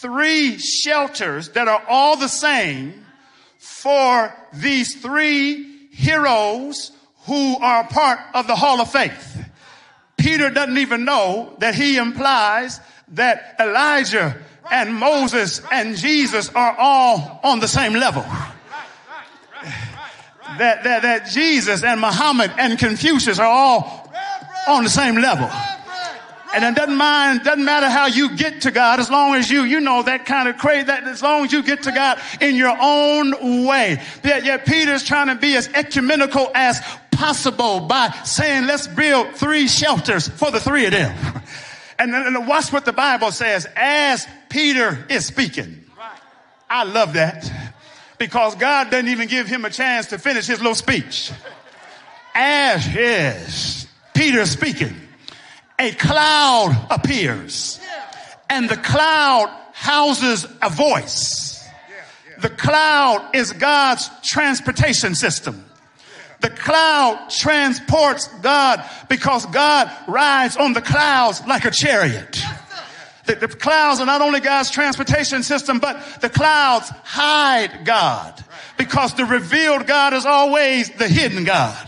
three 0.00 0.58
shelters 0.58 1.48
that 1.50 1.66
are 1.66 1.82
all 1.88 2.16
the 2.16 2.28
same 2.28 3.04
for 3.58 4.32
these 4.52 4.94
three 5.02 5.88
heroes 5.90 6.92
who 7.26 7.58
are 7.58 7.84
part 7.88 8.20
of 8.32 8.46
the 8.46 8.54
Hall 8.54 8.80
of 8.80 8.90
Faith. 8.90 9.44
Peter 10.16 10.50
doesn't 10.50 10.78
even 10.78 11.04
know 11.04 11.52
that 11.58 11.74
he 11.74 11.96
implies 11.96 12.80
that 13.08 13.56
Elijah 13.58 14.36
and 14.70 14.94
Moses 14.94 15.60
and 15.72 15.96
Jesus 15.96 16.48
are 16.50 16.76
all 16.78 17.40
on 17.42 17.58
the 17.58 17.68
same 17.68 17.94
level. 17.94 18.22
That, 20.58 20.84
that, 20.84 21.02
that 21.02 21.26
Jesus 21.26 21.82
and 21.82 22.00
Muhammad 22.00 22.52
and 22.56 22.78
Confucius 22.78 23.40
are 23.40 23.46
all 23.46 24.12
on 24.68 24.84
the 24.84 24.90
same 24.90 25.16
level. 25.16 25.50
And 26.54 26.64
it 26.64 26.74
doesn't 26.74 26.96
mind, 26.96 27.44
doesn't 27.44 27.64
matter 27.64 27.88
how 27.90 28.06
you 28.06 28.34
get 28.36 28.62
to 28.62 28.70
God, 28.70 29.00
as 29.00 29.10
long 29.10 29.34
as 29.34 29.50
you, 29.50 29.64
you 29.64 29.80
know, 29.80 30.02
that 30.02 30.24
kind 30.24 30.48
of 30.48 30.56
crazy, 30.56 30.84
that 30.84 31.04
as 31.04 31.22
long 31.22 31.44
as 31.44 31.52
you 31.52 31.62
get 31.62 31.82
to 31.82 31.92
God 31.92 32.18
in 32.40 32.56
your 32.56 32.74
own 32.80 33.66
way. 33.66 34.00
Yet, 34.24 34.44
yet 34.44 34.66
Peter's 34.66 35.04
trying 35.04 35.26
to 35.28 35.34
be 35.34 35.56
as 35.56 35.68
ecumenical 35.68 36.50
as 36.54 36.80
possible 37.10 37.80
by 37.80 38.10
saying, 38.24 38.66
let's 38.66 38.86
build 38.86 39.34
three 39.34 39.68
shelters 39.68 40.28
for 40.28 40.50
the 40.50 40.60
three 40.60 40.86
of 40.86 40.92
them. 40.92 41.42
And 42.00 42.14
then 42.14 42.46
watch 42.46 42.72
what 42.72 42.84
the 42.84 42.92
Bible 42.92 43.32
says 43.32 43.66
as 43.74 44.24
Peter 44.48 45.04
is 45.10 45.26
speaking. 45.26 45.84
I 46.70 46.84
love 46.84 47.14
that 47.14 47.50
because 48.18 48.54
God 48.54 48.92
doesn't 48.92 49.08
even 49.08 49.26
give 49.26 49.48
him 49.48 49.64
a 49.64 49.70
chance 49.70 50.06
to 50.06 50.18
finish 50.18 50.46
his 50.46 50.58
little 50.58 50.76
speech. 50.76 51.32
As 52.36 52.86
is 52.94 53.88
Peter 54.14 54.46
speaking 54.46 55.07
a 55.78 55.92
cloud 55.92 56.86
appears 56.90 57.80
and 58.50 58.68
the 58.68 58.76
cloud 58.76 59.48
houses 59.72 60.46
a 60.60 60.70
voice. 60.70 61.64
The 62.40 62.50
cloud 62.50 63.34
is 63.34 63.52
God's 63.52 64.10
transportation 64.22 65.14
system. 65.14 65.64
The 66.40 66.50
cloud 66.50 67.30
transports 67.30 68.28
God 68.42 68.88
because 69.08 69.44
God 69.46 69.90
rides 70.06 70.56
on 70.56 70.72
the 70.72 70.80
clouds 70.80 71.42
like 71.46 71.64
a 71.64 71.70
chariot. 71.70 72.40
The, 73.26 73.34
the, 73.34 73.48
clouds 73.48 74.00
are 74.00 74.06
not 74.06 74.22
only 74.22 74.40
God's 74.40 74.70
transportation 74.70 75.42
system, 75.42 75.80
but 75.80 76.20
the 76.20 76.30
clouds 76.30 76.90
hide 77.02 77.84
God 77.84 78.42
because 78.78 79.14
the 79.14 79.24
revealed 79.24 79.86
God 79.86 80.14
is 80.14 80.24
always 80.24 80.90
the 80.90 81.08
hidden 81.08 81.44
God 81.44 81.87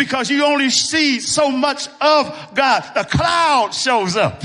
because 0.00 0.30
you 0.30 0.46
only 0.46 0.70
see 0.70 1.20
so 1.20 1.50
much 1.50 1.86
of 2.00 2.54
God. 2.54 2.90
A 2.96 3.04
cloud 3.04 3.74
shows 3.74 4.16
up. 4.16 4.42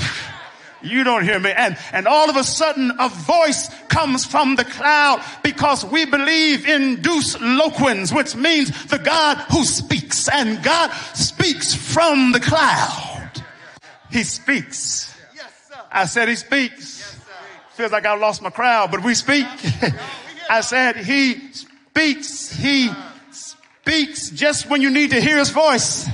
You 0.82 1.02
don't 1.02 1.24
hear 1.24 1.40
me. 1.40 1.50
And, 1.50 1.78
and 1.92 2.06
all 2.06 2.28
of 2.28 2.36
a 2.36 2.44
sudden 2.44 2.92
a 3.00 3.08
voice 3.08 3.70
comes 3.88 4.26
from 4.26 4.56
the 4.56 4.66
cloud 4.66 5.24
because 5.42 5.82
we 5.82 6.04
believe 6.04 6.68
in 6.68 7.00
Deus 7.00 7.40
loquens, 7.40 8.12
which 8.12 8.36
means 8.36 8.68
the 8.88 8.98
God 8.98 9.38
who 9.50 9.64
speaks 9.64 10.28
and 10.28 10.62
God 10.62 10.90
speaks 11.14 11.74
from 11.74 12.32
the 12.32 12.40
cloud. 12.40 13.30
He 14.10 14.24
speaks. 14.24 15.16
I 15.90 16.04
said 16.04 16.28
he 16.28 16.36
speaks. 16.36 17.02
Feels 17.70 17.92
like 17.92 18.04
I 18.04 18.14
lost 18.14 18.42
my 18.42 18.50
crowd, 18.50 18.90
but 18.90 19.02
we 19.02 19.14
speak. 19.14 19.46
I 20.50 20.60
said 20.60 20.96
he 20.96 21.50
speaks. 21.52 22.50
He 22.50 22.90
speaks 23.86 24.30
just 24.30 24.68
when 24.68 24.82
you 24.82 24.90
need 24.90 25.10
to 25.10 25.20
hear 25.20 25.38
his 25.38 25.50
voice. 25.50 26.08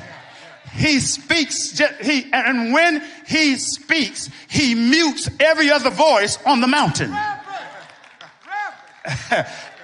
He 0.75 1.01
speaks, 1.01 1.73
just, 1.73 1.95
he, 2.03 2.31
and 2.31 2.75
when 2.75 3.03
he 3.27 3.57
speaks, 3.57 4.29
he 4.49 4.75
mutes 4.75 5.31
every 5.41 5.71
other 5.71 5.89
voice 5.89 6.39
on 6.45 6.61
the 6.61 6.67
mountain. 6.67 7.11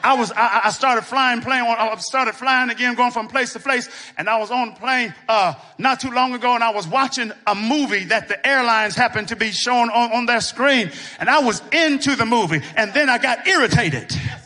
I 0.04 0.14
was, 0.14 0.30
I, 0.32 0.60
I, 0.64 0.70
started 0.70 1.02
flying 1.02 1.40
plane, 1.40 1.64
I 1.64 1.96
started 1.96 2.34
flying 2.34 2.70
again, 2.70 2.94
going 2.94 3.10
from 3.10 3.26
place 3.26 3.54
to 3.54 3.58
place, 3.58 3.88
and 4.16 4.28
I 4.28 4.38
was 4.38 4.50
on 4.50 4.68
a 4.68 4.74
plane, 4.76 5.14
uh, 5.28 5.54
not 5.78 5.98
too 6.00 6.10
long 6.10 6.34
ago, 6.34 6.54
and 6.54 6.62
I 6.62 6.70
was 6.70 6.86
watching 6.86 7.32
a 7.46 7.54
movie 7.54 8.04
that 8.04 8.28
the 8.28 8.46
airlines 8.46 8.94
happened 8.94 9.28
to 9.28 9.36
be 9.36 9.50
showing 9.50 9.90
on, 9.90 10.12
on 10.12 10.26
their 10.26 10.40
screen, 10.40 10.90
and 11.18 11.28
I 11.28 11.40
was 11.40 11.62
into 11.72 12.16
the 12.16 12.26
movie, 12.26 12.60
and 12.76 12.92
then 12.92 13.08
I 13.08 13.18
got 13.18 13.46
irritated 13.46 14.14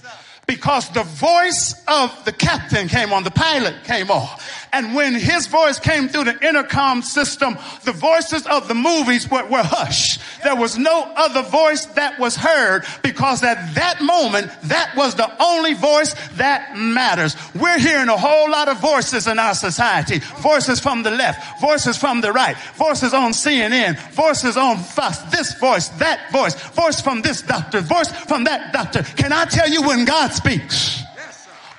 because 0.55 0.87
the 0.91 1.03
voice 1.03 1.83
of 1.89 2.27
the 2.27 2.33
captain 2.33 2.87
came 2.87 3.11
on, 3.11 3.25
the 3.25 3.31
pilot 3.31 3.75
came 3.85 4.11
on. 4.11 4.29
And 4.75 4.95
when 4.95 5.15
his 5.15 5.47
voice 5.47 5.79
came 5.79 6.09
through 6.09 6.25
the 6.25 6.47
intercom 6.47 7.03
system, 7.03 7.59
the 7.85 7.93
voices 7.93 8.47
of 8.47 8.69
the 8.69 8.75
movies 8.75 9.31
were, 9.31 9.45
were 9.47 9.63
hushed. 9.63 10.21
There 10.43 10.57
was 10.57 10.79
no 10.79 11.03
other 11.15 11.43
voice 11.43 11.87
that 11.87 12.19
was 12.19 12.37
heard 12.37 12.85
because 13.03 13.43
at 13.43 13.75
that 13.75 14.03
moment, 14.03 14.51
that 14.65 14.95
was 14.97 15.15
the 15.15 15.31
only 15.43 15.75
voice 15.75 16.15
that 16.37 16.77
matters. 16.77 17.37
We're 17.55 17.79
hearing 17.79 18.09
a 18.09 18.17
whole 18.17 18.51
lot 18.51 18.69
of 18.69 18.79
voices 18.81 19.27
in 19.27 19.39
our 19.39 19.55
society. 19.55 20.21
Voices 20.41 20.81
from 20.81 21.03
the 21.03 21.11
left, 21.11 21.61
voices 21.61 21.97
from 21.97 22.21
the 22.21 22.33
right, 22.33 22.57
voices 22.75 23.13
on 23.13 23.33
CNN, 23.33 23.99
voices 24.13 24.57
on 24.57 24.79
Fox, 24.79 25.19
this 25.31 25.55
voice, 25.59 25.89
that 26.01 26.31
voice, 26.33 26.55
voice 26.71 27.01
from 27.01 27.23
this 27.23 27.43
doctor, 27.43 27.81
voice 27.81 28.11
from 28.11 28.45
that 28.45 28.73
doctor. 28.73 29.03
Can 29.03 29.33
I 29.33 29.45
tell 29.45 29.69
you 29.69 29.83
when 29.83 30.07
God 30.07 30.31
speaks? 30.43 31.03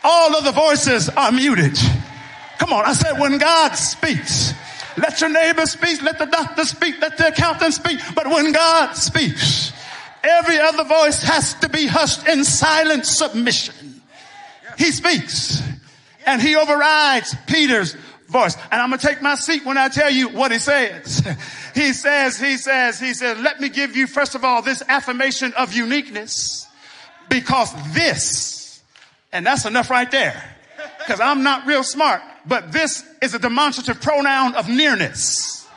All 0.03 0.35
of 0.35 0.43
the 0.43 0.51
voices 0.51 1.09
are 1.09 1.31
muted. 1.31 1.77
Come 2.57 2.73
on, 2.73 2.85
I 2.85 2.93
said 2.93 3.19
when 3.19 3.37
God 3.37 3.73
speaks, 3.73 4.53
let 4.97 5.19
your 5.21 5.29
neighbor 5.29 5.65
speak, 5.65 6.01
let 6.01 6.19
the 6.19 6.25
doctor 6.25 6.65
speak, 6.65 7.01
let 7.01 7.17
the 7.17 7.27
accountant 7.27 7.73
speak, 7.73 7.99
but 8.15 8.27
when 8.27 8.51
God 8.51 8.93
speaks, 8.93 9.73
every 10.23 10.59
other 10.59 10.83
voice 10.83 11.23
has 11.23 11.55
to 11.55 11.69
be 11.69 11.87
hushed 11.87 12.27
in 12.27 12.43
silent 12.43 13.05
submission. 13.05 14.01
He 14.77 14.91
speaks 14.91 15.61
and 16.25 16.41
he 16.41 16.55
overrides 16.55 17.35
Peter's 17.47 17.95
voice. 18.27 18.55
And 18.71 18.81
I'm 18.81 18.89
going 18.89 18.99
to 18.99 19.07
take 19.07 19.21
my 19.21 19.35
seat 19.35 19.65
when 19.65 19.77
I 19.77 19.89
tell 19.89 20.09
you 20.09 20.29
what 20.29 20.51
he 20.51 20.59
says. 20.59 21.25
He 21.73 21.91
says, 21.93 22.39
he 22.39 22.57
says, 22.57 22.99
he 22.99 23.15
says, 23.15 23.39
let 23.39 23.59
me 23.59 23.67
give 23.67 23.95
you 23.95 24.05
first 24.05 24.35
of 24.35 24.43
all 24.43 24.61
this 24.61 24.83
affirmation 24.87 25.53
of 25.53 25.73
uniqueness 25.73 26.67
because 27.29 27.71
this, 27.93 28.81
and 29.31 29.45
that's 29.45 29.65
enough 29.65 29.89
right 29.89 30.09
there 30.09 30.41
because 30.99 31.19
I'm 31.19 31.43
not 31.43 31.65
real 31.65 31.83
smart, 31.83 32.21
but 32.45 32.71
this 32.71 33.03
is 33.21 33.33
a 33.33 33.39
demonstrative 33.39 34.01
pronoun 34.01 34.55
of 34.55 34.69
nearness. 34.69 35.67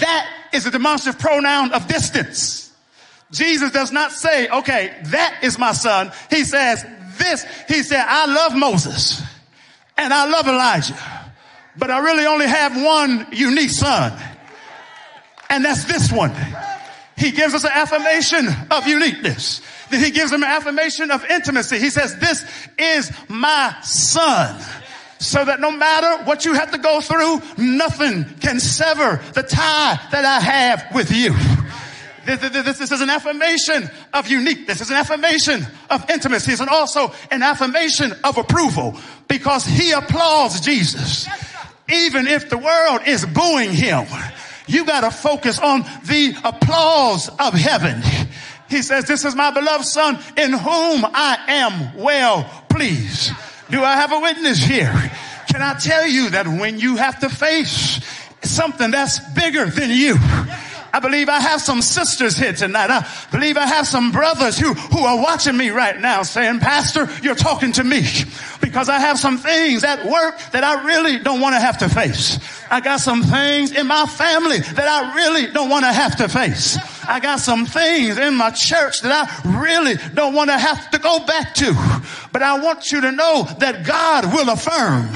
That 0.00 0.28
is 0.52 0.66
a 0.66 0.70
demonstrative 0.70 1.20
pronoun 1.20 1.72
of 1.72 1.86
distance. 1.86 2.72
Jesus 3.30 3.70
does 3.70 3.92
not 3.92 4.12
say, 4.12 4.48
okay, 4.48 4.94
that 5.06 5.40
is 5.42 5.58
my 5.58 5.72
son. 5.72 6.12
He 6.30 6.44
says 6.44 6.84
this. 7.18 7.44
He 7.68 7.82
said, 7.82 8.04
I 8.06 8.26
love 8.26 8.56
Moses 8.56 9.22
and 9.96 10.12
I 10.12 10.28
love 10.28 10.46
Elijah, 10.46 11.32
but 11.76 11.90
I 11.90 11.98
really 11.98 12.26
only 12.26 12.46
have 12.46 12.80
one 12.80 13.26
unique 13.32 13.70
son. 13.70 14.18
And 15.50 15.64
that's 15.64 15.84
this 15.84 16.10
one. 16.10 16.34
He 17.16 17.30
gives 17.30 17.54
us 17.54 17.64
an 17.64 17.70
affirmation 17.72 18.48
of 18.70 18.86
uniqueness. 18.86 19.60
Then 19.90 20.02
he 20.02 20.10
gives 20.10 20.30
them 20.30 20.42
an 20.42 20.50
affirmation 20.50 21.10
of 21.10 21.24
intimacy. 21.26 21.78
He 21.78 21.90
says, 21.90 22.18
this 22.18 22.44
is 22.78 23.10
my 23.28 23.74
son. 23.82 24.60
So 25.18 25.44
that 25.44 25.60
no 25.60 25.70
matter 25.70 26.24
what 26.24 26.44
you 26.44 26.54
have 26.54 26.72
to 26.72 26.78
go 26.78 27.00
through, 27.00 27.40
nothing 27.56 28.24
can 28.40 28.60
sever 28.60 29.22
the 29.32 29.42
tie 29.42 29.98
that 30.10 30.24
I 30.24 30.40
have 30.40 30.94
with 30.94 31.10
you. 31.10 31.34
This, 32.26 32.40
this, 32.40 32.78
this, 32.78 32.92
is 32.92 33.00
an 33.00 33.10
affirmation 33.10 33.90
of 34.12 34.28
uniqueness. 34.28 34.80
Is 34.80 34.90
an 34.90 34.96
affirmation 34.96 35.66
of 35.90 36.08
intimacy. 36.10 36.52
It's 36.52 36.60
also 36.60 37.12
an 37.30 37.42
affirmation 37.42 38.12
of 38.24 38.38
approval 38.38 38.98
because 39.28 39.64
he 39.66 39.92
applauds 39.92 40.60
Jesus. 40.60 41.28
Even 41.90 42.26
if 42.26 42.48
the 42.48 42.56
world 42.56 43.02
is 43.06 43.26
booing 43.26 43.72
him, 43.72 44.06
you 44.66 44.86
got 44.86 45.02
to 45.02 45.10
focus 45.10 45.58
on 45.58 45.82
the 46.04 46.34
applause 46.44 47.28
of 47.28 47.52
heaven. 47.52 48.02
He 48.68 48.82
says, 48.82 49.04
this 49.04 49.24
is 49.24 49.34
my 49.34 49.50
beloved 49.50 49.84
son 49.84 50.18
in 50.36 50.52
whom 50.52 51.04
I 51.04 51.38
am 51.48 51.96
well 51.96 52.44
pleased. 52.68 53.32
Do 53.70 53.82
I 53.82 53.96
have 53.96 54.12
a 54.12 54.20
witness 54.20 54.58
here? 54.58 54.92
Can 55.48 55.62
I 55.62 55.74
tell 55.78 56.06
you 56.06 56.30
that 56.30 56.46
when 56.46 56.78
you 56.78 56.96
have 56.96 57.20
to 57.20 57.28
face 57.28 58.00
something 58.42 58.90
that's 58.90 59.20
bigger 59.34 59.66
than 59.66 59.90
you, 59.90 60.16
I 60.94 61.00
believe 61.00 61.28
I 61.28 61.40
have 61.40 61.60
some 61.60 61.82
sisters 61.82 62.36
here 62.36 62.52
tonight. 62.52 62.88
I 62.88 63.04
believe 63.32 63.56
I 63.56 63.66
have 63.66 63.86
some 63.86 64.12
brothers 64.12 64.56
who, 64.56 64.74
who 64.74 65.00
are 65.00 65.20
watching 65.20 65.56
me 65.56 65.70
right 65.70 66.00
now 66.00 66.22
saying, 66.22 66.60
Pastor, 66.60 67.08
you're 67.20 67.34
talking 67.34 67.72
to 67.72 67.82
me 67.82 68.02
because 68.60 68.88
I 68.88 69.00
have 69.00 69.18
some 69.18 69.38
things 69.38 69.82
at 69.82 70.06
work 70.06 70.38
that 70.52 70.62
I 70.62 70.84
really 70.84 71.18
don't 71.18 71.40
want 71.40 71.56
to 71.56 71.60
have 71.60 71.78
to 71.78 71.88
face. 71.88 72.38
I 72.70 72.80
got 72.80 73.00
some 73.00 73.24
things 73.24 73.72
in 73.72 73.88
my 73.88 74.06
family 74.06 74.58
that 74.58 74.86
I 74.86 75.14
really 75.16 75.52
don't 75.52 75.68
want 75.68 75.84
to 75.84 75.92
have 75.92 76.16
to 76.18 76.28
face. 76.28 76.78
I 77.08 77.20
got 77.20 77.40
some 77.40 77.66
things 77.66 78.18
in 78.18 78.34
my 78.34 78.50
church 78.50 79.02
that 79.02 79.12
I 79.12 79.60
really 79.60 79.96
don't 80.14 80.34
want 80.34 80.50
to 80.50 80.58
have 80.58 80.90
to 80.90 80.98
go 80.98 81.24
back 81.26 81.54
to. 81.54 81.72
But 82.32 82.42
I 82.42 82.58
want 82.60 82.92
you 82.92 83.00
to 83.00 83.12
know 83.12 83.46
that 83.58 83.86
God 83.86 84.32
will 84.32 84.50
affirm 84.50 85.08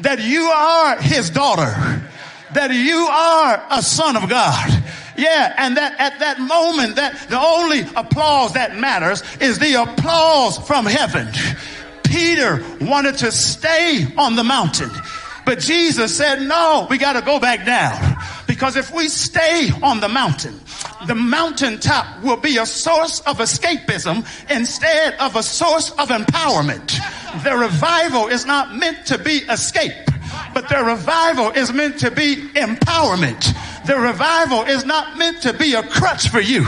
that 0.00 0.20
you 0.20 0.42
are 0.44 1.00
his 1.00 1.30
daughter, 1.30 1.74
that 2.54 2.72
you 2.72 2.96
are 2.96 3.62
a 3.70 3.82
son 3.82 4.16
of 4.16 4.28
God. 4.28 4.84
Yeah, 5.16 5.52
and 5.58 5.76
that 5.76 5.98
at 5.98 6.20
that 6.20 6.38
moment, 6.40 6.96
that 6.96 7.28
the 7.28 7.38
only 7.38 7.80
applause 7.96 8.54
that 8.54 8.76
matters 8.76 9.22
is 9.40 9.58
the 9.58 9.74
applause 9.74 10.58
from 10.58 10.86
heaven. 10.86 11.28
Peter 12.04 12.64
wanted 12.80 13.18
to 13.18 13.32
stay 13.32 14.06
on 14.16 14.36
the 14.36 14.44
mountain. 14.44 14.90
But 15.44 15.58
Jesus 15.58 16.16
said, 16.16 16.42
no, 16.42 16.86
we 16.88 16.98
got 16.98 17.14
to 17.14 17.22
go 17.22 17.40
back 17.40 17.64
down. 17.66 18.16
Because 18.46 18.76
if 18.76 18.92
we 18.92 19.08
stay 19.08 19.70
on 19.82 19.98
the 20.00 20.08
mountain, 20.08 20.60
the 21.06 21.14
mountaintop 21.14 22.22
will 22.22 22.36
be 22.36 22.56
a 22.56 22.66
source 22.66 23.20
of 23.20 23.38
escapism 23.38 24.26
instead 24.50 25.14
of 25.14 25.36
a 25.36 25.42
source 25.42 25.90
of 25.92 26.08
empowerment. 26.08 26.98
The 27.44 27.56
revival 27.56 28.28
is 28.28 28.44
not 28.44 28.74
meant 28.74 29.06
to 29.06 29.18
be 29.18 29.38
escape, 29.48 29.92
but 30.52 30.68
the 30.68 30.82
revival 30.82 31.50
is 31.50 31.72
meant 31.72 32.00
to 32.00 32.10
be 32.10 32.36
empowerment. 32.54 33.54
The 33.86 33.96
revival 33.96 34.64
is 34.64 34.84
not 34.84 35.16
meant 35.16 35.42
to 35.42 35.52
be 35.52 35.74
a 35.74 35.82
crutch 35.82 36.28
for 36.28 36.40
you. 36.40 36.64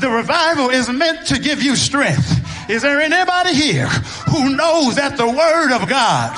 The 0.00 0.10
revival 0.10 0.68
is 0.68 0.90
meant 0.90 1.26
to 1.28 1.38
give 1.38 1.62
you 1.62 1.74
strength. 1.76 2.40
Is 2.68 2.82
there 2.82 3.00
anybody 3.00 3.54
here 3.54 3.88
who 4.28 4.54
knows 4.54 4.96
that 4.96 5.16
the 5.16 5.26
word 5.26 5.72
of 5.72 5.88
God 5.88 6.36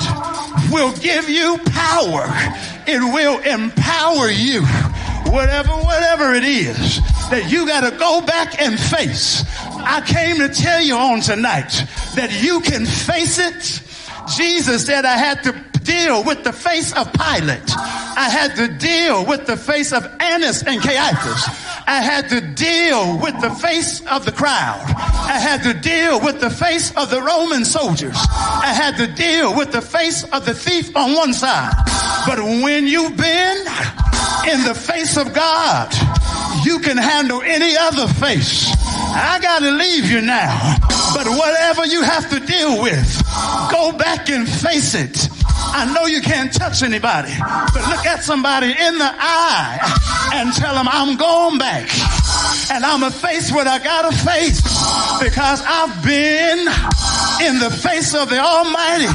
will 0.71 0.93
give 0.93 1.29
you 1.29 1.59
power? 1.65 2.25
It 2.87 3.01
will 3.01 3.39
empower 3.41 4.29
you. 4.29 4.65
Whatever, 5.31 5.71
whatever 5.71 6.33
it 6.33 6.43
is 6.43 7.01
that 7.29 7.49
you 7.49 7.67
got 7.67 7.89
to 7.89 7.97
go 7.97 8.21
back 8.21 8.59
and 8.61 8.79
face. 8.79 9.43
I 9.59 10.01
came 10.01 10.37
to 10.37 10.49
tell 10.49 10.81
you 10.81 10.95
on 10.95 11.21
tonight 11.21 11.83
that 12.15 12.41
you 12.41 12.61
can 12.61 12.85
face 12.85 13.39
it. 13.39 13.81
Jesus 14.35 14.85
said 14.85 15.05
I 15.05 15.17
had 15.17 15.43
to 15.43 15.74
deal 15.85 16.23
with 16.23 16.43
the 16.43 16.51
face 16.51 16.91
of 16.93 17.11
Pilate. 17.13 17.71
I 18.17 18.29
had 18.29 18.55
to 18.55 18.67
deal 18.67 19.25
with 19.25 19.45
the 19.45 19.55
face 19.55 19.93
of 19.93 20.05
Annas 20.19 20.63
and 20.63 20.81
Caiaphas. 20.81 21.45
I 21.87 22.01
had 22.01 22.29
to 22.29 22.41
deal 22.41 23.19
with 23.19 23.39
the 23.41 23.51
face 23.51 24.01
of 24.07 24.25
the 24.25 24.31
crowd. 24.31 24.81
I 24.87 25.37
had 25.39 25.63
to 25.63 25.73
deal 25.73 26.19
with 26.19 26.41
the 26.41 26.49
face 26.49 26.91
of 26.97 27.09
the 27.09 27.21
Roman 27.21 27.63
soldiers. 27.63 28.17
I 28.17 28.73
had 28.73 28.97
to 28.97 29.07
deal 29.07 29.55
with 29.55 29.71
the 29.71 29.81
face 29.81 30.23
of 30.23 30.45
the 30.45 30.53
thief 30.53 30.95
on 30.95 31.13
one 31.13 31.33
side. 31.33 31.73
But 32.25 32.39
when 32.39 32.87
you've 32.87 33.15
been 33.15 33.57
in 34.49 34.63
the 34.63 34.75
face 34.75 35.17
of 35.17 35.33
God, 35.33 35.93
you 36.65 36.79
can 36.79 36.97
handle 36.97 37.41
any 37.41 37.77
other 37.77 38.07
face. 38.07 38.71
I 38.87 39.39
gotta 39.41 39.71
leave 39.71 40.09
you 40.09 40.21
now. 40.21 40.77
But 41.13 41.27
whatever 41.27 41.85
you 41.85 42.01
have 42.01 42.29
to 42.31 42.39
deal 42.39 42.81
with, 42.81 43.23
go 43.71 43.91
back 43.97 44.29
and 44.29 44.47
face 44.47 44.95
it. 44.95 45.29
I 45.57 45.91
know 45.93 46.05
you 46.05 46.21
can't 46.21 46.53
touch 46.53 46.83
anybody, 46.83 47.33
but 47.39 47.87
look 47.89 48.05
at 48.05 48.23
somebody 48.23 48.71
in 48.71 48.97
the 48.97 49.11
eye 49.11 49.79
and 50.33 50.53
tell 50.53 50.75
them 50.75 50.87
I'm 50.89 51.17
going 51.17 51.57
back 51.57 51.89
and 52.71 52.85
I'm 52.85 53.01
going 53.01 53.11
to 53.11 53.17
face 53.17 53.51
what 53.51 53.67
I 53.67 53.79
got 53.79 54.09
to 54.09 54.17
face 54.17 54.61
because 55.21 55.61
I've 55.65 56.03
been 56.03 56.59
in 57.47 57.59
the 57.59 57.69
face 57.69 58.13
of 58.15 58.29
the 58.29 58.39
Almighty 58.39 59.11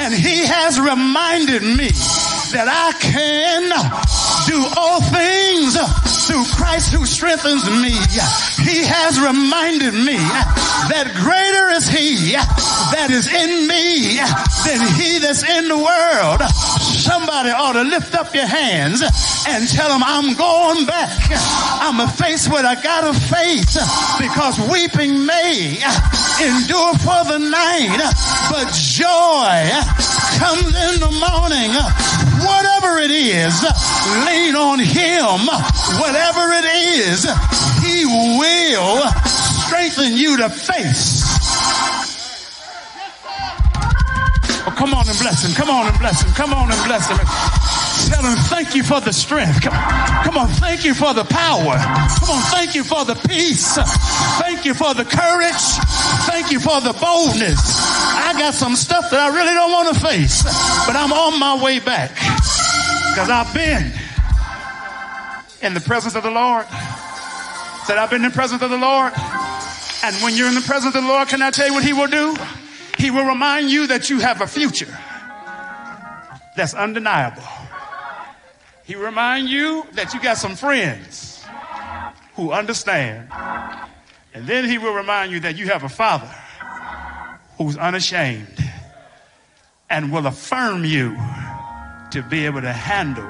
and 0.00 0.14
He 0.14 0.46
has 0.46 0.78
reminded 0.80 1.62
me 1.62 1.90
that 2.52 2.68
I 2.68 2.96
can 2.96 3.68
do 4.48 4.56
all 4.80 5.00
things 5.12 5.76
through 6.24 6.44
Christ 6.56 6.92
who 6.92 7.04
strengthens 7.04 7.68
me. 7.68 7.92
He 8.64 8.84
has 8.84 9.20
reminded 9.20 9.92
me 9.92 10.16
that 10.88 11.12
greater 11.16 11.72
is 11.76 11.88
He 11.88 12.32
that 12.92 13.12
is 13.12 13.28
in 13.28 13.68
me 13.68 14.16
than 14.64 14.80
He 14.96 15.20
that's 15.20 15.44
in 15.44 15.68
the 15.68 15.76
world. 15.76 16.40
Somebody 16.80 17.50
ought 17.52 17.76
to 17.76 17.84
lift 17.84 18.14
up 18.14 18.34
your 18.34 18.48
hands 18.48 19.04
and 19.48 19.68
tell 19.68 19.88
them, 19.88 20.02
I'm 20.04 20.36
going 20.36 20.86
back. 20.86 21.20
I'm 21.80 22.00
to 22.00 22.08
face 22.16 22.48
what 22.48 22.64
I 22.64 22.80
got 22.80 23.04
to 23.04 23.12
face 23.12 23.76
because 24.20 24.56
weeping 24.68 25.24
may 25.24 25.80
endure 26.40 26.92
for 27.04 27.20
the 27.28 27.40
night, 27.40 28.00
but 28.52 28.72
joy 28.72 29.56
comes 30.36 30.72
in 30.72 31.00
the 31.00 31.12
morning. 31.12 31.72
Whatever 32.44 32.98
it 32.98 33.10
is, 33.10 33.62
lean 34.26 34.54
on 34.54 34.78
Him. 34.78 35.46
Whatever 35.98 36.52
it 36.52 36.64
is, 36.64 37.24
He 37.82 38.04
will 38.06 39.00
strengthen 39.26 40.16
you 40.16 40.36
to 40.38 40.48
face. 40.48 42.17
Come 44.78 44.94
on 44.94 45.08
and 45.08 45.18
bless 45.18 45.44
him. 45.44 45.52
Come 45.52 45.68
on 45.68 45.88
and 45.90 45.98
bless 45.98 46.22
him. 46.22 46.30
Come 46.32 46.54
on 46.54 46.70
and 46.70 46.80
bless 46.86 47.10
him. 47.10 47.18
Tell 48.06 48.22
him, 48.22 48.38
thank 48.46 48.74
you 48.74 48.82
for 48.82 49.00
the 49.00 49.12
strength. 49.12 49.60
Come, 49.60 49.74
come 50.22 50.38
on, 50.38 50.48
thank 50.48 50.84
you 50.84 50.94
for 50.94 51.12
the 51.12 51.24
power. 51.24 51.76
Come 52.22 52.30
on, 52.30 52.42
thank 52.54 52.74
you 52.74 52.84
for 52.84 53.04
the 53.04 53.16
peace. 53.28 53.76
Thank 54.38 54.64
you 54.64 54.72
for 54.72 54.94
the 54.94 55.04
courage. 55.04 55.66
Thank 56.30 56.52
you 56.52 56.60
for 56.60 56.80
the 56.80 56.94
boldness. 56.94 57.58
I 57.58 58.34
got 58.38 58.54
some 58.54 58.76
stuff 58.76 59.10
that 59.10 59.18
I 59.20 59.34
really 59.34 59.52
don't 59.52 59.72
want 59.72 59.94
to 59.94 60.00
face, 60.00 60.42
but 60.86 60.94
I'm 60.94 61.12
on 61.12 61.38
my 61.38 61.62
way 61.62 61.80
back 61.80 62.14
because 62.14 63.28
I've 63.28 63.52
been 63.52 63.92
in 65.60 65.74
the 65.74 65.80
presence 65.80 66.14
of 66.14 66.22
the 66.22 66.30
Lord. 66.30 66.66
Said, 67.84 67.98
I've 67.98 68.10
been 68.10 68.24
in 68.24 68.30
the 68.30 68.34
presence 68.34 68.62
of 68.62 68.70
the 68.70 68.78
Lord. 68.78 69.12
And 70.04 70.14
when 70.22 70.36
you're 70.36 70.48
in 70.48 70.54
the 70.54 70.60
presence 70.60 70.94
of 70.94 71.02
the 71.02 71.08
Lord, 71.08 71.28
can 71.28 71.42
I 71.42 71.50
tell 71.50 71.66
you 71.66 71.74
what 71.74 71.84
He 71.84 71.92
will 71.92 72.06
do? 72.06 72.36
He 72.98 73.10
will 73.10 73.26
remind 73.26 73.70
you 73.70 73.86
that 73.86 74.10
you 74.10 74.18
have 74.20 74.40
a 74.40 74.46
future 74.46 74.96
that's 76.56 76.74
undeniable. 76.74 77.42
He 78.84 78.96
will 78.96 79.04
remind 79.04 79.48
you 79.48 79.86
that 79.92 80.12
you 80.12 80.20
got 80.20 80.36
some 80.36 80.56
friends 80.56 81.44
who 82.34 82.52
understand. 82.52 83.28
And 84.34 84.46
then 84.46 84.68
he 84.68 84.78
will 84.78 84.94
remind 84.94 85.32
you 85.32 85.40
that 85.40 85.56
you 85.56 85.68
have 85.68 85.84
a 85.84 85.88
father 85.88 86.32
who's 87.56 87.76
unashamed 87.76 88.58
and 89.90 90.12
will 90.12 90.26
affirm 90.26 90.84
you 90.84 91.16
to 92.10 92.22
be 92.28 92.46
able 92.46 92.60
to 92.60 92.72
handle 92.72 93.24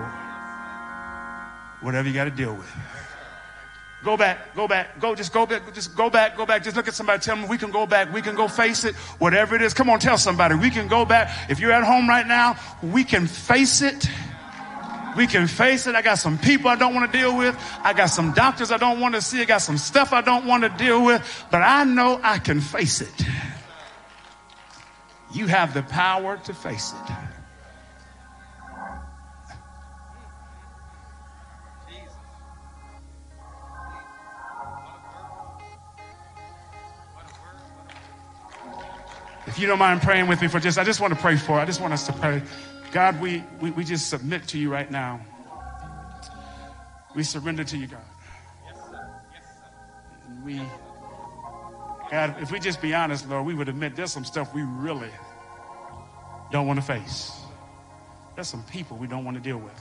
whatever 1.80 2.08
you 2.08 2.14
got 2.14 2.24
to 2.24 2.30
deal 2.30 2.54
with. 2.54 2.68
Go 4.04 4.16
back, 4.16 4.54
go 4.54 4.68
back, 4.68 5.00
go, 5.00 5.16
just 5.16 5.32
go 5.32 5.44
back, 5.44 5.74
just 5.74 5.96
go 5.96 6.08
back, 6.08 6.36
go 6.36 6.46
back. 6.46 6.62
Just 6.62 6.76
look 6.76 6.86
at 6.86 6.94
somebody, 6.94 7.20
tell 7.20 7.36
them 7.36 7.48
we 7.48 7.58
can 7.58 7.72
go 7.72 7.84
back, 7.84 8.12
we 8.12 8.22
can 8.22 8.36
go 8.36 8.46
face 8.46 8.84
it, 8.84 8.94
whatever 9.18 9.56
it 9.56 9.62
is. 9.62 9.74
Come 9.74 9.90
on, 9.90 9.98
tell 9.98 10.16
somebody, 10.16 10.54
we 10.54 10.70
can 10.70 10.86
go 10.86 11.04
back. 11.04 11.50
If 11.50 11.58
you're 11.58 11.72
at 11.72 11.82
home 11.82 12.08
right 12.08 12.26
now, 12.26 12.56
we 12.80 13.02
can 13.02 13.26
face 13.26 13.82
it. 13.82 14.08
We 15.16 15.26
can 15.26 15.48
face 15.48 15.88
it. 15.88 15.96
I 15.96 16.02
got 16.02 16.18
some 16.18 16.38
people 16.38 16.70
I 16.70 16.76
don't 16.76 16.94
want 16.94 17.10
to 17.10 17.18
deal 17.18 17.36
with. 17.36 17.58
I 17.82 17.92
got 17.92 18.06
some 18.06 18.32
doctors 18.34 18.70
I 18.70 18.76
don't 18.76 19.00
want 19.00 19.16
to 19.16 19.20
see. 19.20 19.40
I 19.42 19.46
got 19.46 19.62
some 19.62 19.76
stuff 19.76 20.12
I 20.12 20.20
don't 20.20 20.46
want 20.46 20.62
to 20.62 20.68
deal 20.68 21.04
with, 21.04 21.46
but 21.50 21.62
I 21.62 21.82
know 21.82 22.20
I 22.22 22.38
can 22.38 22.60
face 22.60 23.00
it. 23.00 23.26
You 25.32 25.48
have 25.48 25.74
the 25.74 25.82
power 25.82 26.36
to 26.44 26.54
face 26.54 26.92
it. 26.92 27.12
If 39.48 39.58
you 39.58 39.66
don't 39.66 39.78
mind 39.78 40.02
praying 40.02 40.28
with 40.28 40.42
me 40.42 40.48
for 40.48 40.60
just, 40.60 40.78
I 40.78 40.84
just 40.84 41.00
want 41.00 41.14
to 41.14 41.18
pray 41.18 41.36
for, 41.36 41.54
I 41.58 41.64
just 41.64 41.80
want 41.80 41.94
us 41.94 42.06
to 42.06 42.12
pray. 42.12 42.42
God, 42.92 43.18
we, 43.18 43.42
we, 43.62 43.70
we 43.70 43.82
just 43.82 44.10
submit 44.10 44.46
to 44.48 44.58
you 44.58 44.70
right 44.70 44.90
now. 44.90 45.20
We 47.16 47.22
surrender 47.22 47.64
to 47.64 47.78
you, 47.78 47.86
God. 47.86 48.00
Yes 48.66 48.76
sir 48.76 49.10
yes 49.32 49.42
sir 49.42 50.28
And 50.28 50.44
we, 50.44 50.60
God, 52.10 52.36
if 52.42 52.52
we 52.52 52.60
just 52.60 52.82
be 52.82 52.94
honest, 52.94 53.26
Lord, 53.26 53.46
we 53.46 53.54
would 53.54 53.70
admit 53.70 53.96
there's 53.96 54.12
some 54.12 54.26
stuff 54.26 54.54
we 54.54 54.62
really 54.62 55.10
don't 56.52 56.66
want 56.66 56.78
to 56.78 56.84
face. 56.84 57.32
There's 58.34 58.48
some 58.48 58.62
people 58.64 58.98
we 58.98 59.06
don't 59.06 59.24
want 59.24 59.38
to 59.38 59.42
deal 59.42 59.58
with. 59.58 59.80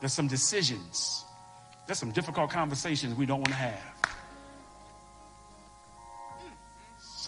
There's 0.00 0.12
some 0.12 0.26
decisions. 0.26 1.24
There's 1.86 1.98
some 1.98 2.10
difficult 2.10 2.50
conversations 2.50 3.14
we 3.14 3.24
don't 3.24 3.38
want 3.38 3.50
to 3.50 3.54
have. 3.54 3.97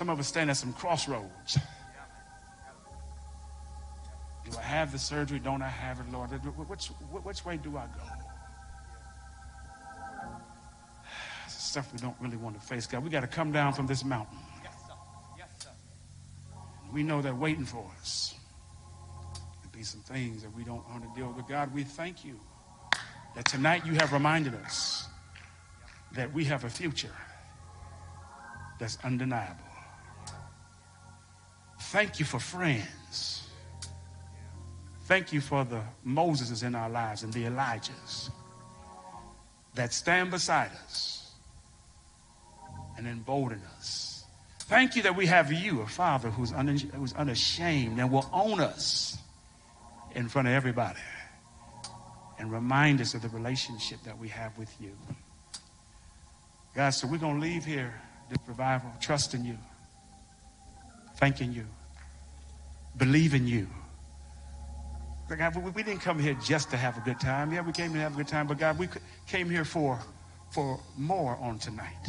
Some 0.01 0.09
of 0.09 0.19
us 0.19 0.29
stand 0.29 0.49
at 0.49 0.57
some 0.57 0.73
crossroads. 0.73 1.59
Do 4.47 4.57
I 4.57 4.63
have 4.63 4.93
the 4.93 4.99
surgery? 4.99 5.39
Don't 5.39 5.61
I 5.61 5.69
have 5.69 6.01
it, 6.01 6.11
Lord? 6.11 6.31
Which, 6.31 6.87
which 6.87 7.45
way 7.45 7.59
do 7.59 7.77
I 7.77 7.85
go? 7.85 8.03
Stuff 11.49 11.93
we 11.93 11.99
don't 11.99 12.17
really 12.19 12.39
want 12.39 12.59
to 12.59 12.67
face, 12.67 12.87
God. 12.87 13.05
We 13.05 13.11
got 13.11 13.21
to 13.21 13.27
come 13.27 13.53
down 13.53 13.75
from 13.75 13.87
this 13.87 14.03
mountain. 14.03 14.39
We 16.91 17.03
know 17.03 17.21
they're 17.21 17.35
waiting 17.35 17.67
for 17.67 17.85
us 18.01 18.35
to 19.63 19.69
be 19.69 19.83
some 19.83 20.01
things 20.01 20.41
that 20.41 20.57
we 20.57 20.65
don't 20.65 20.89
want 20.89 21.03
to 21.03 21.11
deal 21.15 21.31
with. 21.31 21.47
God, 21.47 21.75
we 21.75 21.85
thank 21.85 22.25
you 22.25 22.41
that 23.37 23.45
tonight 23.45 23.85
you 23.85 23.93
have 23.97 24.15
reminded 24.15 24.55
us 24.55 25.07
that 26.13 26.33
we 26.33 26.47
have 26.47 26.65
a 26.65 26.71
future 26.71 27.15
that's 28.79 28.97
undeniable. 29.05 29.70
Thank 31.81 32.21
you 32.21 32.25
for 32.25 32.39
friends. 32.39 33.49
Thank 35.05 35.33
you 35.33 35.41
for 35.41 35.65
the 35.65 35.83
Moseses 36.07 36.63
in 36.63 36.75
our 36.75 36.89
lives 36.89 37.25
and 37.25 37.33
the 37.33 37.45
Elijahs 37.45 38.31
that 39.75 39.93
stand 39.93 40.31
beside 40.31 40.71
us 40.85 41.33
and 42.97 43.09
embolden 43.09 43.61
us. 43.77 44.25
Thank 44.61 44.95
you 44.95 45.03
that 45.03 45.17
we 45.17 45.27
have 45.27 45.53
you, 45.53 45.81
a 45.81 45.87
father 45.87 46.31
who's, 46.31 46.53
un- 46.53 46.79
who's 46.95 47.13
unashamed 47.15 47.99
and 47.99 48.13
will 48.13 48.29
own 48.33 48.61
us 48.61 49.19
in 50.15 50.29
front 50.29 50.47
of 50.47 50.55
everybody 50.55 51.01
and 52.39 52.53
remind 52.53 53.01
us 53.01 53.15
of 53.15 53.23
the 53.23 53.29
relationship 53.31 53.99
that 54.05 54.17
we 54.19 54.29
have 54.29 54.57
with 54.59 54.73
you. 54.81 54.93
God, 56.75 56.91
so 56.91 57.09
we're 57.09 57.19
going 57.19 57.35
to 57.35 57.41
leave 57.41 57.65
here 57.65 58.01
this 58.29 58.39
revival, 58.47 58.91
trusting 59.01 59.45
you, 59.45 59.59
thanking 61.21 61.53
you, 61.53 61.67
believing 62.97 63.47
you. 63.47 63.69
God, 65.29 65.55
we 65.75 65.83
didn't 65.85 66.01
come 66.01 66.19
here 66.19 66.35
just 66.43 66.71
to 66.71 66.77
have 66.77 66.99
a 66.99 67.01
good 67.03 67.21
time. 67.21 67.53
Yeah, 67.53 67.61
we 67.61 67.73
came 67.73 67.93
to 67.93 68.01
have 68.01 68.15
a 68.15 68.17
good 68.17 68.27
time, 68.27 68.49
but 68.49 68.59
God, 68.59 68.79
we 68.79 68.89
came 69.29 69.49
here 69.49 69.65
for, 69.65 70.01
for 70.51 70.81
more 70.97 71.37
on 71.37 71.59
tonight. 71.61 72.09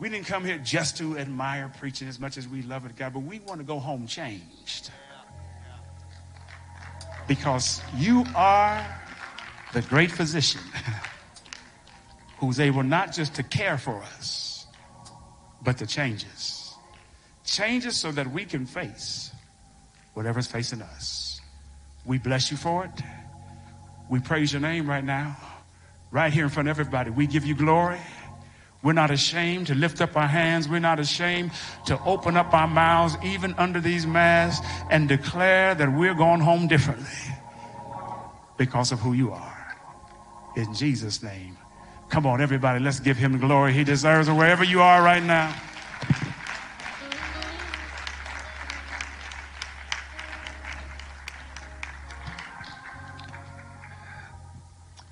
We 0.00 0.08
didn't 0.08 0.26
come 0.26 0.44
here 0.44 0.58
just 0.58 0.96
to 0.98 1.18
admire 1.18 1.72
preaching 1.78 2.08
as 2.08 2.18
much 2.18 2.38
as 2.38 2.48
we 2.48 2.62
love 2.62 2.86
it, 2.86 2.96
God, 2.96 3.12
but 3.12 3.20
we 3.20 3.40
want 3.40 3.60
to 3.60 3.64
go 3.64 3.78
home 3.78 4.06
changed. 4.06 4.90
Because 7.28 7.80
you 7.96 8.24
are 8.34 8.84
the 9.74 9.82
great 9.82 10.10
physician 10.10 10.62
who's 12.38 12.58
able 12.58 12.82
not 12.82 13.12
just 13.12 13.34
to 13.34 13.42
care 13.42 13.76
for 13.76 14.02
us, 14.02 14.47
but 15.62 15.78
to 15.78 15.86
change 15.86 16.24
us. 16.26 16.74
Change 17.44 17.86
us 17.86 17.96
so 17.96 18.12
that 18.12 18.30
we 18.30 18.44
can 18.44 18.66
face 18.66 19.32
whatever's 20.14 20.46
facing 20.46 20.82
us. 20.82 21.40
We 22.04 22.18
bless 22.18 22.50
you 22.50 22.56
for 22.56 22.84
it. 22.84 23.02
We 24.10 24.20
praise 24.20 24.52
your 24.52 24.62
name 24.62 24.88
right 24.88 25.04
now, 25.04 25.36
right 26.10 26.32
here 26.32 26.44
in 26.44 26.50
front 26.50 26.68
of 26.68 26.78
everybody. 26.78 27.10
We 27.10 27.26
give 27.26 27.44
you 27.44 27.54
glory. 27.54 28.00
We're 28.82 28.92
not 28.92 29.10
ashamed 29.10 29.66
to 29.66 29.74
lift 29.74 30.00
up 30.00 30.16
our 30.16 30.26
hands. 30.26 30.68
We're 30.68 30.78
not 30.78 31.00
ashamed 31.00 31.50
to 31.86 32.00
open 32.04 32.36
up 32.36 32.54
our 32.54 32.68
mouths, 32.68 33.16
even 33.24 33.54
under 33.54 33.80
these 33.80 34.06
masks, 34.06 34.64
and 34.90 35.08
declare 35.08 35.74
that 35.74 35.92
we're 35.92 36.14
going 36.14 36.40
home 36.40 36.68
differently 36.68 37.06
because 38.56 38.92
of 38.92 39.00
who 39.00 39.12
you 39.12 39.32
are. 39.32 39.76
In 40.56 40.72
Jesus' 40.74 41.22
name. 41.22 41.57
Come 42.08 42.26
on, 42.26 42.40
everybody, 42.40 42.80
let's 42.80 43.00
give 43.00 43.16
him 43.16 43.38
glory. 43.38 43.72
He 43.72 43.84
deserves 43.84 44.28
it 44.28 44.32
wherever 44.32 44.64
you 44.64 44.80
are 44.80 45.02
right 45.02 45.22
now. 45.22 45.54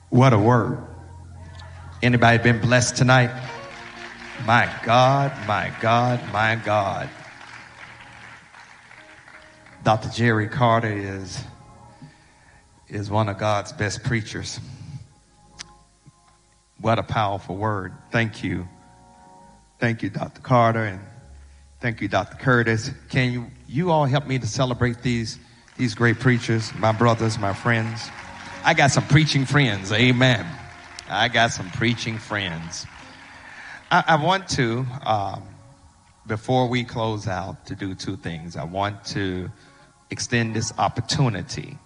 What 0.08 0.32
a 0.32 0.38
word. 0.38 0.78
Anybody 2.02 2.38
been 2.42 2.60
blessed 2.60 2.96
tonight? 2.96 3.30
My 4.46 4.72
God, 4.82 5.32
my 5.46 5.70
God, 5.80 6.20
my 6.32 6.56
God. 6.56 7.10
Dr. 9.84 10.08
Jerry 10.08 10.48
Carter 10.48 10.92
is, 10.92 11.44
is 12.88 13.10
one 13.10 13.28
of 13.28 13.38
God's 13.38 13.72
best 13.72 14.02
preachers. 14.04 14.58
What 16.86 17.00
a 17.00 17.02
powerful 17.02 17.56
word. 17.56 17.94
Thank 18.12 18.44
you. 18.44 18.68
Thank 19.80 20.04
you, 20.04 20.08
Dr. 20.08 20.40
Carter, 20.40 20.84
and 20.84 21.00
thank 21.80 22.00
you, 22.00 22.06
Dr. 22.06 22.36
Curtis. 22.36 22.92
Can 23.10 23.32
you, 23.32 23.46
you 23.66 23.90
all 23.90 24.04
help 24.04 24.24
me 24.28 24.38
to 24.38 24.46
celebrate 24.46 25.02
these, 25.02 25.36
these 25.76 25.96
great 25.96 26.20
preachers, 26.20 26.72
my 26.74 26.92
brothers, 26.92 27.40
my 27.40 27.52
friends? 27.54 28.08
I 28.62 28.74
got 28.74 28.92
some 28.92 29.04
preaching 29.08 29.46
friends. 29.46 29.90
Amen. 29.90 30.46
I 31.08 31.26
got 31.26 31.50
some 31.50 31.68
preaching 31.72 32.18
friends. 32.18 32.86
I, 33.90 34.04
I 34.06 34.24
want 34.24 34.48
to, 34.50 34.86
um, 35.04 35.42
before 36.24 36.68
we 36.68 36.84
close 36.84 37.26
out, 37.26 37.66
to 37.66 37.74
do 37.74 37.96
two 37.96 38.16
things. 38.16 38.56
I 38.56 38.62
want 38.62 39.04
to 39.06 39.50
extend 40.10 40.54
this 40.54 40.72
opportunity 40.78 41.78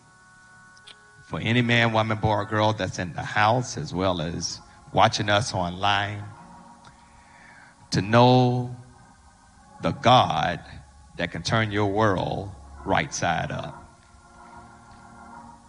for 1.24 1.40
any 1.40 1.62
man, 1.62 1.94
woman, 1.94 2.18
boy, 2.18 2.32
or 2.32 2.44
girl 2.44 2.74
that's 2.74 2.98
in 2.98 3.14
the 3.14 3.22
house 3.22 3.78
as 3.78 3.94
well 3.94 4.20
as 4.20 4.60
watching 4.92 5.28
us 5.28 5.54
online 5.54 6.24
to 7.90 8.02
know 8.02 8.74
the 9.82 9.92
God 9.92 10.60
that 11.16 11.32
can 11.32 11.42
turn 11.42 11.72
your 11.72 11.86
world 11.86 12.50
right 12.84 13.12
side 13.12 13.50
up. 13.50 13.76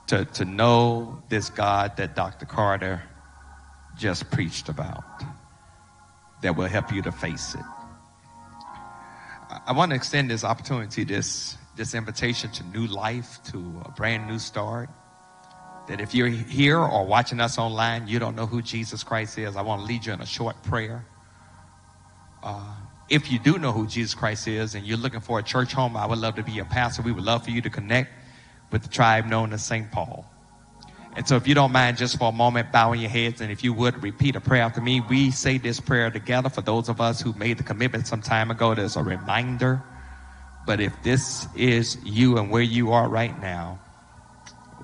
To, 0.07 0.25
to 0.25 0.45
know 0.45 1.23
this 1.29 1.49
God 1.49 1.97
that 1.97 2.15
Dr. 2.15 2.45
Carter 2.45 3.01
just 3.97 4.29
preached 4.29 4.67
about 4.67 5.03
that 6.41 6.55
will 6.55 6.67
help 6.67 6.91
you 6.91 7.01
to 7.03 7.11
face 7.11 7.55
it. 7.55 7.61
I, 9.67 9.73
want 9.73 9.91
to 9.91 9.95
extend 9.95 10.29
this 10.29 10.43
opportunity, 10.43 11.03
this, 11.03 11.57
this 11.75 11.93
invitation 11.93 12.51
to 12.51 12.63
new 12.67 12.87
life, 12.87 13.39
to 13.51 13.81
a 13.85 13.91
brand 13.91 14.27
new 14.27 14.39
start. 14.39 14.89
That 15.91 15.99
if 15.99 16.15
you're 16.15 16.29
here 16.29 16.79
or 16.79 17.05
watching 17.05 17.41
us 17.41 17.57
online, 17.57 18.07
you 18.07 18.17
don't 18.17 18.33
know 18.33 18.45
who 18.45 18.61
Jesus 18.61 19.03
Christ 19.03 19.37
is, 19.37 19.57
I 19.57 19.61
want 19.61 19.81
to 19.81 19.87
lead 19.87 20.05
you 20.05 20.13
in 20.13 20.21
a 20.21 20.25
short 20.25 20.55
prayer. 20.63 21.05
Uh, 22.41 22.73
if 23.09 23.29
you 23.29 23.39
do 23.39 23.57
know 23.57 23.73
who 23.73 23.85
Jesus 23.85 24.13
Christ 24.13 24.47
is 24.47 24.73
and 24.73 24.87
you're 24.87 24.97
looking 24.97 25.19
for 25.19 25.39
a 25.39 25.43
church 25.43 25.73
home, 25.73 25.97
I 25.97 26.05
would 26.05 26.19
love 26.19 26.35
to 26.35 26.43
be 26.43 26.53
your 26.53 26.63
pastor. 26.63 27.01
We 27.01 27.11
would 27.11 27.25
love 27.25 27.43
for 27.43 27.51
you 27.51 27.59
to 27.59 27.69
connect 27.69 28.09
with 28.71 28.83
the 28.83 28.87
tribe 28.87 29.25
known 29.25 29.51
as 29.51 29.65
St. 29.65 29.91
Paul. 29.91 30.25
And 31.17 31.27
so 31.27 31.35
if 31.35 31.45
you 31.45 31.53
don't 31.55 31.73
mind 31.73 31.97
just 31.97 32.17
for 32.17 32.29
a 32.29 32.31
moment 32.31 32.71
bowing 32.71 33.01
your 33.01 33.09
heads 33.09 33.41
and 33.41 33.51
if 33.51 33.61
you 33.61 33.73
would 33.73 34.01
repeat 34.01 34.37
a 34.37 34.39
prayer 34.39 34.61
after 34.61 34.79
me, 34.79 35.01
we 35.01 35.29
say 35.29 35.57
this 35.57 35.81
prayer 35.81 36.09
together 36.09 36.47
for 36.47 36.61
those 36.61 36.87
of 36.87 37.01
us 37.01 37.19
who 37.19 37.33
made 37.33 37.57
the 37.57 37.63
commitment 37.63 38.07
some 38.07 38.21
time 38.21 38.49
ago. 38.49 38.73
There's 38.73 38.95
a 38.95 39.03
reminder. 39.03 39.83
But 40.65 40.79
if 40.79 40.93
this 41.03 41.47
is 41.53 41.97
you 42.05 42.37
and 42.37 42.49
where 42.49 42.61
you 42.61 42.93
are 42.93 43.09
right 43.09 43.37
now, 43.41 43.77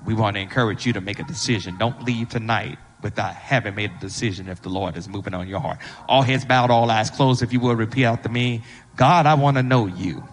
we 0.04 0.14
want 0.14 0.36
to 0.36 0.40
encourage 0.40 0.86
you 0.86 0.92
to 0.94 1.00
make 1.00 1.18
a 1.18 1.24
decision. 1.24 1.76
Don't 1.78 2.02
leave 2.04 2.28
tonight 2.28 2.78
without 3.02 3.34
having 3.34 3.74
made 3.74 3.90
a 3.90 4.00
decision 4.00 4.48
if 4.48 4.62
the 4.62 4.68
Lord 4.68 4.96
is 4.96 5.08
moving 5.08 5.34
on 5.34 5.48
your 5.48 5.60
heart. 5.60 5.78
All 6.08 6.22
heads 6.22 6.44
bowed, 6.44 6.70
all 6.70 6.90
eyes 6.90 7.10
closed. 7.10 7.42
If 7.42 7.52
you 7.52 7.60
will 7.60 7.76
repeat 7.76 8.04
after 8.04 8.28
me, 8.28 8.62
God, 8.96 9.26
I 9.26 9.34
want 9.34 9.56
to 9.56 9.62
know 9.62 9.86
you 9.86 10.26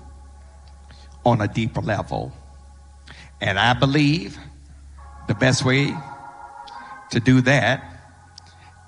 on 1.26 1.42
a 1.42 1.48
deeper 1.48 1.82
level. 1.82 2.32
And 3.42 3.60
I 3.60 3.74
believe 3.74 4.38
the 5.28 5.36
best 5.36 5.66
way 5.66 5.94
to 7.12 7.20
do 7.20 7.42
that 7.42 7.84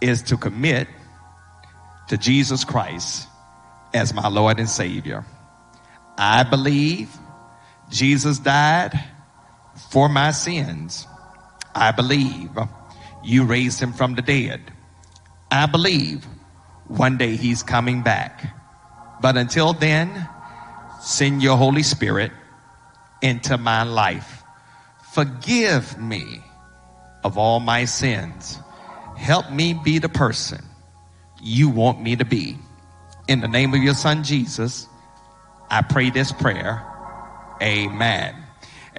is 0.01 0.21
to 0.23 0.37
commit 0.37 0.87
to 2.07 2.17
Jesus 2.17 2.63
Christ 2.63 3.27
as 3.93 4.13
my 4.13 4.27
Lord 4.27 4.59
and 4.59 4.69
Savior. 4.69 5.25
I 6.17 6.43
believe 6.43 7.09
Jesus 7.89 8.39
died 8.39 8.99
for 9.91 10.09
my 10.09 10.31
sins. 10.31 11.07
I 11.75 11.91
believe 11.91 12.51
you 13.23 13.43
raised 13.43 13.79
him 13.79 13.93
from 13.93 14.15
the 14.15 14.21
dead. 14.21 14.61
I 15.51 15.65
believe 15.65 16.25
one 16.87 17.17
day 17.17 17.35
he's 17.35 17.63
coming 17.63 18.01
back. 18.01 18.53
But 19.21 19.37
until 19.37 19.73
then, 19.73 20.27
send 21.01 21.41
your 21.41 21.57
Holy 21.57 21.83
Spirit 21.83 22.31
into 23.21 23.57
my 23.57 23.83
life. 23.83 24.43
Forgive 25.13 25.97
me 25.99 26.41
of 27.23 27.37
all 27.37 27.59
my 27.59 27.85
sins. 27.85 28.59
Help 29.15 29.51
me 29.51 29.73
be 29.73 29.99
the 29.99 30.09
person 30.09 30.63
you 31.41 31.69
want 31.69 32.01
me 32.01 32.15
to 32.15 32.25
be. 32.25 32.57
In 33.27 33.41
the 33.41 33.47
name 33.47 33.73
of 33.73 33.81
your 33.81 33.95
son 33.95 34.23
Jesus, 34.23 34.87
I 35.69 35.81
pray 35.81 36.09
this 36.09 36.31
prayer. 36.31 36.85
Amen. 37.61 38.46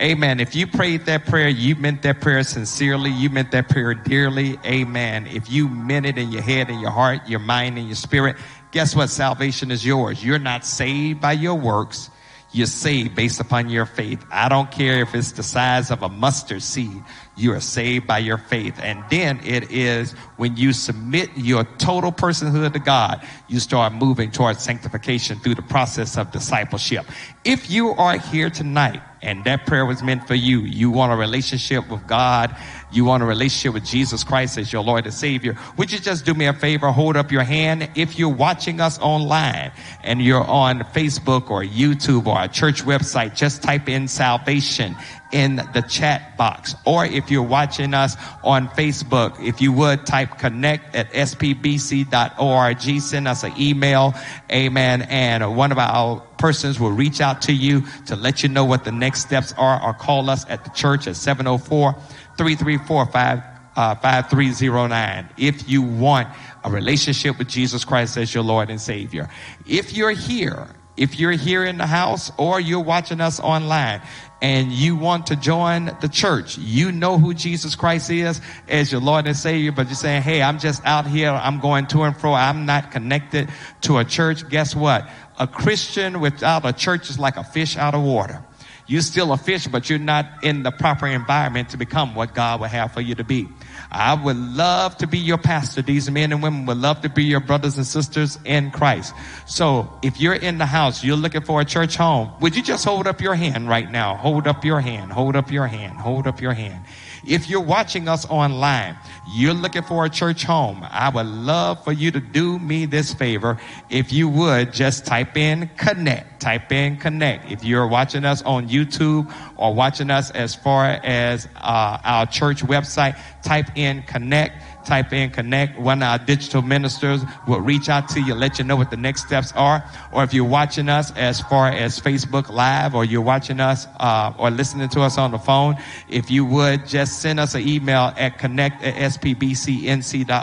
Amen. 0.00 0.38
If 0.38 0.54
you 0.54 0.66
prayed 0.68 1.06
that 1.06 1.26
prayer, 1.26 1.48
you 1.48 1.74
meant 1.74 2.02
that 2.02 2.20
prayer 2.20 2.44
sincerely. 2.44 3.10
You 3.10 3.30
meant 3.30 3.50
that 3.50 3.68
prayer 3.68 3.94
dearly. 3.94 4.56
Amen. 4.64 5.26
If 5.26 5.50
you 5.50 5.68
meant 5.68 6.06
it 6.06 6.18
in 6.18 6.30
your 6.30 6.42
head 6.42 6.70
and 6.70 6.80
your 6.80 6.90
heart, 6.90 7.28
your 7.28 7.40
mind 7.40 7.78
and 7.78 7.86
your 7.88 7.96
spirit, 7.96 8.36
guess 8.70 8.94
what? 8.94 9.10
Salvation 9.10 9.72
is 9.72 9.84
yours. 9.84 10.24
You're 10.24 10.38
not 10.38 10.64
saved 10.64 11.20
by 11.20 11.32
your 11.32 11.56
works. 11.56 12.10
You're 12.50 12.66
saved 12.66 13.14
based 13.14 13.40
upon 13.40 13.68
your 13.68 13.84
faith. 13.84 14.24
I 14.30 14.48
don't 14.48 14.70
care 14.70 15.02
if 15.02 15.14
it's 15.14 15.32
the 15.32 15.42
size 15.42 15.90
of 15.90 16.02
a 16.02 16.08
mustard 16.08 16.62
seed. 16.62 17.02
You 17.36 17.52
are 17.52 17.60
saved 17.60 18.06
by 18.06 18.18
your 18.18 18.38
faith. 18.38 18.78
And 18.82 19.04
then 19.10 19.40
it 19.44 19.70
is 19.70 20.12
when 20.36 20.56
you 20.56 20.72
submit 20.72 21.30
your 21.36 21.64
total 21.76 22.10
personhood 22.10 22.72
to 22.72 22.78
God, 22.78 23.26
you 23.48 23.60
start 23.60 23.92
moving 23.92 24.30
towards 24.30 24.62
sanctification 24.62 25.38
through 25.40 25.56
the 25.56 25.62
process 25.62 26.16
of 26.16 26.30
discipleship. 26.30 27.04
If 27.44 27.70
you 27.70 27.90
are 27.90 28.16
here 28.16 28.48
tonight 28.48 29.02
and 29.22 29.44
that 29.44 29.66
prayer 29.66 29.84
was 29.84 30.02
meant 30.02 30.26
for 30.26 30.34
you, 30.34 30.60
you 30.60 30.90
want 30.90 31.12
a 31.12 31.16
relationship 31.16 31.88
with 31.88 32.06
God, 32.06 32.56
you 32.90 33.04
want 33.04 33.22
a 33.22 33.26
relationship 33.26 33.74
with 33.74 33.84
Jesus 33.84 34.24
Christ 34.24 34.58
as 34.58 34.72
your 34.72 34.82
Lord 34.82 35.04
and 35.04 35.14
Savior, 35.14 35.56
would 35.76 35.92
you 35.92 35.98
just 35.98 36.24
do 36.24 36.34
me 36.34 36.46
a 36.46 36.52
favor? 36.52 36.90
Hold 36.90 37.16
up 37.16 37.30
your 37.30 37.42
hand. 37.42 37.90
If 37.94 38.18
you're 38.18 38.28
watching 38.28 38.80
us 38.80 38.98
online 39.00 39.72
and 40.02 40.22
you're 40.22 40.44
on 40.44 40.80
Facebook 40.80 41.50
or 41.50 41.62
YouTube 41.62 42.26
or 42.26 42.42
a 42.42 42.48
church 42.48 42.84
website, 42.84 43.34
just 43.34 43.62
type 43.62 43.88
in 43.88 44.08
salvation 44.08 44.96
in 45.32 45.56
the 45.74 45.84
chat 45.88 46.36
box. 46.36 46.74
Or 46.86 47.04
if 47.04 47.30
you're 47.30 47.42
watching 47.42 47.92
us 47.94 48.16
on 48.42 48.68
Facebook, 48.68 49.38
if 49.42 49.60
you 49.60 49.72
would 49.72 50.06
type 50.06 50.38
connect 50.38 50.94
at 50.94 51.12
spbc.org, 51.12 52.80
send 53.00 53.28
us 53.28 53.44
an 53.44 53.52
email. 53.58 54.14
Amen. 54.50 55.02
And 55.02 55.56
one 55.56 55.72
of 55.72 55.78
our 55.78 56.20
persons 56.38 56.80
will 56.80 56.92
reach 56.92 57.20
out 57.20 57.42
to 57.42 57.52
you 57.52 57.82
to 58.06 58.16
let 58.16 58.42
you 58.42 58.48
know 58.48 58.64
what 58.64 58.84
the 58.84 58.92
next 58.92 59.20
steps 59.20 59.52
are 59.58 59.82
or 59.82 59.92
call 59.92 60.30
us 60.30 60.46
at 60.48 60.64
the 60.64 60.70
church 60.70 61.06
at 61.06 61.16
704 61.16 61.94
334 62.38 63.06
5309 63.06 65.24
uh, 65.24 65.28
if 65.36 65.68
you 65.68 65.82
want 65.82 66.28
a 66.64 66.70
relationship 66.70 67.38
with 67.38 67.48
Jesus 67.48 67.84
Christ 67.84 68.16
as 68.16 68.34
your 68.34 68.42
Lord 68.42 68.70
and 68.70 68.80
Savior. 68.80 69.28
If 69.66 69.96
you're 69.96 70.12
here, 70.12 70.66
if 70.96 71.18
you're 71.18 71.32
here 71.32 71.64
in 71.64 71.78
the 71.78 71.86
house 71.86 72.32
or 72.36 72.58
you're 72.58 72.82
watching 72.82 73.20
us 73.20 73.38
online 73.38 74.02
and 74.42 74.72
you 74.72 74.96
want 74.96 75.28
to 75.28 75.36
join 75.36 75.96
the 76.00 76.08
church, 76.08 76.58
you 76.58 76.90
know 76.90 77.18
who 77.18 77.34
Jesus 77.34 77.76
Christ 77.76 78.10
is 78.10 78.40
as 78.68 78.90
your 78.90 79.00
Lord 79.00 79.26
and 79.26 79.36
Savior, 79.36 79.70
but 79.70 79.86
you're 79.86 79.94
saying, 79.94 80.22
Hey, 80.22 80.42
I'm 80.42 80.58
just 80.58 80.84
out 80.84 81.06
here. 81.06 81.30
I'm 81.30 81.60
going 81.60 81.86
to 81.88 82.02
and 82.02 82.16
fro. 82.16 82.34
I'm 82.34 82.66
not 82.66 82.90
connected 82.90 83.48
to 83.82 83.98
a 83.98 84.04
church. 84.04 84.48
Guess 84.48 84.74
what? 84.74 85.08
A 85.38 85.46
Christian 85.46 86.20
without 86.20 86.66
a 86.66 86.72
church 86.72 87.10
is 87.10 87.18
like 87.18 87.36
a 87.36 87.44
fish 87.44 87.76
out 87.76 87.94
of 87.94 88.02
water. 88.02 88.44
You're 88.88 89.02
still 89.02 89.34
a 89.34 89.36
fish, 89.36 89.66
but 89.66 89.90
you're 89.90 89.98
not 89.98 90.42
in 90.42 90.62
the 90.62 90.70
proper 90.70 91.06
environment 91.06 91.68
to 91.70 91.76
become 91.76 92.14
what 92.14 92.34
God 92.34 92.60
would 92.60 92.70
have 92.70 92.92
for 92.92 93.02
you 93.02 93.14
to 93.16 93.22
be. 93.22 93.46
I 93.92 94.14
would 94.14 94.36
love 94.36 94.96
to 94.98 95.06
be 95.06 95.18
your 95.18 95.36
pastor. 95.36 95.82
These 95.82 96.10
men 96.10 96.32
and 96.32 96.42
women 96.42 96.64
would 96.64 96.78
love 96.78 97.02
to 97.02 97.10
be 97.10 97.24
your 97.24 97.40
brothers 97.40 97.76
and 97.76 97.86
sisters 97.86 98.38
in 98.46 98.70
Christ. 98.70 99.14
So 99.44 99.92
if 100.02 100.18
you're 100.18 100.34
in 100.34 100.56
the 100.56 100.64
house, 100.64 101.04
you're 101.04 101.16
looking 101.18 101.42
for 101.42 101.60
a 101.60 101.66
church 101.66 101.96
home, 101.96 102.32
would 102.40 102.56
you 102.56 102.62
just 102.62 102.82
hold 102.86 103.06
up 103.06 103.20
your 103.20 103.34
hand 103.34 103.68
right 103.68 103.90
now? 103.90 104.16
Hold 104.16 104.46
up 104.46 104.64
your 104.64 104.80
hand, 104.80 105.12
hold 105.12 105.36
up 105.36 105.52
your 105.52 105.66
hand, 105.66 105.98
hold 105.98 106.26
up 106.26 106.40
your 106.40 106.54
hand. 106.54 106.82
If 107.28 107.50
you're 107.50 107.60
watching 107.60 108.08
us 108.08 108.24
online, 108.30 108.96
you're 109.30 109.52
looking 109.52 109.82
for 109.82 110.06
a 110.06 110.08
church 110.08 110.44
home. 110.44 110.82
I 110.88 111.10
would 111.10 111.26
love 111.26 111.84
for 111.84 111.92
you 111.92 112.10
to 112.10 112.20
do 112.20 112.58
me 112.58 112.86
this 112.86 113.12
favor. 113.12 113.58
If 113.90 114.10
you 114.10 114.30
would 114.30 114.72
just 114.72 115.04
type 115.04 115.36
in 115.36 115.68
connect, 115.76 116.40
type 116.40 116.72
in 116.72 116.96
connect. 116.96 117.52
If 117.52 117.62
you're 117.62 117.86
watching 117.86 118.24
us 118.24 118.40
on 118.42 118.70
YouTube 118.70 119.30
or 119.58 119.74
watching 119.74 120.10
us 120.10 120.30
as 120.30 120.54
far 120.54 120.86
as 121.04 121.46
uh, 121.56 121.98
our 122.02 122.24
church 122.24 122.62
website, 122.62 123.20
type 123.42 123.66
in 123.76 124.02
connect 124.04 124.62
type 124.88 125.12
in 125.12 125.30
connect. 125.30 125.78
One 125.78 126.02
of 126.02 126.08
our 126.08 126.18
digital 126.18 126.62
ministers 126.62 127.22
will 127.46 127.60
reach 127.60 127.88
out 127.88 128.08
to 128.10 128.20
you, 128.20 128.34
let 128.34 128.58
you 128.58 128.64
know 128.64 128.74
what 128.74 128.90
the 128.90 128.96
next 128.96 129.26
steps 129.26 129.52
are. 129.52 129.84
Or 130.12 130.24
if 130.24 130.32
you're 130.32 130.44
watching 130.44 130.88
us 130.88 131.12
as 131.12 131.40
far 131.40 131.68
as 131.68 132.00
Facebook 132.00 132.48
Live 132.50 132.94
or 132.94 133.04
you're 133.04 133.20
watching 133.20 133.60
us 133.60 133.86
uh, 134.00 134.32
or 134.38 134.50
listening 134.50 134.88
to 134.90 135.02
us 135.02 135.18
on 135.18 135.30
the 135.30 135.38
phone, 135.38 135.76
if 136.08 136.30
you 136.30 136.44
would 136.44 136.86
just 136.86 137.20
send 137.20 137.38
us 137.38 137.54
an 137.54 137.68
email 137.68 138.12
at 138.16 138.38
connect 138.38 138.82
at 138.82 138.94
spbcnc.org 138.94 140.38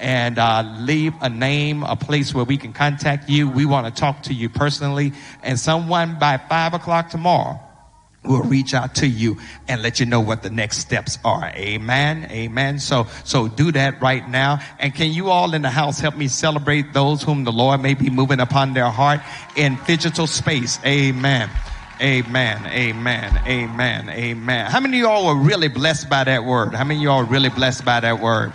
and 0.00 0.38
uh, 0.38 0.74
leave 0.80 1.14
a 1.20 1.28
name, 1.28 1.84
a 1.84 1.94
place 1.96 2.34
where 2.34 2.44
we 2.44 2.56
can 2.56 2.72
contact 2.72 3.28
you. 3.30 3.48
We 3.48 3.64
want 3.64 3.86
to 3.86 4.00
talk 4.00 4.24
to 4.24 4.34
you 4.34 4.48
personally. 4.48 5.12
And 5.42 5.58
someone 5.58 6.18
by 6.18 6.36
five 6.36 6.74
o'clock 6.74 7.10
tomorrow 7.10 7.60
will 8.24 8.42
reach 8.42 8.74
out 8.74 8.94
to 8.96 9.06
you 9.06 9.38
and 9.68 9.82
let 9.82 10.00
you 10.00 10.06
know 10.06 10.20
what 10.20 10.42
the 10.42 10.50
next 10.50 10.78
steps 10.78 11.18
are. 11.24 11.46
Amen. 11.54 12.26
Amen. 12.30 12.78
So, 12.78 13.06
so 13.24 13.48
do 13.48 13.72
that 13.72 14.00
right 14.00 14.28
now. 14.28 14.60
And 14.78 14.94
can 14.94 15.12
you 15.12 15.30
all 15.30 15.54
in 15.54 15.62
the 15.62 15.70
house 15.70 16.00
help 16.00 16.16
me 16.16 16.28
celebrate 16.28 16.92
those 16.92 17.22
whom 17.22 17.44
the 17.44 17.52
Lord 17.52 17.82
may 17.82 17.94
be 17.94 18.10
moving 18.10 18.40
upon 18.40 18.74
their 18.74 18.90
heart 18.90 19.20
in 19.56 19.78
digital 19.86 20.26
space? 20.26 20.78
Amen. 20.84 21.50
Amen. 22.00 22.66
Amen. 22.66 23.40
Amen. 23.46 24.08
Amen. 24.10 24.70
How 24.70 24.80
many 24.80 24.98
of 24.98 25.02
y'all 25.02 25.26
were 25.26 25.40
really 25.40 25.68
blessed 25.68 26.10
by 26.10 26.24
that 26.24 26.44
word? 26.44 26.74
How 26.74 26.84
many 26.84 27.00
of 27.00 27.04
y'all 27.04 27.22
really 27.22 27.50
blessed 27.50 27.84
by 27.84 28.00
that 28.00 28.20
word? 28.20 28.52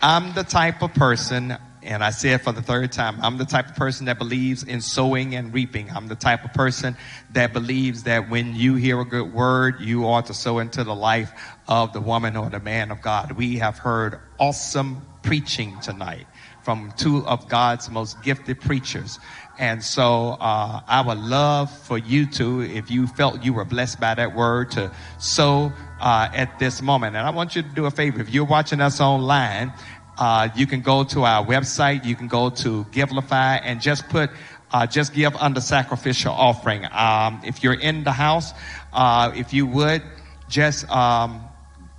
I'm 0.00 0.32
the 0.34 0.44
type 0.44 0.80
of 0.82 0.94
person 0.94 1.56
and 1.88 2.04
I 2.04 2.10
say 2.10 2.34
it 2.34 2.42
for 2.42 2.52
the 2.52 2.60
third 2.60 2.92
time. 2.92 3.18
I'm 3.22 3.38
the 3.38 3.46
type 3.46 3.70
of 3.70 3.74
person 3.74 4.06
that 4.06 4.18
believes 4.18 4.62
in 4.62 4.82
sowing 4.82 5.34
and 5.34 5.54
reaping. 5.54 5.90
I'm 5.90 6.06
the 6.06 6.14
type 6.14 6.44
of 6.44 6.52
person 6.52 6.96
that 7.32 7.54
believes 7.54 8.02
that 8.02 8.28
when 8.28 8.54
you 8.54 8.74
hear 8.74 9.00
a 9.00 9.06
good 9.06 9.32
word, 9.32 9.80
you 9.80 10.04
ought 10.04 10.26
to 10.26 10.34
sow 10.34 10.58
into 10.58 10.84
the 10.84 10.94
life 10.94 11.32
of 11.66 11.94
the 11.94 12.00
woman 12.00 12.36
or 12.36 12.50
the 12.50 12.60
man 12.60 12.90
of 12.90 13.00
God. 13.00 13.32
We 13.32 13.56
have 13.56 13.78
heard 13.78 14.20
awesome 14.38 15.00
preaching 15.22 15.80
tonight 15.80 16.26
from 16.62 16.92
two 16.98 17.26
of 17.26 17.48
God's 17.48 17.88
most 17.88 18.22
gifted 18.22 18.60
preachers. 18.60 19.18
And 19.58 19.82
so 19.82 20.36
uh, 20.40 20.80
I 20.86 21.00
would 21.00 21.18
love 21.18 21.70
for 21.70 21.96
you 21.96 22.26
to, 22.32 22.60
if 22.60 22.90
you 22.90 23.06
felt 23.06 23.42
you 23.42 23.54
were 23.54 23.64
blessed 23.64 23.98
by 23.98 24.14
that 24.14 24.36
word, 24.36 24.72
to 24.72 24.92
sow 25.18 25.72
uh, 26.00 26.28
at 26.34 26.58
this 26.58 26.82
moment. 26.82 27.16
And 27.16 27.26
I 27.26 27.30
want 27.30 27.56
you 27.56 27.62
to 27.62 27.68
do 27.68 27.86
a 27.86 27.90
favor. 27.90 28.20
If 28.20 28.30
you're 28.30 28.44
watching 28.44 28.80
us 28.80 29.00
online, 29.00 29.72
uh, 30.18 30.48
you 30.56 30.66
can 30.66 30.80
go 30.80 31.04
to 31.04 31.24
our 31.24 31.44
website. 31.44 32.04
You 32.04 32.16
can 32.16 32.28
go 32.28 32.50
to 32.50 32.84
Givelify 32.86 33.60
and 33.62 33.80
just 33.80 34.08
put 34.08 34.30
uh, 34.72 34.86
just 34.86 35.14
give 35.14 35.34
under 35.36 35.60
sacrificial 35.60 36.32
offering. 36.32 36.84
Um, 36.92 37.40
if 37.44 37.62
you're 37.62 37.80
in 37.80 38.04
the 38.04 38.12
house, 38.12 38.52
uh, 38.92 39.32
if 39.34 39.52
you 39.52 39.66
would 39.66 40.02
just 40.48 40.88
um, 40.90 41.48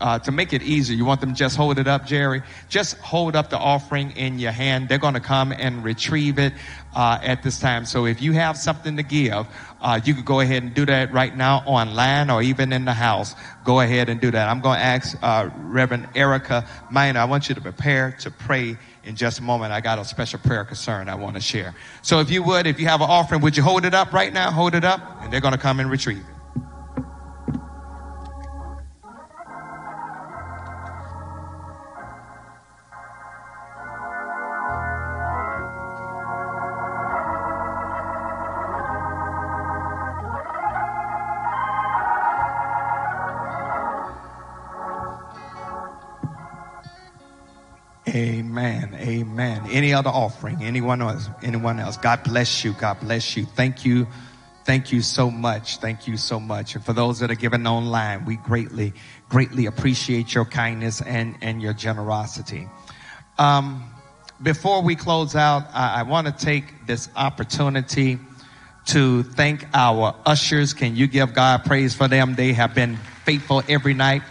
uh, 0.01 0.19
to 0.19 0.31
make 0.31 0.53
it 0.53 0.61
easier, 0.61 0.95
you 0.95 1.05
want 1.05 1.19
them 1.19 1.33
just 1.33 1.57
hold 1.57 1.79
it 1.79 1.87
up, 1.87 2.05
Jerry. 2.05 2.41
Just 2.69 2.97
hold 2.99 3.35
up 3.35 3.49
the 3.49 3.57
offering 3.57 4.11
in 4.11 4.39
your 4.39 4.51
hand. 4.51 4.87
They're 4.87 4.97
going 4.97 5.15
to 5.15 5.19
come 5.19 5.51
and 5.51 5.83
retrieve 5.83 6.39
it 6.39 6.53
uh, 6.95 7.19
at 7.21 7.43
this 7.43 7.59
time. 7.59 7.85
So 7.85 8.05
if 8.05 8.21
you 8.21 8.33
have 8.33 8.57
something 8.57 8.97
to 8.97 9.03
give, 9.03 9.47
uh, 9.81 9.99
you 10.03 10.13
could 10.13 10.25
go 10.25 10.39
ahead 10.39 10.63
and 10.63 10.73
do 10.73 10.85
that 10.85 11.13
right 11.13 11.35
now 11.35 11.63
online 11.65 12.29
or 12.29 12.41
even 12.41 12.73
in 12.73 12.85
the 12.85 12.93
house. 12.93 13.35
Go 13.63 13.79
ahead 13.79 14.09
and 14.09 14.19
do 14.19 14.31
that. 14.31 14.49
I'm 14.49 14.59
going 14.59 14.77
to 14.77 14.83
ask 14.83 15.17
uh, 15.21 15.49
Reverend 15.57 16.09
Erica 16.15 16.67
Minor. 16.91 17.19
I 17.19 17.25
want 17.25 17.49
you 17.49 17.55
to 17.55 17.61
prepare 17.61 18.11
to 18.19 18.31
pray 18.31 18.77
in 19.03 19.15
just 19.15 19.39
a 19.39 19.43
moment. 19.43 19.71
I 19.71 19.81
got 19.81 19.99
a 19.99 20.05
special 20.05 20.39
prayer 20.39 20.65
concern 20.65 21.09
I 21.09 21.15
want 21.15 21.35
to 21.35 21.41
share. 21.41 21.73
So 22.01 22.19
if 22.19 22.29
you 22.29 22.43
would, 22.43 22.67
if 22.67 22.79
you 22.79 22.87
have 22.87 23.01
an 23.01 23.09
offering, 23.09 23.41
would 23.41 23.55
you 23.55 23.63
hold 23.63 23.85
it 23.85 23.93
up 23.93 24.13
right 24.13 24.33
now? 24.33 24.51
Hold 24.51 24.75
it 24.75 24.83
up, 24.83 25.01
and 25.21 25.31
they're 25.31 25.41
going 25.41 25.53
to 25.53 25.59
come 25.59 25.79
and 25.79 25.89
retrieve 25.89 26.19
it. 26.19 26.38
Amen. 48.59 48.93
Amen. 48.99 49.61
Any 49.71 49.93
other 49.93 50.09
offering? 50.09 50.61
Anyone 50.61 51.01
else? 51.01 51.29
Anyone 51.41 51.79
else? 51.79 51.95
God 51.95 52.23
bless 52.23 52.65
you. 52.65 52.73
God 52.73 52.99
bless 52.99 53.37
you. 53.37 53.45
Thank 53.45 53.85
you. 53.85 54.05
Thank 54.65 54.91
you 54.91 55.01
so 55.01 55.31
much. 55.31 55.77
Thank 55.77 56.07
you 56.07 56.17
so 56.17 56.41
much. 56.41 56.75
And 56.75 56.83
for 56.83 56.91
those 56.91 57.19
that 57.19 57.31
are 57.31 57.35
giving 57.35 57.65
online, 57.65 58.25
we 58.25 58.35
greatly, 58.35 58.93
greatly 59.29 59.65
appreciate 59.65 60.33
your 60.33 60.43
kindness 60.43 61.01
and, 61.01 61.35
and 61.41 61.61
your 61.61 61.73
generosity. 61.73 62.67
Um, 63.37 63.89
before 64.43 64.81
we 64.81 64.95
close 64.95 65.35
out, 65.35 65.63
I, 65.73 66.01
I 66.01 66.03
want 66.03 66.27
to 66.27 66.33
take 66.33 66.85
this 66.85 67.07
opportunity 67.15 68.19
to 68.87 69.23
thank 69.23 69.65
our 69.73 70.15
ushers. 70.25 70.73
Can 70.73 70.97
you 70.97 71.07
give 71.07 71.33
God 71.33 71.63
praise 71.63 71.95
for 71.95 72.09
them? 72.09 72.35
They 72.35 72.51
have 72.53 72.75
been 72.75 72.97
faithful 73.23 73.63
every 73.69 73.93
night. 73.93 74.21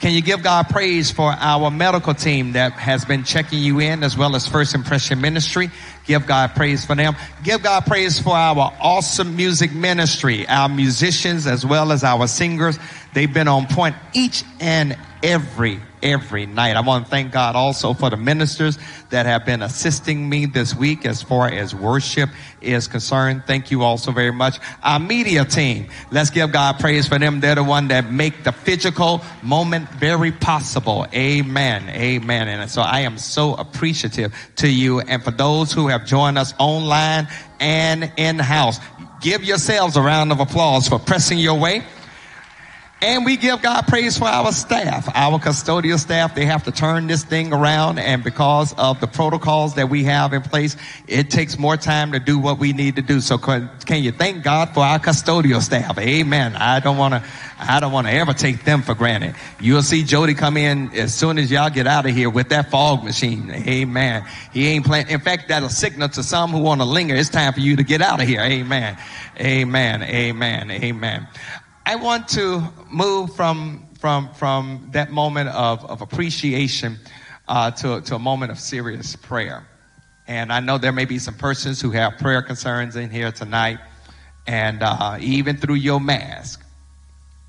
Can 0.00 0.12
you 0.12 0.20
give 0.20 0.42
God 0.42 0.68
praise 0.68 1.10
for 1.10 1.30
our 1.30 1.70
medical 1.70 2.14
team 2.14 2.52
that 2.52 2.72
has 2.72 3.04
been 3.04 3.24
checking 3.24 3.60
you 3.60 3.80
in 3.80 4.02
as 4.02 4.18
well 4.18 4.36
as 4.36 4.46
First 4.46 4.74
Impression 4.74 5.20
Ministry? 5.20 5.70
Give 6.04 6.26
God 6.26 6.54
praise 6.54 6.84
for 6.84 6.94
them. 6.94 7.16
Give 7.42 7.62
God 7.62 7.86
praise 7.86 8.18
for 8.18 8.34
our 8.34 8.72
awesome 8.80 9.36
music 9.36 9.72
ministry, 9.72 10.46
our 10.48 10.68
musicians 10.68 11.46
as 11.46 11.64
well 11.64 11.92
as 11.92 12.04
our 12.04 12.26
singers. 12.26 12.78
They've 13.14 13.32
been 13.32 13.48
on 13.48 13.66
point 13.66 13.96
each 14.12 14.44
and 14.60 14.98
every 15.22 15.80
every 16.04 16.46
night. 16.46 16.76
I 16.76 16.80
want 16.80 17.06
to 17.06 17.10
thank 17.10 17.32
God 17.32 17.56
also 17.56 17.94
for 17.94 18.10
the 18.10 18.16
ministers 18.16 18.78
that 19.10 19.26
have 19.26 19.44
been 19.44 19.62
assisting 19.62 20.28
me 20.28 20.46
this 20.46 20.74
week 20.74 21.06
as 21.06 21.22
far 21.22 21.48
as 21.48 21.74
worship 21.74 22.30
is 22.60 22.86
concerned. 22.86 23.42
Thank 23.46 23.70
you 23.70 23.82
all 23.82 23.98
so 23.98 24.12
very 24.12 24.30
much. 24.30 24.58
Our 24.82 25.00
media 25.00 25.44
team, 25.44 25.88
let's 26.12 26.30
give 26.30 26.52
God 26.52 26.78
praise 26.78 27.08
for 27.08 27.18
them. 27.18 27.40
They're 27.40 27.54
the 27.56 27.64
one 27.64 27.88
that 27.88 28.12
make 28.12 28.44
the 28.44 28.52
physical 28.52 29.22
moment 29.42 29.88
very 29.90 30.30
possible. 30.30 31.06
Amen. 31.14 31.88
Amen. 31.88 32.48
And 32.48 32.70
so 32.70 32.82
I 32.82 33.00
am 33.00 33.18
so 33.18 33.54
appreciative 33.54 34.34
to 34.56 34.68
you 34.68 35.00
and 35.00 35.24
for 35.24 35.30
those 35.30 35.72
who 35.72 35.88
have 35.88 36.04
joined 36.04 36.38
us 36.38 36.52
online 36.58 37.28
and 37.58 38.12
in 38.16 38.38
house. 38.38 38.78
Give 39.20 39.42
yourselves 39.42 39.96
a 39.96 40.02
round 40.02 40.32
of 40.32 40.40
applause 40.40 40.86
for 40.86 40.98
pressing 40.98 41.38
your 41.38 41.58
way. 41.58 41.82
And 43.04 43.26
we 43.26 43.36
give 43.36 43.60
God 43.60 43.86
praise 43.86 44.16
for 44.16 44.24
our 44.24 44.50
staff, 44.50 45.10
our 45.14 45.38
custodial 45.38 45.98
staff. 45.98 46.34
They 46.34 46.46
have 46.46 46.64
to 46.64 46.72
turn 46.72 47.06
this 47.06 47.22
thing 47.22 47.52
around. 47.52 47.98
And 47.98 48.24
because 48.24 48.72
of 48.78 48.98
the 49.00 49.06
protocols 49.06 49.74
that 49.74 49.90
we 49.90 50.04
have 50.04 50.32
in 50.32 50.40
place, 50.40 50.74
it 51.06 51.28
takes 51.28 51.58
more 51.58 51.76
time 51.76 52.12
to 52.12 52.18
do 52.18 52.38
what 52.38 52.58
we 52.58 52.72
need 52.72 52.96
to 52.96 53.02
do. 53.02 53.20
So 53.20 53.36
can, 53.36 53.68
can 53.84 54.02
you 54.02 54.10
thank 54.10 54.42
God 54.42 54.72
for 54.72 54.80
our 54.80 54.98
custodial 54.98 55.60
staff? 55.60 55.98
Amen. 55.98 56.56
I 56.56 56.80
don't 56.80 56.96
want 56.96 57.12
to, 57.12 57.22
I 57.58 57.78
don't 57.78 57.92
want 57.92 58.06
to 58.06 58.12
ever 58.14 58.32
take 58.32 58.64
them 58.64 58.80
for 58.80 58.94
granted. 58.94 59.34
You'll 59.60 59.82
see 59.82 60.02
Jody 60.02 60.32
come 60.32 60.56
in 60.56 60.90
as 60.94 61.14
soon 61.14 61.38
as 61.38 61.50
y'all 61.50 61.68
get 61.68 61.86
out 61.86 62.06
of 62.06 62.14
here 62.14 62.30
with 62.30 62.48
that 62.48 62.70
fog 62.70 63.04
machine. 63.04 63.50
Amen. 63.50 64.24
He 64.50 64.68
ain't 64.68 64.86
playing. 64.86 65.10
In 65.10 65.20
fact, 65.20 65.48
that'll 65.48 65.68
signal 65.68 66.08
to 66.08 66.22
some 66.22 66.52
who 66.52 66.60
want 66.60 66.80
to 66.80 66.86
linger. 66.86 67.14
It's 67.14 67.28
time 67.28 67.52
for 67.52 67.60
you 67.60 67.76
to 67.76 67.82
get 67.82 68.00
out 68.00 68.22
of 68.22 68.26
here. 68.26 68.40
Amen. 68.40 68.96
Amen. 69.38 70.02
Amen. 70.02 70.70
Amen. 70.70 71.28
I 71.86 71.96
want 71.96 72.28
to 72.28 72.66
move 72.90 73.36
from 73.36 73.86
from 73.98 74.32
from 74.32 74.88
that 74.92 75.10
moment 75.10 75.50
of, 75.50 75.84
of 75.84 76.00
appreciation 76.00 76.98
uh, 77.46 77.70
to, 77.72 78.00
to 78.00 78.14
a 78.14 78.18
moment 78.18 78.52
of 78.52 78.58
serious 78.58 79.16
prayer. 79.16 79.66
And 80.26 80.50
I 80.50 80.60
know 80.60 80.78
there 80.78 80.92
may 80.92 81.04
be 81.04 81.18
some 81.18 81.34
persons 81.34 81.82
who 81.82 81.90
have 81.90 82.16
prayer 82.16 82.40
concerns 82.40 82.96
in 82.96 83.10
here 83.10 83.30
tonight, 83.30 83.80
and 84.46 84.82
uh, 84.82 85.18
even 85.20 85.58
through 85.58 85.74
your 85.74 86.00
mask, 86.00 86.64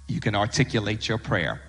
you 0.08 0.20
can 0.20 0.36
articulate 0.36 1.08
your 1.08 1.18
prayer. 1.18 1.62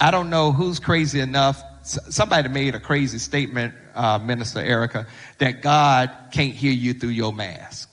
I 0.00 0.10
don't 0.10 0.30
know 0.30 0.50
who's 0.50 0.80
crazy 0.80 1.20
enough. 1.20 1.62
Somebody 1.82 2.48
made 2.48 2.74
a 2.74 2.80
crazy 2.80 3.18
statement, 3.18 3.74
uh, 3.94 4.18
Minister 4.18 4.60
Erica, 4.60 5.06
that 5.38 5.60
God 5.60 6.10
can't 6.32 6.54
hear 6.54 6.72
you 6.72 6.94
through 6.94 7.10
your 7.10 7.34
mask. 7.34 7.87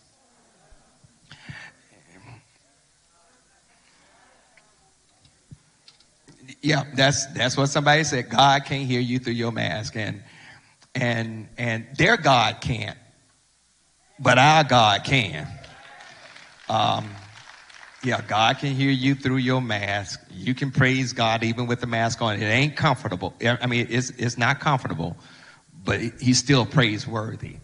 Yeah, 6.65 6.83
that's 6.95 7.27
that's 7.27 7.55
what 7.55 7.67
somebody 7.67 8.03
said. 8.03 8.27
God 8.27 8.65
can't 8.65 8.87
hear 8.87 8.99
you 8.99 9.19
through 9.19 9.33
your 9.33 9.51
mask, 9.51 9.95
and 9.95 10.23
and 10.95 11.47
and 11.59 11.85
their 11.95 12.17
God 12.17 12.59
can't, 12.59 12.97
but 14.17 14.39
our 14.39 14.63
God 14.63 15.03
can. 15.03 15.47
Um, 16.67 17.07
yeah, 18.03 18.19
God 18.27 18.57
can 18.57 18.73
hear 18.73 18.89
you 18.89 19.13
through 19.13 19.37
your 19.37 19.61
mask. 19.61 20.19
You 20.31 20.55
can 20.55 20.71
praise 20.71 21.13
God 21.13 21.43
even 21.43 21.67
with 21.67 21.81
the 21.81 21.85
mask 21.85 22.23
on. 22.23 22.41
It 22.41 22.47
ain't 22.47 22.75
comfortable. 22.75 23.35
I 23.45 23.67
mean, 23.67 23.85
it's 23.91 24.09
it's 24.17 24.35
not 24.35 24.59
comfortable, 24.59 25.15
but 25.83 25.99
He's 26.19 26.39
still 26.39 26.65
praiseworthy. 26.65 27.57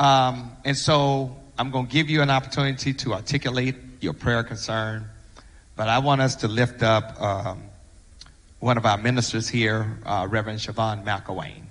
Um, 0.00 0.50
and 0.64 0.76
so 0.76 1.36
I'm 1.56 1.70
going 1.70 1.86
to 1.86 1.92
give 1.92 2.10
you 2.10 2.22
an 2.22 2.30
opportunity 2.30 2.92
to 2.92 3.14
articulate 3.14 3.76
your 4.00 4.14
prayer 4.14 4.42
concern, 4.42 5.08
but 5.76 5.88
I 5.88 6.00
want 6.00 6.22
us 6.22 6.34
to 6.36 6.48
lift 6.48 6.82
up. 6.82 7.22
Um, 7.22 7.62
one 8.64 8.78
of 8.78 8.86
our 8.86 8.96
ministers 8.96 9.46
here, 9.46 9.98
uh, 10.06 10.26
Reverend 10.30 10.58
Siobhan 10.58 11.04
McElwain. 11.04 11.64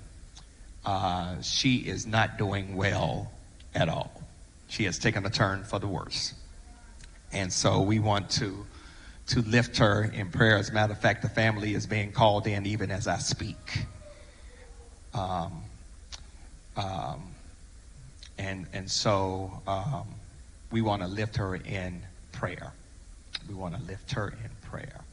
Uh, 0.86 1.42
she 1.42 1.78
is 1.78 2.06
not 2.06 2.38
doing 2.38 2.76
well 2.76 3.32
at 3.74 3.88
all. 3.88 4.22
She 4.68 4.84
has 4.84 4.96
taken 4.96 5.26
a 5.26 5.28
turn 5.28 5.64
for 5.64 5.80
the 5.80 5.88
worse. 5.88 6.34
And 7.32 7.52
so 7.52 7.80
we 7.80 7.98
want 7.98 8.30
to, 8.38 8.64
to 9.26 9.40
lift 9.40 9.78
her 9.78 10.04
in 10.04 10.30
prayer. 10.30 10.56
As 10.56 10.70
a 10.70 10.72
matter 10.72 10.92
of 10.92 11.00
fact, 11.00 11.22
the 11.22 11.28
family 11.28 11.74
is 11.74 11.84
being 11.84 12.12
called 12.12 12.46
in 12.46 12.64
even 12.64 12.92
as 12.92 13.08
I 13.08 13.18
speak. 13.18 13.86
Um, 15.14 15.62
um, 16.76 17.22
and, 18.38 18.66
and 18.72 18.88
so 18.88 19.50
um, 19.66 20.06
we 20.70 20.80
want 20.80 21.02
to 21.02 21.08
lift 21.08 21.34
her 21.38 21.56
in 21.56 22.02
prayer. 22.30 22.72
We 23.48 23.56
want 23.56 23.74
to 23.74 23.82
lift 23.82 24.12
her 24.12 24.28
in 24.28 24.70
prayer. 24.70 25.03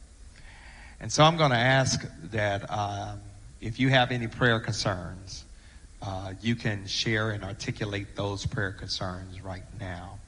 And 1.02 1.10
so 1.10 1.24
I'm 1.24 1.36
going 1.36 1.50
to 1.50 1.56
ask 1.56 2.06
that 2.30 2.70
um, 2.70 3.20
if 3.60 3.80
you 3.80 3.88
have 3.88 4.12
any 4.12 4.28
prayer 4.28 4.60
concerns, 4.60 5.44
uh, 6.00 6.34
you 6.40 6.54
can 6.54 6.86
share 6.86 7.32
and 7.32 7.42
articulate 7.42 8.14
those 8.14 8.46
prayer 8.46 8.70
concerns 8.70 9.42
right 9.42 9.64
now. 9.80 10.20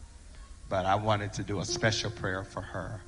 But 0.68 0.84
I 0.84 0.96
wanted 0.96 1.32
to 1.34 1.44
do 1.44 1.60
a 1.60 1.64
special 1.64 2.10
prayer 2.10 2.42
for 2.42 2.60
her. 2.60 3.00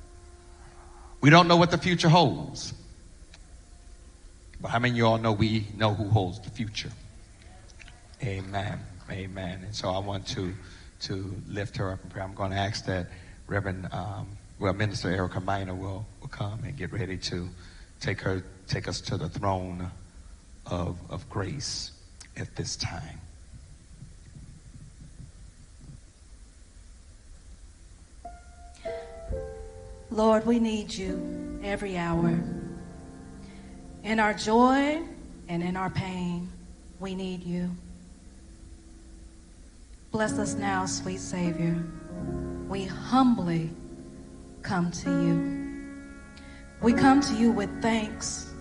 We 1.19 1.29
don't 1.29 1.49
know 1.49 1.57
what 1.57 1.69
the 1.69 1.77
future 1.77 2.07
holds. 2.07 2.73
But 4.61 4.69
how 4.69 4.79
many 4.79 4.91
of 4.91 4.97
you 4.97 5.05
all 5.05 5.17
know 5.17 5.33
we 5.33 5.67
know 5.75 5.93
who 5.93 6.07
holds 6.07 6.39
the 6.39 6.49
future? 6.49 6.91
Amen. 8.23 8.79
Amen. 9.11 9.63
And 9.65 9.75
so 9.75 9.89
I 9.89 9.99
want 9.99 10.25
to 10.27 10.53
to 11.01 11.35
lift 11.47 11.77
her 11.77 11.91
up 11.91 12.03
in 12.03 12.09
prayer. 12.09 12.23
I'm 12.23 12.33
going 12.33 12.51
to 12.51 12.57
ask 12.57 12.85
that 12.85 13.07
Reverend 13.45 13.89
um, 13.91 14.36
well, 14.59 14.73
Minister 14.73 15.09
Erica 15.11 15.39
Minor 15.39 15.75
will, 15.75 16.05
will 16.19 16.27
come 16.29 16.63
and 16.63 16.75
get 16.75 16.91
ready 16.91 17.17
to 17.17 17.49
take 17.99 18.21
her, 18.21 18.43
take 18.67 18.87
us 18.87 19.01
to 19.01 19.17
the 19.17 19.29
throne 19.29 19.91
of, 20.65 20.97
of 21.09 21.29
grace 21.29 21.91
at 22.35 22.55
this 22.55 22.75
time. 22.75 23.21
Lord, 30.09 30.45
we 30.47 30.59
need 30.59 30.91
you 30.93 31.59
every 31.63 31.97
hour. 31.97 32.39
In 34.03 34.19
our 34.19 34.33
joy 34.33 35.03
and 35.47 35.61
in 35.61 35.77
our 35.77 35.91
pain, 35.91 36.49
we 36.99 37.13
need 37.13 37.43
you. 37.43 37.69
Bless 40.11 40.33
us 40.39 40.55
now, 40.55 40.87
sweet 40.87 41.19
Savior. 41.19 41.83
We 42.67 42.85
humbly 42.85 43.69
come 44.67 44.91
to 44.91 45.09
you. 45.09 45.95
We 46.81 46.91
come 46.91 47.21
to 47.21 47.33
you 47.35 47.53
with 47.53 47.81
thanks 47.81 48.51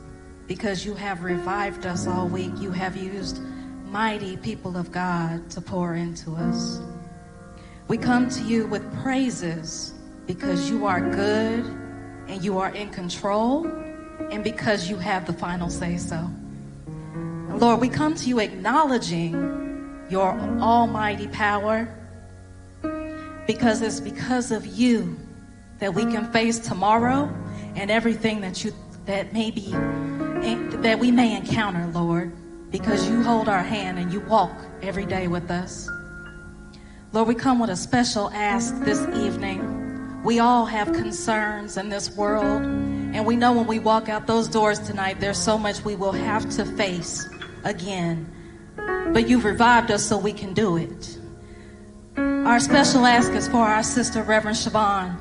because 0.46 0.86
you 0.86 0.94
have 0.94 1.24
revived 1.24 1.84
us 1.84 2.06
all 2.06 2.28
week. 2.28 2.52
You 2.58 2.70
have 2.70 2.96
used 2.96 3.42
mighty 3.86 4.36
people 4.36 4.76
of 4.76 4.92
God 4.92 5.50
to 5.50 5.60
pour 5.60 5.96
into 5.96 6.36
us. 6.36 6.80
We 7.88 7.98
come 7.98 8.28
to 8.30 8.42
you 8.44 8.68
with 8.68 8.84
praises 9.02 9.94
because 10.28 10.70
you 10.70 10.86
are 10.86 11.00
good 11.00 11.64
and 12.28 12.44
you 12.44 12.58
are 12.58 12.70
in 12.70 12.90
control 12.90 13.66
and 14.30 14.44
because 14.44 14.88
you 14.88 14.96
have 14.98 15.26
the 15.26 15.32
final 15.32 15.68
say 15.68 15.96
so. 15.96 16.30
Lord, 17.48 17.80
we 17.80 17.88
come 17.88 18.14
to 18.14 18.28
you 18.28 18.38
acknowledging 18.38 20.06
your 20.08 20.38
almighty 20.60 21.26
power 21.26 21.92
because 23.48 23.82
it's 23.82 23.98
because 23.98 24.52
of 24.52 24.66
you 24.66 25.16
that 25.78 25.94
we 25.94 26.02
can 26.02 26.30
face 26.32 26.58
tomorrow 26.58 27.32
and 27.74 27.90
everything 27.90 28.40
that 28.40 28.64
you 28.64 28.72
that 29.06 29.32
may 29.32 29.50
be 29.50 29.70
that 30.82 30.98
we 30.98 31.10
may 31.10 31.36
encounter, 31.36 31.86
Lord, 31.92 32.32
because 32.70 33.08
you 33.08 33.22
hold 33.22 33.48
our 33.48 33.62
hand 33.62 33.98
and 33.98 34.12
you 34.12 34.20
walk 34.20 34.52
every 34.82 35.06
day 35.06 35.26
with 35.26 35.50
us. 35.50 35.88
Lord, 37.12 37.28
we 37.28 37.34
come 37.34 37.58
with 37.58 37.70
a 37.70 37.76
special 37.76 38.30
ask 38.30 38.78
this 38.80 39.00
evening. 39.16 40.22
We 40.22 40.38
all 40.38 40.66
have 40.66 40.92
concerns 40.92 41.76
in 41.76 41.88
this 41.88 42.10
world, 42.10 42.62
and 42.62 43.24
we 43.24 43.36
know 43.36 43.52
when 43.52 43.66
we 43.66 43.78
walk 43.78 44.08
out 44.08 44.26
those 44.26 44.48
doors 44.48 44.78
tonight, 44.80 45.20
there's 45.20 45.38
so 45.38 45.56
much 45.56 45.84
we 45.84 45.96
will 45.96 46.12
have 46.12 46.48
to 46.50 46.64
face 46.64 47.28
again. 47.64 48.30
But 49.12 49.28
you've 49.28 49.44
revived 49.44 49.90
us 49.90 50.04
so 50.04 50.18
we 50.18 50.32
can 50.32 50.52
do 50.52 50.76
it. 50.76 51.18
Our 52.16 52.60
special 52.60 53.06
ask 53.06 53.32
is 53.32 53.48
for 53.48 53.58
our 53.58 53.82
sister, 53.82 54.22
Reverend 54.22 54.56
Siobhan, 54.56 55.20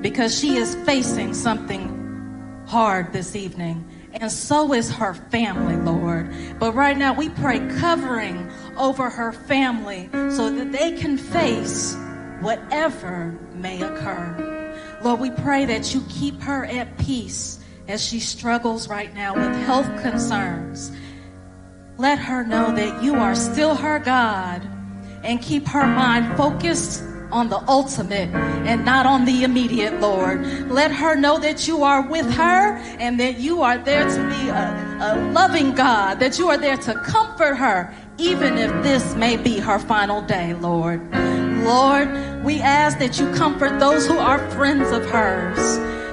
because 0.00 0.38
she 0.38 0.56
is 0.56 0.74
facing 0.86 1.34
something 1.34 2.64
hard 2.66 3.12
this 3.12 3.36
evening. 3.36 3.86
And 4.14 4.30
so 4.30 4.72
is 4.72 4.90
her 4.90 5.14
family, 5.14 5.76
Lord. 5.76 6.32
But 6.58 6.74
right 6.74 6.96
now, 6.96 7.12
we 7.14 7.28
pray 7.28 7.60
covering 7.78 8.50
over 8.76 9.08
her 9.08 9.32
family 9.32 10.08
so 10.12 10.50
that 10.50 10.72
they 10.72 10.92
can 10.92 11.16
face 11.16 11.94
whatever 12.40 13.38
may 13.54 13.82
occur. 13.82 14.66
Lord, 15.02 15.20
we 15.20 15.30
pray 15.30 15.64
that 15.66 15.94
you 15.94 16.02
keep 16.08 16.40
her 16.42 16.64
at 16.64 16.98
peace 16.98 17.60
as 17.88 18.04
she 18.04 18.20
struggles 18.20 18.88
right 18.88 19.14
now 19.14 19.34
with 19.34 19.56
health 19.64 19.86
concerns. 20.02 20.92
Let 21.98 22.18
her 22.18 22.44
know 22.44 22.74
that 22.74 23.02
you 23.02 23.14
are 23.14 23.34
still 23.34 23.74
her 23.74 23.98
God 23.98 24.62
and 25.22 25.40
keep 25.42 25.66
her 25.68 25.86
mind 25.86 26.36
focused 26.36 27.02
on 27.32 27.48
the 27.48 27.58
ultimate 27.68 28.28
and 28.66 28.84
not 28.84 29.06
on 29.06 29.24
the 29.24 29.44
immediate, 29.44 30.00
Lord. 30.00 30.70
Let 30.70 30.90
her 30.92 31.14
know 31.14 31.38
that 31.38 31.66
you 31.68 31.82
are 31.82 32.02
with 32.02 32.30
her 32.34 32.76
and 32.98 33.18
that 33.20 33.38
you 33.38 33.62
are 33.62 33.78
there 33.78 34.08
to 34.08 34.28
be 34.28 34.48
a, 34.48 34.98
a 35.00 35.30
loving 35.32 35.74
God, 35.74 36.20
that 36.20 36.38
you 36.38 36.48
are 36.48 36.58
there 36.58 36.76
to 36.76 36.94
comfort 37.02 37.56
her, 37.56 37.94
even 38.18 38.58
if 38.58 38.70
this 38.82 39.14
may 39.14 39.36
be 39.36 39.58
her 39.58 39.78
final 39.78 40.22
day, 40.22 40.54
Lord. 40.54 41.00
Lord, 41.64 42.08
we 42.44 42.60
ask 42.60 42.98
that 42.98 43.18
you 43.18 43.30
comfort 43.34 43.78
those 43.78 44.06
who 44.06 44.18
are 44.18 44.38
friends 44.52 44.90
of 44.90 45.04
hers. 45.10 45.58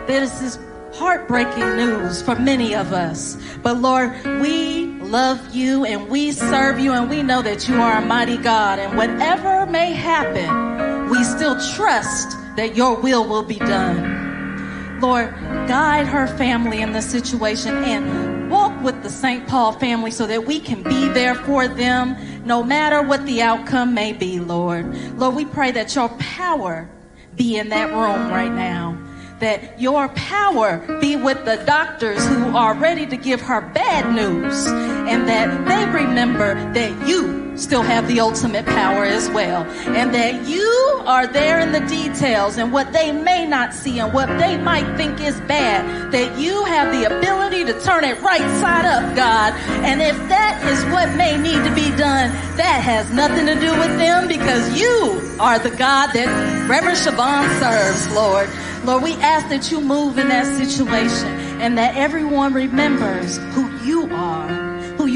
This 0.07 0.41
is 0.41 0.59
heartbreaking 0.93 1.75
news 1.75 2.21
for 2.21 2.35
many 2.35 2.75
of 2.75 2.91
us. 2.91 3.37
But 3.61 3.77
Lord, 3.77 4.11
we 4.41 4.87
love 4.99 5.55
you 5.55 5.85
and 5.85 6.09
we 6.09 6.31
serve 6.31 6.79
you 6.79 6.91
and 6.91 7.09
we 7.09 7.23
know 7.23 7.41
that 7.41 7.67
you 7.67 7.75
are 7.75 8.01
a 8.01 8.05
mighty 8.05 8.37
God. 8.37 8.79
And 8.79 8.97
whatever 8.97 9.65
may 9.67 9.93
happen, 9.93 10.86
we 11.17 11.23
still 11.23 11.59
trust 11.75 12.37
that 12.55 12.75
your 12.75 12.95
will 12.95 13.27
will 13.27 13.41
be 13.41 13.57
done. 13.57 14.99
Lord, 15.01 15.33
guide 15.67 16.05
her 16.05 16.27
family 16.27 16.81
in 16.81 16.91
this 16.91 17.09
situation 17.09 17.75
and 17.75 18.51
walk 18.51 18.79
with 18.83 19.01
the 19.01 19.09
St. 19.09 19.47
Paul 19.47 19.71
family 19.71 20.11
so 20.11 20.27
that 20.27 20.45
we 20.45 20.59
can 20.59 20.83
be 20.83 21.09
there 21.09 21.33
for 21.33 21.67
them 21.67 22.15
no 22.45 22.63
matter 22.63 23.01
what 23.01 23.25
the 23.25 23.41
outcome 23.41 23.95
may 23.95 24.13
be, 24.13 24.39
Lord. 24.39 24.95
Lord, 25.17 25.35
we 25.35 25.45
pray 25.45 25.71
that 25.71 25.95
your 25.95 26.09
power 26.19 26.87
be 27.35 27.57
in 27.57 27.69
that 27.69 27.89
room 27.89 28.29
right 28.29 28.51
now 28.51 28.97
that 29.39 29.79
your 29.79 30.09
power 30.09 30.79
be 30.99 31.15
with 31.15 31.45
the 31.45 31.57
doctors 31.67 32.25
who 32.25 32.57
are 32.57 32.73
ready 32.73 33.05
to 33.05 33.15
give 33.15 33.39
her 33.39 33.61
bad 33.61 34.11
news 34.15 34.65
and 34.65 35.27
that 35.27 35.47
they 35.67 35.85
remember 35.91 36.55
that 36.73 37.07
you 37.07 37.46
still 37.57 37.81
have 37.81 38.07
the 38.07 38.19
ultimate 38.19 38.65
power 38.65 39.03
as 39.03 39.29
well. 39.29 39.63
And 39.63 40.13
that 40.13 40.47
you 40.47 41.01
are 41.05 41.27
there 41.27 41.59
in 41.59 41.71
the 41.71 41.81
details 41.87 42.57
and 42.57 42.71
what 42.71 42.93
they 42.93 43.11
may 43.11 43.45
not 43.45 43.73
see 43.73 43.99
and 43.99 44.13
what 44.13 44.27
they 44.39 44.57
might 44.57 44.95
think 44.97 45.21
is 45.21 45.39
bad. 45.41 46.11
That 46.11 46.37
you 46.37 46.65
have 46.65 46.91
the 46.93 47.17
ability 47.17 47.65
to 47.65 47.79
turn 47.81 48.03
it 48.03 48.21
right 48.21 48.39
side 48.59 48.85
up 48.85 49.15
God. 49.15 49.53
And 49.83 50.01
if 50.01 50.17
that 50.29 50.63
is 50.71 50.83
what 50.91 51.15
may 51.15 51.37
need 51.37 51.63
to 51.67 51.73
be 51.75 51.89
done 51.97 52.31
that 52.57 52.81
has 52.81 53.11
nothing 53.13 53.45
to 53.45 53.53
do 53.53 53.71
with 53.79 53.97
them 53.97 54.27
because 54.27 54.79
you 54.79 55.21
are 55.39 55.59
the 55.59 55.69
God 55.69 56.07
that 56.13 56.67
Reverend 56.67 56.97
Siobhan 56.97 57.59
serves 57.59 58.13
Lord. 58.15 58.49
Lord, 58.83 59.03
we 59.03 59.13
ask 59.15 59.49
that 59.49 59.71
you 59.71 59.79
move 59.79 60.17
in 60.17 60.29
that 60.29 60.45
situation 60.57 61.27
and 61.61 61.77
that 61.77 61.95
everyone 61.95 62.53
remembers 62.53 63.37
who 63.53 63.69
you 63.85 64.09
are, 64.11 64.49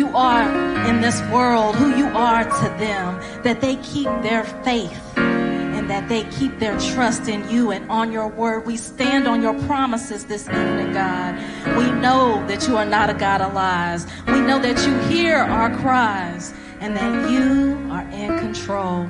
you 0.02 0.18
are 0.18 0.50
in 0.88 1.00
this 1.00 1.22
world, 1.30 1.76
who 1.76 1.96
you 1.96 2.08
are 2.08 2.44
to 2.44 2.68
them, 2.80 3.22
that 3.44 3.62
they 3.62 3.76
keep 3.84 4.08
their 4.24 4.44
faith 4.44 5.00
and 5.16 5.88
that 5.92 6.10
they 6.10 6.24
keep 6.32 6.58
their 6.58 6.76
trust 6.80 7.28
in 7.28 7.48
you 7.52 7.70
and 7.70 7.88
on 7.88 8.12
your 8.12 8.28
word. 8.28 8.66
We 8.66 8.78
stand 8.78 9.28
on 9.28 9.44
your 9.44 9.54
promises 9.68 10.26
this 10.26 10.48
evening, 10.48 10.94
God. 10.94 11.36
We 11.78 11.92
know 12.02 12.44
that 12.48 12.68
you 12.68 12.78
are 12.78 12.86
not 12.86 13.12
a 13.12 13.14
God 13.14 13.42
of 13.42 13.54
lies. 13.54 14.08
We 14.26 14.42
know 14.42 14.58
that 14.58 14.84
you 14.88 14.98
hear 15.08 15.38
our 15.38 15.70
cries 15.78 16.52
and 16.80 16.98
that 16.98 17.30
you 17.30 17.78
are 17.92 18.08
in 18.10 18.40
control. 18.40 19.08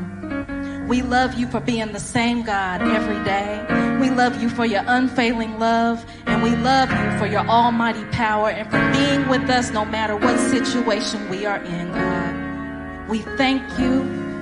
We 0.92 1.02
love 1.02 1.36
you 1.36 1.48
for 1.48 1.62
being 1.62 1.94
the 1.94 2.02
same 2.02 2.44
God 2.44 2.82
every 2.82 3.24
day. 3.24 3.66
We 4.02 4.10
love 4.10 4.42
you 4.42 4.50
for 4.50 4.66
your 4.66 4.84
unfailing 4.86 5.58
love, 5.58 6.06
and 6.26 6.44
we 6.44 6.54
love 6.54 6.92
you 6.92 7.18
for 7.18 7.26
your 7.28 7.48
almighty 7.48 8.04
power 8.12 8.50
and 8.50 8.70
for 8.70 8.92
being 8.92 9.30
with 9.30 9.50
us 9.50 9.72
no 9.72 9.86
matter 9.86 10.18
what 10.18 10.38
situation 10.38 11.30
we 11.30 11.46
are 11.46 11.64
in, 11.64 11.94
God. 11.94 13.10
We 13.10 13.20
thank 13.38 13.62
you 13.80 14.02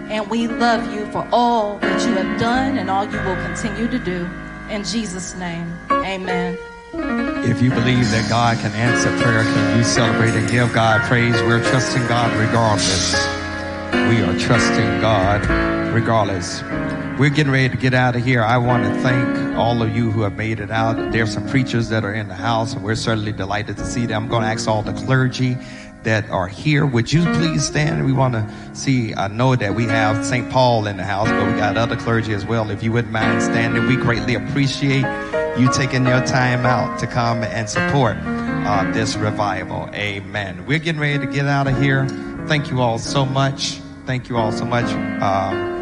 and 0.09 0.27
we 0.27 0.47
love 0.47 0.91
you 0.91 1.05
for 1.11 1.27
all 1.31 1.77
that 1.77 2.01
you 2.01 2.15
have 2.15 2.39
done 2.39 2.79
and 2.79 2.89
all 2.89 3.05
you 3.05 3.19
will 3.19 3.35
continue 3.45 3.87
to 3.87 3.99
do. 3.99 4.27
In 4.71 4.83
Jesus' 4.83 5.35
name, 5.35 5.71
amen. 5.91 6.57
If 7.47 7.61
you 7.61 7.69
believe 7.69 8.09
that 8.09 8.25
God 8.27 8.57
can 8.57 8.71
answer 8.71 9.15
prayer, 9.21 9.43
can 9.43 9.77
you 9.77 9.83
celebrate 9.83 10.33
and 10.33 10.49
give 10.49 10.73
God 10.73 11.01
praise? 11.01 11.35
We're 11.43 11.63
trusting 11.69 12.07
God 12.07 12.35
regardless. 12.39 13.13
We 14.09 14.23
are 14.23 14.35
trusting 14.39 14.99
God 14.99 15.78
regardless. 15.93 16.61
We're 17.19 17.29
getting 17.29 17.51
ready 17.51 17.69
to 17.69 17.77
get 17.77 17.93
out 17.93 18.15
of 18.15 18.23
here. 18.23 18.43
I 18.43 18.57
want 18.57 18.83
to 18.83 19.01
thank 19.01 19.57
all 19.57 19.81
of 19.81 19.95
you 19.95 20.11
who 20.11 20.21
have 20.21 20.37
made 20.37 20.59
it 20.59 20.71
out. 20.71 21.11
There's 21.11 21.33
some 21.33 21.47
preachers 21.49 21.89
that 21.89 22.05
are 22.05 22.13
in 22.13 22.27
the 22.27 22.35
house, 22.35 22.73
and 22.73 22.83
we're 22.83 22.95
certainly 22.95 23.31
delighted 23.31 23.77
to 23.77 23.85
see 23.85 24.05
them. 24.05 24.23
I'm 24.23 24.29
going 24.29 24.43
to 24.43 24.47
ask 24.47 24.67
all 24.67 24.81
the 24.81 24.93
clergy 24.93 25.57
that 26.03 26.29
are 26.29 26.47
here. 26.47 26.85
Would 26.85 27.11
you 27.11 27.23
please 27.33 27.67
stand? 27.67 28.05
We 28.05 28.13
want 28.13 28.33
to 28.35 28.55
see, 28.73 29.13
I 29.13 29.27
know 29.27 29.55
that 29.55 29.75
we 29.75 29.85
have 29.85 30.25
St. 30.25 30.49
Paul 30.49 30.87
in 30.87 30.97
the 30.97 31.03
house, 31.03 31.27
but 31.27 31.45
we 31.45 31.53
got 31.53 31.75
other 31.75 31.97
clergy 31.97 32.33
as 32.33 32.45
well. 32.45 32.69
If 32.69 32.83
you 32.83 32.91
wouldn't 32.91 33.11
mind 33.11 33.41
standing, 33.41 33.85
we 33.85 33.95
greatly 33.97 34.35
appreciate 34.35 35.05
you 35.59 35.69
taking 35.73 36.05
your 36.05 36.25
time 36.25 36.65
out 36.65 36.99
to 36.99 37.07
come 37.07 37.43
and 37.43 37.69
support 37.69 38.15
uh, 38.23 38.89
this 38.93 39.15
revival. 39.17 39.89
Amen. 39.93 40.65
We're 40.65 40.79
getting 40.79 41.01
ready 41.01 41.19
to 41.25 41.31
get 41.31 41.47
out 41.47 41.67
of 41.67 41.81
here. 41.81 42.07
Thank 42.47 42.71
you 42.71 42.79
all 42.79 42.97
so 42.97 43.25
much. 43.25 43.81
Thank 44.05 44.29
you 44.29 44.37
all 44.37 44.51
so 44.51 44.65
much. 44.65 44.85
Uh, 44.85 45.78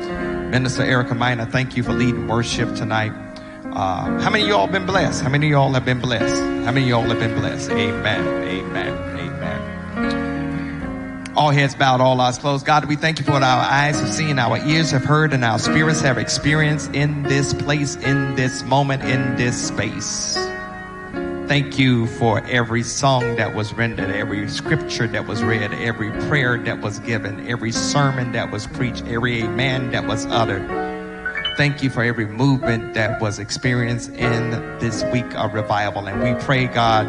Minister 0.49 0.83
Erica 0.83 1.13
Miner, 1.13 1.45
thank 1.45 1.75
you 1.75 1.83
for 1.83 1.91
leading 1.91 2.25
worship 2.27 2.73
tonight. 2.73 3.11
Uh, 3.65 4.17
how 4.21 4.29
many 4.29 4.43
of 4.43 4.49
y'all 4.49 4.67
been 4.67 4.85
blessed? 4.85 5.21
How 5.21 5.29
many 5.29 5.47
of 5.47 5.51
y'all 5.51 5.73
have 5.73 5.83
been 5.83 5.99
blessed? 5.99 6.41
How 6.65 6.71
many 6.71 6.83
of 6.83 6.87
y'all 6.87 7.03
have 7.03 7.19
been 7.19 7.37
blessed? 7.37 7.69
Amen. 7.71 8.25
Amen. 8.45 8.93
Amen. 9.19 11.33
All 11.35 11.51
heads 11.51 11.75
bowed, 11.75 11.99
all 11.99 12.19
eyes 12.21 12.37
closed. 12.37 12.65
God, 12.65 12.85
we 12.85 12.95
thank 12.95 13.19
you 13.19 13.25
for 13.25 13.33
what 13.33 13.43
our 13.43 13.61
eyes 13.61 13.99
have 13.99 14.09
seen, 14.09 14.39
our 14.39 14.57
ears 14.65 14.91
have 14.91 15.03
heard, 15.03 15.33
and 15.33 15.43
our 15.43 15.59
spirits 15.59 15.99
have 15.99 16.17
experienced 16.17 16.95
in 16.95 17.23
this 17.23 17.53
place, 17.53 17.97
in 17.97 18.33
this 18.35 18.63
moment, 18.63 19.03
in 19.03 19.35
this 19.35 19.67
space. 19.67 20.37
Thank 21.47 21.79
you 21.79 22.07
for 22.07 22.43
every 22.43 22.83
song 22.83 23.37
that 23.37 23.55
was 23.55 23.73
rendered, 23.73 24.11
every 24.11 24.49
scripture 24.49 25.07
that 25.07 25.27
was 25.27 25.41
read, 25.45 25.71
every 25.71 26.11
prayer 26.27 26.57
that 26.57 26.81
was 26.81 26.99
given, 26.99 27.47
every 27.47 27.71
sermon 27.71 28.33
that 28.33 28.51
was 28.51 28.67
preached, 28.67 29.05
every 29.05 29.43
amen 29.43 29.91
that 29.91 30.05
was 30.05 30.25
uttered. 30.25 30.67
Thank 31.55 31.81
you 31.81 31.89
for 31.89 32.03
every 32.03 32.25
movement 32.25 32.95
that 32.95 33.21
was 33.21 33.39
experienced 33.39 34.09
in 34.09 34.51
this 34.79 35.05
week 35.05 35.37
of 35.37 35.53
revival. 35.53 36.09
And 36.09 36.21
we 36.21 36.37
pray, 36.43 36.67
God, 36.67 37.07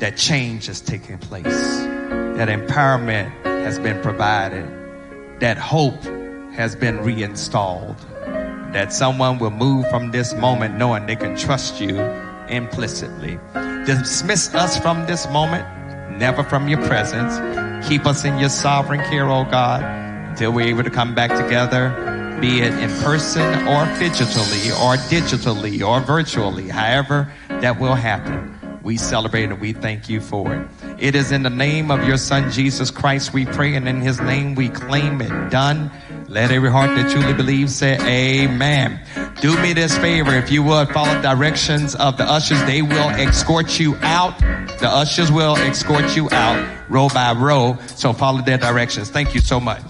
that 0.00 0.16
change 0.16 0.70
is 0.70 0.80
taking 0.80 1.18
place, 1.18 1.44
that 1.44 2.48
empowerment 2.48 3.30
has 3.44 3.78
been 3.78 4.00
provided, 4.00 4.66
that 5.40 5.58
hope 5.58 6.02
has 6.54 6.74
been 6.74 7.00
reinstalled, 7.00 7.98
that 8.72 8.90
someone 8.90 9.38
will 9.38 9.50
move 9.50 9.86
from 9.90 10.12
this 10.12 10.32
moment 10.32 10.78
knowing 10.78 11.04
they 11.04 11.14
can 11.14 11.36
trust 11.36 11.78
you 11.78 11.98
implicitly. 12.50 13.38
Dismiss 13.86 14.54
us 14.54 14.78
from 14.78 15.06
this 15.06 15.28
moment, 15.30 15.66
never 16.18 16.42
from 16.42 16.68
your 16.68 16.82
presence. 16.86 17.38
Keep 17.88 18.06
us 18.06 18.24
in 18.24 18.38
your 18.38 18.50
sovereign 18.50 19.00
care, 19.08 19.28
oh 19.28 19.44
God, 19.44 19.82
until 20.30 20.52
we're 20.52 20.68
able 20.68 20.84
to 20.84 20.90
come 20.90 21.14
back 21.14 21.30
together, 21.30 21.88
be 22.40 22.60
it 22.60 22.74
in 22.74 22.90
person 23.02 23.42
or 23.66 23.84
digitally 23.96 24.70
or 24.80 24.96
digitally 25.08 25.86
or 25.86 26.00
virtually, 26.00 26.68
however 26.68 27.32
that 27.48 27.80
will 27.80 27.94
happen. 27.94 28.59
We 28.82 28.96
celebrate 28.96 29.44
and 29.44 29.60
we 29.60 29.72
thank 29.72 30.08
you 30.08 30.20
for 30.20 30.54
it. 30.54 30.68
It 30.98 31.14
is 31.14 31.32
in 31.32 31.42
the 31.42 31.50
name 31.50 31.90
of 31.90 32.06
your 32.06 32.16
son 32.16 32.50
Jesus 32.50 32.90
Christ 32.90 33.32
we 33.32 33.46
pray, 33.46 33.74
and 33.74 33.88
in 33.88 34.00
his 34.00 34.20
name 34.20 34.54
we 34.54 34.68
claim 34.68 35.20
it 35.20 35.50
done. 35.50 35.90
Let 36.28 36.50
every 36.50 36.70
heart 36.70 36.94
that 36.96 37.10
truly 37.10 37.34
believes 37.34 37.74
say 37.74 37.98
amen. 37.98 39.00
Do 39.40 39.60
me 39.60 39.72
this 39.72 39.96
favor, 39.98 40.34
if 40.34 40.50
you 40.50 40.62
would 40.62 40.88
follow 40.90 41.20
directions 41.22 41.94
of 41.94 42.16
the 42.16 42.24
ushers, 42.24 42.62
they 42.64 42.82
will 42.82 43.10
escort 43.10 43.78
you 43.78 43.96
out. 43.96 44.38
The 44.78 44.88
ushers 44.88 45.30
will 45.30 45.56
escort 45.56 46.16
you 46.16 46.28
out 46.30 46.80
row 46.90 47.08
by 47.08 47.32
row. 47.32 47.78
So 47.96 48.12
follow 48.12 48.42
their 48.42 48.58
directions. 48.58 49.10
Thank 49.10 49.34
you 49.34 49.40
so 49.40 49.60
much. 49.60 49.82